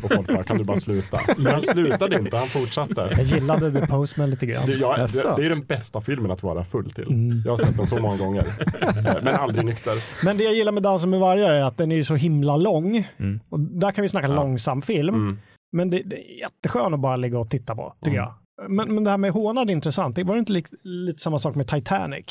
och 0.05 0.11
folk 0.13 0.27
bara, 0.29 0.43
kan 0.43 0.59
du 0.59 0.65
bara 0.65 0.77
sluta? 0.93 1.19
Men 1.43 1.53
han 1.53 1.63
slutade 1.63 2.19
inte, 2.19 2.37
han 2.37 2.47
fortsatte. 2.47 3.09
Jag 3.17 3.23
gillade 3.27 3.73
The 3.81 3.87
Postman 3.87 4.31
lite 4.31 4.47
grann. 4.47 4.67
Det, 4.67 4.73
jag, 4.75 4.99
det, 4.99 5.35
det 5.37 5.47
är 5.47 5.51
den 5.51 5.65
bästa 5.65 6.01
filmen 6.01 6.31
att 6.31 6.43
vara 6.43 6.65
full 6.65 6.91
till. 6.91 7.09
Mm. 7.09 7.43
Jag 7.45 7.53
har 7.53 7.57
sett 7.57 7.77
den 7.77 7.87
så 7.87 8.01
många 8.01 8.17
gånger. 8.17 8.45
Eh, 8.81 9.15
Men 9.23 9.35
aldrig 9.35 9.65
nykter. 9.65 9.93
Men 10.25 10.37
det 10.39 10.45
jag 10.45 10.55
gillar 10.55 10.73
med 10.73 10.83
Dansen 10.83 11.11
med 11.11 11.21
vargar 11.21 11.51
är 11.51 11.63
att 11.63 11.77
den 11.77 11.93
är 11.93 11.97
ju 11.97 12.05
så 12.05 12.15
himla 12.15 12.57
lång. 12.57 13.09
Mm. 13.19 13.41
Och 13.49 13.61
där 13.61 13.91
kan 13.93 14.03
vi 14.03 14.09
snacka 14.09 14.29
långsam 14.29 14.83
film. 14.83 15.15
Mm. 15.15 15.39
Men 15.73 15.91
det, 15.91 16.03
det 16.03 16.17
är 16.17 16.39
jätteskön 16.41 16.95
att 16.95 17.01
bara 17.01 17.17
ligga 17.17 17.39
och 17.39 17.51
titta 17.51 17.75
på, 17.75 17.95
tycker 18.05 18.19
Mm. 18.19 18.29
jag. 18.29 18.35
Men, 18.71 18.95
men 18.95 19.05
det 19.05 19.11
här 19.11 19.19
med 19.19 19.31
hånad 19.31 19.71
är 19.71 19.75
intressant. 19.75 20.17
Det 20.17 20.25
var 20.25 20.37
inte 20.37 20.53
lik, 20.53 20.67
lite 20.83 21.19
samma 21.23 21.39
sak 21.39 21.55
med 21.55 21.69
Titanic? 21.69 22.25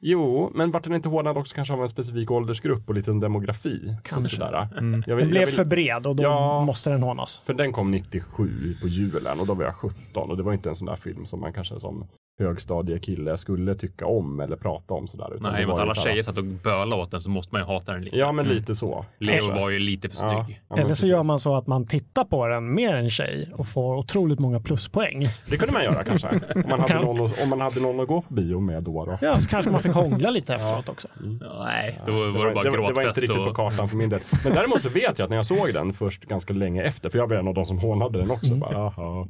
Jo, 0.00 0.50
men 0.54 0.70
vart 0.70 0.84
den 0.84 0.94
inte 0.94 1.08
hårdad 1.08 1.36
också 1.38 1.54
kanske 1.54 1.74
av 1.74 1.82
en 1.82 1.88
specifik 1.88 2.30
åldersgrupp 2.30 2.88
och 2.88 2.94
liten 2.94 3.20
demografi? 3.20 3.96
Kanske. 4.04 4.36
Sådär. 4.36 4.68
Mm. 4.78 5.04
Jag 5.06 5.16
vill, 5.16 5.24
Den 5.24 5.30
blev 5.30 5.40
jag 5.42 5.46
vill, 5.46 5.54
för 5.56 5.64
bred 5.64 6.06
och 6.06 6.16
då 6.16 6.22
Ja. 6.22 6.64
måste 6.64 6.90
den 6.90 7.02
hånas. 7.02 7.40
för 7.40 7.54
den 7.54 7.72
kom 7.72 7.90
97 7.90 8.74
på 8.82 8.88
julen 8.88 9.40
och 9.40 9.46
då 9.46 9.54
var 9.54 9.64
jag 9.64 9.74
17 9.74 10.30
och 10.30 10.36
det 10.36 10.42
var 10.42 10.52
inte 10.52 10.68
en 10.68 10.76
sån 10.76 10.86
där 10.86 10.96
film 10.96 11.26
som 11.26 11.40
man 11.40 11.52
kanske 11.52 11.80
som 11.80 12.06
högstadiekille 12.38 13.38
skulle 13.38 13.74
tycka 13.74 14.06
om 14.06 14.40
eller 14.40 14.56
prata 14.56 14.94
om 14.94 15.08
sådär. 15.08 15.34
utan 15.36 15.52
Nej, 15.52 15.66
men 15.66 15.76
var 15.76 15.82
alla 15.82 15.94
såhär- 15.94 16.08
tjejer 16.10 16.22
satt 16.22 16.38
och 16.38 16.44
bölade 16.44 17.02
åt 17.02 17.10
den 17.10 17.20
så 17.20 17.30
måste 17.30 17.54
man 17.54 17.60
ju 17.62 17.66
hata 17.66 17.92
den 17.92 18.04
lite. 18.04 18.16
Ja, 18.16 18.32
men 18.32 18.46
lite 18.48 18.74
så. 18.74 19.04
Leo 19.18 19.36
kanske. 19.38 19.60
var 19.60 19.70
ju 19.70 19.78
lite 19.78 20.08
för 20.08 20.16
snygg. 20.16 20.60
ja, 20.68 20.74
Eller 20.76 20.82
så 20.82 20.88
precis. 20.88 21.10
gör 21.10 21.22
man 21.22 21.38
så 21.38 21.56
att 21.56 21.66
man 21.66 21.86
tittar 21.86 22.24
på 22.24 22.46
den 22.46 22.74
med 22.74 22.94
en 22.94 23.10
tjej 23.10 23.48
och 23.54 23.68
får 23.68 23.96
otroligt 23.96 24.38
många 24.38 24.60
pluspoäng. 24.60 25.26
Det 25.50 25.56
kunde 25.56 25.72
man 25.72 25.84
göra 25.84 26.04
kanske. 26.04 26.28
Om 26.54 26.62
man 26.68 26.80
hade, 26.80 26.94
någon, 26.94 27.24
att- 27.24 27.42
om 27.42 27.48
man 27.48 27.60
hade 27.60 27.80
någon 27.80 28.00
att 28.00 28.08
gå 28.08 28.22
på 28.22 28.34
bio 28.34 28.60
med 28.60 28.82
då. 28.82 29.04
då. 29.04 29.18
Ja, 29.20 29.40
så 29.40 29.48
kanske 29.48 29.70
man 29.70 29.82
fick 29.82 29.92
hångla 29.92 30.30
lite 30.30 30.54
efteråt 30.54 30.88
också. 30.88 31.08
Ja, 31.40 31.64
nej, 31.64 32.00
då 32.06 32.12
Det 32.12 32.18
var 32.18 32.26
det 32.26 32.32
bara 32.54 32.62
det, 32.64 32.70
var- 32.70 32.76
det 32.76 32.82
var 32.82 32.88
inte 32.90 33.02
gråtfest 33.02 33.22
riktigt 33.22 33.36
på 33.36 33.42
och... 33.50 33.56
kartan 33.56 33.88
för 33.88 33.96
min 33.96 34.08
del. 34.10 34.20
Men 34.44 34.54
däremot 34.54 34.82
så 34.82 34.88
vet 34.88 35.18
jag 35.18 35.24
att 35.24 35.30
när 35.30 35.36
jag 35.36 35.46
såg 35.46 35.74
den 35.74 35.92
först 35.92 36.24
ganska 36.24 36.52
länge 36.52 36.82
efter, 36.82 37.10
för 37.10 37.18
jag 37.18 37.26
var 37.26 37.36
en 37.36 37.48
av 37.48 37.54
de 37.54 37.66
som 37.66 37.78
hånade 37.78 38.18
den 38.18 38.30
också. 38.30 38.54
Bara, 38.54 38.76
aha, 38.78 39.28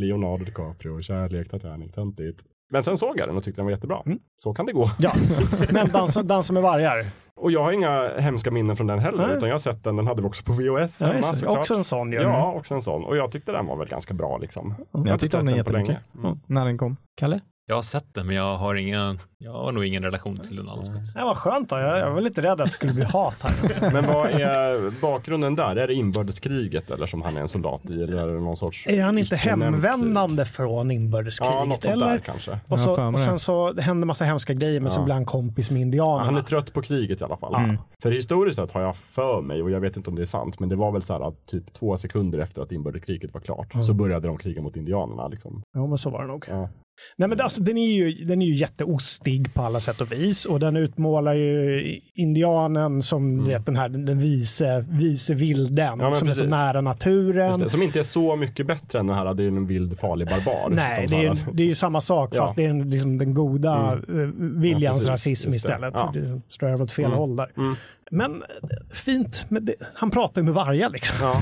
Leonardo 0.00 0.44
DiCaprio, 0.44 1.00
kärlek, 1.02 1.50
Titanic, 1.50 1.92
töntigt. 1.92 2.40
Men 2.72 2.82
sen 2.82 2.98
såg 2.98 3.18
jag 3.18 3.28
den 3.28 3.36
och 3.36 3.44
tyckte 3.44 3.58
den 3.60 3.66
var 3.66 3.72
jättebra. 3.72 4.02
Så 4.36 4.54
kan 4.54 4.66
det 4.66 4.72
gå. 4.72 4.90
Ja, 4.98 5.12
men 5.72 5.88
dansa, 5.88 6.22
dansa 6.22 6.52
med 6.52 6.62
vargar. 6.62 7.06
Och 7.36 7.52
jag 7.52 7.64
har 7.64 7.72
inga 7.72 8.08
hemska 8.18 8.50
minnen 8.50 8.76
från 8.76 8.86
den 8.86 8.98
heller, 8.98 9.26
Nej. 9.26 9.36
utan 9.36 9.48
jag 9.48 9.54
har 9.54 9.60
sett 9.60 9.84
den, 9.84 9.96
den 9.96 10.06
hade 10.06 10.22
vi 10.22 10.28
också 10.28 10.44
på 10.44 10.52
VHS 10.52 11.00
Ja, 11.00 11.06
hemma 11.06 11.22
såklart. 11.22 11.58
också 11.58 11.74
en 11.74 11.84
sån 11.84 12.12
ju. 12.12 12.18
Ja, 12.18 12.52
också 12.52 12.74
en 12.74 12.82
sån. 12.82 13.04
Och 13.04 13.16
jag 13.16 13.32
tyckte 13.32 13.52
den 13.52 13.66
var 13.66 13.76
väl 13.76 13.88
ganska 13.88 14.14
bra 14.14 14.38
liksom. 14.38 14.70
har 14.70 14.84
Jag 14.92 15.00
inte 15.06 15.18
tyckte 15.18 15.38
om 15.38 15.46
den 15.46 15.56
jättemycket. 15.56 15.98
Mm. 16.24 16.38
När 16.46 16.64
den 16.64 16.78
kom. 16.78 16.96
Kalle? 17.16 17.40
Jag 17.70 17.76
har 17.76 17.82
sett 17.82 18.14
den, 18.14 18.26
men 18.26 18.36
jag 18.36 18.56
har 18.56 18.74
ingen... 18.74 19.18
Jag 19.38 19.52
har 19.52 19.72
nog 19.72 19.84
ingen 19.84 20.02
relation 20.02 20.36
till 20.36 20.56
den 20.56 20.68
alls 20.68 20.88
faktiskt. 20.88 21.18
Det 21.18 21.24
var 21.24 21.34
skönt 21.34 21.68
då. 21.68 21.78
Jag, 21.78 21.98
jag 21.98 22.10
var 22.10 22.20
lite 22.20 22.42
rädd 22.42 22.52
att 22.52 22.58
det 22.66 22.68
skulle 22.68 22.92
bli 22.92 23.04
hat 23.04 23.36
här. 23.42 23.92
Men 23.92 24.06
vad 24.06 24.30
är 24.30 25.00
bakgrunden 25.00 25.54
där? 25.54 25.76
Är 25.76 25.86
det 25.86 25.94
inbördeskriget 25.94 26.90
eller 26.90 27.06
som 27.06 27.22
han 27.22 27.36
är 27.36 27.40
en 27.40 27.48
soldat 27.48 27.80
i? 27.90 28.02
Eller 28.02 28.16
är 28.16 28.26
det 28.34 28.40
någon 28.40 28.56
sorts 28.56 28.86
Är 28.86 29.02
han 29.02 29.18
inte 29.18 29.36
hemvändande 29.36 30.44
från 30.44 30.88
krig? 30.88 30.96
inbördeskriget? 30.96 31.54
Ja, 31.54 31.64
något 31.64 31.82
sånt 31.82 31.92
eller? 31.94 32.06
där 32.06 32.18
kanske. 32.18 32.58
Och, 32.68 32.80
så, 32.80 33.02
och 33.12 33.20
sen 33.20 33.38
så 33.38 33.72
det 33.72 33.82
hände 33.82 34.06
massa 34.06 34.24
hemska 34.24 34.54
grejer, 34.54 34.80
men 34.80 34.90
så 34.90 35.00
Ja. 35.00 35.04
blev 35.04 35.14
han 35.14 35.24
kompis 35.24 35.70
med 35.70 35.78
Ja, 35.80 35.82
indianerna. 35.82 36.24
han 36.24 36.36
är 36.36 36.42
trött 36.42 36.72
på 36.72 36.82
kriget 36.82 37.20
i 37.20 37.24
alla 37.24 37.36
fall. 37.36 37.54
Mm. 37.54 37.76
För 38.02 38.10
historiskt 38.10 38.56
sett 38.56 38.72
har 38.72 38.80
jag 38.80 38.96
för 38.96 39.40
mig, 39.42 39.62
och 39.62 39.70
jag 39.70 39.80
vet 39.80 39.96
inte 39.96 40.10
om 40.10 40.16
det 40.16 40.22
är 40.22 40.26
sant, 40.26 40.60
men 40.60 40.68
det 40.68 40.76
var 40.76 40.92
väl 40.92 41.02
så 41.02 41.12
här 41.12 41.28
att 41.28 41.46
typ 41.46 41.72
två 41.72 41.96
sekunder 41.96 42.38
efter 42.38 42.62
att 42.62 42.72
inbördeskriget 42.72 43.34
var 43.34 43.40
klart 43.40 43.72
så 43.84 43.94
började 43.94 44.26
de 44.28 44.38
kriga 44.38 44.62
mot 44.62 44.76
indianerna. 44.76 45.28
Liksom. 45.28 45.62
Jo, 45.76 45.86
men 45.86 45.98
så 45.98 46.10
var 46.10 46.20
det 46.22 46.28
nog. 46.28 46.44
Ja. 46.48 46.68
Nej, 47.16 47.28
men 47.28 47.40
alltså, 47.40 47.62
den 47.62 47.78
är 47.78 47.92
ju, 47.92 48.24
den 48.24 48.42
är 48.42 48.46
ju 48.46 48.54
jätteostig 48.54 49.54
på 49.54 49.62
alla 49.62 49.80
sätt 49.80 50.00
och 50.00 50.12
vis 50.12 50.44
och 50.46 50.60
den 50.60 50.76
utmålar 50.76 51.34
ju 51.34 51.82
indianen 52.14 53.02
som 53.02 53.38
du 53.44 53.50
vet, 53.52 53.66
den 53.66 53.76
här 53.76 53.88
den 53.88 54.18
vice, 54.18 54.84
vice 54.90 55.34
vilden 55.34 55.98
men 55.98 56.14
som 56.14 56.28
är 56.28 56.32
så 56.32 56.40
precis. 56.44 56.50
nära 56.50 56.80
naturen. 56.80 57.58
Det, 57.58 57.70
som 57.70 57.82
inte 57.82 57.98
är 58.00 58.04
så 58.04 58.36
mycket 58.36 58.66
bättre 58.66 58.98
än 58.98 59.06
den 59.06 59.16
här, 59.16 59.34
det 59.34 59.42
är 59.42 59.48
en 59.48 59.66
vild 59.66 59.98
farlig 60.00 60.28
barbar. 60.28 60.70
Nej, 60.70 61.04
Utan 61.04 61.18
det 61.20 61.26
är, 61.26 61.36
det 61.52 61.62
är 61.62 61.66
ju 61.66 61.74
samma 61.74 62.00
sak 62.00 62.30
Ja. 62.34 62.38
fast 62.38 62.56
det 62.56 62.64
är 62.64 62.68
en- 62.68 62.90
liksom 62.90 63.18
den 63.18 63.34
goda 63.34 63.92
Mm. 64.08 64.20
eh, 64.22 64.60
viljans 64.60 65.06
Ja, 65.06 65.12
precis. 65.12 65.28
rasism 65.46 65.50
det. 65.50 65.56
istället. 65.56 65.94
Ja. 65.96 66.10
Det 66.14 66.40
står 66.48 66.66
över 66.68 66.82
åt 66.84 66.92
fel 66.92 67.04
Mm. 67.04 67.18
håll 67.18 67.36
där. 67.36 67.48
Mm. 67.56 67.74
Men 68.12 68.42
eh, 68.42 68.48
fint, 68.92 69.46
men 69.48 69.64
det, 69.64 69.74
han 69.94 70.10
pratar 70.10 70.40
ju 70.40 70.44
med 70.44 70.54
vargar 70.54 70.90
liksom. 70.90 71.16
Ja, 71.20 71.40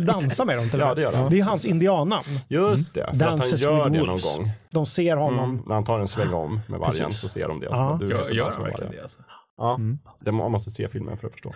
Dansa 0.00 0.44
med 0.44 0.56
dem 0.58 0.68
till 0.70 0.78
Ja, 0.80 0.94
det 0.94 1.00
gör 1.02 1.12
han. 1.12 1.30
Det 1.30 1.40
är 1.40 1.44
hans 1.44 1.64
indiannamn. 1.64 2.24
just 2.48 2.94
det. 2.94 3.00
För 3.04 3.10
att 3.10 3.20
han 3.20 3.30
Dances 3.38 3.62
gör 3.62 3.90
det 3.90 3.98
någon 3.98 4.06
gång. 4.06 4.50
De 4.70 4.86
ser 4.86 5.16
honom. 5.16 5.50
Mm, 5.50 5.62
när 5.66 5.74
han 5.74 5.84
tar 5.84 5.98
en 6.00 6.08
sväng 6.08 6.32
om 6.32 6.60
med 6.68 6.80
vargen 6.80 6.90
Precis. 7.06 7.20
så 7.20 7.28
ser 7.28 7.48
de 7.48 7.60
det. 7.60 7.66
Ja. 7.66 7.96
Du 8.00 8.08
Gör, 8.08 8.30
gör 8.30 8.50
han 8.54 8.62
verkligen 8.62 8.92
det 8.92 9.02
alltså? 9.02 9.20
Ja, 9.58 9.74
Mm. 9.74 9.98
det, 10.20 10.32
man 10.32 10.52
måste 10.52 10.70
se 10.70 10.88
filmen 10.88 11.16
för 11.18 11.26
att 11.26 11.32
förstå. 11.32 11.52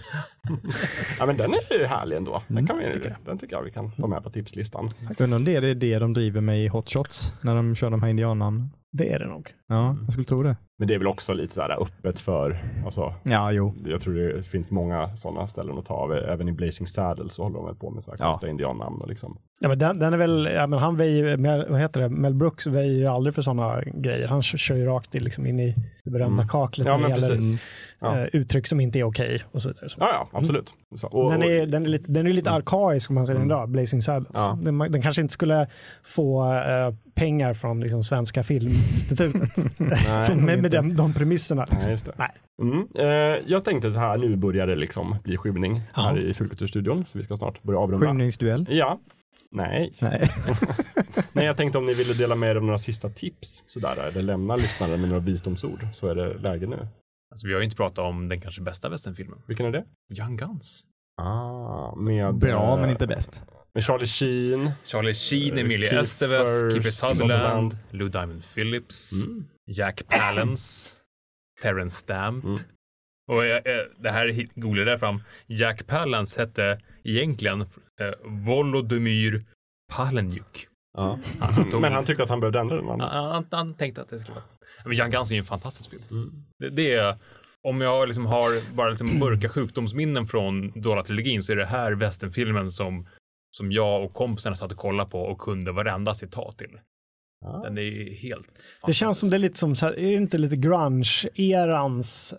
ja, 1.19 1.27
men 1.27 1.37
den 1.37 1.55
är 1.55 1.79
ju 1.79 1.87
härlig 1.87 2.17
ändå. 2.17 2.43
Den, 2.49 2.67
kan 2.67 2.79
vi, 2.79 2.85
den 3.25 3.39
tycker 3.39 3.57
jag 3.57 3.63
vi 3.63 3.71
kan 3.71 3.93
ta 3.93 4.07
med 4.07 4.23
på 4.25 4.31
tipslistan. 4.31 4.91
Undrar 5.19 5.37
om 5.39 5.45
det 5.45 5.57
är 5.57 5.75
det 5.75 5.99
de 5.99 6.13
driver 6.13 6.41
med 6.41 6.65
i 6.65 6.69
Hot 6.69 6.91
Shots 6.91 7.33
när 7.41 7.55
de 7.57 7.75
kör 7.75 7.91
de 7.91 8.03
här 8.03 8.11
indiannamnen. 8.11 8.71
Det 8.93 9.13
är 9.13 9.19
det 9.19 9.27
nog. 9.27 9.55
Ja, 9.69 9.97
jag 10.05 10.13
skulle 10.13 10.25
tro 10.25 10.43
det. 10.43 10.57
Men 10.79 10.89
det 10.89 10.95
är 10.95 10.99
väl 10.99 11.07
också 11.07 11.33
lite 11.35 11.55
så 11.55 11.61
här 11.63 11.83
öppet 11.83 12.19
för, 12.19 12.59
alltså, 12.85 13.15
Ja, 13.23 13.53
jo. 13.53 13.75
jag 13.85 14.01
tror 14.01 14.15
det 14.15 14.43
finns 14.43 14.71
många 14.73 15.17
sådana 15.17 15.47
ställen 15.47 15.79
att 15.79 15.87
ta 15.87 15.95
av. 15.95 16.13
Även 16.13 16.49
i 16.49 16.53
Blazing 16.53 16.87
Saddle 16.87 17.29
så 17.29 17.43
håller 17.43 17.57
de 17.57 17.67
väl 17.67 17.75
på 17.75 17.91
med 17.91 18.03
så 18.05 18.11
här 18.11 18.19
Ja. 18.21 18.27
konstiga 18.27 18.51
indiannamn 18.51 19.01
och 19.03 19.09
liksom. 19.09 19.39
Ja, 19.61 19.69
men 19.69 19.79
den, 19.79 19.99
den 19.99 20.13
är 20.13 20.17
väl, 20.19 20.49
ja, 20.55 20.67
men 20.67 20.79
han 20.79 20.97
väjer, 20.97 21.37
Mel, 21.37 21.67
vad 21.71 21.81
heter 21.81 22.01
det, 22.01 22.09
Mel 22.09 22.35
Brooks 22.35 22.67
väjer 22.67 22.93
ju 22.93 23.07
aldrig 23.07 23.35
för 23.35 23.43
sådana 23.43 23.83
grejer. 23.85 24.29
Han 24.29 24.43
kör, 24.43 24.77
ju 24.77 24.85
rakt 24.87 25.15
i, 25.15 25.21
liksom 25.21 25.47
in 25.47 25.61
i 25.61 25.75
det 26.05 26.11
berömda 26.11 26.43
Mm. 26.43 26.49
kaklet 26.49 26.87
Ja, 26.87 26.99
men 26.99 27.11
det 27.11 27.17
gäller 27.21 27.37
precis. 27.37 27.61
Ja. 28.01 28.19
eh, 28.19 28.27
uttryck 28.33 28.67
som 28.67 28.81
inte 28.81 28.99
är 28.99 29.05
okej 29.05 29.43
och 29.53 29.63
så 29.63 29.69
vidare. 29.69 29.89
Så. 29.89 29.97
Ja, 30.01 30.09
ja, 30.13 30.39
absolut. 30.39 30.75
Så, 30.95 30.97
Så 30.97 31.07
och, 31.07 31.31
den, 31.31 31.43
och, 31.43 31.51
är, 31.51 31.67
den, 31.67 31.85
är 31.85 31.89
lite, 31.89 32.13
den 32.13 32.27
är 32.27 32.33
lite 32.33 32.51
arkaisk 32.51 33.11
om 33.11 33.15
man 33.15 33.27
säger 33.27 33.39
den 33.41 33.49
idag, 33.49 33.69
Blazing 33.69 34.03
Saddles. 34.03 34.31
Ja. 34.35 34.59
Den, 34.63 34.79
den 34.79 35.03
kanske 35.03 35.23
inte 35.23 35.33
skulle 35.33 35.67
få 36.05 36.53
eh, 36.55 36.95
pengar 37.15 37.55
från 37.55 37.81
liksom, 37.81 38.03
Svenska 38.03 38.43
Filminstitutet 38.43 39.51
nej, 39.79 40.37
med, 40.37 40.63
med 40.63 40.71
de, 40.71 40.97
de 40.97 41.13
premisserna. 41.15 41.67
nej, 41.71 41.91
just 41.91 42.07
det. 42.07 42.13
Nej. 42.17 42.31
Mm. 42.63 42.87
Eh, 42.99 43.43
jag 43.47 43.65
tänkte 43.65 43.91
så 43.91 43.99
här, 43.99 44.19
nu 44.19 44.37
börjar 44.37 44.67
det 44.67 44.77
liksom 44.77 45.17
bli 45.25 45.37
skymning 45.37 45.81
här 45.93 46.17
Ja. 46.17 46.23
i 46.23 46.35
Fulkulturstudion. 46.35 47.05
Så 47.13 47.19
vi 47.19 47.25
ska 47.25 47.37
snart 47.37 47.63
börja 47.63 47.79
avrunda. 47.81 48.07
Skymningsduell. 48.07 48.67
Ja. 48.71 48.99
Nej. 49.53 49.93
Nej. 50.01 50.31
Nej, 51.33 51.45
jag 51.47 51.57
tänkte 51.57 51.79
om 51.79 51.87
ni 51.87 51.95
ville 51.95 52.15
dela 52.15 52.35
med 52.35 52.51
er 52.51 52.57
av 52.57 52.63
några 52.65 52.79
sista 52.79 53.09
tips 53.09 53.63
sådär, 53.67 53.97
eller 54.09 54.23
lämna 54.23 54.57
lyssnaren 54.57 55.01
med 55.01 55.09
några 55.11 55.21
visdomsord 55.23 55.87
så 55.95 56.07
är 56.09 56.15
det 56.15 56.35
läge 56.39 56.67
nu. 56.67 56.87
Alltså, 57.31 57.47
vi 57.47 57.53
har 57.53 57.61
ju 57.61 57.65
inte 57.65 57.77
pratat 57.77 57.99
om 57.99 58.29
den 58.29 58.41
kanske 58.41 58.61
bästa 58.63 58.89
västernfilmen. 58.89 59.43
Vilken 59.47 59.67
är 59.67 59.71
det? 59.71 59.85
Young 60.19 60.37
Guns. 60.37 60.85
Ah, 61.23 61.95
med, 61.97 62.35
Bra, 62.35 62.75
eh, 62.75 62.81
men 62.81 62.91
inte 62.91 63.07
bäst. 63.07 63.43
med 63.75 63.85
Charlie 63.85 64.07
Sheen. 64.07 64.71
Charlie 64.85 65.15
Sheen, 65.15 65.55
Eh, 65.59 65.61
Emilia 65.65 66.03
Estevez, 66.03 66.73
Kiefer 66.73 66.91
Sutherland. 66.91 67.79
Lou 67.91 68.09
Diamond 68.09 68.45
Phillips, 68.55 69.27
Mm. 69.27 69.45
Jack 69.67 70.03
Palance, 70.09 70.97
Terrence 71.63 71.97
Stamp. 72.01 72.45
Mm. 72.45 72.59
Och 73.33 73.45
jag, 73.45 73.57
eh, 73.67 73.85
det 73.99 74.11
här 74.11 74.47
googlade 74.61 74.91
jag 74.91 75.01
fram. 75.01 75.23
Jack 75.47 75.87
Palance 75.87 76.41
hette 76.41 76.81
egentligen 77.05 77.61
eh, 77.61 77.67
Volodymyr 78.25 79.45
Palenjuk. 79.93 80.69
Ja. 80.99 81.19
Han 81.41 81.71
tog- 81.71 81.81
Men 81.81 81.93
han 81.93 82.05
tyckte 82.05 82.23
att 82.23 82.29
han 82.29 82.41
behövde 82.41 82.61
ändra 82.61 82.77
den. 82.77 82.89
Han, 82.89 83.01
han, 83.01 83.47
han 83.51 83.75
tänkte 83.75 84.03
att 84.03 84.09
det 84.09 84.19
skulle 84.19 84.35
vara... 84.35 84.45
Men 84.85 84.93
Young 84.93 85.11
Guns 85.11 85.31
är 85.31 85.35
ju 85.35 85.39
en 85.39 85.45
fantastisk 85.45 85.91
film. 85.91 86.03
Mm. 86.11 86.45
Det, 86.59 86.71
det 86.71 86.95
är... 86.95 87.17
Om 87.63 87.81
jag 87.81 88.09
liksom 88.09 88.27
har 88.27 88.75
bara 88.75 88.89
liksom 88.91 89.19
mörka 89.19 89.49
sjukdomsminnen 89.49 90.27
från 90.27 90.71
Dollar-trilogin 90.73 91.43
så 91.43 91.53
är 91.53 91.57
det 91.57 91.67
här 91.67 91.93
västernfilmen 91.93 92.71
som, 92.71 93.09
som 93.57 93.73
jag 93.73 94.05
och 94.05 94.15
kompisarna 94.15 94.57
satt 94.57 94.73
och 94.73 94.79
kollade 94.79 95.11
på 95.11 95.21
och 95.23 95.39
kunde 95.39 95.73
varenda 95.73 96.15
citat 96.15 96.59
till. 96.59 96.81
Ja. 97.41 97.61
Den 97.65 97.79
är 97.79 97.83
ju 97.83 98.15
helt 98.15 98.73
Det 98.87 98.93
känns 98.93 99.19
som 99.19 99.31
det 99.31 99.37
är 99.37 99.39
lite 99.39 99.59
som, 99.59 99.77
så 99.77 99.87
här, 99.87 99.99
är 99.99 100.07
det 100.11 100.15
inte 100.17 100.39
lite 100.39 100.57
grunge-erans 100.57 102.35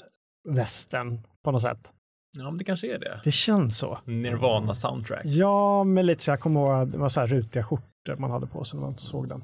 västern 0.49 1.19
på 1.43 1.51
något 1.51 1.61
sätt? 1.61 1.91
Ja, 2.37 2.43
men 2.43 2.57
det 2.57 2.63
kanske 2.63 2.95
är 2.95 2.99
det. 2.99 3.21
Det 3.23 3.31
känns 3.31 3.77
så. 3.77 3.97
Nirvana 4.05 4.73
soundtrack. 4.73 5.21
Ja, 5.25 5.83
men 5.83 6.05
lite 6.05 6.23
så 6.23 6.31
jag 6.31 6.39
kommer 6.39 6.59
ihåg 6.59 6.87
det 6.87 6.97
var 6.97 7.09
så 7.09 7.19
här 7.19 7.27
rutiga 7.27 7.63
skjortor 7.63 8.15
man 8.17 8.31
hade 8.31 8.47
på 8.47 8.63
sig 8.63 8.79
när 8.79 8.87
man 8.87 8.97
såg 8.97 9.29
den. 9.29 9.43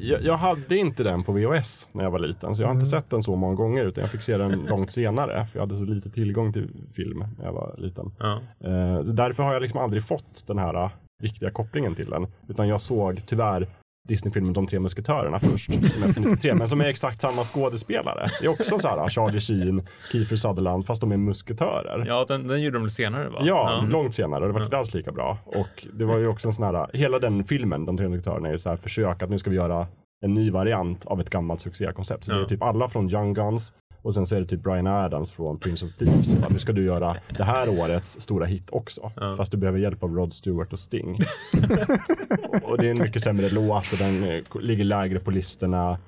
Jag, 0.00 0.22
jag 0.22 0.36
hade 0.36 0.76
inte 0.76 1.02
den 1.02 1.24
på 1.24 1.32
VHS 1.32 1.88
när 1.92 2.04
jag 2.04 2.10
var 2.10 2.18
liten, 2.18 2.54
så 2.54 2.62
jag 2.62 2.68
har 2.68 2.74
inte 2.74 2.86
sett 2.86 3.10
den 3.10 3.22
så 3.22 3.36
många 3.36 3.54
gånger, 3.54 3.84
utan 3.84 4.02
jag 4.02 4.10
fick 4.10 4.22
se 4.22 4.36
den 4.36 4.52
långt 4.68 4.92
senare, 4.92 5.46
för 5.46 5.58
jag 5.58 5.66
hade 5.66 5.76
så 5.78 5.84
lite 5.84 6.10
tillgång 6.10 6.52
till 6.52 6.70
film 6.94 7.24
när 7.38 7.44
jag 7.44 7.52
var 7.52 7.74
liten. 7.78 8.12
Eh, 8.60 9.04
så 9.04 9.12
därför 9.12 9.42
har 9.42 9.52
jag 9.52 9.62
liksom 9.62 9.80
aldrig 9.80 10.04
fått 10.04 10.46
den 10.46 10.58
här 10.58 10.84
eh, 10.84 10.90
riktiga 11.22 11.50
kopplingen 11.50 11.94
till 11.94 12.10
den, 12.10 12.26
utan 12.48 12.68
jag 12.68 12.80
såg 12.80 13.22
tyvärr 13.26 13.68
Disney-filmen 14.08 14.52
De 14.52 14.66
tre 14.66 14.80
musketörerna 14.80 15.38
först, 15.38 15.72
som 15.72 16.02
är 16.02 16.12
från 16.12 16.24
93, 16.24 16.54
men 16.54 16.68
som 16.68 16.80
är 16.80 16.84
exakt 16.84 17.20
samma 17.20 17.42
skådespelare. 17.44 18.26
Det 18.40 18.46
är 18.46 18.50
också 18.50 18.78
så 18.78 18.88
här 18.88 19.08
Charlie 19.08 19.40
Sheen, 19.40 19.86
Kiefer 20.12 20.36
Sutherland, 20.36 20.86
fast 20.86 21.00
de 21.00 21.12
är 21.12 21.16
musketörer. 21.16 22.04
Ja, 22.06 22.24
den, 22.28 22.48
den 22.48 22.62
gjorde 22.62 22.78
de 22.78 22.90
senare 22.90 23.28
va? 23.28 23.38
Ja, 23.42 23.84
långt 23.88 24.14
senare. 24.14 24.46
Det 24.46 24.52
var 24.52 24.64
inte 24.64 24.76
alls 24.78 24.94
lika 24.94 25.12
bra. 25.12 25.38
Och 25.44 25.86
det 25.92 26.04
var 26.04 26.18
ju 26.18 26.26
också 26.28 26.48
en 26.48 26.52
sån 26.52 26.64
här, 26.74 26.96
hela 26.96 27.18
den 27.18 27.44
filmen, 27.44 27.86
De 27.86 27.96
tre 27.96 28.08
musketörerna, 28.08 28.48
är 28.48 28.52
ju 28.52 28.58
så 28.58 28.68
här 28.68 28.76
försök 28.76 29.22
att 29.22 29.30
nu 29.30 29.38
ska 29.38 29.50
vi 29.50 29.56
göra 29.56 29.86
en 30.24 30.34
ny 30.34 30.50
variant 30.50 31.06
av 31.06 31.20
ett 31.20 31.30
gammalt 31.30 31.60
succékoncept. 31.60 32.24
Så 32.24 32.32
det 32.32 32.38
är 32.38 32.40
Ja. 32.42 32.48
typ 32.48 32.62
alla 32.62 32.88
från 32.88 33.10
Young 33.10 33.34
Guns 33.34 33.72
och 34.04 34.14
sen 34.14 34.26
så 34.26 34.36
är 34.36 34.40
det 34.40 34.46
typ 34.46 34.62
Brian 34.62 34.86
Adams 34.86 35.30
från 35.30 35.58
Prince 35.58 35.86
of 35.86 35.94
Thieves. 35.94 36.40
Bara, 36.40 36.48
Nu 36.48 36.58
ska 36.58 36.72
du 36.72 36.84
göra 36.84 37.16
det 37.36 37.44
här 37.44 37.68
årets 37.68 38.20
stora 38.20 38.46
hit 38.46 38.68
också. 38.72 39.12
Ja. 39.16 39.36
Fast 39.36 39.50
du 39.50 39.56
behöver 39.56 39.78
hjälp 39.78 40.02
av 40.02 40.14
Rod 40.14 40.32
Stewart 40.32 40.72
och 40.72 40.78
Sting. 40.78 41.12
och 42.62 42.78
det 42.78 42.86
är 42.86 42.90
en 42.90 42.98
mycket 42.98 43.22
sämre 43.22 43.48
låt 43.48 43.92
och 43.92 43.98
den 43.98 44.24
eh, 44.24 44.44
ligger 44.60 44.84
lägre 44.84 45.20
på 45.20 45.30
listorna. 45.30 45.98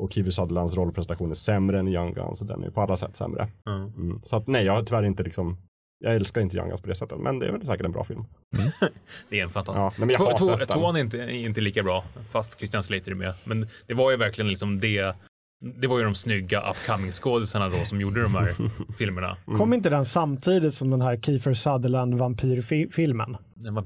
Och 0.00 0.12
Kiefer 0.12 0.30
Sutherlands 0.30 0.74
rollprestation 0.74 1.30
är 1.30 1.34
sämre 1.34 1.78
än 1.78 1.88
Young 1.88 2.14
Guns 2.14 2.38
så 2.38 2.44
den 2.44 2.64
är 2.64 2.70
på 2.70 2.80
alla 2.80 2.96
sätt 2.96 3.16
sämre. 3.16 3.48
Ja. 3.64 3.76
Mm. 3.76 4.20
Så 4.22 4.36
att 4.36 4.46
nej, 4.46 4.64
jag 4.64 4.72
har 4.72 4.82
tyvärr 4.82 5.02
inte 5.02 5.22
liksom 5.22 5.56
jag 6.04 6.14
älskar 6.14 6.40
inte 6.40 6.56
Young 6.56 6.68
Guns 6.68 6.80
på 6.80 6.88
det 6.88 6.94
sättet, 6.94 7.18
men 7.18 7.38
det 7.38 7.46
är 7.46 7.52
väl 7.52 7.66
säkert 7.66 7.86
en 7.86 7.92
bra 7.92 8.04
film. 8.04 8.24
Det 9.28 9.40
är 9.40 9.42
en 9.42 9.50
fantastisk. 9.50 9.78
Ja, 9.78 9.92
men 10.06 10.10
jag 10.10 10.18
har. 10.18 10.66
Tvåan 10.66 10.96
är 10.96 11.00
inte, 11.00 11.18
inte 11.18 11.60
lika 11.60 11.82
bra, 11.82 12.04
fast 12.30 12.58
Christian 12.58 12.82
Slater 12.82 13.10
är 13.10 13.14
med. 13.14 13.34
Men 13.44 13.68
det 13.86 13.94
var 13.94 14.10
ju 14.10 14.16
verkligen 14.16 14.48
liksom 14.48 14.80
det. 14.80 15.14
Det 15.60 15.86
var 15.86 15.98
ju 15.98 16.04
de 16.04 16.14
snygga 16.14 16.70
upcoming 16.70 17.10
skådisarna 17.12 17.68
då 17.68 17.76
som 17.76 18.00
gjorde 18.00 18.22
de 18.22 18.34
här 18.34 18.48
filmerna. 18.98 19.36
Kom 19.56 19.72
inte 19.72 19.90
den 19.90 20.04
samtidigt 20.04 20.74
som 20.74 20.90
den 20.90 21.00
här 21.02 21.16
Kiefer 21.16 21.54
Sutherland 21.54 22.14
vampyrfilmen? 22.14 23.36
Den 23.54 23.74
var. 23.74 23.82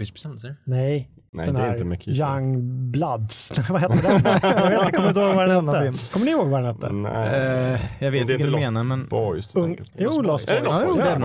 Nej, 0.64 1.10
Nej, 1.32 1.46
den 1.46 1.54
det 1.54 1.60
är 1.62 1.72
inte 1.72 1.84
med 1.84 2.02
Kiefer. 2.02 2.34
Young 2.34 2.90
Bloods. 2.90 3.52
vad 3.70 3.80
hette 3.80 3.94
den? 4.02 4.22
jag 4.24 4.70
vet, 4.70 4.72
jag 4.72 4.94
kommer 4.94 5.08
inte 5.08 5.20
ihåg 5.20 5.34
vad 5.36 5.48
den 5.48 5.56
Annan 5.56 5.74
hette. 5.74 5.84
film. 5.84 5.96
Kommer 6.12 6.26
ni 6.26 6.32
ihåg 6.32 6.48
vad 6.48 6.62
den 6.62 6.74
hette? 6.74 6.92
Nej. 6.92 7.72
Eh, 7.74 7.80
jag 7.98 8.10
vet 8.10 8.22
är 8.22 8.26
vilken 8.26 8.38
du 8.38 8.56
inte 8.58 8.70
menar 8.70 8.84
men 8.84 9.06
Boys. 9.08 9.52
du 9.52 9.60
Ung, 9.60 9.76
tänker 9.76 9.84
på. 9.84 9.90
jo, 9.98 10.22
Lost 10.22 10.48
Boys. 10.48 10.62
Lost 10.64 10.84
Boys? 10.84 10.98
Ja, 10.98 11.04
Ja, 11.04 11.04
det 11.04 11.10
är 11.10 11.18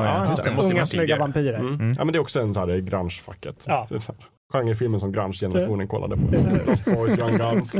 nog, 0.53 0.65
ja, 0.65 0.71
Unga 0.71 0.85
snygga 0.85 1.17
vampyrer. 1.17 1.59
Mm. 1.59 1.93
Ja, 1.97 2.05
men 2.05 2.11
det 2.13 2.17
är 2.17 2.21
också 2.21 2.39
en 2.39 2.53
sån 2.53 2.69
här 2.69 2.77
grunge-facket. 2.77 3.63
Ja. 3.67 3.87
Genrefilmen 4.53 4.99
som 4.99 5.11
grunge-generationen 5.11 5.87
kollade 5.87 6.15
på. 6.17 6.23
Lost 6.71 6.85
Boys, 6.85 7.17
Young 7.17 7.37
Guns. 7.37 7.79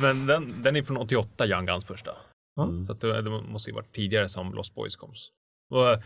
Men 0.00 0.26
den, 0.26 0.62
den 0.62 0.76
är 0.76 0.82
från 0.82 0.96
88, 0.96 1.46
Young 1.46 1.66
Guns 1.66 1.84
första. 1.84 2.10
Ja. 2.56 2.70
Så 2.86 2.92
att 2.92 3.00
det, 3.00 3.22
det 3.22 3.30
måste 3.30 3.70
ju 3.70 3.74
varit 3.74 3.92
tidigare 3.92 4.28
som 4.28 4.52
Lost 4.54 4.74
Boys 4.74 4.96
kom. 4.96 5.10
Och 5.70 6.02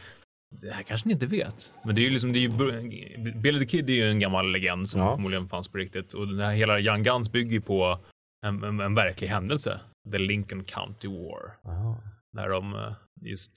det 0.60 0.70
här 0.72 0.82
kanske 0.82 1.08
ni 1.08 1.12
inte 1.14 1.26
vet, 1.26 1.74
men 1.84 1.94
det 1.94 2.00
är 2.00 2.02
ju 2.02 2.10
liksom, 2.10 2.32
det 2.32 2.38
är 2.38 2.40
ju, 2.40 3.32
Billy 3.32 3.58
the 3.60 3.66
Kid 3.66 3.90
är 3.90 3.94
ju 3.94 4.10
en 4.10 4.18
gammal 4.18 4.52
legend 4.52 4.88
som 4.88 5.00
Ja. 5.00 5.14
förmodligen 5.14 5.48
fanns 5.48 5.68
på 5.68 5.78
riktigt. 5.78 6.12
Och 6.12 6.28
den 6.28 6.40
här 6.40 6.52
hela 6.52 6.80
Young 6.80 7.02
Guns 7.02 7.32
bygger 7.32 7.52
ju 7.52 7.60
på 7.60 7.98
en, 8.46 8.64
en, 8.64 8.80
en 8.80 8.94
verklig 8.94 9.28
händelse. 9.28 9.80
The 10.12 10.18
Lincoln 10.18 10.64
County 10.64 11.08
War. 11.08 11.56
När 12.32 12.48
de 12.48 12.74
eh, 12.74 12.92
just 13.20 13.52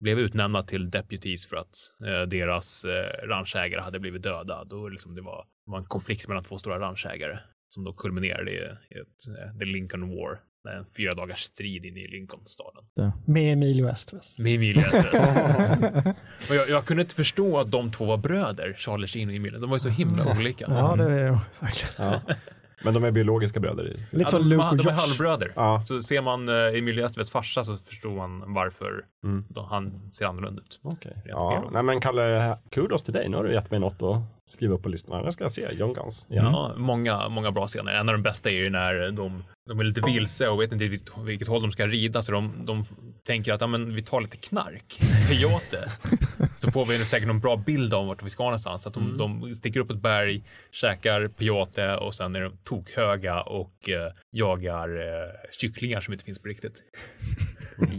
blev 0.00 0.18
utnämnda 0.18 0.62
till 0.62 0.90
deputies 0.90 1.46
för 1.46 1.56
att 1.56 1.76
eh, 2.06 2.28
deras 2.28 2.84
eh, 2.84 3.26
ranchägare 3.28 3.80
hade 3.80 4.00
blivit 4.00 4.22
döda. 4.22 4.64
Då 4.64 4.88
liksom 4.88 5.14
det 5.14 5.22
var, 5.22 5.46
det 5.66 5.70
var 5.70 5.78
en 5.78 5.84
konflikt 5.84 6.28
mellan 6.28 6.44
två 6.44 6.58
stora 6.58 6.80
ranchägare 6.80 7.38
som 7.68 7.84
då 7.84 7.92
kulminerade 7.92 8.50
i, 8.50 8.54
i 8.54 8.98
ett, 8.98 9.38
eh, 9.38 9.58
The 9.58 9.64
Lincoln 9.64 10.08
War. 10.08 10.40
En 10.78 10.86
fyra 10.96 11.14
dagars 11.14 11.42
strid 11.42 11.84
inne 11.84 12.00
i 12.00 12.06
Lincolnstaden. 12.06 12.84
Med 13.26 13.52
Emilio 13.52 13.88
Estevez. 13.88 14.38
Med 14.38 14.54
Emilio 14.54 14.80
Estevez. 14.80 16.06
och 16.48 16.54
jag, 16.54 16.68
jag 16.68 16.84
kunde 16.84 17.02
inte 17.02 17.14
förstå 17.14 17.58
att 17.58 17.70
de 17.70 17.92
två 17.92 18.04
var 18.04 18.16
bröder, 18.16 18.74
Charlie 18.78 19.06
Sheen 19.06 19.28
och 19.28 19.34
Emilio. 19.34 19.58
De 19.58 19.70
var 19.70 19.76
ju 19.76 19.80
så 19.80 19.88
himla 19.88 20.38
olika. 20.38 20.64
Ja, 20.68 20.96
det 20.96 21.04
är 21.04 21.08
det 21.08 21.40
verkligen. 21.60 22.12
Ja. 22.12 22.20
Men 22.84 22.94
de 22.94 23.04
är 23.04 23.10
biologiska 23.10 23.60
bröder 23.60 23.88
i. 23.88 24.16
Lite 24.16 24.30
som 24.30 24.42
de, 24.42 24.48
Luke 24.48 24.64
och 24.68 24.76
de 24.76 24.86
är 24.88 24.92
Josh. 24.92 25.00
halvbröder. 25.00 25.52
Ja. 25.56 25.80
Så 25.80 26.02
ser 26.02 26.22
man 26.22 26.48
uh, 26.48 26.78
Emilio 26.78 27.06
Estevez 27.06 27.30
farsa 27.30 27.64
så 27.64 27.76
förstår 27.76 28.10
man 28.16 28.54
varför 28.54 29.04
Mm. 29.24 29.44
då 29.48 29.62
han 29.70 30.10
ser 30.12 30.26
annorlunda 30.26 30.62
ut. 30.62 30.80
Okej. 30.82 31.12
Rent 31.14 31.26
Ja. 31.28 31.64
Nej 31.72 31.82
men 31.82 32.00
Kalle, 32.00 32.56
kudos 32.70 33.02
till 33.02 33.12
dig. 33.12 33.28
Nu 33.28 33.36
har 33.36 33.44
du 33.44 33.52
gett 33.52 33.70
mig 33.70 33.80
något 33.80 34.02
att 34.02 34.20
skriva 34.48 34.74
upp 34.74 34.82
på 34.82 34.88
listorna. 34.88 35.22
Jag 35.24 35.32
ska 35.32 35.48
se 35.48 35.72
Young 35.72 35.94
Guns. 35.94 36.26
Ja, 36.28 36.74
många, 36.76 37.28
många 37.28 37.52
bra 37.52 37.66
scener. 37.66 37.92
En 37.92 38.08
av 38.08 38.14
de 38.14 38.22
bästa 38.22 38.50
är 38.50 38.54
ju 38.54 38.70
när 38.70 39.10
de, 39.10 39.44
de 39.68 39.80
är 39.80 39.84
lite 39.84 40.00
vilse 40.00 40.48
och 40.48 40.60
vet 40.60 40.72
inte 40.72 40.88
vilket, 40.88 41.18
vilket 41.18 41.48
håll 41.48 41.62
de 41.62 41.72
ska 41.72 41.86
rida 41.86 42.22
så 42.22 42.32
de, 42.32 42.52
de 42.64 42.84
tänker 43.26 43.52
att 43.52 43.60
ja, 43.60 43.66
men 43.66 43.94
vi 43.94 44.02
tar 44.02 44.20
lite 44.20 44.36
knark, 44.36 44.98
peyote. 45.28 45.90
så 46.58 46.70
får 46.70 46.86
vi 46.86 46.98
säkert 46.98 47.28
någon 47.28 47.40
bra 47.40 47.56
bild 47.56 47.94
om 47.94 48.06
vart 48.06 48.22
vi 48.22 48.30
ska 48.30 48.44
någonstans. 48.44 48.82
Så 48.82 48.88
att 48.88 48.94
de, 48.94 49.18
de 49.18 49.54
sticker 49.54 49.80
upp 49.80 49.90
ett 49.90 50.02
berg, 50.02 50.44
käkar 50.72 51.28
peyote 51.28 51.96
och 51.96 52.14
sen 52.14 52.36
är 52.36 52.40
de 52.40 52.56
tokhöga 52.64 53.42
och 53.42 53.88
eh, 53.88 54.12
jagar 54.30 54.88
eh, 54.88 55.50
kycklingar 55.60 56.00
som 56.00 56.12
inte 56.12 56.24
finns 56.24 56.38
på 56.38 56.48
riktigt. 56.48 56.82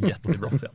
Jättebra 0.07 0.49
scen. 0.49 0.69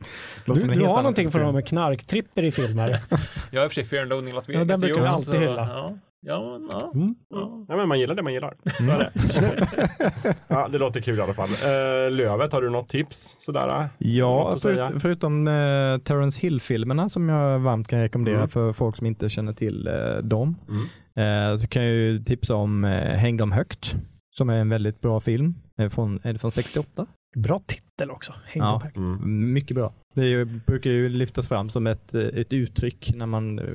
Du, 0.45 0.53
du 0.53 0.85
har 0.85 0.95
någonting 0.97 1.31
för 1.31 1.39
dem 1.39 1.55
med 1.55 1.67
knarktripper 1.67 2.43
i 2.43 2.51
filmer. 2.51 2.99
Jag 3.51 3.59
har 3.59 3.65
i 3.65 3.67
och 3.67 3.71
för 3.71 3.75
sig 3.75 3.83
Fear 3.85 4.01
and 4.01 4.09
Loathing 4.09 4.33
Las 4.33 4.49
Vegas. 4.49 4.59
Ja, 4.59 4.65
den 4.65 4.79
brukar 4.79 4.97
Jo, 4.97 5.05
alltid 5.05 5.39
hylla. 5.39 5.67
Ja, 5.69 5.97
ja, 6.25 6.57
ja, 6.71 6.91
Mm. 6.95 7.15
ja. 7.29 7.65
Ja, 7.69 7.75
men 7.77 7.87
man 7.87 7.99
gillar 7.99 8.15
det 8.15 8.23
man 8.23 8.33
gillar. 8.33 8.53
Så 8.79 8.83
är 8.83 8.99
det. 8.99 10.35
ja, 10.47 10.67
det 10.71 10.77
låter 10.77 11.01
kul 11.01 11.19
i 11.19 11.21
alla 11.21 11.33
fall. 11.33 11.47
Uh, 11.47 12.11
Lövet, 12.11 12.53
har 12.53 12.61
du 12.61 12.69
något 12.69 12.89
tips? 12.89 13.35
Sådär? 13.39 13.89
Ja, 13.97 14.55
för, 14.61 14.99
förutom 14.99 15.47
eh, 15.47 15.97
Terence 15.97 16.41
Hill-filmerna 16.41 17.09
som 17.09 17.29
jag 17.29 17.59
varmt 17.59 17.87
kan 17.87 17.99
rekommendera 18.01 18.35
Mm. 18.37 18.49
för 18.49 18.73
folk 18.73 18.97
som 18.97 19.07
inte 19.07 19.29
känner 19.29 19.53
till 19.53 19.87
eh, 19.87 19.93
dem. 20.23 20.55
Mm. 20.69 21.57
Så 21.57 21.67
kan 21.67 21.83
jag 21.83 21.91
ju 21.93 22.19
tipsa 22.23 22.55
om 22.55 22.83
Häng 23.17 23.37
dem 23.37 23.51
högt, 23.51 23.95
som 24.37 24.49
är 24.49 24.57
en 24.57 24.69
väldigt 24.69 25.01
bra 25.01 25.19
film. 25.19 25.55
Från, 25.91 26.19
är 26.23 26.33
det 26.33 26.39
från 26.39 26.51
68? 26.51 27.05
Bra 27.35 27.61
titel 27.67 28.11
också. 28.11 28.33
Häng 28.45 28.61
Ja. 28.63 28.81
Mm. 28.95 29.53
Mycket 29.53 29.75
bra. 29.75 29.93
Det 30.15 30.25
ju, 30.25 30.45
brukar 30.45 30.89
ju 30.89 31.09
lyftas 31.09 31.47
fram 31.49 31.69
som 31.69 31.87
ett, 31.87 32.15
ett 32.15 32.53
uttryck 32.53 33.11
när 33.15 33.25
man 33.25 33.59
eh, 33.59 33.65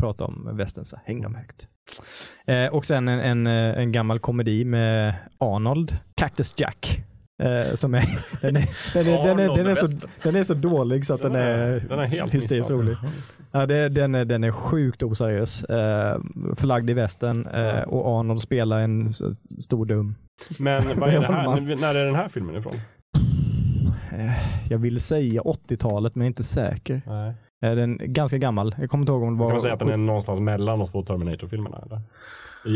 pratar 0.00 0.24
om 0.24 0.56
västern. 0.56 0.84
Så 0.84 0.96
Häng 1.04 1.22
dem 1.22 1.34
högt. 1.34 1.68
Eh, 2.46 2.66
och 2.74 2.86
sen 2.86 3.08
en, 3.08 3.20
en, 3.20 3.46
eh, 3.46 3.78
en 3.82 3.92
gammal 3.92 4.18
komedi 4.18 4.64
med 4.64 5.14
Arnold, 5.38 5.98
Cactus 6.16 6.54
Jack. 6.60 7.00
Eh, 7.42 7.74
som 7.74 7.94
är, 7.94 8.04
den, 8.40 8.56
är, 8.56 8.68
den, 8.94 9.06
är, 9.06 9.24
den, 9.26 9.38
är, 9.38 9.44
Arnold 9.44 9.58
den, 9.58 9.66
är 9.66 9.74
så, 9.74 9.86
Western. 9.86 10.10
den 10.22 10.36
är 10.36 10.44
så 10.44 10.54
dålig 10.54 11.06
så 11.06 11.14
att 11.14 11.22
den, 11.22 11.32
Den 11.32 11.42
är- 11.42 11.80
den 11.88 11.98
är 11.98 12.06
helt 12.06 12.34
hysteriskt 12.34 12.70
rolig. 12.70 12.96
Ja, 13.52 13.66
det, 13.66 13.88
den, 13.88 14.14
är, 14.14 14.24
den 14.24 14.44
är 14.44 14.52
sjukt 14.52 15.02
oseriös. 15.02 15.64
Eh, 15.64 16.20
förlagd 16.56 16.90
i 16.90 16.94
västern 16.94 17.46
eh, 17.46 17.80
och 17.82 18.18
Arnold 18.18 18.40
spelar 18.40 18.80
en 18.80 19.08
stor 19.60 19.86
dum. 19.86 20.14
Men 20.58 20.82
vad 21.00 21.08
är 21.14 21.20
det 21.20 21.26
här? 21.26 21.76
När 21.80 21.94
är 21.94 22.06
den 22.06 22.14
här 22.14 22.28
filmen 22.28 22.56
ifrån? 22.56 22.76
Eh, 24.20 24.30
jag 24.70 24.78
vill 24.78 25.00
säga 25.00 25.40
80-talet 25.42 26.14
men 26.14 26.20
jag 26.22 26.26
är 26.26 26.30
inte 26.30 26.44
säker. 26.44 27.02
Nej. 27.06 27.34
Den 27.60 28.00
är 28.00 28.06
ganska 28.06 28.38
gammal. 28.38 28.74
Jag 28.80 28.90
kommer 28.90 29.02
inte 29.02 29.12
ihåg 29.12 29.22
om 29.22 29.34
det 29.34 29.40
var... 29.40 29.46
Kan 29.48 29.52
man 29.54 29.60
säga 29.60 29.74
att 29.74 29.78
den 29.80 29.88
är 29.88 29.96
någonstans 29.96 30.40
mellan 30.40 30.78
de 30.78 30.88
två 30.88 31.02
Terminator-filmerna? 31.02 31.82
Eller? 31.86 32.00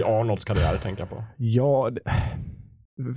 I 0.01 0.03
Arnolds 0.03 0.45
karriär 0.45 0.79
tänker 0.83 1.03
jag 1.03 1.11
på. 1.11 1.25
Ja, 1.37 1.91
det- 1.93 2.01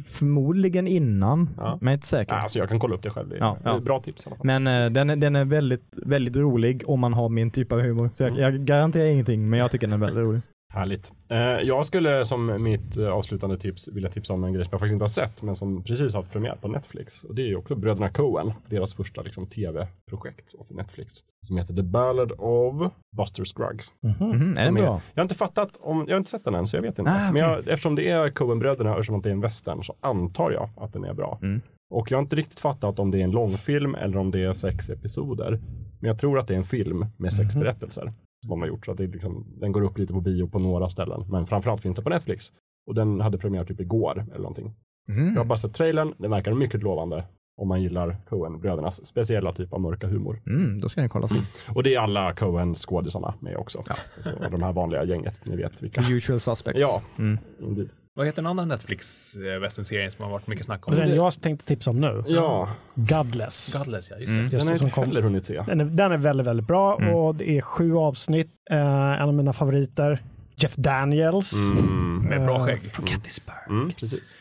förmodligen 0.06 0.88
innan, 0.88 1.49
Ja. 1.57 1.64
men 1.81 1.88
jag 1.88 1.91
är 1.91 1.93
inte 1.93 2.07
säker. 2.07 2.34
Alltså 2.35 2.60
jag 2.60 2.69
kan 2.69 2.80
kolla 2.80 2.95
upp 2.95 3.03
det 3.03 3.10
själv. 3.10 3.30
Det 3.30 3.35
är, 3.35 3.39
Ja, 3.39 3.57
ja. 3.64 3.80
bra 3.80 3.99
tips. 4.02 4.27
Men 4.43 4.68
eh, 4.68 4.89
den, 4.89 5.10
är, 5.10 5.15
den 5.15 5.35
är 5.35 5.45
väldigt, 5.45 5.98
väldigt 6.06 6.35
rolig 6.35 6.84
om 6.88 6.99
man 6.99 7.14
har 7.14 7.30
min 7.30 7.52
typ 7.52 7.72
av 7.72 7.80
humor. 7.81 8.10
Så 8.14 8.23
jag, 8.23 8.38
jag 8.39 8.65
garanterar 8.65 9.06
ingenting, 9.06 9.49
men 9.49 9.60
jag 9.60 9.72
tycker 9.72 9.88
den 9.88 9.93
är 10.02 10.06
väldigt 10.06 10.23
rolig. 10.23 10.41
Härligt. 10.73 11.11
Eh, 11.30 11.38
jag 11.39 11.85
skulle 11.85 12.26
som 12.26 12.64
mitt 12.64 12.98
eh, 12.98 13.07
avslutande 13.10 13.57
tips 13.57 13.88
vilja 13.88 14.10
tipsa 14.10 14.34
om 14.34 14.43
en 14.43 14.53
grej 14.53 14.64
som 14.65 14.69
jag 14.72 14.80
faktiskt 14.80 14.93
inte 14.93 15.03
har 15.03 15.07
sett 15.07 15.43
men 15.43 15.56
som 15.56 15.84
precis 15.84 16.14
haft 16.14 16.31
premiär 16.31 16.56
på 16.61 16.68
Netflix. 16.68 17.23
Och 17.23 17.35
det 17.35 17.41
är 17.41 17.45
ju 17.48 17.56
också 17.56 17.76
Bröderna 17.76 18.10
Coen, 18.10 18.53
deras 18.69 18.93
första 18.93 19.22
liksom, 19.22 19.48
tv-projekt 19.48 20.52
för 20.68 20.73
Netflix. 20.76 21.14
Som 21.48 21.57
heter 21.57 21.73
The 21.73 21.81
Ballad 21.81 22.31
of 22.38 22.91
Buster 23.18 23.43
Scruggs. 23.45 23.91
Mhm, 24.03 24.57
är 24.57 24.65
den 24.65 24.77
är- 24.77 24.81
bra? 24.81 25.02
Jag 25.14 25.22
har 25.22 25.26
inte 25.26 25.35
fattat, 25.35 25.77
om, 25.81 26.06
jag 26.07 26.14
har 26.14 26.18
inte 26.18 26.31
sett 26.31 26.43
den 26.45 26.56
än 26.56 26.68
så 26.68 26.77
jag 26.77 26.81
vet 26.81 26.99
inte. 26.99 27.11
Ah, 27.11 27.31
Men 27.31 27.41
jag, 27.41 27.57
eftersom 27.68 27.95
det 27.95 28.10
är 28.10 28.30
Coen-bröderna 28.30 28.91
och 28.91 28.99
eftersom 28.99 29.22
det 29.22 29.30
är 29.30 29.34
en 29.34 29.41
western 29.41 29.84
så 29.84 29.95
antar 29.99 30.52
jag 30.52 30.69
att 30.77 30.93
den 30.93 31.03
är 31.03 31.14
bra. 31.14 31.39
Mm. 31.41 31.61
Och 31.93 32.11
jag 32.11 32.18
har 32.18 32.22
inte 32.23 32.35
riktigt 32.35 32.60
fattat 32.60 32.99
om 32.99 33.11
det 33.11 33.19
är 33.19 33.23
en 33.23 33.31
långfilm 33.31 33.95
eller 33.95 34.18
om 34.18 34.31
det 34.31 34.43
är 34.43 34.53
sex 34.53 34.89
episoder. 34.89 35.60
Men 35.99 36.07
jag 36.07 36.19
tror 36.19 36.39
att 36.39 36.48
det 36.48 36.53
är 36.53 36.57
en 36.57 36.64
film 36.64 37.06
med 37.18 37.34
sex 37.34 37.56
Mhm. 37.56 37.64
berättelser. 37.64 38.14
Som 38.41 38.49
de 38.49 38.61
har 38.61 38.68
gjort. 38.68 38.85
Så 38.85 38.91
att 38.91 38.97
det 38.97 39.07
liksom, 39.07 39.45
den 39.59 39.72
går 39.72 39.81
upp 39.81 39.97
lite 39.97 40.13
på 40.13 40.22
bio 40.22 40.47
på 40.47 40.59
några 40.59 40.89
ställen. 40.89 41.26
Men 41.30 41.47
framförallt 41.47 41.81
finns 41.81 41.95
det 41.95 42.03
på 42.03 42.09
Netflix. 42.09 42.45
Och 42.88 42.95
den 42.95 43.22
hade 43.22 43.38
premiär 43.38 43.65
typ 43.65 43.80
igår 43.80 44.26
eller 44.30 44.43
någonting. 44.43 44.73
Mm. 45.09 45.27
Jag 45.34 45.39
har 45.39 45.45
bara 45.45 45.57
sett 45.57 45.73
trailern. 45.73 46.13
Den 46.18 46.31
verkar 46.31 46.53
mycket 46.53 46.84
lovande. 46.84 47.26
Om 47.61 47.67
man 47.67 47.81
gillar 47.81 48.17
Coen-brödernas 48.29 49.05
speciella 49.05 49.53
typ 49.53 49.73
av 49.73 49.81
mörka 49.81 50.07
humor. 50.07 50.41
Mm, 50.47 50.79
då 50.81 50.89
ska 50.89 51.01
den 51.01 51.09
kollas 51.09 51.31
in. 51.31 51.43
Och 51.75 51.83
det 51.83 51.95
är 51.95 51.99
alla 51.99 52.33
Coen-skådisarna 52.33 53.33
med 53.39 53.57
också. 53.57 53.83
Så 54.21 54.29
de 54.51 54.63
här 54.63 54.73
vanliga 54.73 55.03
gänget, 55.03 55.45
ni 55.45 55.55
vet 55.55 55.83
vilka. 55.83 56.01
The 56.03 56.13
usual 56.13 56.39
suspects. 56.39 56.79
Ja. 56.79 57.01
Mm. 57.17 57.38
Indeed. 57.59 57.89
Vad 58.13 58.25
heter 58.25 58.41
en 58.41 58.45
annan 58.47 58.67
Netflix 58.67 59.35
eh, 59.38 59.67
som 60.09 60.23
har 60.23 60.29
varit 60.31 60.47
mycket 60.47 60.65
snack 60.65 60.88
om? 60.88 60.95
Den 60.95 61.15
jag 61.15 61.41
tänkte 61.41 61.65
tipsa 61.65 61.89
om 61.89 62.01
nu, 62.01 62.23
Ja, 62.27 62.69
Godless. 62.95 63.75
Godless, 63.77 64.11
ja. 64.11 64.17
Just 64.17 64.31
det. 64.31 64.38
Mm. 64.38 64.43
Just 64.51 64.51
den 64.51 64.67
har 64.67 64.71
jag 64.71 64.77
som 64.77 64.88
inte 64.88 64.95
kom. 64.95 65.05
heller 65.05 65.21
hunnit 65.21 65.45
se. 65.45 65.63
Den 65.67 65.81
är, 65.81 65.85
den 65.85 66.11
är 66.11 66.17
väldigt, 66.17 66.47
väldigt 66.47 66.67
bra 66.67 66.97
Mm. 67.01 67.13
och 67.15 67.35
det 67.35 67.57
är 67.57 67.61
sju 67.61 67.95
avsnitt. 67.95 68.51
Eh, 68.71 68.77
en 69.21 69.27
av 69.27 69.33
mina 69.33 69.53
favoriter, 69.53 70.23
Jeff 70.55 70.75
Daniels. 70.75 71.53
Mm. 71.71 72.17
Med 72.29 72.41
bra 72.45 72.57
Eh, 72.57 72.65
skägg. 72.65 72.93
Från 72.93 73.05
Gettysburg. 73.05 73.55
Mm, 73.69 73.91
precis. 73.99 74.35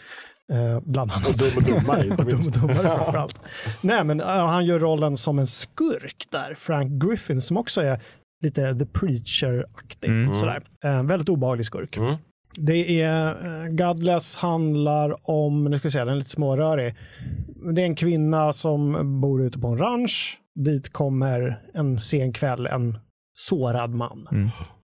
Eh, 0.50 0.80
bland 0.80 1.10
annat. 1.10 1.28
Och 1.28 1.34
dum 1.38 1.56
och 1.56 1.62
dummare 1.62 2.06
inte 2.10 2.22
Och 2.22 2.30
dum 2.30 2.40
och 2.40 2.52
dummare 2.60 2.96
framförallt. 2.96 3.40
Nej, 3.80 4.04
men 4.04 4.20
uh, 4.20 4.26
han 4.26 4.66
gör 4.66 4.78
rollen 4.78 5.16
som 5.16 5.38
en 5.38 5.46
skurk 5.46 6.26
där, 6.30 6.54
Frank 6.54 7.02
Griffin, 7.02 7.40
som 7.40 7.56
också 7.56 7.80
är 7.80 8.00
lite 8.42 8.74
The 8.74 8.86
Preacher-aktig. 8.86 10.10
Mm. 10.10 10.34
Sådär. 10.34 10.62
Eh, 10.84 11.02
väldigt 11.02 11.28
obehaglig 11.28 11.66
skurk. 11.66 11.96
Mm. 11.96 12.16
Det 12.56 13.02
är, 13.02 13.46
uh, 13.46 13.68
Godless 13.68 14.36
handlar 14.36 15.30
om, 15.30 15.64
nu 15.64 15.78
ska 15.78 15.88
vi 15.88 15.92
se, 15.92 15.98
den 15.98 16.08
är 16.08 16.14
lite 16.14 16.30
smårörig. 16.30 16.94
Det 17.74 17.80
är 17.80 17.86
en 17.86 17.96
kvinna 17.96 18.52
som 18.52 19.20
bor 19.20 19.42
ute 19.42 19.58
på 19.58 19.68
en 19.68 19.78
ranch. 19.78 20.38
Dit 20.64 20.92
kommer 20.92 21.62
en 21.74 22.00
sen 22.00 22.32
kväll 22.32 22.66
en 22.66 22.98
sårad 23.34 23.90
man. 23.90 24.28
Mm. 24.32 24.48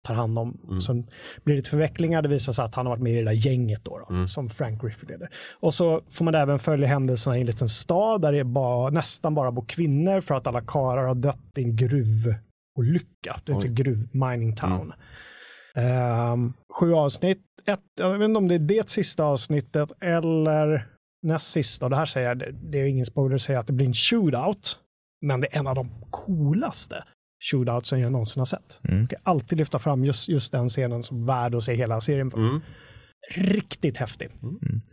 Tar 0.07 0.13
hand 0.13 0.39
om. 0.39 0.57
Mm. 0.67 0.81
Sen 0.81 1.07
blir 1.43 1.55
det 1.55 1.67
förvecklingar. 1.67 2.21
Det 2.21 2.29
visar 2.29 2.53
sig 2.53 2.65
att 2.65 2.75
han 2.75 2.85
har 2.85 2.91
varit 2.93 3.03
med 3.03 3.13
i 3.13 3.15
det 3.15 3.23
där 3.23 3.31
gänget 3.31 3.84
då, 3.85 3.97
då 3.97 4.13
Mm. 4.15 4.27
som 4.27 4.49
Frank 4.49 4.81
Griffin 4.81 5.09
leder. 5.09 5.29
Och 5.59 5.73
så 5.73 6.01
får 6.09 6.25
man 6.25 6.35
även 6.35 6.59
följa 6.59 6.88
händelserna 6.88 7.38
i 7.38 7.41
en 7.41 7.47
liten 7.47 7.69
stad 7.69 8.21
där 8.21 8.31
det 8.31 8.39
är 8.39 8.43
bara, 8.43 8.89
nästan 8.89 9.35
bara 9.35 9.51
bor 9.51 9.65
kvinnor 9.65 10.21
för 10.21 10.35
att 10.35 10.47
alla 10.47 10.61
karlar 10.61 11.03
har 11.03 11.15
dött 11.15 11.39
i 11.57 11.63
en 11.63 11.75
gruvolycka. 11.75 13.41
Det 13.45 13.51
en 13.51 13.75
gruv 13.75 14.09
mining 14.11 14.55
town. 14.55 14.93
Ehm, 15.75 16.53
sju 16.79 16.93
avsnitt. 16.93 17.41
Ett, 17.65 17.79
jag 17.99 18.17
vet 18.19 18.25
inte 18.29 18.38
om 18.38 18.47
det 18.47 18.55
är 18.55 18.59
det 18.59 18.89
sista 18.89 19.23
avsnittet 19.23 19.91
eller 20.01 20.88
näst 21.23 21.51
sista. 21.51 21.85
Och 21.85 21.89
det 21.89 21.95
här 21.97 22.05
säger 22.05 22.27
jag, 22.27 22.39
det, 22.39 22.51
det 22.51 22.77
är 22.77 22.85
ingen 22.85 23.05
spoiler 23.05 23.35
att 23.35 23.41
säga 23.41 23.59
att 23.59 23.67
det 23.67 23.73
blir 23.73 23.88
en 23.88 23.93
shootout. 23.93 24.79
Men 25.21 25.41
det 25.41 25.47
är 25.55 25.59
en 25.59 25.67
av 25.67 25.75
de 25.75 25.89
coolaste 26.09 27.03
shootoutsen 27.51 27.99
jag 27.99 28.11
någonsin 28.11 28.39
har 28.41 28.45
sett. 28.45 28.80
Mm. 28.84 28.99
Jag 28.99 29.09
kan 29.09 29.19
alltid 29.23 29.57
lyfta 29.57 29.80
fram 29.80 30.05
just, 30.05 30.30
just 30.30 30.51
den 30.51 30.68
scenen 30.69 31.03
som 31.03 31.26
värd 31.26 31.55
att 31.55 31.64
se 31.64 31.73
hela 31.73 32.01
serien 32.01 32.30
för. 32.30 32.38
Mm. 32.38 32.61
Riktigt 33.35 33.97
häftig. 33.97 34.30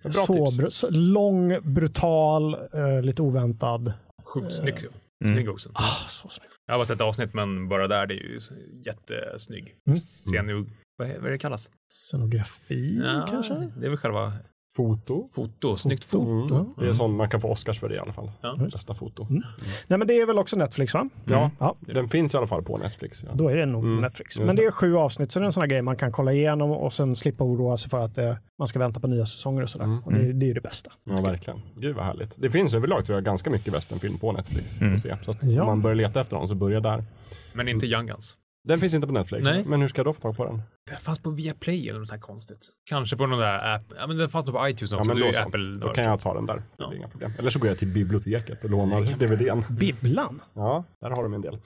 Bra 0.03 0.13
Så, 0.13 0.47
tips. 0.47 0.59
br- 0.59 0.69
så 0.69 0.91
lång, 0.91 1.73
brutal, 1.75 2.55
eh, 2.55 3.03
lite 3.03 3.23
oväntad. 3.23 3.93
Sjukt 4.25 4.53
snygg. 4.53 4.79
Mm. 5.25 5.35
Snygg 5.37 5.49
också. 5.51 5.71
Ah, 5.75 6.09
så 6.09 6.29
snygg. 6.29 6.49
Jag 6.67 6.75
har 6.75 6.79
bara 6.79 6.87
sett 6.87 7.01
avsnitt, 7.01 7.35
men 7.35 7.69
bara 7.69 7.89
där, 7.89 8.07
det 8.07 8.15
är 8.15 8.33
ju 8.33 8.41
så 8.41 8.55
jättesnygg. 8.87 9.75
Mm. 9.87 9.99
Scenu... 9.99 10.67
Vad 10.97 11.11
är 11.11 11.19
vad 11.19 11.27
är 11.27 11.31
det 11.31 11.39
kallas? 11.39 11.71
Scenografi 11.93 13.01
kanske? 13.31 13.55
Det 13.55 13.87
är 13.87 13.91
väl 13.91 13.97
själva 13.99 14.33
Foto. 14.77 15.29
foto. 15.33 15.77
Snyggt 15.77 16.05
foto. 16.05 16.31
Mm. 16.31 16.49
Ja. 16.77 16.83
Det 16.83 16.89
är 16.89 16.93
sånt 16.93 17.15
man 17.17 17.29
kan 17.31 17.41
få 17.41 17.49
Oscars 17.51 17.81
för 17.81 17.89
det 17.89 17.95
i 17.95 17.99
alla 17.99 18.13
fall. 18.13 18.31
Ja. 18.41 18.57
Bästa 18.73 18.95
foto. 18.95 19.27
Mm. 19.31 19.43
Nej, 19.89 19.99
men 19.99 20.09
det 20.09 20.21
är 20.21 20.27
väl 20.27 20.39
också 20.39 20.57
Netflix 20.57 20.95
va? 20.95 21.09
Ja, 21.25 21.51
Ja. 21.59 21.75
den 21.81 22.09
finns 22.09 22.35
i 22.35 22.37
alla 22.37 22.47
fall 22.47 22.63
på 22.63 22.77
Netflix. 22.79 23.23
Ja. 23.25 23.31
Då 23.35 23.49
är 23.49 23.57
det 23.57 23.67
nog 23.67 23.85
Mm, 23.85 24.01
Netflix. 24.01 24.39
Men 24.41 24.57
det. 24.57 24.65
är 24.65 24.71
sju 24.71 24.97
avsnitt, 24.97 25.33
så 25.33 25.39
det 25.39 25.43
är 25.43 25.47
en 25.47 25.53
sån 25.53 25.61
här 25.61 25.69
grej 25.69 25.83
man 25.83 25.97
kan 25.97 26.13
kolla 26.13 26.33
igenom 26.33 26.71
och 26.71 26.93
sen 26.93 27.17
slippa 27.17 27.45
oroa 27.45 27.77
sig 27.77 27.91
för 27.91 28.01
att 28.01 28.19
eh, 28.19 28.35
man 28.59 28.67
ska 28.69 28.79
vänta 28.79 29.01
på 29.01 29.07
nya 29.07 29.27
säsonger 29.27 29.63
och 29.63 29.71
sådär. 29.71 29.85
Mm. 29.85 29.99
Och 30.05 30.13
det, 30.13 30.33
det 30.33 30.47
är 30.47 30.49
ju 30.49 30.55
det 30.55 30.61
bästa. 30.61 30.91
Ja, 31.05 31.21
verkligen. 31.21 31.61
Gud 31.77 31.97
vad 31.97 32.05
härligt. 32.05 32.35
Det 32.39 32.51
finns 32.51 32.75
överlag 32.75 33.05
tror 33.07 33.17
jag 33.17 33.25
ganska 33.25 33.51
mycket 33.51 33.75
westernfilm 33.75 34.19
på 34.19 34.33
Netflix. 34.33 34.81
Mm. 34.81 34.95
Att 34.95 35.01
se. 35.01 35.17
Så 35.23 35.31
att 35.31 35.39
Ja. 35.43 35.61
om 35.63 35.67
man 35.67 35.83
börjar 35.83 35.95
leta 35.95 36.21
efter 36.21 36.37
dem 36.37 36.49
så 36.49 36.55
börja 36.55 36.81
där. 36.81 37.05
Men 37.53 37.69
inte 37.69 37.87
Young 37.87 38.07
Guns. 38.07 38.37
Den 38.69 38.79
finns 38.81 38.95
inte 38.95 39.07
på 39.07 39.13
Netflix. 39.13 39.45
Nej. 39.45 39.65
Men 39.67 39.81
hur 39.81 39.89
ska 39.89 39.99
jag 39.99 40.07
då 40.07 40.13
få 40.13 40.21
tag 40.21 40.37
på 40.37 40.45
den? 40.45 40.63
Den 40.91 40.97
fanns 40.99 41.19
på 41.19 41.31
Viaplay 41.31 41.89
eller 41.89 41.99
något 41.99 42.09
sånt 42.09 42.21
här 42.21 42.27
konstigt. 42.27 42.69
Kanske 42.91 43.17
på 43.17 43.27
någon 43.27 43.39
där 43.39 43.75
app. 43.75 43.83
Ja, 43.99 44.07
men 44.07 44.17
den 44.17 44.29
fanns 44.29 44.47
nog 44.47 44.55
på 44.57 44.69
iTunes 44.69 44.93
också. 44.93 44.97
Ja, 44.97 45.05
men 45.05 45.17
det 45.17 45.27
då, 45.27 45.33
så. 45.33 45.39
Apple. 45.41 45.79
då 45.81 45.89
kan 45.89 46.05
jag 46.05 46.21
ta 46.21 46.35
den 46.35 46.47
där. 46.47 46.57
Det 46.57 46.63
Ja. 46.79 46.93
är 46.93 46.97
inga 46.97 47.09
problem. 47.09 47.33
Eller 47.39 47.51
så 47.51 47.59
går 47.59 47.69
jag 47.69 47.79
till 47.79 47.89
biblioteket 47.89 48.65
och 48.65 48.71
lånar 48.71 49.01
DVDn. 49.19 49.65
Bibblan. 49.77 50.43
Ja, 50.55 50.85
där 51.01 51.11
har 51.11 51.23
de 51.23 51.35
en 51.35 51.41
del. 51.41 51.55
Uh, 51.55 51.59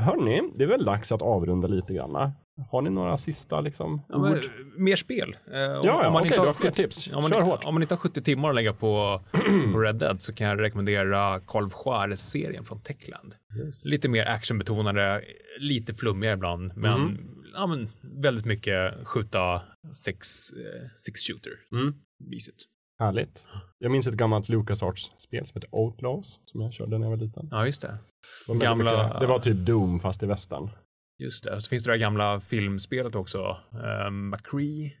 hörni, 0.00 0.52
det 0.56 0.62
är 0.62 0.68
väl 0.68 0.84
dags 0.84 1.12
att 1.12 1.22
avrunda 1.22 1.68
lite 1.68 1.94
grann. 1.94 2.30
Har 2.70 2.82
ni 2.82 2.90
några 2.90 3.18
sista 3.18 3.60
liksom, 3.60 4.02
Ja, 4.08 4.18
men, 4.18 4.38
mer 4.76 4.96
spel. 4.96 5.36
Eh, 5.46 5.52
om, 5.52 5.56
Ja, 5.56 5.80
ja, 5.84 6.06
om 6.06 6.12
man 6.12 6.22
okej, 6.22 6.26
inte 6.26 6.36
du 6.36 6.40
har 6.40 6.46
har 6.46 6.52
fler 6.52 6.70
70 6.70 6.76
tips. 6.82 7.08
Om 7.14 7.22
man, 7.22 7.30
Kör 7.30 7.40
hårt. 7.40 7.64
om 7.64 7.74
man 7.74 7.82
inte 7.82 7.94
har 7.94 7.98
70 8.00 8.22
timmar 8.22 8.48
att 8.48 8.54
lägga 8.54 8.72
på, 8.72 9.20
på 9.72 9.78
Red 9.80 9.96
Dead 9.96 10.22
så 10.22 10.32
kan 10.34 10.46
jag 10.46 10.60
rekommendera 10.60 11.40
Carl 11.40 11.68
Juarez-serien 11.84 12.64
från 12.64 12.80
Techland. 12.80 13.34
Lite 13.84 14.08
mer 14.08 14.26
actionbetonade, 14.26 15.22
lite 15.60 15.94
flummiga 15.94 16.32
ibland, 16.32 16.72
men, 16.76 17.00
Mm. 17.00 17.16
ja, 17.54 17.66
men 17.66 17.88
väldigt 18.22 18.44
mycket 18.44 18.94
skjuta 19.06 19.62
sex, 20.04 20.26
eh, 20.52 20.88
six 20.96 21.20
shooter. 21.20 21.52
Mm. 21.72 21.94
Mysigt. 22.30 22.56
Härligt. 22.98 23.44
Jag 23.78 23.92
minns 23.92 24.06
ett 24.06 24.14
gammalt 24.14 24.48
LucasArts-spel 24.48 25.46
som 25.46 25.54
heter 25.54 25.74
Outlaws, 25.74 26.40
som 26.44 26.60
jag 26.60 26.72
körde 26.72 26.98
när 26.98 27.06
jag 27.06 27.10
var 27.10 27.24
liten. 27.24 27.48
Ja, 27.50 27.66
just 27.66 27.82
det. 27.82 27.88
Det 28.46 28.52
var, 28.52 28.60
Gamla- 28.60 29.04
mycket, 29.06 29.20
det 29.20 29.26
var 29.26 29.38
typ 29.38 29.56
Doom 29.56 30.00
fast 30.00 30.22
i 30.22 30.26
västern. 30.26 30.70
Just 31.18 31.44
det. 31.44 31.60
Så 31.60 31.68
finns 31.68 31.84
det 31.84 31.90
det 31.90 31.94
där 31.94 32.00
gamla 32.00 32.40
filmspelet 32.40 33.14
också. 33.14 33.56
Uh, 33.74 34.10
McCree. 34.10 34.92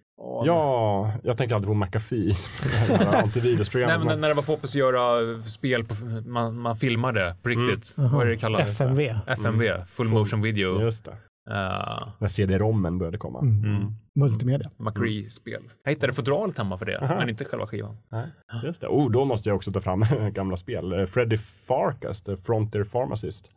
Ja, 0.44 1.12
jag 1.22 1.38
tänker 1.38 1.54
alltid 1.54 1.68
på 1.68 1.74
McAfee. 1.74 2.26
det 2.62 2.68
här 2.68 2.98
Nej, 3.12 3.22
antivirusprogrammet. 3.22 4.06
men 4.06 4.20
när 4.20 4.28
det 4.28 4.34
var 4.34 4.42
poppis 4.42 4.70
att 4.70 4.74
göra 4.74 5.42
spel, 5.42 5.84
på, 5.84 5.94
man, 6.26 6.58
man 6.58 6.76
filmade 6.76 7.36
på 7.42 7.48
riktigt. 7.48 7.94
Mm. 7.98 8.12
Vad 8.12 8.26
är 8.26 8.30
det 8.30 8.36
kallat? 8.36 8.60
FMV. 8.60 9.14
FMV, 9.26 9.84
Full 9.88 10.08
Motion 10.08 10.42
Video. 10.42 10.82
Just 10.82 11.04
det. 11.04 11.10
Uh, 11.50 12.08
När 12.18 12.28
CD-rommen 12.28 12.98
började 12.98 13.18
komma. 13.18 13.40
Mm. 13.40 13.94
Mm. 14.16 14.28
Multimedia. 14.30 14.70
McCree-spel. 14.76 15.62
Jag 15.84 15.90
hittade 15.92 16.12
fodralet 16.12 16.58
hemma 16.58 16.78
för 16.78 16.86
det, 16.86 16.98
Aha. 16.98 17.14
men 17.18 17.28
inte 17.28 17.44
själva 17.44 17.66
skivan. 17.66 17.96
Nej, 18.12 18.26
just 18.64 18.80
det. 18.80 18.86
Oh, 18.86 19.10
då 19.10 19.24
måste 19.24 19.48
jag 19.48 19.56
också 19.56 19.72
ta 19.72 19.80
fram 19.80 20.04
gamla 20.32 20.56
spel. 20.56 20.92
Eh, 20.92 21.06
Freddy 21.06 21.36
Farkas, 21.36 22.22
The 22.22 22.36
Frontier 22.36 22.84
Pharmacist. 22.84 23.50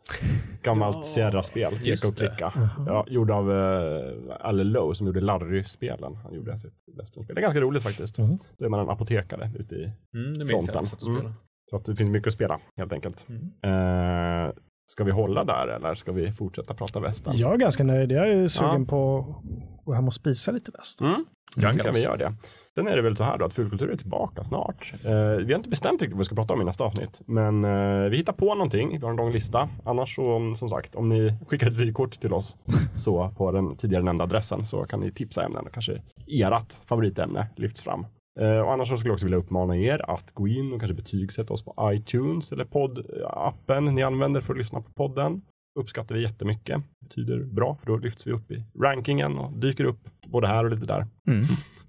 Gammalt 0.62 0.96
Ja, 0.96 1.02
Sierra-spel. 1.02 1.72
Just 1.82 2.04
och 2.10 2.16
klicka. 2.16 2.52
Ja, 2.86 3.04
gjord 3.08 3.30
av 3.30 3.50
uh, 3.50 4.36
Alle 4.40 4.64
Lowe 4.64 4.94
som 4.94 5.06
gjorde 5.06 5.20
Larry-spelen. 5.20 6.14
Han 6.16 6.34
gjorde 6.34 6.58
sitt 6.58 6.74
westernspel. 6.98 7.34
Det 7.34 7.40
är 7.40 7.42
ganska 7.42 7.60
roligt 7.60 7.82
faktiskt. 7.82 8.18
Mhm. 8.18 8.38
Då 8.58 8.64
är 8.64 8.68
man 8.68 8.80
en 8.80 8.90
apotekare 8.90 9.50
ute 9.58 9.74
i 9.74 9.84
Mm, 10.14 10.38
det 10.38 10.44
minns 10.44 10.50
jag. 10.50 10.50
Fronten. 10.64 10.74
Jag 10.80 10.88
satt 10.88 11.02
och 11.02 11.08
Mm. 11.08 11.32
Så 11.70 11.76
att 11.76 11.84
det 11.84 11.96
finns 11.96 12.10
mycket 12.10 12.26
att 12.26 12.32
spela 12.34 12.58
helt 12.76 12.92
enkelt. 12.92 13.26
Mm. 13.28 13.42
Eh, 13.62 14.52
ska 14.90 15.04
vi 15.04 15.10
hålla 15.10 15.44
där 15.44 15.66
eller 15.68 15.94
ska 15.94 16.12
vi 16.12 16.32
fortsätta 16.32 16.74
prata 16.74 17.00
västern? 17.00 17.34
Jag 17.36 17.52
är 17.52 17.56
ganska 17.56 17.84
nöjd. 17.84 18.12
Jag 18.12 18.28
är 18.28 18.46
sugen 18.48 18.80
Ja. 18.80 18.86
på 18.88 19.18
att 19.18 19.84
gå 19.84 19.92
hem 19.92 20.06
och 20.06 20.14
spisa 20.14 20.52
lite 20.52 20.70
väst. 20.70 21.00
Mm. 21.00 21.24
Jag 21.56 21.72
tycker 21.72 21.84
Guns. 21.84 21.96
vi 21.96 22.02
gör 22.02 22.16
det. 22.16 22.34
Sen 22.74 22.88
är 22.88 22.96
det 22.96 23.02
väl 23.02 23.16
så 23.16 23.24
här 23.24 23.38
då 23.38 23.44
att 23.44 23.54
Fulkultur 23.54 23.90
är 23.90 23.96
tillbaka 23.96 24.42
snart. 24.44 24.92
Eh, 25.04 25.10
vi 25.46 25.52
har 25.52 25.56
inte 25.58 25.68
bestämt 25.68 26.00
riktigt 26.02 26.12
vad 26.12 26.18
vi 26.18 26.24
ska 26.24 26.34
prata 26.34 26.54
om 26.54 26.62
i 26.62 26.64
nästa 26.64 26.84
avsnitt. 26.84 27.20
Men 27.26 27.64
eh, 27.64 28.08
vi 28.10 28.16
hittar 28.16 28.32
på 28.32 28.54
någonting. 28.54 28.90
Vi 28.90 29.04
har 29.04 29.10
en 29.10 29.16
lång 29.16 29.32
lista. 29.32 29.68
Annars 29.84 30.14
så, 30.14 30.32
om- 30.34 30.56
som 30.56 30.68
sagt, 30.68 30.94
om 30.94 31.08
ni 31.08 31.34
skickar 31.48 31.66
ett 31.66 31.76
vykort 31.76 32.10
till 32.20 32.32
oss 32.32 32.56
så 32.96 33.30
på 33.36 33.52
den 33.52 33.76
tidigare 33.76 34.02
nämnda 34.04 34.24
adressen 34.24 34.66
så 34.66 34.84
kan 34.84 35.00
ni 35.00 35.12
tipsa 35.12 35.44
ämnen 35.44 35.66
och 35.66 35.72
kanske 35.72 36.02
ert 36.26 36.72
favoritämne 36.86 37.46
lyfts 37.56 37.82
fram. 37.82 38.06
Eh, 38.38 38.60
och 38.60 38.72
annars 38.72 38.88
så 38.88 38.96
skulle 38.96 39.10
jag 39.10 39.14
också 39.14 39.26
vilja 39.26 39.38
uppmana 39.38 39.76
er 39.76 40.10
att 40.10 40.32
gå 40.34 40.48
in 40.48 40.72
och 40.72 40.80
kanske 40.80 40.94
betygsätta 40.94 41.54
oss 41.54 41.64
på 41.64 41.90
iTunes 41.94 42.52
eller 42.52 42.64
poddappen 42.64 43.84
ni 43.84 44.02
använder 44.02 44.40
för 44.40 44.52
att 44.52 44.58
lyssna 44.58 44.80
på 44.80 44.92
podden. 44.92 45.42
Uppskattar 45.80 46.14
vi 46.14 46.22
jättemycket. 46.22 46.82
betyder 47.00 47.44
bra 47.44 47.74
för 47.80 47.86
då 47.86 47.96
lyfts 47.96 48.26
vi 48.26 48.32
upp 48.32 48.50
i 48.50 48.64
rankingen 48.82 49.38
och 49.38 49.52
dyker 49.58 49.84
upp 49.84 50.00
både 50.26 50.46
här 50.46 50.64
och 50.64 50.70
lite 50.70 50.86
där 50.86 51.06
Mm. 51.28 51.44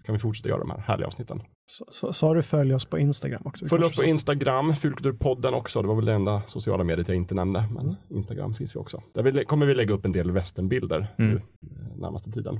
kan 0.05 0.13
vi 0.13 0.19
fortsätta 0.19 0.49
göra 0.49 0.59
de 0.59 0.69
här 0.69 0.77
härliga 0.80 1.07
avsnitten. 1.07 1.41
Har 2.21 2.35
du 2.35 2.41
följ 2.41 2.73
oss 2.73 2.85
på 2.85 2.99
Instagram 2.99 3.41
också. 3.45 3.67
Följ 3.67 3.84
oss 3.84 3.95
på. 3.95 4.03
Instagram, 4.03 4.73
Fulkulturpodden 4.76 5.53
också. 5.53 5.81
Det 5.81 5.88
var 5.88 5.95
väl 5.95 6.05
det 6.05 6.13
enda 6.13 6.41
sociala 6.45 6.84
mediet 6.84 7.07
jag 7.07 7.17
inte 7.17 7.35
nämnde. 7.35 7.65
Men 7.76 7.95
Instagram 8.09 8.53
finns 8.53 8.76
vi 8.76 8.80
också. 8.80 9.03
Där 9.13 9.23
vi, 9.23 9.45
kommer 9.45 9.65
vi 9.65 9.76
lägga 9.76 9.93
upp 9.93 10.05
en 10.05 10.11
del 10.11 10.31
västernbilder 10.31 11.07
Mm. 11.17 11.31
nu 11.31 11.35
eh, 11.38 11.97
närmaste 11.97 12.31
tiden. 12.31 12.59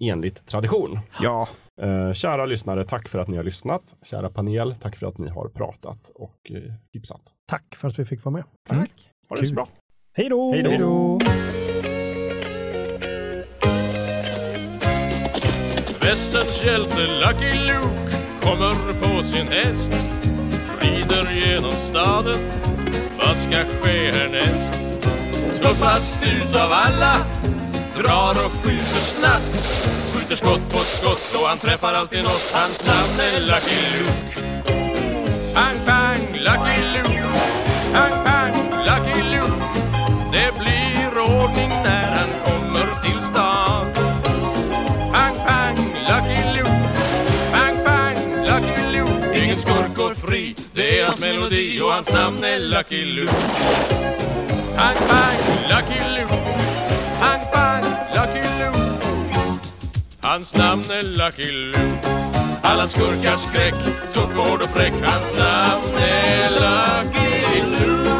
Enligt 0.00 0.46
tradition. 0.46 0.98
Ja. 1.20 1.48
Eh, 1.82 2.12
kära 2.12 2.46
lyssnare, 2.46 2.84
tack 2.84 3.08
för 3.08 3.18
att 3.18 3.28
ni 3.28 3.36
har 3.36 3.44
lyssnat. 3.44 3.82
Kära 4.02 4.30
panel, 4.30 4.74
tack 4.82 4.96
för 4.96 5.06
att 5.06 5.18
ni 5.18 5.28
har 5.28 5.48
pratat 5.48 6.10
och 6.14 6.50
eh, 6.50 6.72
tipsat. 6.92 7.22
Tack 7.48 7.76
för 7.76 7.88
att 7.88 7.98
vi 7.98 8.04
fick 8.04 8.24
vara 8.24 8.32
med. 8.32 8.44
Tack. 8.68 9.10
Ha 9.28 9.36
det 9.36 9.46
så 9.46 9.54
bra. 9.54 9.68
Hej 10.16 10.28
då! 10.28 10.52
Hej 10.52 10.62
då. 10.62 10.70
Hej 10.70 10.78
då. 10.78 11.18
Västerns 16.00 16.64
hjälte 16.64 17.00
Lucky 17.00 17.58
Luke 17.66 18.16
kommer 18.42 18.92
på 19.02 19.22
sin 19.22 19.46
häst 19.48 19.92
Rider 20.80 21.30
genom 21.46 21.72
staden 21.72 22.40
Vad 23.18 23.36
ska 23.36 23.56
ske 23.56 24.10
härnäst? 24.12 24.74
Tuffast 25.62 26.26
utav 26.26 26.72
alla 26.72 27.16
Drar 27.96 28.44
och 28.46 28.52
skjuter 28.52 29.00
snabbt. 29.00 29.56
Skjuter 30.12 30.34
skott 30.34 30.70
på 30.70 30.78
skott 30.78 31.34
och 31.40 31.48
han 31.48 31.58
träffar 31.58 31.92
alltid 31.92 32.22
nåt. 32.22 32.52
Hans 32.54 32.86
namn 32.86 33.20
är 33.20 33.40
Lucky 33.40 33.80
Luke. 33.94 34.40
Pang, 35.54 35.78
pang, 35.86 36.18
Lucky 36.32 36.82
Luke. 36.94 37.22
Pang, 37.92 38.24
pang, 38.24 38.52
Lucky 38.86 39.22
Luke. 39.22 39.64
Det 40.32 40.58
blir 40.60 41.18
ordning 41.18 41.68
när 41.68 42.10
han 42.16 42.28
kommer 42.44 43.02
till 43.04 43.22
stan. 43.22 43.86
Pang, 45.12 45.36
pang, 45.46 45.76
Lucky 46.08 46.56
Luke. 46.56 46.88
Pang, 47.52 47.84
pang, 47.84 48.44
Lucky 48.44 48.92
Luke. 48.92 49.44
Ingen 49.44 49.56
skurk 49.56 49.94
går 49.96 50.14
fri. 50.14 50.54
Det 50.74 51.00
är 51.00 51.06
hans 51.06 51.20
melodi 51.20 51.80
och 51.80 51.92
hans 51.92 52.12
namn 52.12 52.44
är 52.44 52.58
Lucky 52.58 53.04
Luke. 53.04 53.34
Pang, 54.76 54.96
pang, 55.08 55.38
Lucky 55.68 56.04
Luke. 56.14 56.34
Pang, 57.20 57.40
pang, 57.52 57.83
Hans 60.26 60.54
namn 60.54 60.82
är 60.90 61.02
Lucky 61.02 61.52
Luke. 61.52 62.08
Alla 62.62 62.86
skurkars 62.86 63.40
skräck 63.40 63.74
Tuff, 64.12 64.36
hård 64.36 64.62
och 64.62 64.68
fräck. 64.68 64.92
Hans 65.04 65.38
namn 65.38 65.94
är 65.96 66.50
Lucky 66.50 67.62
Luke. 67.70 68.14